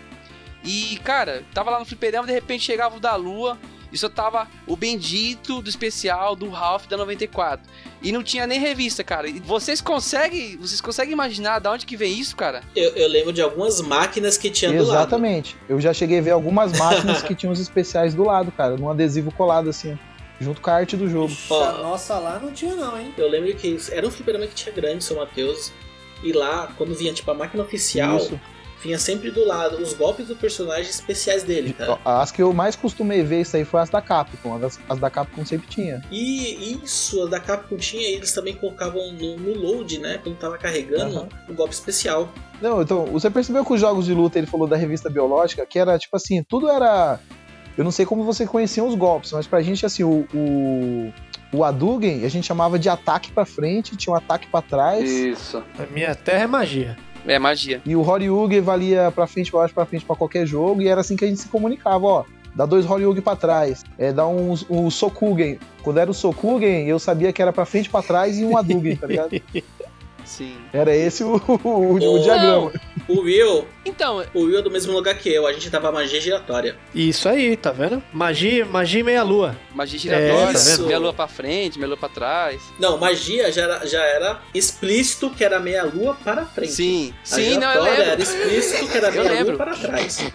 e, 0.62 0.96
cara, 1.02 1.42
tava 1.52 1.72
lá 1.72 1.80
no 1.80 1.84
fliperama, 1.84 2.26
de 2.28 2.32
repente 2.32 2.62
chegava 2.62 2.96
o 2.96 3.00
da 3.00 3.16
Lua, 3.16 3.58
e 3.94 3.98
só 3.98 4.08
tava 4.08 4.48
o 4.66 4.76
bendito 4.76 5.62
do 5.62 5.70
especial 5.70 6.34
do 6.34 6.50
Ralph 6.50 6.86
da 6.86 6.96
94. 6.96 7.64
E 8.02 8.10
não 8.10 8.24
tinha 8.24 8.44
nem 8.44 8.58
revista, 8.58 9.04
cara. 9.04 9.28
E 9.28 9.38
vocês 9.38 9.80
conseguem, 9.80 10.56
vocês 10.56 10.80
conseguem 10.80 11.12
imaginar 11.12 11.60
da 11.60 11.70
onde 11.70 11.86
que 11.86 11.96
vem 11.96 12.18
isso, 12.18 12.34
cara? 12.34 12.62
Eu, 12.74 12.90
eu 12.96 13.08
lembro 13.08 13.32
de 13.32 13.40
algumas 13.40 13.80
máquinas 13.80 14.36
que 14.36 14.50
tinha 14.50 14.72
do 14.72 14.78
lado. 14.78 14.98
Exatamente. 14.98 15.56
Eu 15.68 15.80
já 15.80 15.94
cheguei 15.94 16.18
a 16.18 16.22
ver 16.22 16.32
algumas 16.32 16.76
máquinas 16.76 17.22
que 17.24 17.36
tinham 17.36 17.52
os 17.52 17.60
especiais 17.60 18.14
do 18.14 18.24
lado, 18.24 18.50
cara, 18.50 18.76
num 18.76 18.90
adesivo 18.90 19.30
colado 19.30 19.70
assim, 19.70 19.96
junto 20.40 20.60
com 20.60 20.70
a 20.70 20.74
arte 20.74 20.96
do 20.96 21.08
jogo. 21.08 21.32
Ó, 21.48 21.72
Nossa, 21.78 22.18
lá 22.18 22.40
não 22.40 22.50
tinha 22.50 22.74
não, 22.74 22.98
hein? 23.00 23.14
eu 23.16 23.30
lembro 23.30 23.54
que 23.54 23.78
era 23.92 24.04
um 24.04 24.10
fliperama 24.10 24.46
que 24.48 24.54
tinha 24.54 24.74
grande, 24.74 25.04
São 25.04 25.16
Mateus. 25.16 25.72
E 26.22 26.32
lá, 26.32 26.72
quando 26.76 26.94
vinha 26.94 27.12
tipo 27.12 27.30
a 27.30 27.34
máquina 27.34 27.62
oficial, 27.62 28.16
Isso. 28.16 28.40
Vinha 28.84 28.98
sempre 28.98 29.30
do 29.30 29.44
lado 29.44 29.78
os 29.78 29.94
golpes 29.94 30.28
do 30.28 30.36
personagem 30.36 30.90
especiais 30.90 31.42
dele, 31.42 31.72
cara. 31.72 31.98
As 32.04 32.30
que 32.30 32.42
eu 32.42 32.52
mais 32.52 32.76
costumei 32.76 33.22
ver 33.22 33.40
isso 33.40 33.56
aí 33.56 33.64
foi 33.64 33.80
as 33.80 33.88
da 33.88 34.02
Capcom. 34.02 34.62
As, 34.62 34.78
as 34.88 34.98
da 34.98 35.08
Capcom 35.08 35.44
sempre 35.44 35.66
tinha. 35.68 36.02
E 36.10 36.78
isso, 36.84 37.22
a 37.22 37.26
da 37.26 37.40
Capcom 37.40 37.76
tinha, 37.76 38.06
eles 38.06 38.32
também 38.32 38.54
colocavam 38.54 39.12
no, 39.12 39.36
no 39.38 39.54
load, 39.54 39.98
né? 39.98 40.20
Quando 40.22 40.36
tava 40.36 40.58
carregando, 40.58 41.18
Aham. 41.18 41.28
um 41.48 41.54
golpe 41.54 41.72
especial. 41.72 42.28
Não, 42.60 42.82
então, 42.82 43.06
você 43.06 43.30
percebeu 43.30 43.64
que 43.64 43.72
os 43.72 43.80
jogos 43.80 44.04
de 44.04 44.12
luta, 44.12 44.38
ele 44.38 44.46
falou 44.46 44.66
da 44.66 44.76
revista 44.76 45.08
biológica, 45.08 45.64
que 45.64 45.78
era 45.78 45.98
tipo 45.98 46.16
assim, 46.16 46.42
tudo 46.42 46.68
era. 46.68 47.18
Eu 47.76 47.82
não 47.82 47.90
sei 47.90 48.06
como 48.06 48.22
você 48.22 48.46
conhecia 48.46 48.84
os 48.84 48.94
golpes, 48.94 49.32
mas 49.32 49.46
pra 49.46 49.62
gente, 49.62 49.86
assim, 49.86 50.04
o. 50.04 50.26
o... 50.34 51.12
O 51.52 51.62
Hadouken 51.62 52.24
a 52.24 52.28
gente 52.28 52.44
chamava 52.48 52.80
de 52.80 52.88
ataque 52.88 53.30
pra 53.30 53.46
frente, 53.46 53.96
tinha 53.96 54.12
um 54.12 54.16
ataque 54.16 54.48
pra 54.48 54.60
trás. 54.60 55.08
Isso. 55.08 55.62
A 55.78 55.86
minha 55.86 56.12
terra 56.12 56.42
é 56.42 56.46
magia. 56.48 56.96
É 57.26 57.38
magia. 57.38 57.80
E 57.84 57.96
o 57.96 58.06
Horyugen 58.06 58.60
valia 58.60 59.10
pra 59.14 59.26
frente, 59.26 59.50
pra 59.50 59.60
baixo, 59.60 59.74
pra 59.74 59.86
frente 59.86 60.04
pra 60.04 60.16
qualquer 60.16 60.46
jogo, 60.46 60.82
e 60.82 60.88
era 60.88 61.00
assim 61.00 61.16
que 61.16 61.24
a 61.24 61.28
gente 61.28 61.40
se 61.40 61.48
comunicava, 61.48 62.04
ó. 62.06 62.24
Dá 62.54 62.66
dois 62.66 62.88
Horyugen 62.88 63.22
pra 63.22 63.34
trás, 63.34 63.82
é, 63.98 64.12
dá 64.12 64.26
um, 64.28 64.54
um 64.70 64.90
Sokugen. 64.90 65.58
Quando 65.82 65.98
era 65.98 66.10
o 66.10 66.14
Sokugen, 66.14 66.86
eu 66.86 66.98
sabia 66.98 67.32
que 67.32 67.42
era 67.42 67.52
pra 67.52 67.64
frente, 67.64 67.90
pra 67.90 68.02
trás 68.02 68.38
e 68.38 68.44
um 68.44 68.56
Hadouken, 68.56 68.96
tá 68.96 69.06
ligado? 69.06 69.30
Sim. 70.24 70.56
Era 70.72 70.94
esse 70.96 71.22
o, 71.24 71.36
o, 71.36 71.68
o 71.94 71.98
Não. 71.98 72.22
diagrama. 72.22 72.72
O 73.06 73.20
Will, 73.20 73.66
Então, 73.84 74.24
o 74.32 74.40
Will 74.44 74.58
é 74.58 74.62
do 74.62 74.70
mesmo 74.70 74.92
lugar 74.92 75.14
que 75.14 75.28
eu, 75.28 75.46
a 75.46 75.52
gente 75.52 75.68
tava 75.70 75.92
magia 75.92 76.18
giratória. 76.20 76.76
Isso 76.94 77.28
aí, 77.28 77.54
tá 77.56 77.70
vendo? 77.70 78.02
Magia, 78.12 78.64
magia 78.64 79.00
e 79.00 79.04
meia 79.04 79.22
lua. 79.22 79.54
magia 79.74 79.98
giratória, 79.98 80.52
tá 80.54 80.58
vendo? 80.58 80.86
meia 80.86 80.98
lua 80.98 81.12
pra 81.12 81.28
frente, 81.28 81.78
meia 81.78 81.88
lua 81.88 81.96
pra 81.98 82.08
trás. 82.08 82.62
Não, 82.80 82.96
magia 82.96 83.52
já 83.52 83.62
era, 83.62 83.86
já 83.86 84.02
era 84.02 84.40
explícito 84.54 85.28
que 85.30 85.44
era 85.44 85.60
meia 85.60 85.84
lua 85.84 86.16
para 86.24 86.46
frente. 86.46 86.72
Sim, 86.72 87.14
A 87.22 87.26
sim, 87.26 87.58
não, 87.58 87.70
eu 87.72 87.82
lembro. 87.82 88.02
era 88.02 88.22
explícito 88.22 88.88
que 88.88 88.96
era 88.96 89.08
Eu 89.08 89.12
meia 89.12 89.24
lua 89.24 89.32
lembro. 89.38 89.56
para 89.58 89.74
trás. 89.76 90.32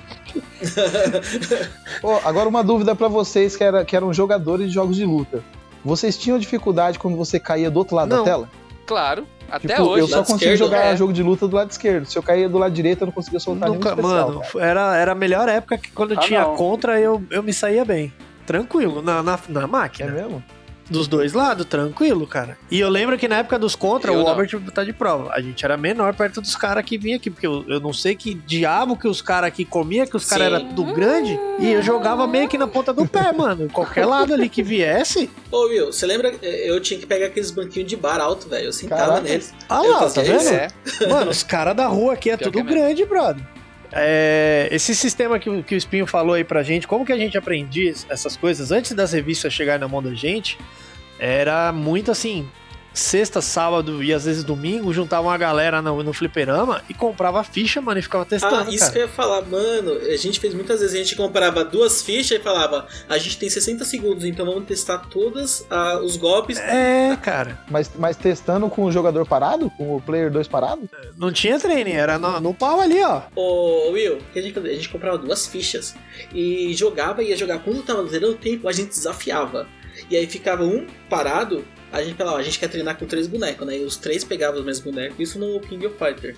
Ó, 2.03 2.19
agora 2.23 2.47
uma 2.47 2.63
dúvida 2.63 2.95
pra 2.95 3.07
vocês 3.07 3.55
que, 3.55 3.63
era, 3.63 3.83
que 3.83 3.95
eram 3.95 4.13
jogadores 4.13 4.67
de 4.67 4.73
jogos 4.73 4.95
de 4.95 5.05
luta. 5.05 5.43
Vocês 5.83 6.17
tinham 6.17 6.37
dificuldade 6.37 6.99
quando 6.99 7.17
você 7.17 7.39
caía 7.39 7.71
do 7.71 7.77
outro 7.79 7.95
lado 7.95 8.09
Não. 8.09 8.17
da 8.19 8.23
tela? 8.23 8.49
Claro, 8.85 9.25
até 9.51 9.67
Tipo, 9.69 9.81
hoje. 9.83 10.01
eu 10.01 10.07
só 10.07 10.23
consigo 10.23 10.55
jogar 10.55 10.85
é. 10.93 10.97
jogo 10.97 11.11
de 11.13 11.21
luta 11.23 11.47
do 11.47 11.55
lado 11.55 11.71
esquerdo. 11.71 12.05
Se 12.05 12.17
eu 12.17 12.23
caía 12.23 12.47
do 12.49 12.57
lado 12.57 12.73
direito, 12.73 13.01
eu 13.01 13.05
não 13.07 13.13
conseguia 13.13 13.39
soltar 13.39 13.69
Nunca, 13.69 13.95
nenhum 13.95 14.07
especial. 14.07 14.27
mano, 14.29 14.41
cara. 14.51 14.65
era, 14.65 14.97
era 14.97 15.11
a 15.11 15.15
melhor 15.15 15.47
época 15.49 15.77
que 15.77 15.91
quando 15.91 16.13
Ah, 16.13 16.17
tinha 16.17 16.41
não. 16.41 16.55
contra 16.55 16.99
eu, 16.99 17.21
eu 17.29 17.41
me 17.43 17.53
saía 17.53 17.83
bem. 17.85 18.13
Tranquilo, 18.45 19.01
na, 19.01 19.21
na, 19.21 19.39
na 19.49 19.61
É 19.63 19.67
máquina. 19.67 20.11
mesmo? 20.11 20.43
Dos 20.89 21.07
dois 21.07 21.33
lados, 21.33 21.65
tranquilo, 21.65 22.25
cara. 22.25 22.57
E 22.71 22.79
eu 22.79 22.89
lembro 22.89 23.17
que 23.17 23.27
na 23.27 23.37
época 23.37 23.59
dos 23.59 23.75
contra, 23.75 24.11
Eu 24.11 24.19
o 24.19 24.23
não. 24.23 24.29
Albert 24.29 24.59
tá 24.73 24.83
de 24.83 24.91
prova. 24.91 25.31
A 25.33 25.39
gente 25.41 25.63
era 25.63 25.77
menor 25.77 26.13
perto 26.15 26.41
dos 26.41 26.55
caras 26.55 26.83
que 26.83 26.97
vinha 26.97 27.17
aqui, 27.17 27.29
porque 27.29 27.45
eu, 27.45 27.63
eu 27.67 27.79
não 27.79 27.93
sei 27.93 28.15
que 28.15 28.33
diabo 28.33 28.97
que 28.97 29.07
os 29.07 29.21
caras 29.21 29.47
aqui 29.49 29.63
comia, 29.65 30.07
que 30.07 30.17
os 30.17 30.25
caras 30.25 30.47
eram 30.47 30.73
do 30.73 30.85
grande, 30.85 31.39
e 31.59 31.71
eu 31.71 31.81
jogava 31.83 32.25
meio 32.27 32.47
que 32.47 32.57
na 32.57 32.67
ponta 32.67 32.91
do 32.91 33.05
pé, 33.05 33.31
mano. 33.31 33.69
Qualquer 33.69 34.05
lado 34.05 34.33
ali 34.33 34.49
que 34.49 34.63
viesse. 34.63 35.29
Ô, 35.51 35.67
Will, 35.67 35.87
você 35.93 36.05
lembra? 36.05 36.33
eh, 36.41 36.69
Eu 36.69 36.79
tinha 36.79 36.99
que 36.99 37.05
pegar 37.05 37.27
aqueles 37.27 37.51
banquinhos 37.51 37.87
de 37.87 37.95
bar 37.95 38.19
alto, 38.19 38.49
velho. 38.49 38.65
Eu 38.65 38.73
sentava 38.73 39.01
Caraca. 39.05 39.21
neles. 39.21 39.53
Ah 39.69 39.81
lá, 39.81 40.09
tá 40.09 40.21
vendo? 40.21 40.49
É. 40.49 40.67
Mano, 41.07 41.29
os 41.31 41.43
caras 41.43 41.75
da 41.75 41.85
rua 41.87 42.13
aqui 42.13 42.29
é 42.31 42.37
Pior 42.37 42.45
tudo 42.47 42.59
é 42.59 42.63
mesmo. 42.63 42.79
grande, 42.79 43.05
brother. 43.05 43.43
É, 43.91 44.67
esse 44.71 44.93
sistema 44.95 45.39
que, 45.39 45.63
que 45.63 45.75
o 45.75 45.77
Espinho 45.77 46.05
falou 46.05 46.35
aí 46.35 46.43
pra 46.43 46.61
gente, 46.61 46.87
como 46.87 47.05
que 47.05 47.11
a 47.11 47.17
gente 47.17 47.37
aprendia 47.37 47.93
essas 48.09 48.37
coisas 48.37 48.71
antes 48.71 48.91
das 48.93 49.13
revistas 49.13 49.53
chegarem 49.53 49.81
na 49.81 49.87
mão 49.87 50.01
da 50.01 50.13
gente, 50.13 50.57
era 51.17 51.71
muito 51.71 52.11
assim, 52.11 52.47
sexta, 52.93 53.41
sábado 53.41 54.03
e 54.03 54.13
às 54.13 54.25
vezes 54.25 54.43
domingo, 54.43 54.91
juntava 54.93 55.27
uma 55.27 55.37
galera 55.37 55.81
no, 55.81 56.03
no 56.03 56.13
fliperama 56.13 56.81
e 56.89 56.93
comprava 56.93 57.43
ficha, 57.43 57.81
mano, 57.81 57.99
e 57.99 58.03
ficava 58.03 58.23
Ah, 58.23 58.27
testando, 58.27 58.69
isso 58.69 58.79
cara. 58.79 58.91
que 58.91 58.97
eu 58.97 59.01
ia 59.03 59.07
falar, 59.07 59.41
mano. 59.43 59.91
A 59.93 60.17
gente 60.17 60.39
fez 60.39 60.53
muitas 60.53 60.79
vezes, 60.81 60.95
a 60.95 60.99
gente 61.03 61.15
comprava 61.15 61.63
duas 61.63 62.01
fichas 62.01 62.39
e 62.39 62.43
falava, 62.43 62.87
a 63.07 63.17
gente 63.17 63.37
tem 63.37 63.49
60 63.49 63.85
segundos, 63.85 64.25
então 64.25 64.45
vamos 64.45 64.65
testar 64.65 64.99
todos 65.09 65.65
ah, 65.69 65.99
os 66.03 66.17
golpes. 66.17 66.57
É, 66.59 67.17
cara. 67.21 67.59
Mas, 67.69 67.89
mas 67.95 68.17
testando 68.17 68.69
com 68.69 68.83
o 68.83 68.91
jogador 68.91 69.25
parado? 69.25 69.69
Com 69.71 69.95
o 69.95 70.01
player 70.01 70.31
2 70.31 70.47
parado? 70.47 70.89
Não 71.17 71.31
tinha 71.31 71.59
treino, 71.59 71.89
era 71.89 72.17
no, 72.17 72.39
no 72.39 72.53
pau 72.53 72.79
ali, 72.79 73.01
ó. 73.03 73.21
Ô, 73.35 73.91
Will, 73.91 74.17
o 74.17 74.23
que 74.33 74.39
a 74.39 74.41
gente? 74.41 74.57
A 74.59 74.73
gente 74.73 74.89
comprava 74.89 75.17
duas 75.17 75.47
fichas 75.47 75.95
e 76.33 76.73
jogava, 76.73 77.23
ia 77.23 77.35
jogar. 77.37 77.59
Quando 77.59 77.83
tava 77.83 78.05
zerando 78.07 78.33
o 78.33 78.37
tempo, 78.37 78.67
a 78.67 78.71
gente 78.71 78.89
desafiava. 78.89 79.67
E 80.09 80.15
aí 80.15 80.25
ficava 80.27 80.63
um 80.63 80.87
parado, 81.09 81.65
a 81.91 82.01
gente 82.01 82.15
falava, 82.15 82.37
a 82.37 82.43
gente 82.43 82.59
quer 82.59 82.67
treinar 82.67 82.97
com 82.97 83.05
três 83.05 83.27
bonecos, 83.27 83.65
né? 83.65 83.77
E 83.77 83.83
os 83.83 83.97
três 83.97 84.23
pegavam 84.23 84.59
os 84.59 84.65
mesmos 84.65 84.85
bonecos, 84.93 85.19
isso 85.19 85.39
no 85.39 85.59
King 85.59 85.87
of 85.87 85.95
Fighter. 85.97 86.35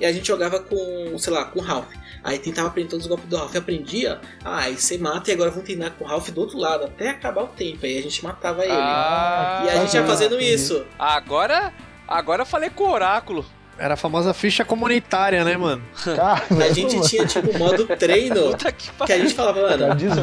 E 0.00 0.06
a 0.06 0.12
gente 0.12 0.26
jogava 0.26 0.60
com, 0.60 1.16
sei 1.18 1.32
lá, 1.32 1.44
com 1.44 1.58
o 1.58 1.62
Ralph. 1.62 1.88
Aí 2.24 2.38
tentava 2.38 2.68
aprender 2.68 2.88
todos 2.90 3.04
os 3.04 3.08
golpes 3.08 3.28
do 3.28 3.36
Ralph. 3.36 3.54
Aprendia, 3.56 4.20
ah, 4.44 4.60
aí 4.60 4.76
você 4.76 4.96
mata 4.96 5.30
e 5.30 5.34
agora 5.34 5.50
vamos 5.50 5.64
treinar 5.64 5.92
com 5.92 6.04
o 6.04 6.06
Ralph 6.08 6.28
do 6.30 6.40
outro 6.40 6.58
lado, 6.58 6.84
até 6.84 7.10
acabar 7.10 7.42
o 7.42 7.48
tempo. 7.48 7.84
Aí 7.84 7.98
a 7.98 8.02
gente 8.02 8.22
matava 8.22 8.62
ele. 8.62 8.72
Ah, 8.72 9.64
e 9.66 9.70
a 9.70 9.76
gente 9.80 9.94
ia 9.94 10.02
tá, 10.02 10.08
fazendo 10.08 10.40
isso. 10.40 10.84
Agora, 10.98 11.72
agora 12.06 12.42
eu 12.42 12.46
falei 12.46 12.70
com 12.70 12.84
o 12.84 12.92
Oráculo. 12.92 13.44
Era 13.78 13.94
a 13.94 13.96
famosa 13.96 14.32
ficha 14.32 14.64
comunitária, 14.64 15.42
né, 15.44 15.56
mano? 15.56 15.82
Cara, 16.04 16.42
A 16.64 16.72
gente 16.72 17.00
tinha, 17.08 17.26
tipo, 17.26 17.58
modo 17.58 17.86
treino. 17.96 18.50
Puta 18.52 18.70
que 18.70 18.90
Que 19.06 19.12
a 19.12 19.18
gente 19.18 19.34
falava, 19.34 19.62
mano, 19.62 19.78
Tá 19.78 19.92
é 19.92 19.96
o 19.96 19.98
jogo, 19.98 20.22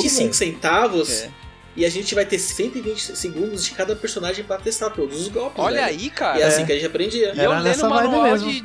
25 0.00 0.18
velho. 0.18 0.34
centavos 0.34 1.22
É. 1.22 1.30
e 1.76 1.84
a 1.84 1.90
gente 1.90 2.14
vai 2.14 2.24
ter 2.24 2.38
120 2.38 3.16
segundos 3.16 3.64
de 3.64 3.72
cada 3.72 3.94
personagem 3.94 4.44
pra 4.44 4.56
testar 4.56 4.90
todos 4.90 5.20
os 5.20 5.28
golpes. 5.28 5.62
Olha 5.62 5.84
velho. 5.84 5.98
aí, 6.00 6.10
cara. 6.10 6.38
E 6.38 6.42
é 6.42 6.46
assim 6.46 6.62
É. 6.62 6.64
que 6.66 6.72
a 6.72 6.74
gente 6.76 6.86
aprendia. 6.86 7.32
E 7.34 7.38
eu 7.38 7.52
Era 7.52 7.60
lendo 7.60 7.88
manual 7.90 8.22
mesmo. 8.24 8.50
de 8.50 8.60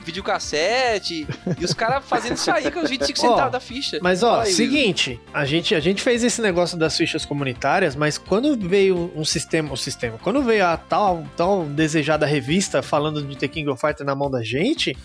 videocassete 0.45 1.27
e 1.59 1.65
os 1.65 1.73
caras 1.73 2.03
fazendo 2.05 2.35
isso 2.37 2.49
aí 2.51 2.69
com 2.71 2.79
os 2.79 2.89
25 2.89 3.19
Ó, 3.19 3.29
centavos 3.29 3.51
da 3.51 3.59
ficha. 3.59 3.99
Mas 4.01 4.23
ó, 4.23 4.41
aí, 4.41 4.51
seguinte, 4.53 5.19
a 5.33 5.45
gente, 5.45 5.75
a 5.75 5.79
gente 5.79 6.01
fez 6.01 6.23
esse 6.23 6.41
negócio 6.41 6.77
das 6.77 6.95
fichas 6.95 7.25
comunitárias, 7.25 7.95
mas 7.95 8.17
quando 8.17 8.57
veio 8.57 9.11
um 9.15 9.25
sistema, 9.25 9.73
o 9.73 9.77
sistema, 9.77 10.17
quando 10.21 10.41
veio 10.41 10.65
a 10.65 10.77
tal, 10.77 11.25
tal 11.35 11.65
desejada 11.65 12.25
revista 12.25 12.81
falando 12.81 13.21
de 13.21 13.35
The 13.37 13.47
King 13.47 13.69
of 13.69 13.79
Fighters 13.81 14.05
na 14.05 14.15
mão 14.15 14.29
da 14.31 14.41
gente, 14.43 14.95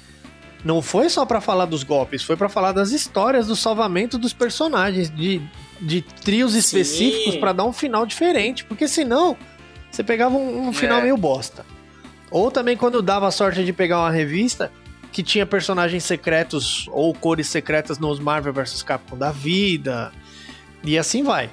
não 0.64 0.80
foi 0.82 1.08
só 1.08 1.24
pra 1.24 1.40
falar 1.40 1.66
dos 1.66 1.82
golpes, 1.82 2.22
foi 2.22 2.36
pra 2.36 2.48
falar 2.48 2.72
das 2.72 2.90
histórias, 2.90 3.46
do 3.46 3.54
salvamento 3.56 4.18
dos 4.18 4.32
personagens, 4.32 5.10
de, 5.10 5.40
de 5.80 6.02
trios 6.02 6.52
Sim. 6.52 6.58
específicos 6.58 7.36
pra 7.36 7.52
dar 7.52 7.64
um 7.64 7.72
final 7.72 8.06
diferente, 8.06 8.64
porque 8.64 8.86
senão 8.88 9.36
você 9.90 10.02
pegava 10.02 10.34
um, 10.36 10.68
um 10.68 10.72
final 10.72 10.98
É. 10.98 11.02
meio 11.02 11.16
bosta. 11.16 11.64
Ou 12.30 12.50
também 12.50 12.76
quando 12.76 13.00
dava 13.02 13.28
a 13.28 13.30
sorte 13.30 13.64
de 13.64 13.72
pegar 13.72 14.00
uma 14.00 14.10
revista 14.10 14.70
que 15.12 15.22
tinha 15.22 15.46
personagens 15.46 16.04
secretos 16.04 16.88
ou 16.92 17.14
cores 17.14 17.46
secretas 17.46 17.98
nos 17.98 18.18
Marvel 18.18 18.52
vs 18.52 18.82
Capcom 18.82 19.16
da 19.16 19.30
vida. 19.30 20.12
E 20.84 20.98
assim 20.98 21.22
vai. 21.22 21.50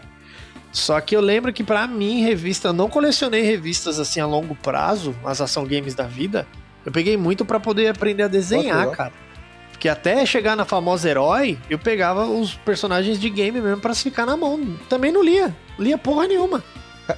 Só 0.71 0.99
que 0.99 1.15
eu 1.15 1.21
lembro 1.21 1.53
que 1.53 1.63
pra 1.63 1.85
mim, 1.87 2.21
revista, 2.23 2.69
eu 2.69 2.73
não 2.73 2.89
colecionei 2.89 3.43
revistas 3.43 3.99
assim 3.99 4.19
a 4.19 4.25
longo 4.25 4.55
prazo, 4.55 5.15
as 5.23 5.39
ação 5.39 5.65
games 5.65 5.93
da 5.93 6.05
vida. 6.05 6.47
Eu 6.85 6.91
peguei 6.91 7.15
muito 7.15 7.45
pra 7.45 7.59
poder 7.59 7.87
aprender 7.87 8.23
a 8.23 8.27
desenhar, 8.27 8.89
cara. 8.91 9.13
Porque 9.73 9.89
até 9.89 10.25
chegar 10.25 10.55
na 10.55 10.63
famosa 10.63 11.09
herói, 11.09 11.57
eu 11.69 11.77
pegava 11.77 12.25
os 12.25 12.53
personagens 12.53 13.19
de 13.19 13.29
game 13.29 13.59
mesmo 13.59 13.81
pra 13.81 13.93
ficar 13.93 14.25
na 14.25 14.37
mão. 14.37 14.77
Também 14.87 15.11
não 15.11 15.21
lia. 15.21 15.53
Lia 15.77 15.97
porra 15.97 16.25
nenhuma. 16.25 16.63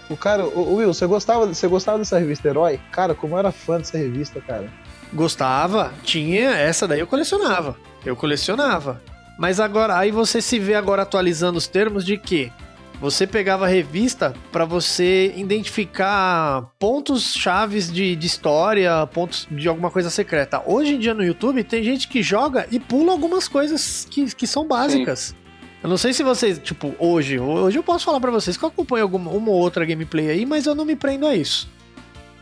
O 0.10 0.18
cara, 0.18 0.44
o, 0.44 0.78
Will, 0.78 0.92
você 0.94 1.06
gostava, 1.06 1.46
você 1.46 1.68
gostava 1.68 2.00
dessa 2.00 2.18
revista 2.18 2.48
Herói? 2.48 2.80
Cara, 2.92 3.14
como 3.14 3.36
eu 3.36 3.40
era 3.40 3.52
fã 3.52 3.78
dessa 3.78 3.98
revista, 3.98 4.42
cara. 4.42 4.68
Gostava, 5.14 5.94
tinha, 6.04 6.52
essa 6.52 6.88
daí 6.88 7.00
eu 7.00 7.08
colecionava. 7.08 7.78
Eu 8.04 8.16
colecionava. 8.16 9.00
Mas 9.38 9.60
agora, 9.60 9.96
aí 9.96 10.10
você 10.10 10.42
se 10.42 10.58
vê 10.58 10.74
agora 10.74 11.04
atualizando 11.04 11.58
os 11.58 11.68
termos 11.68 12.04
de 12.04 12.18
que 12.18 12.52
você 13.00 13.28
pegava 13.28 13.66
a 13.66 13.68
revista 13.68 14.34
pra 14.52 14.66
você 14.66 15.34
identificar 15.36 16.72
pontos 16.80 17.34
chaves 17.34 17.92
de, 17.92 18.16
de 18.16 18.28
história, 18.28 19.06
pontos 19.08 19.48
de 19.52 19.68
alguma 19.68 19.92
coisa 19.92 20.10
secreta. 20.10 20.64
Hoje 20.66 20.96
em 20.96 21.00
dia 21.00 21.14
no 21.14 21.24
YouTube 21.24 21.64
tem 21.64 21.84
gente 21.84 22.08
que 22.08 22.24
joga 22.24 22.68
e 22.72 22.80
pula 22.80 23.12
algumas 23.12 23.48
coisas 23.48 24.08
que, 24.10 24.34
que 24.34 24.48
são 24.48 24.68
básicas. 24.68 25.36
Eu 25.84 25.90
não 25.90 25.98
sei 25.98 26.14
se 26.14 26.24
vocês, 26.24 26.58
tipo, 26.58 26.96
hoje, 26.98 27.38
hoje 27.38 27.78
eu 27.78 27.84
posso 27.84 28.06
falar 28.06 28.20
pra 28.20 28.32
vocês 28.32 28.58
que 28.58 28.64
eu 28.64 28.70
acompanho 28.70 29.04
alguma 29.04 29.30
uma 29.30 29.52
ou 29.52 29.58
outra 29.58 29.86
gameplay 29.86 30.30
aí, 30.30 30.46
mas 30.46 30.66
eu 30.66 30.74
não 30.74 30.86
me 30.86 30.96
prendo 30.96 31.28
a 31.28 31.36
isso. 31.36 31.70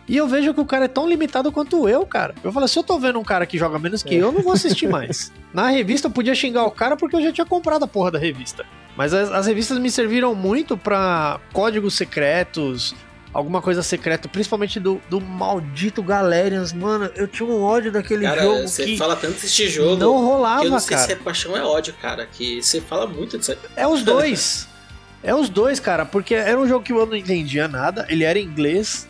E 0.07 0.17
eu 0.17 0.27
vejo 0.27 0.53
que 0.53 0.61
o 0.61 0.65
cara 0.65 0.85
é 0.85 0.87
tão 0.87 1.07
limitado 1.07 1.51
quanto 1.51 1.87
eu, 1.87 2.05
cara. 2.05 2.35
Eu 2.43 2.51
falo, 2.51 2.67
se 2.67 2.77
eu 2.77 2.83
tô 2.83 2.99
vendo 2.99 3.19
um 3.19 3.23
cara 3.23 3.45
que 3.45 3.57
joga 3.57 3.79
menos 3.79 4.03
que 4.03 4.15
eu, 4.15 4.27
eu 4.27 4.31
não 4.31 4.41
vou 4.41 4.53
assistir 4.53 4.87
mais. 4.87 5.31
Na 5.53 5.69
revista 5.69 6.07
eu 6.07 6.11
podia 6.11 6.35
xingar 6.35 6.65
o 6.65 6.71
cara 6.71 6.95
porque 6.95 7.15
eu 7.15 7.21
já 7.21 7.31
tinha 7.31 7.45
comprado 7.45 7.83
a 7.83 7.87
porra 7.87 8.11
da 8.11 8.19
revista. 8.19 8.65
Mas 8.95 9.13
as, 9.13 9.31
as 9.31 9.47
revistas 9.47 9.77
me 9.79 9.89
serviram 9.89 10.35
muito 10.35 10.77
pra 10.77 11.39
códigos 11.51 11.95
secretos, 11.95 12.93
alguma 13.33 13.61
coisa 13.61 13.81
secreta, 13.81 14.27
principalmente 14.29 14.79
do, 14.79 15.01
do 15.09 15.19
maldito 15.19 16.03
Galerians. 16.03 16.71
Mano, 16.73 17.09
eu 17.15 17.27
tinha 17.27 17.47
um 17.49 17.61
ódio 17.63 17.91
daquele 17.91 18.23
Cara, 18.25 18.43
jogo 18.43 18.67
você 18.67 18.85
que 18.85 18.97
fala 18.97 19.15
tanto 19.15 19.41
desse 19.41 19.67
jogo. 19.67 19.91
não 19.91 19.97
que 19.97 20.03
eu 20.03 20.25
rolava, 20.25 20.63
não 20.65 20.79
sei 20.79 20.95
cara. 20.95 21.07
se 21.07 21.13
é 21.13 21.15
paixão 21.15 21.57
é 21.57 21.63
ódio, 21.63 21.93
cara. 22.01 22.27
Que 22.27 22.61
você 22.61 22.79
fala 22.79 23.07
muito 23.07 23.37
disso. 23.37 23.55
É 23.75 23.87
os 23.87 24.03
dois. 24.05 24.67
é 25.23 25.33
os 25.33 25.49
dois, 25.49 25.79
cara, 25.79 26.05
porque 26.05 26.35
era 26.35 26.59
um 26.59 26.67
jogo 26.67 26.85
que 26.85 26.93
eu 26.93 27.05
não 27.05 27.15
entendia 27.15 27.67
nada, 27.67 28.05
ele 28.09 28.23
era 28.23 28.37
em 28.37 28.43
inglês, 28.43 29.07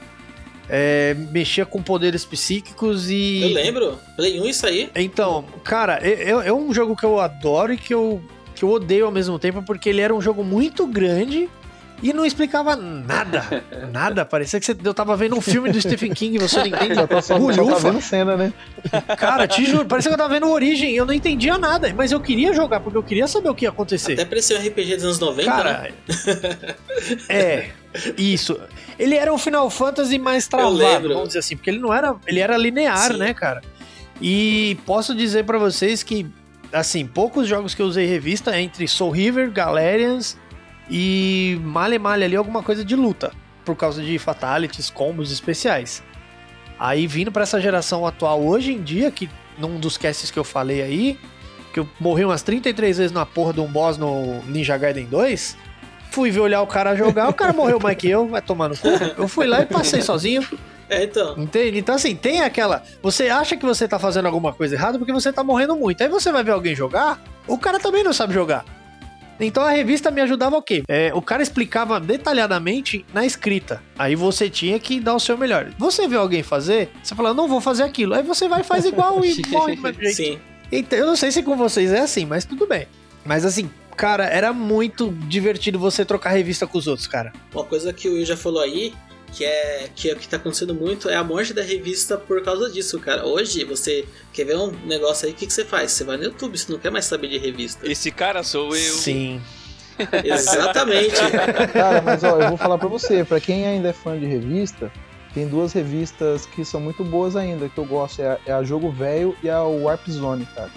é, 0.70 1.14
mexia 1.32 1.66
com 1.66 1.84
poderes 1.84 2.24
psíquicos 2.24 3.10
e. 3.10 3.42
Eu 3.42 3.50
lembro. 3.50 4.00
Play 4.16 4.40
1 4.40 4.46
isso 4.46 4.66
aí. 4.66 4.90
Então, 4.96 5.44
cara, 5.64 6.00
é- 6.02 6.30
é 6.30 6.54
um 6.54 6.74
jogo 6.74 6.96
que 6.96 7.04
eu 7.04 7.20
adoro 7.20 7.74
e 7.74 7.78
que 7.78 7.94
eu, 7.94 8.24
que 8.54 8.64
eu 8.64 8.70
odeio 8.70 9.06
ao 9.06 9.12
mesmo 9.12 9.38
tempo, 9.40 9.64
porque 9.64 9.90
ele 9.90 10.02
era 10.02 10.14
um 10.14 10.22
jogo 10.22 10.44
muito 10.44 10.86
grande 10.88 11.50
e 12.04 12.12
não 12.12 12.26
explicava 12.26 12.76
nada. 12.76 13.64
Nada. 13.92 14.26
Parecia 14.26 14.60
que 14.60 14.66
você, 14.66 14.76
eu 14.84 14.94
tava 14.94 15.16
vendo 15.16 15.38
um 15.38 15.42
filme 15.42 15.72
do 15.72 15.80
Stephen 15.80 16.14
King 16.14 16.36
e 16.36 16.40
você 16.40 16.58
não 16.58 16.66
entende. 16.68 16.96
Só 16.96 17.08
tá, 17.08 17.22
só, 17.22 17.40
só 17.40 17.66
tá 17.66 17.78
vendo 17.78 18.02
cena, 18.02 18.36
né? 18.36 18.54
Cara, 19.18 19.48
te 19.48 19.66
juro, 19.66 19.86
parecia 19.86 20.10
que 20.10 20.14
eu 20.14 20.18
tava 20.18 20.34
vendo 20.34 20.50
Origem 20.50 20.92
e 20.92 20.98
eu 20.98 21.06
não 21.06 21.14
entendia 21.14 21.58
nada. 21.58 21.94
Mas 21.96 22.12
eu 22.12 22.20
queria 22.20 22.54
jogar, 22.54 22.82
porque 22.82 22.98
eu 22.98 23.04
queria 23.04 23.26
saber 23.26 23.48
o 23.48 23.56
que 23.56 23.64
ia 23.64 23.70
acontecer. 23.70 24.14
Até 24.14 24.26
parecia 24.26 24.60
um 24.60 24.68
RPG 24.68 24.96
dos 24.96 25.06
anos 25.06 25.20
90, 25.20 25.50
né? 25.50 25.56
Cara, 25.56 25.92
é, 27.30 27.70
isso. 28.18 28.60
Ele 29.00 29.16
era 29.16 29.34
um 29.34 29.38
Final 29.38 29.70
Fantasy 29.70 30.20
mais 30.20 30.46
travado, 30.46 31.08
vamos 31.08 31.28
dizer 31.30 31.40
assim, 31.40 31.56
porque 31.56 31.70
ele 31.70 31.80
não 31.80 31.94
era, 31.94 32.16
ele 32.28 32.42
era 32.42 32.58
linear, 32.58 33.14
Sim. 33.14 33.18
né, 33.18 33.34
cara? 33.34 33.62
E 34.22 34.78
posso 34.86 35.16
dizer 35.16 35.46
pra 35.46 35.58
vocês 35.58 36.04
que 36.04 36.28
assim, 36.74 37.06
poucos 37.06 37.48
jogos 37.48 37.74
que 37.76 37.82
eu 37.82 37.86
usei 37.86 38.06
revista 38.06 38.60
entre 38.60 38.88
Soul 38.88 39.12
River, 39.12 39.52
Galerians 39.52 40.38
e 40.90 41.60
Male 41.64 42.00
Male 42.00 42.26
ali 42.26 42.36
alguma 42.36 42.64
coisa 42.64 42.84
de 42.84 42.96
luta, 42.96 43.32
por 43.64 43.76
causa 43.76 44.02
de 44.02 44.18
fatalities, 44.18 44.90
combos 44.90 45.32
especiais. 45.32 46.04
Aí 46.80 47.08
vindo 47.08 47.32
pra 47.32 47.44
essa 47.44 47.62
geração 47.62 48.06
atual 48.06 48.44
hoje 48.44 48.74
em 48.74 48.82
dia, 48.82 49.10
que 49.12 49.30
num 49.58 49.80
dos 49.80 49.98
casts 49.98 50.32
que 50.32 50.40
eu 50.40 50.44
falei 50.44 50.82
aí, 50.82 51.20
que 51.74 51.80
eu 51.80 51.88
morri 52.00 52.26
umas 52.26 52.42
33 52.42 52.98
vezes 52.98 53.12
na 53.12 53.26
porra 53.26 53.54
de 53.54 53.62
um 53.62 53.68
boss 53.68 53.98
no 53.98 54.42
Ninja 54.44 54.76
Gaiden 54.78 55.06
2, 55.06 55.58
fui 56.12 56.32
ver 56.32 56.42
olhar 56.42 56.62
o 56.62 56.68
cara 56.68 56.96
jogar, 56.96 57.30
o 57.30 57.34
cara 57.34 57.54
morreu 57.54 57.80
mais 57.80 57.98
que 57.98 58.10
eu, 58.10 58.28
vai 58.28 58.42
tomar 58.42 58.70
no 58.70 58.78
cu. 58.78 58.88
Eu 59.18 59.28
fui 59.28 59.48
lá 59.48 59.62
e 59.62 59.66
passei 59.66 60.02
sozinho. 60.02 60.44
É, 60.90 61.04
então. 61.04 61.38
Entende? 61.38 61.78
Então, 61.78 61.96
assim, 61.96 62.16
tem 62.16 62.42
aquela. 62.42 62.84
Você 63.02 63.30
acha 63.30 63.56
que 63.56 63.66
você 63.66 63.88
tá 63.88 63.98
fazendo 63.98 64.26
alguma 64.26 64.54
coisa 64.54 64.76
errada 64.76 64.98
porque 64.98 65.14
você 65.14 65.32
tá 65.32 65.44
morrendo 65.44 65.76
muito. 65.76 66.02
Aí 66.02 66.10
você 66.10 66.32
vai 66.32 66.44
ver 66.44 66.52
alguém 66.52 66.76
jogar, 66.76 67.22
o 67.48 67.58
cara 67.58 67.80
também 67.80 68.04
não 68.04 68.14
sabe 68.14 68.34
jogar. 68.34 68.66
Então 69.40 69.64
a 69.64 69.72
revista 69.72 70.12
me 70.12 70.22
ajudava 70.22 70.56
o 70.56 70.62
quê? 70.62 70.84
É, 70.88 71.12
o 71.14 71.22
cara 71.22 71.42
explicava 71.42 72.00
detalhadamente 72.00 73.06
na 73.14 73.26
escrita. 73.26 73.82
Aí 73.98 74.16
você 74.16 74.50
tinha 74.50 74.80
que 74.80 75.00
dar 75.00 75.16
o 75.16 75.20
seu 75.20 75.38
melhor. 75.38 75.72
Você 75.78 76.08
vê 76.08 76.16
alguém 76.16 76.44
fazer, 76.44 76.92
você 77.02 77.16
fala, 77.16 77.34
não 77.34 77.48
vou 77.48 77.60
fazer 77.60 77.84
aquilo. 77.84 78.14
Aí 78.14 78.24
você 78.24 78.48
vai 78.48 78.62
e 78.62 78.64
faz 78.64 78.86
igual 78.86 79.24
e 79.24 79.42
morre 79.50 79.76
do 79.76 80.02
jeito. 80.02 80.16
Sim. 80.16 80.40
Então, 80.72 80.98
eu 80.98 81.06
não 81.06 81.16
sei 81.16 81.32
se 81.32 81.44
com 81.44 81.56
vocês 81.56 81.92
é 81.92 82.00
assim, 82.00 82.26
mas 82.26 82.46
tudo 82.46 82.66
bem. 82.68 82.88
Mas 83.26 83.46
assim, 83.46 83.70
cara, 83.96 84.26
era 84.26 84.52
muito 84.54 85.12
divertido 85.28 85.78
você 85.78 86.04
trocar 86.04 86.32
revista 86.32 86.66
com 86.66 86.78
os 86.78 86.88
outros, 86.88 87.08
cara. 87.08 87.32
Uma 87.54 87.64
coisa 87.64 87.94
que 87.94 88.08
o 88.08 88.14
Will 88.14 88.26
já 88.26 88.38
falou 88.38 88.62
aí, 88.62 88.94
que 89.34 89.44
é 89.44 89.90
que 89.96 90.10
é 90.10 90.14
o 90.14 90.16
que 90.16 90.28
tá 90.28 90.38
acontecendo 90.38 90.76
muito 90.76 91.10
é 91.10 91.16
a 91.16 91.24
morte 91.24 91.54
da 91.54 91.64
revista 91.64 92.18
por 92.18 92.44
causa 92.44 92.70
disso, 92.70 93.00
cara. 93.00 93.26
Hoje 93.26 93.64
você 93.64 94.06
quer 94.32 94.46
ver 94.46 94.58
um 94.58 94.72
negócio 94.86 95.26
aí, 95.26 95.34
o 95.34 95.36
que, 95.36 95.48
que 95.48 95.54
você 95.54 95.66
faz? 95.66 95.92
Você 95.92 96.04
vai 96.04 96.18
no 96.18 96.24
YouTube, 96.24 96.58
você 96.58 96.72
não 96.72 96.80
quer 96.80 96.92
mais 96.92 97.06
saber 97.06 97.28
de 97.28 97.38
revista. 97.38 97.90
Esse 97.90 98.12
cara 98.12 98.44
sou 98.44 98.76
eu. 98.76 98.94
Sim. 98.94 99.42
Exatamente. 100.24 101.16
Cara, 101.74 102.02
mas 102.02 102.24
ó, 102.24 102.40
eu 102.40 102.50
vou 102.50 102.58
falar 102.58 102.78
pra 102.78 102.88
você, 102.88 103.24
pra 103.24 103.40
quem 103.40 103.66
ainda 103.66 103.90
é 103.90 103.94
fã 103.94 104.18
de 104.18 104.26
revista, 104.26 104.92
tem 105.34 105.48
duas 105.48 105.74
revistas 105.74 106.46
que 106.46 106.64
são 106.64 106.80
muito 106.80 107.04
boas 107.04 107.36
ainda, 107.36 107.68
que 107.68 107.78
eu 107.78 107.86
gosto, 107.86 108.22
é 108.22 108.28
a, 108.28 108.38
é 108.46 108.54
a 108.54 108.64
Jogo 108.64 108.92
Velho 108.92 109.36
e 109.44 109.50
a 109.50 109.64
Warp 109.64 110.08
Zone, 110.10 110.48
cara. 110.56 110.70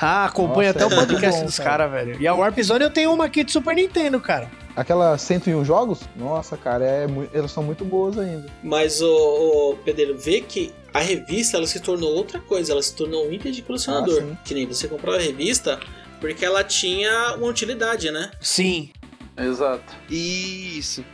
Ah, 0.00 0.26
acompanha 0.26 0.72
Nossa, 0.72 0.84
até 0.84 0.94
o 0.94 0.96
é 0.96 0.96
muito 0.96 1.08
podcast 1.08 1.40
bom, 1.40 1.46
dos 1.46 1.56
cara. 1.58 1.70
caras, 1.70 1.92
velho. 1.92 2.20
E 2.20 2.26
a 2.26 2.34
Warp 2.34 2.58
Zone 2.60 2.84
eu 2.84 2.90
tenho 2.90 3.12
uma 3.12 3.24
aqui 3.24 3.42
de 3.42 3.52
Super 3.52 3.74
Nintendo, 3.74 4.20
cara. 4.20 4.50
Aquela 4.78 5.18
101 5.18 5.64
jogos? 5.64 6.02
Nossa, 6.14 6.56
cara, 6.56 6.84
é, 6.84 7.06
elas 7.32 7.50
são 7.50 7.64
muito 7.64 7.84
boas 7.84 8.16
ainda. 8.16 8.46
Mas 8.62 9.02
o, 9.02 9.72
o 9.72 9.76
Pedro 9.84 10.16
vê 10.16 10.40
que 10.40 10.72
a 10.94 11.00
revista 11.00 11.56
ela 11.56 11.66
se 11.66 11.80
tornou 11.80 12.14
outra 12.14 12.38
coisa, 12.38 12.70
ela 12.70 12.80
se 12.80 12.94
tornou 12.94 13.26
um 13.26 13.32
item 13.32 13.50
de 13.50 13.60
colecionador. 13.60 14.22
Ah, 14.22 14.36
que 14.44 14.54
nem 14.54 14.66
você 14.66 14.86
comprava 14.86 15.16
a 15.16 15.20
revista 15.20 15.80
porque 16.20 16.44
ela 16.44 16.62
tinha 16.62 17.34
uma 17.36 17.48
utilidade, 17.48 18.12
né? 18.12 18.30
Sim. 18.40 18.90
Exato. 19.36 19.96
Isso. 20.08 21.04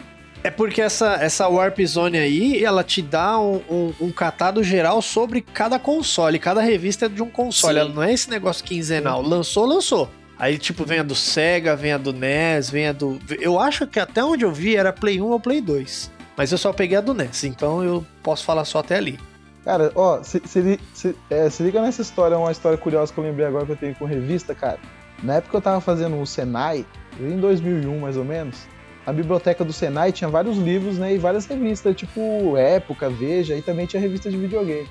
É 0.43 0.51
porque 0.51 0.83
essa, 0.83 1.15
essa 1.15 1.49
Warp 1.49 1.81
Zone 1.87 2.19
aí, 2.19 2.63
ela 2.63 2.85
te 2.85 3.01
dá 3.01 3.41
um, 3.41 3.63
um, 3.71 3.95
um 3.99 4.13
catado 4.13 4.63
geral 4.63 5.01
sobre 5.01 5.41
cada 5.41 5.79
console. 5.79 6.39
Cada 6.39 6.61
revista 6.61 7.07
é 7.07 7.09
de 7.09 7.23
um 7.23 7.31
console. 7.31 7.77
Sim. 7.77 7.81
Ela 7.81 7.89
não 7.89 8.03
é 8.03 8.13
esse 8.13 8.29
negócio 8.29 8.63
quinzenal. 8.63 9.23
Lançou, 9.23 9.65
lançou. 9.65 10.11
Aí, 10.45 10.59
tipo, 10.59 10.85
vem 10.85 10.99
a 10.99 11.03
do 11.03 11.15
Sega, 11.15 11.75
vem 11.75 11.93
a 11.95 11.97
do 11.97 12.13
NES, 12.13 12.69
vem 12.69 12.87
a 12.89 12.93
do. 12.93 13.19
Eu 13.41 13.59
acho 13.59 13.87
que 13.87 13.99
até 13.99 14.23
onde 14.23 14.45
eu 14.45 14.53
vi 14.53 14.77
era 14.77 14.93
Play 14.93 15.19
1 15.19 15.25
ou 15.25 15.41
Play 15.41 15.59
2. 15.63 16.11
Mas 16.37 16.53
eu 16.53 16.59
só 16.59 16.71
peguei 16.71 16.99
a 16.99 17.01
do 17.01 17.15
NES, 17.15 17.45
então 17.45 17.83
eu 17.83 18.05
posso 18.23 18.45
falar 18.45 18.67
só 18.67 18.81
até 18.81 18.97
ali. 18.97 19.19
Cara, 19.65 19.91
ó, 19.95 20.23
se, 20.23 20.43
se, 20.45 20.79
se- 20.93 21.17
é, 21.31 21.49
se 21.49 21.63
liga 21.63 21.81
nessa 21.81 22.03
história, 22.03 22.37
uma 22.37 22.53
história 22.53 22.77
curiosa 22.77 23.11
que 23.11 23.19
eu 23.19 23.25
lembrei 23.25 23.47
agora 23.47 23.65
que 23.65 23.73
eu 23.73 23.77
tenho 23.77 23.95
com 23.95 24.05
revista, 24.05 24.55
cara. 24.55 24.79
Na 25.23 25.37
época 25.37 25.57
eu 25.57 25.63
tava 25.63 25.81
fazendo 25.81 26.21
o 26.21 26.27
Senai, 26.27 26.85
em 27.19 27.39
2001 27.41 27.99
mais 27.99 28.19
ou 28.19 28.25
menos, 28.27 28.69
a 29.07 29.15
biblioteca 29.15 29.65
do 29.65 29.73
Senai 29.73 30.13
tinha 30.13 30.29
vários 30.29 30.59
livros, 30.59 30.99
né, 30.99 31.15
e 31.15 31.19
várias 31.19 31.47
revistas, 31.47 31.97
tipo 31.97 32.55
Época, 32.59 33.09
Veja, 33.09 33.57
e 33.57 33.63
também 33.63 33.87
tinha 33.87 34.03
revista 34.03 34.29
de 34.31 34.37
videogame. 34.37 34.87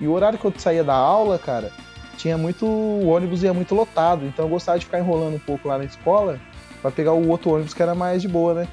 E 0.00 0.08
o 0.08 0.12
horário 0.12 0.36
que 0.36 0.44
eu 0.44 0.52
saía 0.58 0.82
da 0.82 0.94
aula, 0.94 1.38
cara, 1.38 1.70
tinha 2.16 2.36
muito. 2.36 2.66
O 2.66 3.08
ônibus 3.08 3.42
ia 3.42 3.54
muito 3.54 3.74
lotado, 3.74 4.24
então 4.26 4.44
eu 4.44 4.48
gostava 4.48 4.78
de 4.78 4.84
ficar 4.84 4.98
enrolando 4.98 5.36
um 5.36 5.40
pouco 5.40 5.68
lá 5.68 5.78
na 5.78 5.84
escola 5.84 6.40
pra 6.82 6.90
pegar 6.90 7.12
o 7.12 7.28
outro 7.28 7.50
ônibus 7.50 7.74
que 7.74 7.82
era 7.82 7.94
mais 7.94 8.22
de 8.22 8.28
boa, 8.28 8.54
né? 8.54 8.68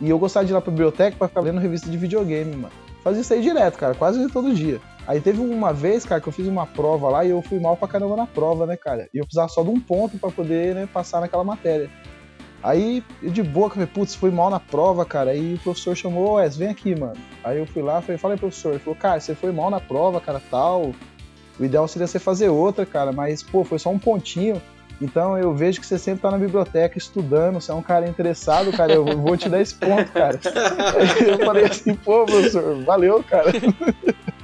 E 0.00 0.08
eu 0.08 0.18
gostava 0.18 0.46
de 0.46 0.52
ir 0.52 0.54
lá 0.54 0.60
pra 0.60 0.70
biblioteca 0.70 1.16
pra 1.16 1.28
ficar 1.28 1.40
lendo 1.40 1.60
revista 1.60 1.90
de 1.90 1.96
videogame, 1.96 2.54
mano. 2.54 2.72
Fazia 3.02 3.20
isso 3.20 3.32
aí 3.32 3.40
direto, 3.40 3.78
cara, 3.78 3.94
quase 3.94 4.28
todo 4.28 4.54
dia. 4.54 4.80
Aí 5.06 5.20
teve 5.20 5.40
uma 5.40 5.72
vez, 5.72 6.04
cara, 6.04 6.20
que 6.20 6.28
eu 6.28 6.32
fiz 6.32 6.46
uma 6.46 6.66
prova 6.66 7.08
lá 7.08 7.24
e 7.24 7.30
eu 7.30 7.40
fui 7.40 7.58
mal 7.58 7.76
pra 7.76 7.88
caramba 7.88 8.14
na 8.14 8.26
prova, 8.26 8.66
né, 8.66 8.76
cara? 8.76 9.08
E 9.14 9.18
eu 9.18 9.24
precisava 9.24 9.48
só 9.48 9.62
de 9.62 9.70
um 9.70 9.80
ponto 9.80 10.18
pra 10.18 10.30
poder, 10.30 10.74
né, 10.74 10.88
passar 10.92 11.20
naquela 11.20 11.42
matéria. 11.42 11.90
Aí, 12.62 13.04
de 13.22 13.42
boa, 13.42 13.70
falei, 13.70 13.86
putz, 13.86 14.14
fui 14.14 14.30
mal 14.30 14.50
na 14.50 14.60
prova, 14.60 15.04
cara. 15.04 15.30
Aí 15.30 15.54
o 15.54 15.58
professor 15.58 15.96
chamou, 15.96 16.34
Wes, 16.34 16.56
vem 16.56 16.68
aqui, 16.68 16.98
mano. 16.98 17.16
Aí 17.42 17.58
eu 17.58 17.66
fui 17.66 17.82
lá, 17.82 18.00
falei, 18.02 18.18
fala 18.18 18.34
aí, 18.34 18.40
professor. 18.40 18.70
Ele 18.70 18.80
falou, 18.80 18.98
cara, 18.98 19.20
você 19.20 19.34
foi 19.34 19.52
mal 19.52 19.70
na 19.70 19.80
prova, 19.80 20.20
cara, 20.20 20.42
tal. 20.50 20.92
O 21.58 21.64
ideal 21.64 21.88
seria 21.88 22.06
você 22.06 22.18
fazer 22.18 22.48
outra, 22.48 22.86
cara, 22.86 23.12
mas, 23.12 23.42
pô, 23.42 23.64
foi 23.64 23.78
só 23.78 23.90
um 23.90 23.98
pontinho. 23.98 24.60
Então 25.00 25.38
eu 25.38 25.54
vejo 25.54 25.80
que 25.80 25.86
você 25.86 25.98
sempre 25.98 26.22
tá 26.22 26.30
na 26.30 26.38
biblioteca 26.38 26.98
estudando, 26.98 27.60
você 27.60 27.70
é 27.70 27.74
um 27.74 27.82
cara 27.82 28.08
interessado, 28.08 28.72
cara, 28.72 28.92
eu 28.92 29.04
vou 29.04 29.36
te 29.36 29.48
dar 29.48 29.60
esse 29.60 29.74
ponto, 29.74 30.10
cara. 30.10 30.40
Eu 31.24 31.38
falei 31.44 31.66
assim, 31.66 31.94
pô, 31.94 32.24
professor, 32.24 32.82
valeu, 32.82 33.22
cara. 33.22 33.52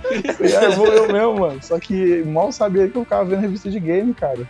Eu 0.05 0.73
vou 0.73 0.87
eu 0.87 1.11
mesmo, 1.11 1.41
mano. 1.41 1.63
Só 1.63 1.79
que 1.81 2.23
mal 2.25 2.53
sabia 2.53 2.87
que 2.89 2.95
eu 2.95 3.05
ficava 3.05 3.25
vendo 3.25 3.41
revista 3.41 3.71
de 3.71 3.81
game, 3.81 4.13
cara. 4.13 4.47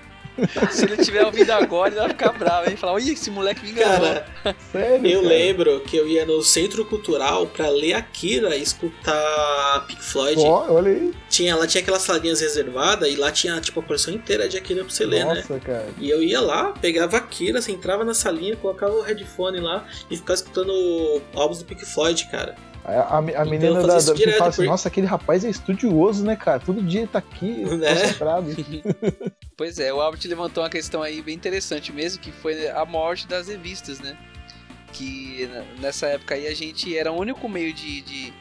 Se 0.71 0.85
ele 0.85 0.97
tiver 0.97 1.25
ouvido 1.25 1.51
agora, 1.51 1.91
ele 1.91 2.01
vai 2.01 2.09
ficar 2.09 2.33
bravo, 2.33 2.69
hein? 2.69 2.77
Falar, 2.77 3.01
ih, 3.01 3.13
esse 3.13 3.31
moleque 3.31 3.63
me 3.65 3.71
enganou. 3.71 4.01
Cara, 4.01 4.27
Sério? 4.73 5.07
eu 5.07 5.23
cara? 5.23 5.35
lembro 5.35 5.81
que 5.81 5.97
eu 5.97 6.09
ia 6.09 6.27
no 6.27 6.43
centro 6.43 6.85
cultural 6.85 7.47
pra 7.47 7.69
ler 7.69 7.95
Akira 7.95 8.57
e 8.57 8.63
escutar 8.63 9.85
Pink 9.87 10.03
Floyd. 10.03 10.41
Ó, 10.41 10.73
olha 10.73 10.91
aí. 10.91 11.13
Tinha, 11.29 11.55
lá 11.57 11.67
tinha 11.67 11.83
aquelas 11.83 12.03
salinhas 12.03 12.41
reservadas 12.41 13.09
e 13.09 13.17
lá 13.17 13.31
tinha 13.31 13.61
tipo 13.61 13.81
a 13.81 13.83
coleção 13.83 14.13
inteira 14.13 14.49
de 14.49 14.57
Akira 14.57 14.85
pra 14.85 14.93
você 14.93 15.05
ler, 15.07 15.25
né? 15.25 15.35
Nossa, 15.37 15.61
cara. 15.61 15.89
E 15.99 16.11
eu 16.11 16.23
ia 16.23 16.41
lá, 16.41 16.73
pegava 16.73 17.17
Akira, 17.17 17.61
você 17.61 17.73
entrava 17.73 18.05
na 18.05 18.15
salinha, 18.15 18.57
colocava 18.57 18.93
o 18.95 19.03
headphone 19.03 19.61
lá 19.61 19.87
e 20.11 20.17
ficava 20.17 20.35
escutando 20.35 21.23
álbuns 21.35 21.59
do 21.61 21.65
Pink 21.65 21.85
Floyd, 21.85 22.29
cara. 22.31 22.55
A, 22.85 22.93
a, 22.93 23.19
a 23.19 23.23
Então, 23.23 23.45
menina 23.47 23.83
da, 23.83 23.99
da 23.99 24.13
que 24.13 24.19
direto, 24.19 24.37
fala 24.39 24.51
assim, 24.51 24.57
porque- 24.57 24.71
nossa, 24.71 24.89
aquele 24.89 25.07
rapaz 25.07 25.45
é 25.45 25.49
estudioso, 25.51 26.25
né, 26.25 26.37
cara? 26.37 26.61
Todo 26.61 26.83
dia 26.83 27.01
ele 27.01 27.09
tá 27.09 27.19
aqui, 27.19 27.65
Né? 27.77 27.95
concentrado. 27.95 28.47
Pois 29.57 29.79
é, 29.79 29.93
o 29.95 30.01
Albert 30.01 30.21
levantou 30.27 30.63
uma 30.65 30.69
questão 30.71 31.01
aí 31.03 31.23
bem 31.23 31.35
interessante 31.35 31.93
mesmo, 31.93 32.21
que 32.21 32.33
foi 32.33 32.69
a 32.69 32.85
morte 32.85 33.27
das 33.29 33.47
revistas, 33.49 34.01
né? 34.01 34.17
Que 34.93 35.49
nessa 35.81 36.07
época 36.07 36.35
aí 36.35 36.47
a 36.47 36.55
gente 36.55 36.97
era 36.97 37.11
o 37.13 37.17
único 37.19 37.49
meio 37.49 37.73
de, 37.73 38.01
de, 38.03 38.33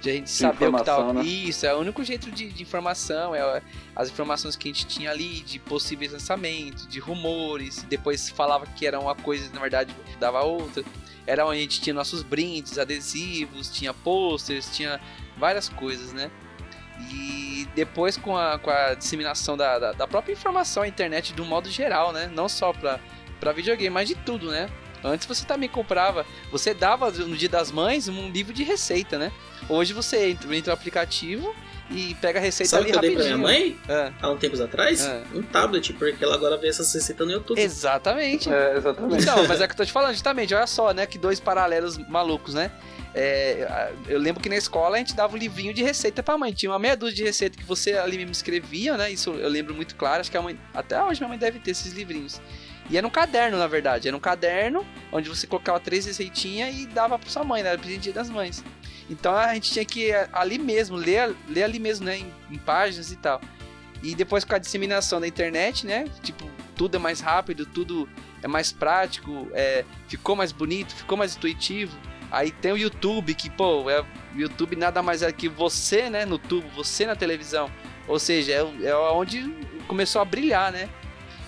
de 0.00 0.10
a 0.10 0.12
gente 0.14 0.30
saber 0.30 0.68
o 0.68 0.72
que 0.76 0.82
tava. 0.84 1.12
né? 1.12 1.22
Isso, 1.22 1.64
é 1.66 1.74
o 1.74 1.78
único 1.78 2.02
jeito 2.02 2.30
de, 2.30 2.50
de 2.50 2.62
informação, 2.62 3.34
é 3.34 3.62
as 3.94 4.08
informações 4.08 4.56
que 4.56 4.68
a 4.70 4.72
gente 4.72 4.86
tinha 4.86 5.10
ali, 5.10 5.40
de 5.40 5.58
possíveis 5.58 6.12
lançamentos, 6.12 6.86
de 6.88 6.98
rumores, 6.98 7.84
depois 7.88 8.28
falava 8.30 8.66
que 8.66 8.86
era 8.86 8.98
uma 8.98 9.14
coisa, 9.14 9.48
na 9.52 9.60
verdade 9.60 9.94
dava 10.18 10.42
outra. 10.42 10.82
Era 11.26 11.46
onde 11.46 11.58
a 11.58 11.62
gente 11.62 11.80
tinha 11.80 11.94
nossos 11.94 12.22
brindes, 12.22 12.78
adesivos, 12.78 13.70
tinha 13.70 13.94
posters, 13.94 14.74
tinha 14.74 15.00
várias 15.36 15.68
coisas, 15.68 16.12
né? 16.12 16.30
E 17.10 17.66
depois 17.74 18.16
com 18.16 18.36
a, 18.36 18.58
com 18.58 18.70
a 18.70 18.94
disseminação 18.94 19.56
da, 19.56 19.78
da, 19.78 19.92
da 19.92 20.06
própria 20.06 20.32
informação 20.32 20.82
à 20.82 20.88
internet 20.88 21.32
de 21.32 21.42
um 21.42 21.46
modo 21.46 21.70
geral, 21.70 22.12
né? 22.12 22.30
Não 22.32 22.48
só 22.48 22.72
pra, 22.72 23.00
pra 23.40 23.52
videogame, 23.52 23.90
mas 23.90 24.08
de 24.08 24.14
tudo, 24.14 24.50
né? 24.50 24.70
Antes 25.02 25.26
você 25.26 25.44
também 25.44 25.68
comprava, 25.68 26.24
você 26.50 26.72
dava 26.72 27.10
no 27.10 27.36
dia 27.36 27.48
das 27.48 27.70
mães 27.70 28.08
um 28.08 28.30
livro 28.30 28.54
de 28.54 28.62
receita, 28.62 29.18
né? 29.18 29.30
Hoje 29.68 29.92
você 29.92 30.30
entra, 30.30 30.56
entra 30.56 30.72
no 30.72 30.78
aplicativo 30.78 31.54
e 31.94 32.14
pega 32.16 32.38
a 32.38 32.42
receita 32.42 32.70
Sabe 32.70 32.82
o 32.82 32.84
ali 32.84 32.92
que 32.92 32.98
eu 32.98 33.00
dei 33.00 33.10
pra 33.12 33.22
rapidinho. 33.24 33.48
minha 33.48 33.58
mãe? 33.60 33.78
É. 33.88 34.12
Há 34.20 34.30
um 34.30 34.36
tempos 34.36 34.60
atrás? 34.60 35.04
É. 35.06 35.22
Um 35.32 35.42
tablet, 35.42 35.92
porque 35.92 36.24
ela 36.24 36.34
agora 36.34 36.56
vê 36.56 36.68
essas 36.68 36.92
receitas 36.92 37.26
no 37.26 37.32
YouTube. 37.32 37.60
Exatamente. 37.60 38.52
É, 38.52 38.76
exatamente. 38.76 39.22
Então, 39.22 39.46
mas 39.46 39.60
é 39.60 39.66
que 39.68 39.72
eu 39.72 39.76
tô 39.76 39.84
te 39.84 39.92
falando, 39.92 40.12
justamente, 40.12 40.52
olha 40.54 40.66
só, 40.66 40.92
né? 40.92 41.06
Que 41.06 41.18
dois 41.18 41.38
paralelos 41.38 41.96
malucos, 42.08 42.54
né? 42.54 42.70
É, 43.14 43.92
eu 44.08 44.18
lembro 44.18 44.42
que 44.42 44.48
na 44.48 44.56
escola 44.56 44.96
a 44.96 44.98
gente 44.98 45.14
dava 45.14 45.34
um 45.34 45.38
livrinho 45.38 45.72
de 45.72 45.82
receita 45.84 46.20
pra 46.22 46.36
mãe. 46.36 46.52
Tinha 46.52 46.72
uma 46.72 46.80
meia 46.80 46.96
dúzia 46.96 47.14
de 47.14 47.22
receita 47.22 47.56
que 47.56 47.64
você 47.64 47.92
ali 47.92 48.16
mesmo 48.16 48.32
escrevia, 48.32 48.96
né? 48.96 49.10
Isso 49.12 49.30
eu 49.30 49.48
lembro 49.48 49.72
muito 49.72 49.94
claro. 49.94 50.20
Acho 50.20 50.30
que 50.30 50.36
a 50.36 50.42
mãe, 50.42 50.58
até 50.74 51.00
hoje 51.00 51.20
minha 51.20 51.28
mãe 51.28 51.38
deve 51.38 51.60
ter 51.60 51.70
esses 51.70 51.92
livrinhos. 51.92 52.40
E 52.90 52.98
era 52.98 53.06
um 53.06 53.10
caderno, 53.10 53.56
na 53.56 53.66
verdade. 53.66 54.08
Era 54.08 54.16
um 54.16 54.20
caderno 54.20 54.84
onde 55.12 55.28
você 55.28 55.46
colocava 55.46 55.78
três 55.80 56.04
receitinhas 56.06 56.74
e 56.76 56.86
dava 56.86 57.18
pra 57.18 57.30
sua 57.30 57.44
mãe, 57.44 57.62
né? 57.62 57.70
Era 57.70 57.78
presente 57.78 58.00
Dia 58.02 58.12
das 58.12 58.28
mães. 58.28 58.64
Então 59.08 59.34
a 59.34 59.54
gente 59.54 59.70
tinha 59.70 59.84
que 59.84 60.08
ir 60.08 60.28
ali 60.32 60.58
mesmo, 60.58 60.96
ler, 60.96 61.34
ler 61.48 61.64
ali 61.64 61.78
mesmo, 61.78 62.06
né? 62.06 62.18
Em, 62.18 62.32
em 62.50 62.58
páginas 62.58 63.12
e 63.12 63.16
tal. 63.16 63.40
E 64.02 64.14
depois 64.14 64.44
com 64.44 64.54
a 64.54 64.58
disseminação 64.58 65.20
da 65.20 65.26
internet, 65.26 65.86
né? 65.86 66.06
Tipo, 66.22 66.50
tudo 66.76 66.96
é 66.96 66.98
mais 66.98 67.20
rápido, 67.20 67.66
tudo 67.66 68.08
é 68.42 68.48
mais 68.48 68.72
prático, 68.72 69.48
é, 69.52 69.84
ficou 70.08 70.36
mais 70.36 70.52
bonito, 70.52 70.94
ficou 70.94 71.16
mais 71.16 71.36
intuitivo. 71.36 71.96
Aí 72.30 72.50
tem 72.50 72.72
o 72.72 72.76
YouTube, 72.76 73.32
que, 73.34 73.48
pô, 73.48 73.88
é, 73.88 74.00
o 74.00 74.06
YouTube 74.36 74.76
nada 74.76 75.02
mais 75.02 75.22
é 75.22 75.30
que 75.32 75.48
você, 75.48 76.10
né, 76.10 76.24
no 76.24 76.38
tubo, 76.38 76.68
você 76.70 77.06
na 77.06 77.14
televisão. 77.14 77.70
Ou 78.08 78.18
seja, 78.18 78.52
é, 78.52 78.86
é 78.88 78.96
onde 78.96 79.54
começou 79.86 80.20
a 80.20 80.24
brilhar, 80.24 80.72
né? 80.72 80.88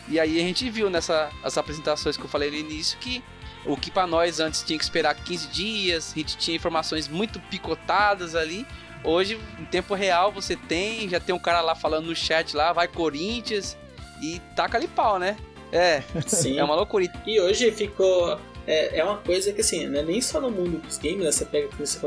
E 0.09 0.21
aí 0.21 0.39
a 0.39 0.43
gente 0.43 0.71
viu 0.71 0.89
nessas 0.89 1.59
apresentações 1.59 2.17
que 2.17 2.23
eu 2.23 2.29
falei 2.29 2.51
no 2.51 2.57
início 2.57 2.97
que 2.99 3.23
o 3.67 3.77
que 3.77 3.91
pra 3.91 4.07
nós 4.07 4.41
antes 4.41 4.63
tinha 4.63 4.79
que 4.79 4.85
esperar 4.85 5.15
15 5.15 5.49
dias, 5.49 6.13
a 6.15 6.19
gente 6.19 6.37
tinha 6.37 6.57
informações 6.57 7.09
muito 7.09 7.41
picotadas 7.41 8.35
ali. 8.35 8.67
Hoje, 9.05 9.39
em 9.59 9.65
tempo 9.65 9.95
real, 9.95 10.33
você 10.33 10.57
tem, 10.57 11.09
já 11.09 11.21
tem 11.21 11.35
um 11.35 11.39
cara 11.39 11.61
lá 11.61 11.75
falando 11.75 12.07
no 12.07 12.17
chat 12.17 12.57
lá, 12.57 12.73
vai 12.73 12.89
Corinthians 12.89 13.77
e 14.23 14.41
taca 14.55 14.79
ali 14.79 14.89
pau, 14.89 15.19
né? 15.19 15.37
É, 15.73 16.03
Sim. 16.27 16.59
é 16.59 16.65
uma 16.65 16.75
loucura. 16.75 17.07
E 17.27 17.41
hoje 17.41 17.71
ficou. 17.71 18.39
É, 18.67 18.99
é 18.99 19.05
uma 19.05 19.19
coisa 19.19 19.53
que 19.53 19.61
assim, 19.61 19.87
não 19.87 20.01
é 20.01 20.03
nem 20.03 20.21
só 20.21 20.41
no 20.41 20.51
mundo 20.51 20.79
dos 20.79 20.99
games, 20.99 21.25
né? 21.25 21.31
Você 21.31 21.45
pega, 21.45 21.69
você 21.79 21.99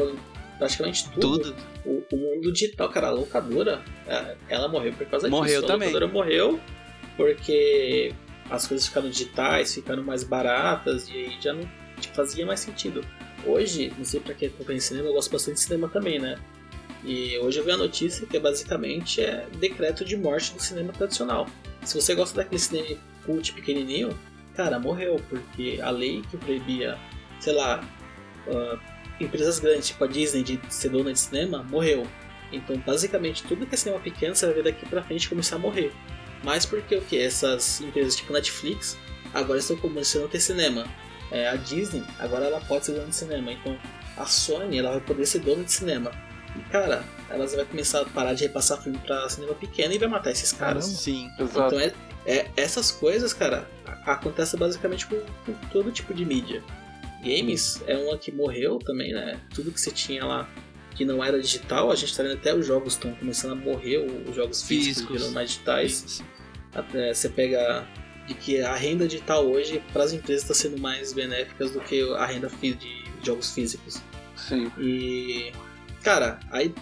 praticamente 0.58 1.10
tudo. 1.12 1.54
Tudo. 1.54 1.56
O, 1.86 2.04
o 2.12 2.18
mundo 2.18 2.52
digital, 2.52 2.90
cara, 2.90 3.08
a 3.08 3.12
locadora, 3.12 3.82
é, 4.06 4.36
ela 4.50 4.68
morreu 4.68 4.92
por 4.94 5.06
causa 5.08 5.30
Morreu 5.30 5.62
disso. 5.62 5.68
também. 5.68 5.90
A 5.90 5.92
locadora 5.92 6.12
morreu 6.12 6.60
porque 7.16 8.14
as 8.50 8.68
coisas 8.68 8.88
ficaram 8.88 9.10
digitais, 9.10 9.74
ficaram 9.74 10.04
mais 10.04 10.24
baratas 10.24 11.08
e 11.10 11.14
aí 11.14 11.38
já 11.40 11.54
não 11.54 11.70
tipo, 12.00 12.16
fazia 12.16 12.46
mais 12.46 12.60
sentido. 12.60 13.06
Hoje, 13.46 13.94
não 13.98 14.04
sei 14.04 14.20
pra 14.20 14.34
quem 14.34 14.50
acompanha 14.50 14.80
cinema, 14.82 15.08
eu 15.08 15.14
gosto 15.14 15.32
bastante 15.32 15.56
de 15.56 15.62
cinema 15.62 15.88
também, 15.88 16.20
né? 16.20 16.38
E 17.04 17.38
hoje 17.40 17.60
eu 17.60 17.64
vi 17.64 17.72
a 17.72 17.78
notícia 17.78 18.28
que 18.28 18.38
basicamente 18.40 19.22
é 19.22 19.48
decreto 19.58 20.04
de 20.04 20.18
morte 20.18 20.54
do 20.54 20.62
cinema 20.62 20.92
tradicional. 20.92 21.48
Se 21.84 21.96
você 22.00 22.14
gosta 22.14 22.36
daquele 22.36 22.60
cinema 22.60 23.00
cult 23.26 23.54
pequenininho, 23.54 24.18
cara, 24.56 24.80
morreu, 24.80 25.22
porque 25.30 25.80
a 25.82 25.90
lei 25.90 26.22
que 26.30 26.36
proibia, 26.36 26.98
sei 27.40 27.54
lá, 27.54 27.82
ah, 28.48 28.80
empresas 29.20 29.60
grandes, 29.60 29.88
tipo 29.88 30.04
a 30.04 30.08
Disney, 30.08 30.44
de 30.44 30.60
ser 30.70 30.90
dona 30.90 31.14
de 31.14 31.20
cinema, 31.20 31.64
morreu. 31.64 32.06
Então, 32.52 32.76
basicamente, 32.78 33.44
tudo 33.44 33.66
que 33.66 33.76
é 33.76 33.78
cinema 33.78 34.02
pequeno, 34.02 34.36
você 34.36 34.46
vai 34.48 34.56
ver 34.56 34.64
daqui 34.64 34.86
pra 34.86 35.04
frente 35.04 35.30
começar 35.30 35.56
a 35.56 35.60
morrer. 35.60 35.94
Mas 36.44 36.66
porque 36.66 36.96
o 36.96 37.02
que? 37.02 37.18
Essas 37.20 37.82
empresas 37.82 38.16
tipo 38.16 38.32
Netflix 38.34 38.98
agora 39.34 39.60
estão 39.60 39.76
começando 39.78 40.26
a 40.26 40.28
ter 40.28 40.40
cinema. 40.40 40.86
É, 41.32 41.48
a 41.48 41.56
Disney 41.56 42.04
agora 42.18 42.46
ela 42.46 42.60
pode 42.62 42.86
ser 42.86 42.94
dona 42.94 43.08
de 43.08 43.16
cinema. 43.16 43.52
Então, 43.52 43.78
a 44.18 44.26
Sony 44.26 44.80
ela 44.80 44.92
vai 44.92 45.02
poder 45.02 45.26
ser 45.26 45.40
dona 45.40 45.64
de 45.64 45.72
cinema. 45.72 46.12
E, 46.56 46.60
cara, 46.72 47.04
elas 47.30 47.54
vai 47.54 47.64
começar 47.66 48.02
a 48.02 48.06
parar 48.06 48.34
de 48.34 48.44
repassar 48.44 48.82
filme 48.82 48.98
pra 49.00 49.30
cinema 49.30 49.54
pequeno 49.54 49.94
e 49.94 49.98
vai 50.00 50.08
matar 50.10 50.32
esses 50.32 50.52
caras. 50.52 50.86
Sim. 50.86 51.30
Exato. 51.38 51.76
Então, 51.76 51.80
é, 51.80 51.94
é- 52.26 52.52
essas 52.58 52.90
coisas, 52.90 53.34
cara, 53.34 53.68
acontecem 54.06 54.60
basicamente 54.60 55.06
com, 55.06 55.20
com 55.46 55.54
todo 55.72 55.92
tipo 55.92 56.14
de 56.14 56.26
mídia. 56.26 56.64
Games 57.22 57.82
é 57.86 57.98
uma 57.98 58.18
que 58.18 58.32
morreu 58.32 58.80
também, 58.80 59.14
né? 59.14 59.40
Tudo 59.54 59.72
que 59.72 59.80
você 59.80 59.92
tinha 59.92 60.26
lá 60.26 60.50
que 61.00 61.06
não 61.06 61.24
era 61.24 61.40
digital, 61.42 61.90
a 61.90 61.96
gente 61.96 62.14
tá 62.14 62.24
vendo 62.24 62.34
até 62.34 62.54
os 62.54 62.66
jogos 62.68 62.94
estão 62.94 63.14
começando 63.16 63.54
a 63.54 63.56
morrer, 63.56 64.06
os 64.28 64.36
jogos 64.36 64.62
físicos, 64.62 64.96
Físicos. 64.98 65.16
virando 65.18 65.34
mais 65.34 65.50
digitais. 65.52 66.22
Até 66.76 67.14
você 67.14 67.30
pega 67.30 67.88
de 68.28 68.34
que 68.34 68.60
a 68.62 68.76
renda 68.76 69.08
digital 69.08 69.48
hoje 69.48 69.82
para 69.94 70.04
as 70.04 70.12
empresas 70.12 70.42
está 70.44 70.54
sendo 70.54 70.78
mais 70.78 71.14
benéficas 71.14 71.72
do 71.72 71.80
que 71.80 72.02
a 72.16 72.26
renda 72.26 72.50
de 72.50 73.02
jogos 73.24 73.54
físicos. 73.54 74.02
Sim. 74.36 74.70
E, 74.78 75.54
cara, 76.04 76.38
a, 76.52 76.62
i- 76.64 76.76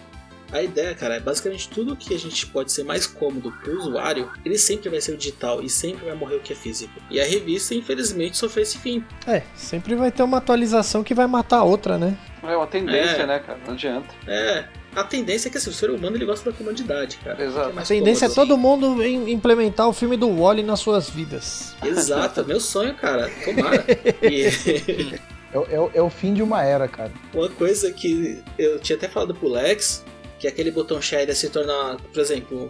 a 0.52 0.62
ideia, 0.62 0.94
cara, 0.94 1.16
é 1.16 1.20
basicamente 1.20 1.68
tudo 1.68 1.94
que 1.96 2.14
a 2.14 2.18
gente 2.18 2.46
pode 2.46 2.72
ser 2.72 2.82
mais 2.84 3.06
cômodo 3.06 3.52
pro 3.62 3.76
usuário, 3.78 4.30
ele 4.44 4.56
sempre 4.58 4.88
vai 4.88 5.00
ser 5.00 5.12
o 5.12 5.16
digital 5.16 5.62
e 5.62 5.68
sempre 5.68 6.06
vai 6.06 6.14
morrer 6.14 6.36
o 6.36 6.40
que 6.40 6.52
é 6.52 6.56
físico. 6.56 6.92
E 7.10 7.20
a 7.20 7.24
revista, 7.24 7.74
infelizmente, 7.74 8.36
sofreu 8.36 8.62
esse 8.62 8.78
fim. 8.78 9.04
É, 9.26 9.42
sempre 9.54 9.94
vai 9.94 10.10
ter 10.10 10.22
uma 10.22 10.38
atualização 10.38 11.02
que 11.04 11.14
vai 11.14 11.26
matar 11.26 11.58
a 11.58 11.64
outra, 11.64 11.98
né? 11.98 12.16
É 12.42 12.56
uma 12.56 12.66
tendência, 12.66 13.22
É. 13.22 13.26
né, 13.26 13.38
cara? 13.40 13.58
Não 13.66 13.74
adianta. 13.74 14.08
É, 14.26 14.64
a 14.94 15.04
tendência 15.04 15.48
é 15.48 15.50
que 15.50 15.58
assim, 15.58 15.70
o 15.70 15.72
ser 15.72 15.90
humano 15.90 16.16
ele 16.16 16.24
gosta 16.24 16.50
da 16.50 16.56
comodidade, 16.56 17.18
cara. 17.22 17.44
Exato. 17.44 17.72
Que 17.72 17.78
A 17.78 17.82
tendência 17.82 18.26
é 18.26 18.28
cômodo. 18.28 18.48
todo 18.48 18.56
mundo 18.58 19.04
im- 19.04 19.30
implementar 19.30 19.88
o 19.88 19.92
filme 19.92 20.16
do 20.16 20.28
Wally 20.40 20.62
nas 20.62 20.80
suas 20.80 21.10
vidas. 21.10 21.74
Exato, 21.84 22.44
meu 22.44 22.60
sonho, 22.60 22.94
cara. 22.94 23.30
Tomara. 23.44 23.84
E 24.22 25.18
É, 25.52 25.58
o- 25.58 25.66
é 25.70 25.80
o- 25.80 25.90
é 25.94 26.02
o 26.02 26.10
fim 26.10 26.34
de 26.34 26.42
uma 26.42 26.62
era, 26.62 26.86
cara. 26.86 27.10
uma 27.32 27.48
coisa 27.48 27.90
que 27.90 28.38
eu 28.58 28.78
tinha 28.78 28.96
até 28.96 29.08
falado 29.08 29.34
pro 29.34 29.48
Lex, 29.48 30.04
que 30.38 30.46
aquele 30.46 30.70
botão 30.70 31.00
share 31.00 31.34
se 31.34 31.50
tornar, 31.50 31.96
por 31.96 32.20
exemplo, 32.20 32.68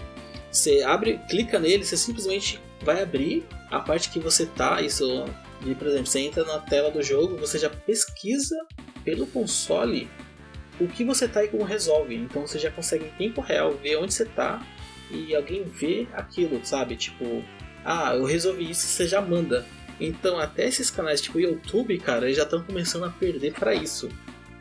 você 0.51 0.83
abre, 0.83 1.21
clica 1.29 1.59
nele, 1.59 1.85
você 1.85 1.97
simplesmente 1.97 2.61
vai 2.83 3.03
abrir 3.03 3.45
a 3.71 3.81
parte 3.81 4.11
que 4.11 4.19
você 4.19 4.47
tá, 4.47 4.81
isso, 4.81 5.25
de, 5.61 5.75
por 5.75 5.89
exemplo, 5.89 6.07
você 6.07 6.21
entra 6.21 6.45
na 6.45 6.59
tela 6.59 6.91
do 6.91 7.03
jogo, 7.03 7.37
você 7.37 7.59
já 7.59 7.69
pesquisa 7.69 8.57
pelo 9.05 9.27
console 9.27 10.09
o 10.81 10.87
que 10.87 11.05
você 11.05 11.27
tá 11.27 11.45
e 11.45 11.49
como 11.49 11.64
resolve. 11.64 12.14
Então 12.14 12.47
você 12.47 12.59
já 12.59 12.71
consegue 12.71 13.07
em 13.07 13.11
tempo 13.11 13.41
real 13.41 13.75
ver 13.75 13.97
onde 13.97 14.14
você 14.14 14.25
tá 14.25 14.64
e 15.11 15.35
alguém 15.35 15.64
vê 15.64 16.07
aquilo, 16.12 16.64
sabe? 16.64 16.97
Tipo, 16.97 17.45
ah, 17.85 18.14
eu 18.14 18.25
resolvi 18.25 18.71
isso, 18.71 18.87
você 18.87 19.07
já 19.07 19.21
manda. 19.21 19.66
Então 20.01 20.39
até 20.39 20.66
esses 20.66 20.91
canais 20.91 21.21
tipo 21.21 21.41
YouTube, 21.41 21.99
cara, 21.99 22.27
eles 22.27 22.37
já 22.37 22.45
estão 22.45 22.62
começando 22.62 23.05
a 23.05 23.11
perder 23.11 23.53
pra 23.55 23.75
isso. 23.75 24.09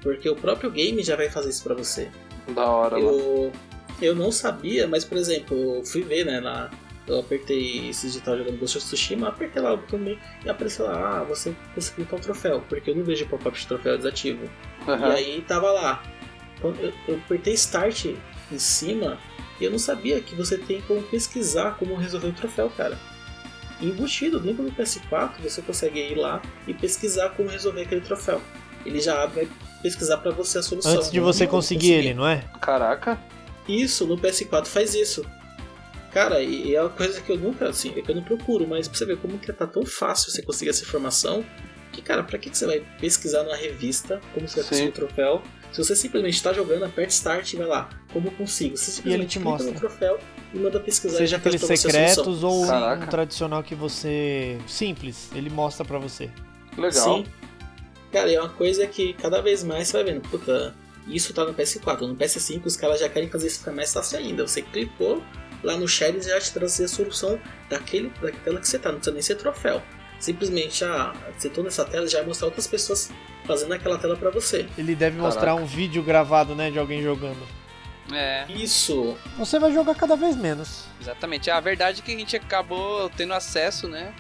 Porque 0.02 0.30
o 0.30 0.36
próprio 0.36 0.72
game 0.72 1.04
já 1.04 1.16
vai 1.16 1.30
fazer 1.30 1.50
isso 1.50 1.64
pra 1.64 1.76
você. 1.76 2.10
Da 2.54 2.66
hora. 2.66 3.00
Eu, 3.00 3.52
eu 4.02 4.16
não 4.16 4.32
sabia, 4.32 4.88
mas 4.88 5.04
por 5.04 5.18
exemplo, 5.18 5.58
eu 5.78 5.84
fui 5.84 6.02
ver, 6.02 6.26
né, 6.26 6.40
na, 6.40 6.70
eu 7.08 7.20
apertei 7.20 7.90
esse 7.90 8.08
digital 8.08 8.38
jogando 8.38 8.60
Ghost 8.60 8.78
of 8.78 8.86
Tsushima, 8.86 9.30
apertei 9.30 9.62
lá 9.62 9.74
o 9.74 9.78
botão 9.78 9.98
meio 9.98 10.20
e 10.44 10.50
apareceu 10.50 10.86
lá, 10.86 11.20
ah, 11.20 11.24
você 11.24 11.56
conseguiu 11.74 12.06
tal 12.06 12.20
troféu, 12.20 12.62
porque 12.68 12.90
eu 12.90 12.96
não 12.96 13.04
vejo 13.04 13.26
pop-up 13.28 13.58
de 13.58 13.66
troféu 13.66 13.98
desativo. 13.98 14.50
Aham. 14.88 15.10
E 15.10 15.12
aí 15.14 15.42
tava 15.48 15.72
lá. 15.72 16.04
Então, 16.58 16.76
eu, 16.80 16.94
eu 17.08 17.16
apertei 17.16 17.54
Start 17.54 18.06
em 18.52 18.60
cima 18.60 19.18
e 19.60 19.64
eu 19.64 19.72
não 19.72 19.80
sabia 19.80 20.20
que 20.20 20.36
você 20.36 20.58
tem 20.58 20.82
como 20.82 21.02
pesquisar 21.04 21.78
como 21.78 21.96
resolver 21.96 22.28
o 22.28 22.34
troféu, 22.34 22.70
cara. 22.70 22.98
Embutido 23.82 24.40
dentro 24.40 24.64
do 24.64 24.72
PS4, 24.72 25.40
você 25.42 25.62
consegue 25.62 26.00
ir 26.00 26.16
lá 26.16 26.42
e 26.68 26.74
pesquisar 26.74 27.30
como 27.30 27.50
resolver 27.50 27.84
aquele 27.84 28.02
troféu. 28.02 28.42
Ele 28.86 29.00
já 29.00 29.24
abre 29.24 29.46
vai 29.46 29.50
pesquisar 29.82 30.18
pra 30.18 30.32
você 30.32 30.58
a 30.60 30.64
solução. 30.64 30.92
Antes 30.94 31.12
de 31.12 31.20
você 31.20 31.46
vai 31.46 31.48
conseguir 31.48 31.92
ele, 31.92 32.14
não 32.14 32.28
é? 32.28 32.44
Caraca. 32.62 33.20
Isso, 33.68 34.06
no 34.06 34.18
PS4 34.18 34.66
faz 34.66 34.94
isso. 34.94 35.26
Cara, 36.12 36.42
e 36.42 36.74
é 36.74 36.82
uma 36.82 36.90
coisa 36.90 37.22
que 37.22 37.32
eu 37.32 37.38
nunca, 37.38 37.70
assim, 37.70 37.94
é 37.96 38.02
que 38.02 38.10
eu 38.10 38.16
não 38.16 38.24
procuro, 38.24 38.66
mas 38.68 38.88
pra 38.88 38.98
você 38.98 39.06
ver 39.06 39.18
como 39.18 39.38
que 39.38 39.52
tá 39.52 39.68
tão 39.68 39.86
fácil 39.86 40.32
você 40.32 40.42
conseguir 40.42 40.70
essa 40.72 40.84
informação, 40.84 41.46
que, 41.92 42.02
cara, 42.02 42.24
pra 42.24 42.38
que 42.38 42.50
que 42.50 42.58
você 42.58 42.66
vai 42.66 42.84
pesquisar 43.00 43.44
numa 43.44 43.56
revista 43.56 44.22
como 44.34 44.48
você 44.48 44.62
vai 44.62 44.70
conseguir 44.70 44.90
o 44.90 44.94
troféu? 44.94 45.44
Se 45.72 45.84
você 45.84 45.96
simplesmente 45.96 46.42
tá 46.42 46.54
jogando, 46.54 46.86
aperta 46.86 47.12
Start 47.12 47.54
e 47.54 47.58
vai 47.58 47.68
lá. 47.68 47.90
Como 48.12 48.30
eu 48.30 48.32
consigo? 48.32 48.78
Você 48.78 48.92
simplesmente 48.92 49.28
te 49.28 49.38
clica 49.40 49.50
mostra. 49.50 49.72
no 49.72 49.78
troféu 49.80 50.20
e 50.54 50.58
manda 50.58 50.80
pesquisar 50.80 51.16
e 51.16 51.18
Seja 51.18 51.38
a 51.38 51.78
secretos 51.78 52.44
ou 52.44 52.64
um 52.66 53.08
tradicional 53.08 53.62
que 53.62 53.76
você. 53.76 54.58
simples, 54.66 55.30
ele 55.36 55.50
mostra 55.50 55.86
pra 55.86 56.00
você. 56.00 56.30
Legal. 56.78 57.18
Sim. 57.18 57.26
Cara, 58.12 58.30
e 58.32 58.36
é 58.36 58.40
uma 58.40 58.50
coisa 58.50 58.86
que 58.88 59.14
cada 59.14 59.42
vez 59.42 59.64
mais 59.64 59.88
você 59.88 59.94
vai 60.02 60.14
vendo, 60.14 60.22
puta, 60.30 60.74
isso 61.08 61.34
tá 61.34 61.44
no 61.46 61.54
PS4, 61.54 62.02
no 62.02 62.16
PS5 62.16 62.66
os 62.66 62.76
caras 62.78 63.00
já 63.00 63.10
querem 63.10 63.30
fazer 63.30 63.48
isso 63.48 63.60
ficar 63.60 63.72
mais 63.72 63.92
fácil 63.94 64.18
ainda. 64.20 64.48
Você 64.48 64.62
clicou 64.62 65.22
lá 65.64 65.76
no 65.78 65.88
share 65.88 66.18
e 66.18 66.22
já 66.22 66.40
te 66.40 66.52
trazer 66.54 66.86
a 66.86 66.88
solução 66.88 67.40
daquele, 67.70 68.12
daquela 68.22 68.60
que 68.60 68.68
você 68.68 68.80
tá, 68.80 68.90
não 68.90 68.98
precisa 68.98 69.14
nem 69.14 69.22
ser 69.22 69.36
troféu. 69.36 69.82
Simplesmente, 70.20 70.84
ah, 70.84 71.14
você 71.38 71.50
tô 71.50 71.62
nessa 71.64 71.86
tela 71.86 72.08
já 72.08 72.20
vai 72.20 72.28
mostrar 72.28 72.48
outras 72.48 72.66
pessoas 72.66 73.12
fazendo 73.46 73.74
aquela 73.74 73.98
tela 73.98 74.16
pra 74.18 74.30
você. 74.32 74.68
Ele 74.78 74.96
deve 74.96 75.18
mostrar 75.18 75.56
um 75.56 75.66
vídeo 75.66 76.02
gravado, 76.04 76.56
né, 76.56 76.72
de 76.72 76.80
alguém 76.80 77.02
jogando. 77.04 77.46
É, 78.12 78.46
Isso, 78.50 79.18
Você 79.38 79.60
vai 79.60 79.72
jogar 79.74 79.94
cada 79.94 80.16
vez 80.16 80.36
menos. 80.36 80.86
exatamente. 81.02 81.52
A 81.52 81.60
verdade 81.60 82.00
é 82.02 82.04
que 82.06 82.16
a 82.16 82.18
gente 82.18 82.36
acabou 82.38 83.10
tendo 83.10 83.34
acesso, 83.34 83.88
né? 83.88 84.14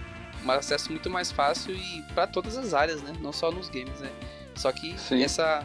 Um 0.55 0.59
acesso 0.59 0.91
muito 0.91 1.09
mais 1.09 1.31
fácil 1.31 1.73
e 1.75 2.01
para 2.13 2.25
todas 2.27 2.57
as 2.57 2.73
áreas, 2.73 3.01
né? 3.01 3.13
Não 3.21 3.31
só 3.33 3.51
nos 3.51 3.69
games, 3.69 3.99
né? 3.99 4.09
Só 4.55 4.71
que 4.71 4.97
Sim. 4.99 5.21
essa 5.23 5.63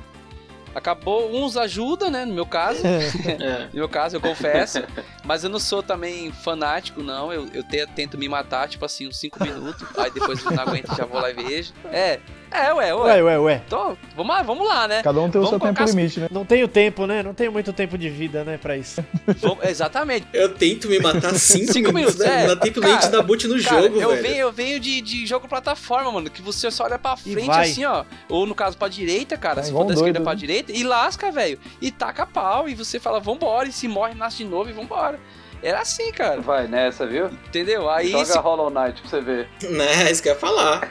acabou 0.75 1.31
uns 1.35 1.57
ajuda, 1.57 2.11
né, 2.11 2.25
no 2.25 2.33
meu 2.35 2.47
caso. 2.47 2.81
é. 2.87 3.67
No 3.67 3.75
meu 3.75 3.89
caso, 3.89 4.17
eu 4.17 4.21
confesso. 4.21 4.83
mas 5.25 5.45
eu 5.45 5.51
não 5.51 5.59
sou 5.59 5.83
também 5.83 6.33
fanático, 6.33 7.03
não. 7.03 7.33
Eu, 7.33 7.47
eu 7.53 7.63
te- 7.63 7.87
tento 7.95 8.17
me 8.19 8.29
matar, 8.29 8.69
tipo 8.69 8.85
assim, 8.85 9.07
uns 9.07 9.19
5 9.19 9.43
minutos. 9.43 9.87
aí 9.99 10.11
depois 10.11 10.43
eu 10.45 10.51
não 10.53 10.63
aguento, 10.63 10.95
já 10.97 11.05
vou 11.05 11.21
lá 11.21 11.31
e 11.31 11.35
vejo. 11.35 11.73
É, 11.93 12.21
é, 12.53 12.75
ué, 12.75 12.95
ué. 12.95 13.03
Ué, 13.15 13.23
ué, 13.23 13.39
ué. 13.39 13.63
Então, 13.67 13.97
vamos 14.17 14.35
lá, 14.37 14.43
vamos 14.43 14.69
lá, 14.69 14.89
né? 14.89 15.03
Cada 15.03 15.21
um 15.21 15.31
tem 15.31 15.41
o 15.41 15.45
Vamos 15.45 15.49
seu 15.51 15.61
tempo 15.61 15.83
as- 15.83 15.91
limite, 15.95 16.21
né? 16.21 16.29
Não 16.31 16.45
tenho 16.45 16.69
tempo, 16.69 17.07
né? 17.07 17.23
Não 17.23 17.35
tenho 17.35 17.51
muito 17.53 17.73
tempo 17.73 17.97
de 17.99 18.09
vida, 18.09 18.45
né, 18.45 18.59
pra 18.59 18.77
isso. 18.77 19.05
Vamos- 19.41 19.65
exatamente. 19.65 20.27
Eu 20.33 20.55
tento 20.55 20.89
me 20.89 20.99
matar 20.99 21.35
5 21.39 21.73
Cinco 21.73 21.93
minutos, 21.93 22.17
minutos, 22.17 22.19
né? 22.19 22.45
é. 22.45 22.47
Não 22.49 22.55
dá 22.55 22.61
tempo 22.61 22.81
nem 22.81 22.93
de 22.95 22.99
Cara, 23.01 23.11
dar 23.13 23.23
boot 23.23 23.47
no 23.49 23.63
Cara, 23.63 23.83
jogo, 23.83 24.01
eu 24.01 24.11
velho. 24.11 24.23
venho, 24.23 24.37
eu 24.37 24.53
venho 24.53 24.81
de, 24.81 25.01
de 25.01 25.27
jogo 25.27 25.49
plataforma, 25.49 26.11
mano, 26.13 26.31
que 26.31 26.43
você 26.43 26.71
só 26.71 26.85
olha 26.85 26.99
pra 26.99 27.17
frente 27.17 27.51
assim, 27.51 27.85
ó. 27.85 28.05
Ou 28.29 28.47
no 28.47 28.55
caso 28.55 28.77
pra 28.77 28.89
direita, 28.89 29.37
cara, 29.37 29.61
É 29.61 29.65
se 29.65 29.73
for 29.73 29.85
da 29.85 29.95
esquerda 29.95 30.13
doido, 30.19 30.25
pra 30.25 30.33
né? 30.35 30.39
direita, 30.39 30.73
e 30.73 30.83
lasca, 30.85 31.31
velho. 31.31 31.59
E 31.81 31.91
taca 31.91 32.27
pau, 32.27 32.69
e 32.69 32.75
você 32.75 32.99
fala, 33.01 33.21
vambora, 33.21 33.69
e 33.69 33.73
se 33.73 33.89
morre, 33.89 34.15
nasce 34.15 34.39
de 34.39 34.45
novo 34.45 34.69
e 34.69 34.73
vambora. 34.73 35.19
Era 35.63 35.81
assim, 35.81 36.11
cara. 36.13 36.41
Vai 36.41 36.67
nessa, 36.67 37.07
viu? 37.07 37.27
Entendeu? 37.27 37.89
Aí 37.89 38.11
Joga 38.11 38.25
se- 38.25 38.39
Hollow 38.39 38.69
Knight 38.71 39.01
pra 39.01 39.11
você 39.11 39.21
ver. 39.21 39.49
Né, 39.71 40.11
isso 40.11 40.23
que 40.23 40.29
eu 40.29 40.33
ia 40.35 40.39
falar. 40.39 40.91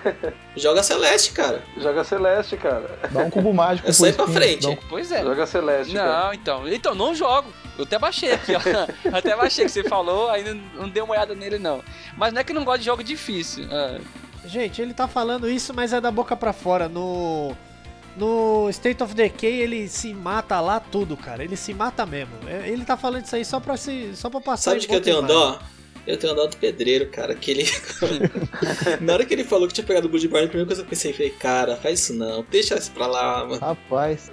Joga 0.56 0.82
Celeste, 0.82 1.34
cara. 1.34 1.62
Joga 1.78 2.04
Celeste, 2.04 2.56
cara. 2.58 3.00
Dá 3.12 3.20
um 3.20 3.30
cubo 3.30 3.54
mágico. 3.54 3.90
É 3.90 3.92
sair 3.92 4.14
pro 4.14 4.26
pra 4.26 4.34
frente. 4.34 4.68
um- 4.68 4.76
Pois 4.90 5.12
é. 5.12 5.22
Joga 5.24 5.46
Celeste, 5.46 5.94
cara. 5.94 6.24
Não, 6.26 6.34
então. 6.34 6.68
Então, 6.68 6.96
não 6.96 7.14
jogo. 7.14 7.50
Eu 7.78 7.84
até 7.84 8.00
baixei 8.00 8.32
aqui, 8.32 8.54
ó. 8.56 8.60
Eu 9.10 9.16
até 9.18 9.36
baixei 9.36 9.66
que 9.66 9.72
você 9.72 9.84
falou, 9.84 10.30
ainda 10.30 10.54
não 10.76 10.88
dei 10.88 11.02
uma 11.04 11.14
olhada 11.14 11.34
nele, 11.36 11.58
não. 11.60 11.84
Mas 12.16 12.32
não 12.34 12.40
é 12.42 12.44
que 12.44 12.52
eu 12.52 12.56
não 12.56 12.64
gosto 12.64 12.80
de 12.80 12.86
jogo 12.86 13.04
difícil. 13.04 13.66
Ah, 13.72 13.98
Gente, 14.46 14.82
ele 14.82 14.94
tá 14.94 15.08
falando 15.08 15.50
isso, 15.50 15.74
mas 15.74 15.94
é 15.94 16.02
da 16.02 16.10
boca 16.12 16.36
pra 16.36 16.52
fora. 16.54 16.88
No. 16.90 17.56
No 18.18 18.70
State 18.70 19.02
of 19.02 19.14
Decay 19.16 19.62
ele 19.62 19.88
se 19.88 20.14
mata 20.14 20.60
lá 20.60 20.80
tudo, 20.80 21.16
cara. 21.16 21.44
Ele 21.44 21.56
se 21.56 21.74
mata 21.74 22.06
mesmo. 22.06 22.34
É- 22.48 22.68
Ele 22.70 22.84
tá 22.84 22.98
falando 22.98 23.24
isso 23.26 23.36
aí 23.36 23.46
só 23.46 23.60
pra, 23.60 23.78
se, 23.78 24.12
só 24.16 24.30
pra 24.30 24.42
passar. 24.42 24.72
Sabe 24.72 24.82
de 24.82 24.88
que 24.88 24.96
eu 24.96 25.02
tenho 25.02 25.22
dó? 25.22 25.60
Eu 26.08 26.18
tenho 26.18 26.34
dó 26.36 26.48
do 26.48 26.58
pedreiro, 26.58 27.08
cara, 27.08 27.34
que 27.36 27.52
ele. 27.52 27.66
Na 29.02 29.14
hora 29.14 29.26
que 29.26 29.34
ele 29.34 29.44
falou 29.44 29.68
que 29.68 29.74
tinha 29.74 29.86
pegado 29.86 30.08
o 30.08 30.10
Bloodborne, 30.10 30.46
a 30.46 30.50
primeira 30.50 30.68
coisa 30.68 30.82
que 30.82 30.88
eu 30.88 30.90
pensei, 30.90 31.14
falei, 31.14 31.30
cara, 31.32 31.76
faz 31.78 32.00
isso 32.00 32.14
não, 32.14 32.46
deixa 32.50 32.76
isso 32.76 32.92
pra 32.92 33.08
lá, 33.08 33.46
mano. 33.46 33.60
Rapaz. 33.60 34.32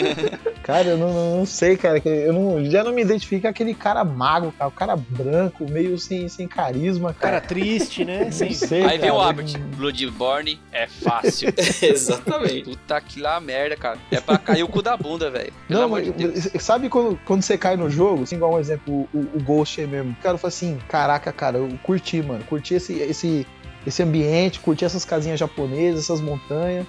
cara, 0.62 0.88
eu 0.90 0.96
não, 0.96 1.12
não- 1.12 1.32
não 1.38 1.46
sei, 1.46 1.76
cara. 1.76 2.00
Eu 2.04 2.32
não, 2.32 2.64
já 2.70 2.82
não 2.84 2.92
me 2.92 3.02
identifico 3.02 3.42
com 3.42 3.48
aquele 3.48 3.74
cara 3.74 4.04
mago, 4.04 4.52
cara. 4.52 4.68
O 4.68 4.72
cara 4.72 4.96
branco, 4.96 5.68
meio 5.70 5.98
sem, 5.98 6.28
sem 6.28 6.46
carisma, 6.48 7.12
Cara 7.14 7.40
cara. 7.40 7.46
triste, 7.46 8.04
né? 8.04 8.30
Sem... 8.30 8.52
sei, 8.52 8.84
Aí 8.84 8.98
vem 8.98 9.10
o 9.10 9.16
cara. 9.16 9.30
Abbott. 9.30 9.58
Bloodborne 9.76 10.60
é 10.72 10.86
fácil. 10.86 11.52
Exatamente. 11.82 12.64
Puta 12.64 13.00
que 13.00 13.20
lá 13.20 13.40
merda, 13.40 13.76
cara. 13.76 13.98
É 14.10 14.20
pra 14.20 14.38
cair 14.38 14.62
o 14.62 14.68
cu 14.68 14.82
da 14.82 14.96
bunda, 14.96 15.30
velho. 15.30 15.52
Pelo 15.68 15.80
Não, 15.80 15.86
amor 15.86 16.02
mas 16.04 16.14
de 16.16 16.28
Deus. 16.28 16.62
sabe 16.62 16.88
quando, 16.88 17.18
quando 17.24 17.42
você 17.42 17.56
cai 17.58 17.76
no 17.76 17.90
jogo, 17.90 18.22
assim, 18.22 18.36
igual 18.36 18.54
um 18.54 18.58
exemplo, 18.58 19.08
o, 19.12 19.18
o 19.18 19.40
Ghost 19.42 19.80
aí 19.80 19.86
mesmo. 19.86 20.12
O 20.12 20.22
cara 20.22 20.38
fala 20.38 20.48
assim, 20.48 20.78
caraca, 21.02 21.32
cara, 21.32 21.58
eu 21.58 21.68
curti, 21.82 22.22
mano. 22.22 22.44
Curti 22.44 22.74
esse, 22.74 22.94
esse, 22.94 23.46
esse 23.86 24.02
ambiente, 24.02 24.60
curti 24.60 24.84
essas 24.84 25.04
casinhas 25.04 25.38
japonesas, 25.38 26.04
essas 26.04 26.20
montanhas. 26.20 26.86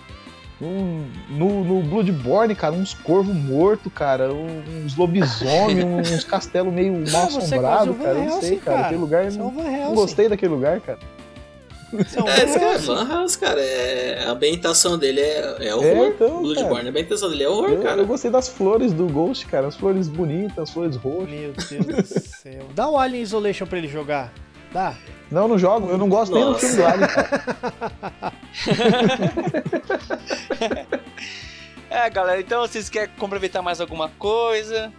Um, 0.62 1.10
no, 1.30 1.64
no 1.64 1.82
Bloodborne, 1.82 2.56
cara, 2.56 2.74
uns 2.74 2.94
corvos 2.94 3.36
mortos, 3.36 3.92
cara, 3.92 4.32
uns 4.32 4.96
lobisomens, 4.96 5.84
uns 6.12 6.24
castelos 6.24 6.72
meio 6.72 6.94
mal 7.12 7.24
Ah, 7.24 7.30
você 7.30 7.38
assombrados, 7.56 7.88
gosta 7.88 7.94
do 7.94 7.96
cara. 7.96 8.26
Não 8.26 8.42
sei, 8.42 8.58
cara. 8.58 8.64
cara. 8.64 8.86
Aquele 8.86 9.02
lugar. 9.02 9.26
É 9.26 9.32
Não, 9.32 9.52
não 9.52 9.96
gostei 9.96 10.30
daquele 10.30 10.54
lugar, 10.54 10.80
cara. 10.80 11.00
É 11.98 12.42
É, 12.42 12.46
Van 12.46 12.46
esse 12.46 12.60
cara, 12.60 12.72
Helsing. 12.74 12.86
Van 12.88 13.08
House, 13.08 13.36
cara, 13.36 13.62
é, 13.62 14.24
a 14.26 14.32
ambientação 14.32 14.98
dele 14.98 15.22
é, 15.22 15.56
é 15.60 15.68
É, 15.68 15.76
horror. 15.76 16.08
então, 16.16 16.42
Bloodborne, 16.42 16.74
cara. 16.76 16.86
a 16.86 16.90
ambientação 16.90 17.30
dele 17.30 17.44
é 17.44 17.50
horror, 17.50 17.70
Eu, 17.72 17.82
cara. 17.82 18.02
eu 18.02 18.06
gostei 18.08 18.32
das 18.32 18.48
flores 18.50 18.92
do 18.94 19.08
Ghost, 19.08 19.46
cara. 19.48 19.68
As 19.68 19.76
flores 19.76 20.08
bonitas, 20.08 20.58
as 20.58 20.70
flores 20.72 20.96
roxas. 20.96 21.30
Meu 21.30 21.54
Deus 21.54 22.10
do 22.10 22.20
céu. 22.20 22.66
Dá 22.74 22.90
o 22.90 22.98
Alien 22.98 23.22
Isolation 23.24 23.66
pra 23.68 23.78
ele 23.78 23.88
jogar. 23.88 24.34
Dá. 24.72 24.96
Não, 25.32 25.48
não 25.48 25.58
jogo. 25.58 25.90
Eu 25.90 25.98
não 25.98 26.10
gosto 26.10 26.34
nem 26.34 26.44
do 26.44 26.52
Nossa. 26.52 26.60
filme 26.68 26.76
do 26.82 26.86
Alien, 26.86 27.08
cara. 27.08 28.34
É, 31.90 32.10
galera, 32.10 32.40
então 32.42 32.62
vocês 32.62 32.90
querem 32.90 33.14
complementar 33.20 33.62
mais 33.62 33.80
alguma 33.80 34.10
coisa? 34.18 34.92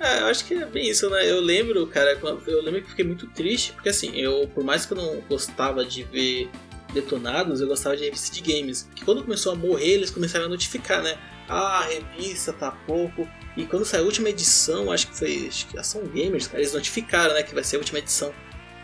É, 0.00 0.20
eu 0.20 0.26
acho 0.28 0.46
que 0.46 0.54
é 0.54 0.64
bem 0.64 0.88
isso, 0.88 1.10
né? 1.10 1.30
Eu 1.30 1.40
lembro, 1.40 1.86
cara, 1.86 2.18
eu 2.46 2.62
lembro 2.62 2.80
que 2.80 2.88
fiquei 2.88 3.04
muito 3.04 3.26
triste, 3.26 3.72
porque 3.72 3.90
assim, 3.90 4.16
eu, 4.16 4.48
por 4.54 4.64
mais 4.64 4.86
que 4.86 4.92
eu 4.92 4.96
não 4.96 5.20
gostava 5.28 5.84
de 5.84 6.02
ver 6.04 6.48
detonados, 6.94 7.60
eu 7.60 7.68
gostava 7.68 7.94
de 7.96 8.04
revista 8.04 8.34
de 8.34 8.40
games. 8.40 8.88
Que 8.96 9.04
quando 9.04 9.22
começou 9.22 9.52
a 9.52 9.54
morrer, 9.54 9.92
eles 9.92 10.10
começaram 10.10 10.46
a 10.46 10.48
notificar, 10.48 11.02
né? 11.02 11.18
Ah, 11.46 11.80
a 11.80 11.84
revista 11.84 12.50
tá 12.50 12.70
pouco. 12.86 13.28
E 13.56 13.66
quando 13.66 13.84
saiu 13.84 14.04
a 14.04 14.06
última 14.06 14.30
edição, 14.30 14.90
acho 14.90 15.08
que 15.08 15.18
foi 15.18 15.46
acho 15.46 15.66
que 15.66 15.78
Ação 15.78 16.02
Gamers, 16.06 16.46
cara, 16.46 16.60
eles 16.60 16.72
notificaram, 16.72 17.34
né, 17.34 17.42
que 17.42 17.54
vai 17.54 17.62
ser 17.62 17.76
a 17.76 17.80
última 17.80 17.98
edição. 17.98 18.32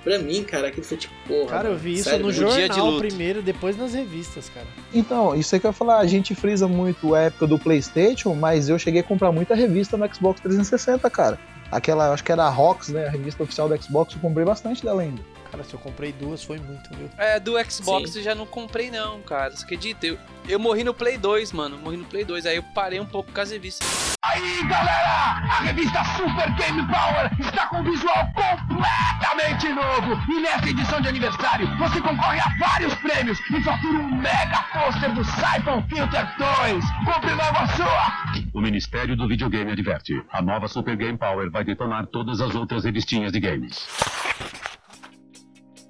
Pra 0.07 0.21
mim, 0.21 0.45
cara, 0.45 0.69
aquilo 0.69 0.87
foi 0.87 0.97
tipo, 0.97 1.13
porra. 1.27 1.51
Cara, 1.51 1.69
eu 1.71 1.77
vi 1.77 1.95
isso 1.95 2.05
sério, 2.05 2.25
no 2.25 2.33
de 2.33 2.39
jornal 2.39 2.97
primeiro, 2.97 3.43
depois 3.43 3.77
nas 3.77 3.93
revistas, 3.93 4.49
cara. 4.49 4.65
Então, 4.95 5.35
isso 5.35 5.53
aí 5.53 5.61
que 5.61 5.67
eu 5.67 5.71
ia 5.71 5.73
falar, 5.73 5.99
a 5.99 6.07
gente 6.07 6.33
frisa 6.33 6.69
muito 6.69 7.13
a 7.13 7.23
época 7.23 7.45
do 7.49 7.59
PlayStation, 7.59 8.33
mas 8.33 8.69
eu 8.69 8.79
cheguei 8.79 9.01
a 9.01 9.03
comprar 9.03 9.33
muita 9.33 9.57
revista 9.57 9.97
no 9.97 10.15
Xbox 10.15 10.41
360, 10.41 11.11
cara. 11.11 11.41
Aquela, 11.73 12.13
acho 12.13 12.23
que 12.23 12.31
era 12.31 12.45
a 12.45 12.49
Rox, 12.49 12.91
né? 12.91 13.09
A 13.09 13.11
revista 13.11 13.43
oficial 13.43 13.69
do 13.69 13.83
Xbox, 13.83 14.15
eu 14.15 14.21
comprei 14.21 14.47
bastante 14.47 14.85
dela 14.85 15.03
ainda. 15.03 15.21
Cara, 15.51 15.65
se 15.65 15.75
eu 15.75 15.81
comprei 15.81 16.13
duas, 16.13 16.41
foi 16.41 16.61
muito, 16.61 16.89
viu? 16.97 17.11
É, 17.19 17.41
do 17.41 17.55
Xbox 17.69 18.13
Sim. 18.13 18.21
eu 18.21 18.25
já 18.25 18.35
não 18.37 18.47
comprei 18.47 18.93
não, 18.93 19.21
cara. 19.23 19.57
Você 19.57 19.65
acredita? 19.65 20.07
Eu, 20.07 20.17
eu 20.49 20.61
morri 20.61 20.85
no 20.85 20.95
Play 20.95 21.19
2, 21.19 21.51
mano. 21.51 21.79
Morri 21.79 21.97
no 21.97 22.05
Play 22.05 22.25
2. 22.25 22.47
Aí 22.47 22.55
eu 22.55 22.63
parei 22.63 23.01
um 23.01 23.07
pouco 23.07 23.33
com 23.33 23.41
as 23.41 23.51
revistas. 23.51 24.16
Aí 24.37 24.63
galera, 24.69 25.41
a 25.49 25.61
revista 25.63 26.05
Super 26.15 26.51
Game 26.57 26.87
Power 26.89 27.31
está 27.41 27.69
com 27.69 27.79
um 27.79 27.85
visual 27.85 28.31
completamente 28.35 29.71
novo 29.71 30.21
e 30.31 30.41
nessa 30.43 30.69
edição 30.69 31.01
de 31.01 31.09
aniversário 31.09 31.67
você 31.79 32.03
concorre 32.03 32.39
a 32.41 32.55
vários 32.59 32.95
prêmios 32.97 33.41
e 33.51 33.63
fatura 33.63 33.99
um 33.99 34.17
mega 34.17 34.63
pôster 34.75 35.15
do 35.15 35.25
Siphon 35.25 35.83
Filter 35.89 36.37
2. 36.37 36.85
Compre 37.07 37.31
logo 37.31 37.57
a 37.57 37.67
sua! 37.69 38.43
O 38.53 38.61
Ministério 38.61 39.17
do 39.17 39.27
Videogame 39.27 39.73
adverte: 39.73 40.23
a 40.31 40.43
nova 40.43 40.69
Super 40.69 40.97
Game 40.97 41.17
Power 41.17 41.51
vai 41.51 41.65
detonar 41.65 42.07
todas 42.07 42.43
as 42.43 42.55
outras 42.55 42.85
revistinhas 42.85 43.33
de 43.33 43.41
games. 43.41 43.89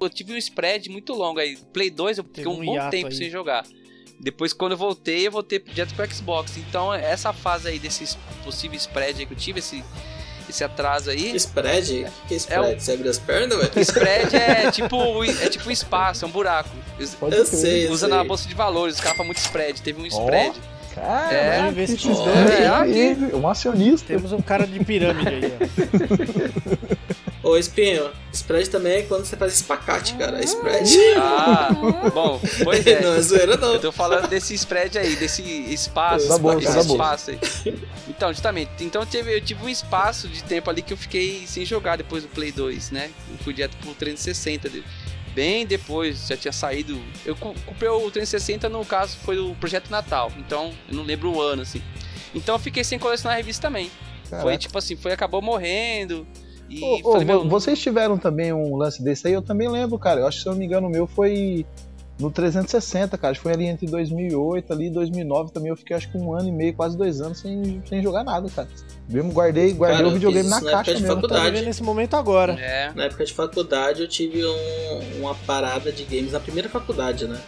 Eu 0.00 0.08
tive 0.08 0.34
um 0.34 0.36
spread 0.36 0.88
muito 0.88 1.12
longo 1.14 1.40
aí. 1.40 1.58
Play 1.72 1.90
2 1.90 2.18
eu 2.18 2.24
fiquei 2.24 2.46
um, 2.46 2.60
um 2.60 2.64
bom 2.64 2.90
tempo 2.90 3.08
aí. 3.08 3.14
sem 3.14 3.28
jogar. 3.28 3.64
Depois, 4.18 4.52
quando 4.52 4.72
eu 4.72 4.78
voltei, 4.78 5.26
eu 5.26 5.30
voltei 5.30 5.58
direto 5.58 5.94
pro 5.94 6.12
Xbox. 6.14 6.56
Então, 6.56 6.92
essa 6.92 7.32
fase 7.32 7.68
aí 7.68 7.78
desse 7.78 8.16
possível 8.44 8.76
spread 8.76 9.20
aí 9.20 9.26
que 9.26 9.32
eu 9.34 9.36
tive, 9.36 9.58
esse, 9.60 9.84
esse 10.48 10.64
atraso 10.64 11.10
aí. 11.10 11.34
Spread? 11.36 12.04
O 12.24 12.26
que 12.28 12.34
é 12.34 12.36
spread? 12.36 12.72
É 12.72 12.76
o- 12.76 12.80
Você 12.80 12.92
abre 12.92 13.08
as 13.08 13.18
pernas, 13.18 13.58
velho? 13.58 13.80
Spread 13.80 14.34
é 14.36 14.70
tipo, 14.72 15.22
é 15.24 15.48
tipo 15.48 15.68
um 15.68 15.72
espaço, 15.72 16.24
é 16.24 16.28
um 16.28 16.30
buraco. 16.30 16.70
Pode 17.20 17.36
Eu 17.36 17.44
sei, 17.44 17.88
Usa 17.88 18.08
na 18.08 18.24
bolsa 18.24 18.48
de 18.48 18.54
valores, 18.54 18.94
os 18.96 19.00
caras 19.00 19.16
falam 19.16 19.26
muito 19.28 19.38
spread. 19.38 19.82
Teve 19.82 20.00
um 20.00 20.06
spread. 20.06 20.54
Cara, 20.94 21.30
É, 21.34 21.58
Vamos 21.60 21.74
ver 21.74 21.86
se 21.88 21.96
que 21.98 22.08
esses 22.08 22.24
doido, 22.24 22.34
dois 22.46 22.96
é, 22.96 23.10
hein? 23.10 23.30
um 23.34 23.46
acionista. 23.46 24.06
Temos 24.06 24.32
um 24.32 24.40
cara 24.40 24.66
de 24.66 24.82
pirâmide 24.82 25.28
aí, 25.28 25.52
ó. 25.52 27.05
Ô, 27.46 27.56
Espinho, 27.56 28.10
spread 28.32 28.68
também 28.70 28.92
é 28.94 29.02
quando 29.02 29.24
você 29.24 29.36
faz 29.36 29.54
espacate, 29.54 30.14
cara. 30.14 30.42
Spread. 30.42 30.90
Ah, 31.16 31.68
bom, 32.12 32.40
pois 32.64 32.84
é. 32.84 33.00
não 33.00 33.14
é 33.14 33.20
zoeira, 33.22 33.56
não. 33.56 33.74
Eu 33.74 33.80
tô 33.80 33.92
falando 33.92 34.26
desse 34.26 34.52
spread 34.54 34.98
aí, 34.98 35.14
desse 35.14 35.42
espaço, 35.42 36.28
Da 36.28 36.38
bolsa, 36.38 36.68
esse 36.68 36.88
bolsa. 36.88 37.30
espaço 37.30 37.30
aí. 37.30 37.74
Então, 38.08 38.32
justamente, 38.32 38.70
então 38.80 39.02
eu 39.02 39.06
tive, 39.06 39.36
eu 39.36 39.40
tive 39.40 39.64
um 39.64 39.68
espaço 39.68 40.26
de 40.26 40.42
tempo 40.42 40.68
ali 40.68 40.82
que 40.82 40.92
eu 40.92 40.96
fiquei 40.96 41.46
sem 41.46 41.64
jogar 41.64 41.94
depois 41.94 42.24
do 42.24 42.28
Play 42.30 42.50
2, 42.50 42.90
né? 42.90 43.12
Eu 43.30 43.38
fui 43.38 43.54
direto 43.54 43.76
pro 43.76 43.94
360 43.94 44.68
dele. 44.68 44.84
Bem 45.32 45.64
depois, 45.64 46.26
já 46.26 46.36
tinha 46.36 46.50
saído. 46.52 47.00
Eu 47.24 47.36
comprei 47.36 47.88
o 47.88 48.10
360, 48.10 48.68
no 48.68 48.84
caso, 48.84 49.16
foi 49.24 49.38
o 49.38 49.54
Projeto 49.54 49.88
Natal. 49.88 50.32
Então, 50.36 50.74
eu 50.88 50.96
não 50.96 51.04
lembro 51.04 51.30
o 51.30 51.40
ano, 51.40 51.62
assim. 51.62 51.80
Então 52.34 52.56
eu 52.56 52.58
fiquei 52.58 52.82
sem 52.82 52.98
colecionar 52.98 53.34
a 53.34 53.36
revista 53.36 53.68
também. 53.68 53.88
Foi 54.24 54.38
Caraca. 54.38 54.58
tipo 54.58 54.76
assim, 54.76 54.96
foi, 54.96 55.12
acabou 55.12 55.40
morrendo. 55.40 56.26
E 56.68 56.80
falei, 57.02 57.24
vo- 57.24 57.24
meu, 57.24 57.48
vocês 57.48 57.78
tiveram 57.78 58.18
também 58.18 58.52
um 58.52 58.76
lance 58.76 59.02
desse 59.02 59.26
aí? 59.28 59.32
Eu 59.34 59.42
também 59.42 59.68
lembro, 59.68 59.98
cara. 59.98 60.20
Eu 60.20 60.26
acho 60.26 60.38
que 60.38 60.42
se 60.42 60.48
eu 60.48 60.52
não 60.52 60.58
me 60.58 60.64
engano, 60.66 60.86
o 60.86 60.90
meu 60.90 61.06
foi 61.06 61.64
no 62.18 62.30
360, 62.30 63.16
cara. 63.18 63.34
Foi 63.34 63.52
ali 63.52 63.66
entre 63.66 63.86
2008 63.86 64.72
ali 64.72 64.86
e 64.86 64.90
2009 64.90 65.52
também. 65.52 65.68
Eu 65.70 65.76
fiquei 65.76 65.96
acho 65.96 66.10
que 66.10 66.16
um 66.18 66.32
ano 66.34 66.48
e 66.48 66.52
meio, 66.52 66.72
quase 66.74 66.96
dois 66.96 67.20
anos 67.20 67.38
sem, 67.38 67.82
sem 67.88 68.02
jogar 68.02 68.24
nada, 68.24 68.48
cara. 68.48 68.68
Mesmo 69.08 69.32
guardei, 69.32 69.72
guardei 69.72 69.98
Cara, 69.98 70.08
o 70.08 70.12
videogame 70.14 70.48
na 70.48 70.60
na 70.60 70.70
caixa 70.70 70.90
época 70.90 70.94
de 70.96 71.02
mesmo. 71.02 71.06
faculdade. 71.14 71.28
Tá 71.28 71.34
Verdade. 71.34 71.52
vivendo 71.54 71.66
nesse 71.68 71.82
momento 71.82 72.14
agora. 72.14 72.52
É. 72.60 72.92
Na 72.94 73.04
época 73.04 73.24
de 73.24 73.32
faculdade 73.32 74.02
eu 74.02 74.08
tive 74.08 74.44
um- 74.44 75.20
uma 75.20 75.34
parada 75.34 75.92
de 75.92 76.04
games 76.04 76.32
na 76.32 76.40
primeira 76.40 76.68
faculdade, 76.68 77.26
né? 77.26 77.38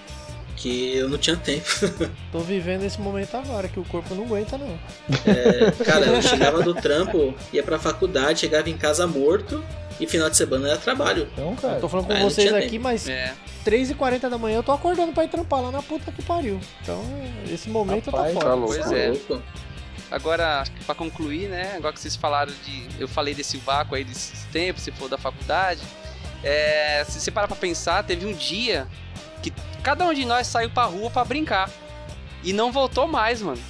Que 0.59 0.97
eu 0.97 1.09
não 1.09 1.17
tinha 1.19 1.37
tempo. 1.37 1.65
Tô 2.33 2.41
vivendo 2.41 2.83
esse 2.83 3.01
momento 3.01 3.37
agora, 3.37 3.69
que 3.69 3.79
o 3.79 3.85
corpo 3.85 4.13
não 4.15 4.25
aguenta, 4.25 4.59
não. 4.59 4.77
É, 5.25 5.71
cara, 5.85 6.07
eu 6.07 6.21
chegava 6.21 6.61
do 6.63 6.75
trampo, 6.75 7.33
ia 7.53 7.63
pra 7.63 7.79
faculdade, 7.79 8.41
chegava 8.41 8.69
em 8.69 8.77
casa 8.77 9.07
morto 9.07 9.63
e 10.01 10.07
final 10.07 10.29
de 10.29 10.37
semana 10.37 10.69
era 10.71 10.77
trabalho. 10.77 11.29
Então, 11.33 11.51
Eu 11.51 11.57
cara. 11.57 11.81
tô 11.81 11.89
falando 11.89 12.07
com 12.09 12.13
Ah, 12.15 12.25
vocês 12.25 12.53
aqui, 12.53 12.71
tempo. 12.71 12.83
mas 12.83 13.09
É. 13.09 13.35
3h40 13.65 14.29
da 14.29 14.37
manhã 14.37 14.57
eu 14.57 14.63
tô 14.65 14.73
acordando 14.73 15.13
pra 15.13 15.23
ir 15.25 15.29
trampar 15.29 15.63
lá 15.63 15.71
na 15.71 15.81
puta 15.81 16.11
que 16.11 16.23
pariu. 16.23 16.59
Então, 16.83 17.05
esse 17.49 17.69
momento 17.71 18.11
Rapaz, 18.11 18.29
eu 18.29 18.35
tá 18.35 18.41
fora. 18.41 18.55
louco. 18.55 18.75
Pois 18.75 18.85
Tá 18.91 18.97
é. 18.99 19.09
louco. 19.11 19.43
Agora, 20.11 20.65
pra 20.87 20.95
concluir, 20.95 21.49
né? 21.49 21.75
Agora 21.77 21.93
que 21.93 22.01
vocês 22.01 22.17
falaram 22.17 22.53
de. 22.65 22.89
Eu 22.99 23.07
falei 23.07 23.33
desse 23.35 23.59
vácuo 23.59 23.95
aí 23.95 24.03
desses 24.03 24.45
tempos, 24.47 24.83
você 24.83 24.91
falou 24.91 25.09
da 25.09 25.19
faculdade. 25.19 25.83
É, 26.43 27.05
se 27.09 27.21
você 27.21 27.31
parar 27.31 27.47
pra 27.47 27.57
pensar, 27.57 28.03
teve 28.05 28.25
um 28.25 28.33
dia 28.33 28.87
que 29.43 29.53
cada 29.83 30.07
um 30.07 30.13
de 30.13 30.25
nós 30.25 30.47
saiu 30.47 30.71
pra 30.71 30.85
rua 30.85 31.11
pra 31.11 31.25
brincar. 31.25 31.71
E 32.43 32.53
não 32.53 32.71
voltou 32.71 33.07
mais, 33.07 33.43
mano. 33.43 33.61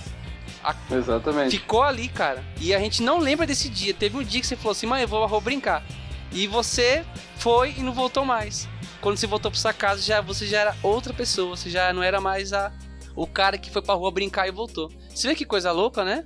Exatamente. 0.91 1.59
Ficou 1.59 1.83
ali, 1.83 2.09
cara. 2.09 2.45
E 2.61 2.75
a 2.75 2.79
gente 2.79 3.03
não 3.03 3.19
lembra 3.19 3.47
desse 3.47 3.69
dia. 3.69 3.95
Teve 3.95 4.17
um 4.17 4.23
dia 4.23 4.41
que 4.41 4.47
você 4.47 4.57
falou 4.57 4.73
assim, 4.73 4.87
mãe, 4.87 5.03
eu 5.03 5.09
vou, 5.09 5.27
vou 5.27 5.41
brincar. 5.41 5.85
E 6.33 6.47
você 6.47 7.05
foi 7.37 7.75
e 7.79 7.83
não 7.83 7.93
voltou 7.93 8.25
mais. 8.25 8.69
Quando 9.01 9.17
você 9.17 9.27
voltou 9.27 9.51
pra 9.51 9.61
sua 9.61 9.73
casa, 9.73 10.03
já, 10.03 10.21
você 10.21 10.47
já 10.47 10.61
era 10.61 10.77
outra 10.83 11.15
pessoa. 11.15 11.57
Você 11.57 11.71
já 11.71 11.93
não 11.93 12.03
era 12.03 12.21
mais 12.21 12.53
a, 12.53 12.73
o 13.15 13.27
cara 13.27 13.57
que 13.57 13.71
foi 13.71 13.81
pra 13.81 13.95
rua 13.95 14.11
brincar 14.11 14.49
e 14.49 14.51
voltou. 14.51 14.91
Você 15.09 15.29
vê 15.29 15.35
que 15.35 15.45
coisa 15.45 15.73
louca, 15.73 16.05
né? 16.05 16.25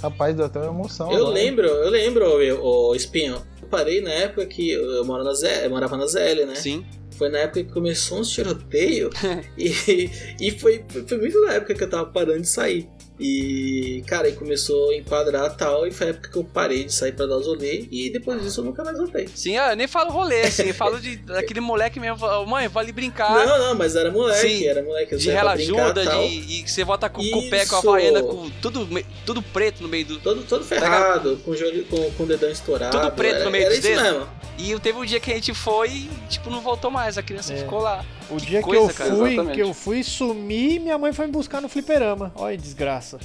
Rapaz, 0.00 0.34
deu 0.34 0.46
até 0.46 0.58
uma 0.60 0.68
emoção. 0.68 1.10
Eu 1.10 1.18
agora. 1.18 1.34
lembro, 1.34 1.66
eu 1.66 1.90
lembro, 1.90 2.24
o 2.62 2.94
Espinho. 2.94 3.42
Eu 3.60 3.68
parei 3.68 4.00
na 4.00 4.10
época 4.10 4.46
que 4.46 4.70
eu, 4.70 5.04
moro 5.04 5.22
na 5.22 5.34
ZL, 5.34 5.64
eu 5.64 5.70
morava 5.70 5.96
na 5.96 6.06
ZL, 6.06 6.46
né? 6.46 6.54
Sim. 6.54 6.86
Foi 7.20 7.28
na 7.28 7.40
época 7.40 7.62
que 7.64 7.70
começou 7.70 8.18
uns 8.18 8.30
tiroteio 8.30 9.10
e, 9.58 10.10
e 10.40 10.50
foi, 10.52 10.82
foi 11.06 11.18
muito 11.18 11.38
na 11.44 11.52
época 11.52 11.74
que 11.74 11.84
eu 11.84 11.90
tava 11.90 12.06
parando 12.06 12.40
de 12.40 12.48
sair. 12.48 12.88
E, 13.20 14.02
cara, 14.06 14.28
e 14.28 14.32
começou 14.32 14.90
a 14.90 14.96
enquadrar 14.96 15.54
tal, 15.56 15.86
e 15.86 15.90
foi 15.90 16.06
a 16.06 16.10
época 16.10 16.30
que 16.30 16.36
eu 16.38 16.44
parei 16.44 16.84
de 16.84 16.94
sair 16.94 17.12
pra 17.12 17.26
dar 17.26 17.36
os 17.36 17.46
rolê, 17.46 17.86
e 17.90 18.08
depois 18.10 18.42
disso 18.42 18.60
eu 18.60 18.64
nunca 18.64 18.82
mais 18.82 18.96
voltei. 18.96 19.28
Sim, 19.34 19.58
ah, 19.58 19.72
eu 19.72 19.76
nem 19.76 19.86
falo 19.86 20.10
rolê, 20.10 20.40
assim, 20.48 20.68
eu 20.68 20.74
falo 20.74 20.98
de, 20.98 21.16
daquele 21.16 21.60
moleque 21.60 22.00
mesmo, 22.00 22.18
mãe, 22.46 22.66
vou 22.68 22.80
ali 22.80 22.92
brincar. 22.92 23.46
Não, 23.46 23.58
não, 23.58 23.74
mas 23.74 23.94
era 23.94 24.10
moleque, 24.10 24.40
Sim. 24.48 24.66
era 24.66 24.82
moleque. 24.82 25.12
eu 25.12 25.18
de 25.18 25.24
saía 25.24 25.38
pra 25.38 25.42
rela 25.50 25.54
brincar, 25.56 25.82
ajuda, 25.84 26.04
tal. 26.04 26.22
de, 26.28 26.34
e 26.34 26.68
você 26.68 26.82
volta 26.84 27.08
com, 27.10 27.22
com 27.30 27.38
o 27.38 27.50
pé, 27.50 27.66
com 27.66 27.76
a 27.76 27.78
Isso. 27.78 27.88
havaiana, 27.88 28.22
com 28.22 28.50
tudo, 28.62 28.88
tudo 29.26 29.42
preto 29.42 29.82
no 29.82 29.88
meio 29.88 30.06
do. 30.06 30.18
Todo, 30.18 30.42
todo 30.44 30.64
ferrado, 30.64 31.36
com 31.44 31.52
com, 31.90 32.10
com 32.12 32.22
o 32.22 32.26
dedão 32.26 32.50
estourado. 32.50 32.98
Tudo 32.98 33.12
preto 33.12 33.36
era, 33.36 33.44
no 33.44 33.50
meio 33.50 33.70
isso 33.70 33.82
dedos. 33.82 34.02
mesmo. 34.02 34.28
E 34.58 34.78
teve 34.80 34.98
um 34.98 35.04
dia 35.04 35.20
que 35.20 35.30
a 35.30 35.34
gente 35.34 35.52
foi 35.52 35.88
e, 35.90 36.10
tipo, 36.28 36.48
não 36.50 36.60
voltou 36.60 36.90
mais, 36.90 37.18
a 37.18 37.22
criança 37.22 37.52
É. 37.52 37.56
ficou 37.56 37.80
lá. 37.80 38.04
O 38.30 38.36
Que 38.36 38.46
dia 38.46 38.62
coisa, 38.62 38.84
que 38.86 38.90
eu 38.90 38.94
cara, 38.94 39.16
fui, 39.16 39.32
exatamente. 39.32 39.54
que 39.54 39.62
eu 39.62 39.74
fui 39.74 40.02
sumir, 40.04 40.80
minha 40.80 40.96
mãe 40.98 41.12
foi 41.12 41.26
me 41.26 41.32
buscar 41.32 41.60
no 41.60 41.68
fliperama. 41.68 42.32
Olha, 42.36 42.56
desgraça. 42.56 43.18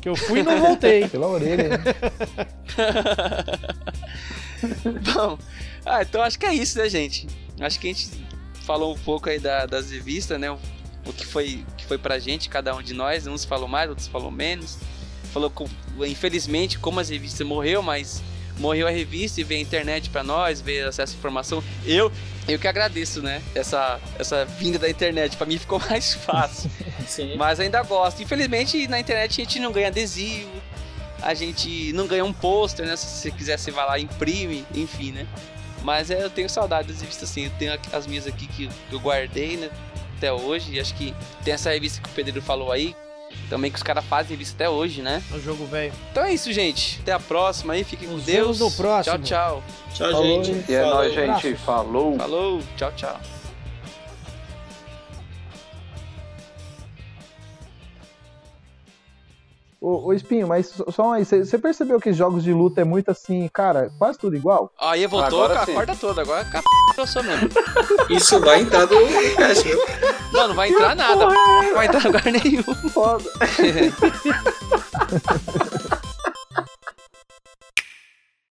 Que 0.00 0.08
eu 0.08 0.16
fui 0.16 0.40
e 0.40 0.42
não 0.42 0.58
voltei. 0.60 1.06
Pela 1.08 1.28
orelha, 1.28 1.68
né? 1.68 1.78
Bom, 5.14 5.38
ah, 5.84 6.02
então 6.02 6.22
acho 6.22 6.38
que 6.38 6.46
é 6.46 6.54
isso, 6.54 6.78
né, 6.78 6.88
gente? 6.88 7.26
Acho 7.60 7.78
que 7.80 7.88
a 7.88 7.92
gente 7.92 8.08
falou 8.64 8.94
um 8.94 8.98
pouco 8.98 9.28
aí 9.28 9.38
da- 9.38 9.66
das 9.66 9.90
revistas, 9.90 10.38
né? 10.40 10.50
O, 10.50 10.58
o 11.06 11.12
que 11.12 11.26
foi 11.26 11.64
o 11.68 11.74
que 11.76 11.84
foi 11.84 11.98
pra 11.98 12.18
gente, 12.18 12.48
cada 12.48 12.74
um 12.74 12.82
de 12.82 12.94
nós. 12.94 13.26
Uns 13.26 13.44
falou 13.44 13.68
mais, 13.68 13.88
outros 13.90 14.06
falou 14.08 14.30
menos. 14.30 14.78
Falou, 15.32 15.50
com, 15.50 15.66
infelizmente, 16.06 16.78
como 16.78 17.00
as 17.00 17.08
revistas 17.08 17.46
morreu, 17.46 17.82
mas 17.82 18.22
morreu 18.58 18.86
a 18.86 18.90
revista 18.90 19.40
e 19.40 19.44
veio 19.44 19.60
a 19.60 19.62
internet 19.62 20.10
pra 20.10 20.22
nós, 20.22 20.60
veio 20.60 20.88
acesso 20.88 21.14
à 21.14 21.16
informação. 21.16 21.62
Eu, 21.84 22.12
eu 22.48 22.58
que 22.58 22.68
agradeço, 22.68 23.22
né? 23.22 23.42
Essa, 23.54 24.00
essa 24.18 24.44
vinda 24.44 24.78
da 24.78 24.88
internet. 24.88 25.36
Pra 25.36 25.46
mim 25.46 25.58
ficou 25.58 25.80
mais 25.88 26.14
fácil. 26.14 26.70
Sim. 27.06 27.36
Mas 27.36 27.60
ainda 27.60 27.82
gosto. 27.82 28.22
Infelizmente, 28.22 28.86
na 28.88 29.00
internet 29.00 29.40
a 29.40 29.44
gente 29.44 29.58
não 29.58 29.72
ganha 29.72 29.88
adesivo, 29.88 30.50
a 31.20 31.34
gente 31.34 31.92
não 31.92 32.06
ganha 32.06 32.24
um 32.24 32.32
pôster, 32.32 32.86
né? 32.86 32.96
Se 32.96 33.06
você 33.06 33.30
quiser, 33.30 33.58
você 33.58 33.70
vai 33.70 33.86
lá 33.86 33.98
e 33.98 34.02
imprime, 34.02 34.66
enfim, 34.74 35.12
né? 35.12 35.26
Mas 35.82 36.10
é, 36.10 36.22
eu 36.22 36.30
tenho 36.30 36.48
saudade 36.48 36.88
das 36.88 37.00
revistas 37.00 37.30
assim. 37.30 37.44
Eu 37.44 37.52
tenho 37.58 37.78
as 37.92 38.06
minhas 38.06 38.26
aqui 38.26 38.46
que 38.46 38.68
eu 38.90 39.00
guardei, 39.00 39.56
né? 39.56 39.70
Até 40.16 40.32
hoje. 40.32 40.74
E 40.74 40.80
acho 40.80 40.94
que 40.94 41.14
tem 41.44 41.54
essa 41.54 41.70
revista 41.70 42.00
que 42.00 42.08
o 42.08 42.12
Pedro 42.12 42.40
falou 42.42 42.70
aí. 42.70 42.94
Também 43.48 43.70
que 43.70 43.76
os 43.76 43.82
caras 43.82 44.04
fazem 44.04 44.30
revista 44.30 44.54
até 44.54 44.70
hoje, 44.70 45.02
né? 45.02 45.22
O 45.32 45.40
jogo 45.40 45.66
velho. 45.66 45.92
Então 46.10 46.24
é 46.24 46.32
isso, 46.32 46.52
gente. 46.52 46.98
Até 47.02 47.12
a 47.12 47.20
próxima 47.20 47.74
aí. 47.74 47.84
Fiquem 47.84 48.08
com 48.08 48.14
Deus. 48.14 48.26
vemos 48.26 48.60
no 48.60 48.70
próximo. 48.70 49.18
Tchau, 49.18 49.62
tchau. 49.62 49.64
Tchau, 49.94 50.10
Falou, 50.10 50.44
gente. 50.44 50.70
E 50.70 50.74
é 50.74 50.84
nóis, 50.84 51.14
gente. 51.14 51.54
Falou. 51.56 52.16
Falou. 52.16 52.60
Tchau, 52.76 52.92
tchau. 52.96 53.20
Ô, 59.82 60.06
ô, 60.06 60.12
Espinho, 60.12 60.46
mas 60.46 60.72
só 60.90 61.14
aí, 61.14 61.24
você 61.24 61.58
percebeu 61.58 62.00
que 62.00 62.12
jogos 62.12 62.44
de 62.44 62.52
luta 62.52 62.80
é 62.80 62.84
muito 62.84 63.10
assim, 63.10 63.50
cara, 63.52 63.90
quase 63.98 64.16
tudo 64.16 64.36
igual? 64.36 64.72
Aí 64.78 65.04
voltou 65.08 65.42
Agora 65.42 65.56
com 65.56 65.60
a 65.60 65.66
sim. 65.66 65.74
corda 65.74 65.96
toda. 65.96 66.22
Agora 66.22 66.44
com 66.44 66.58
a 66.58 66.62
p... 66.62 66.68
eu 66.98 67.06
sou 67.06 67.20
mesmo. 67.24 67.48
Isso 68.08 68.38
vai 68.38 68.60
entrar 68.60 68.86
no 68.86 69.04
viu? 69.64 69.80
Não, 70.32 70.46
não 70.46 70.54
vai 70.54 70.70
entrar 70.70 70.94
nada. 70.94 71.26
Não 71.26 71.74
vai 71.74 71.86
entrar 71.86 72.04
lugar 72.04 72.22
nenhum. 72.26 72.62
Foda. 72.90 73.24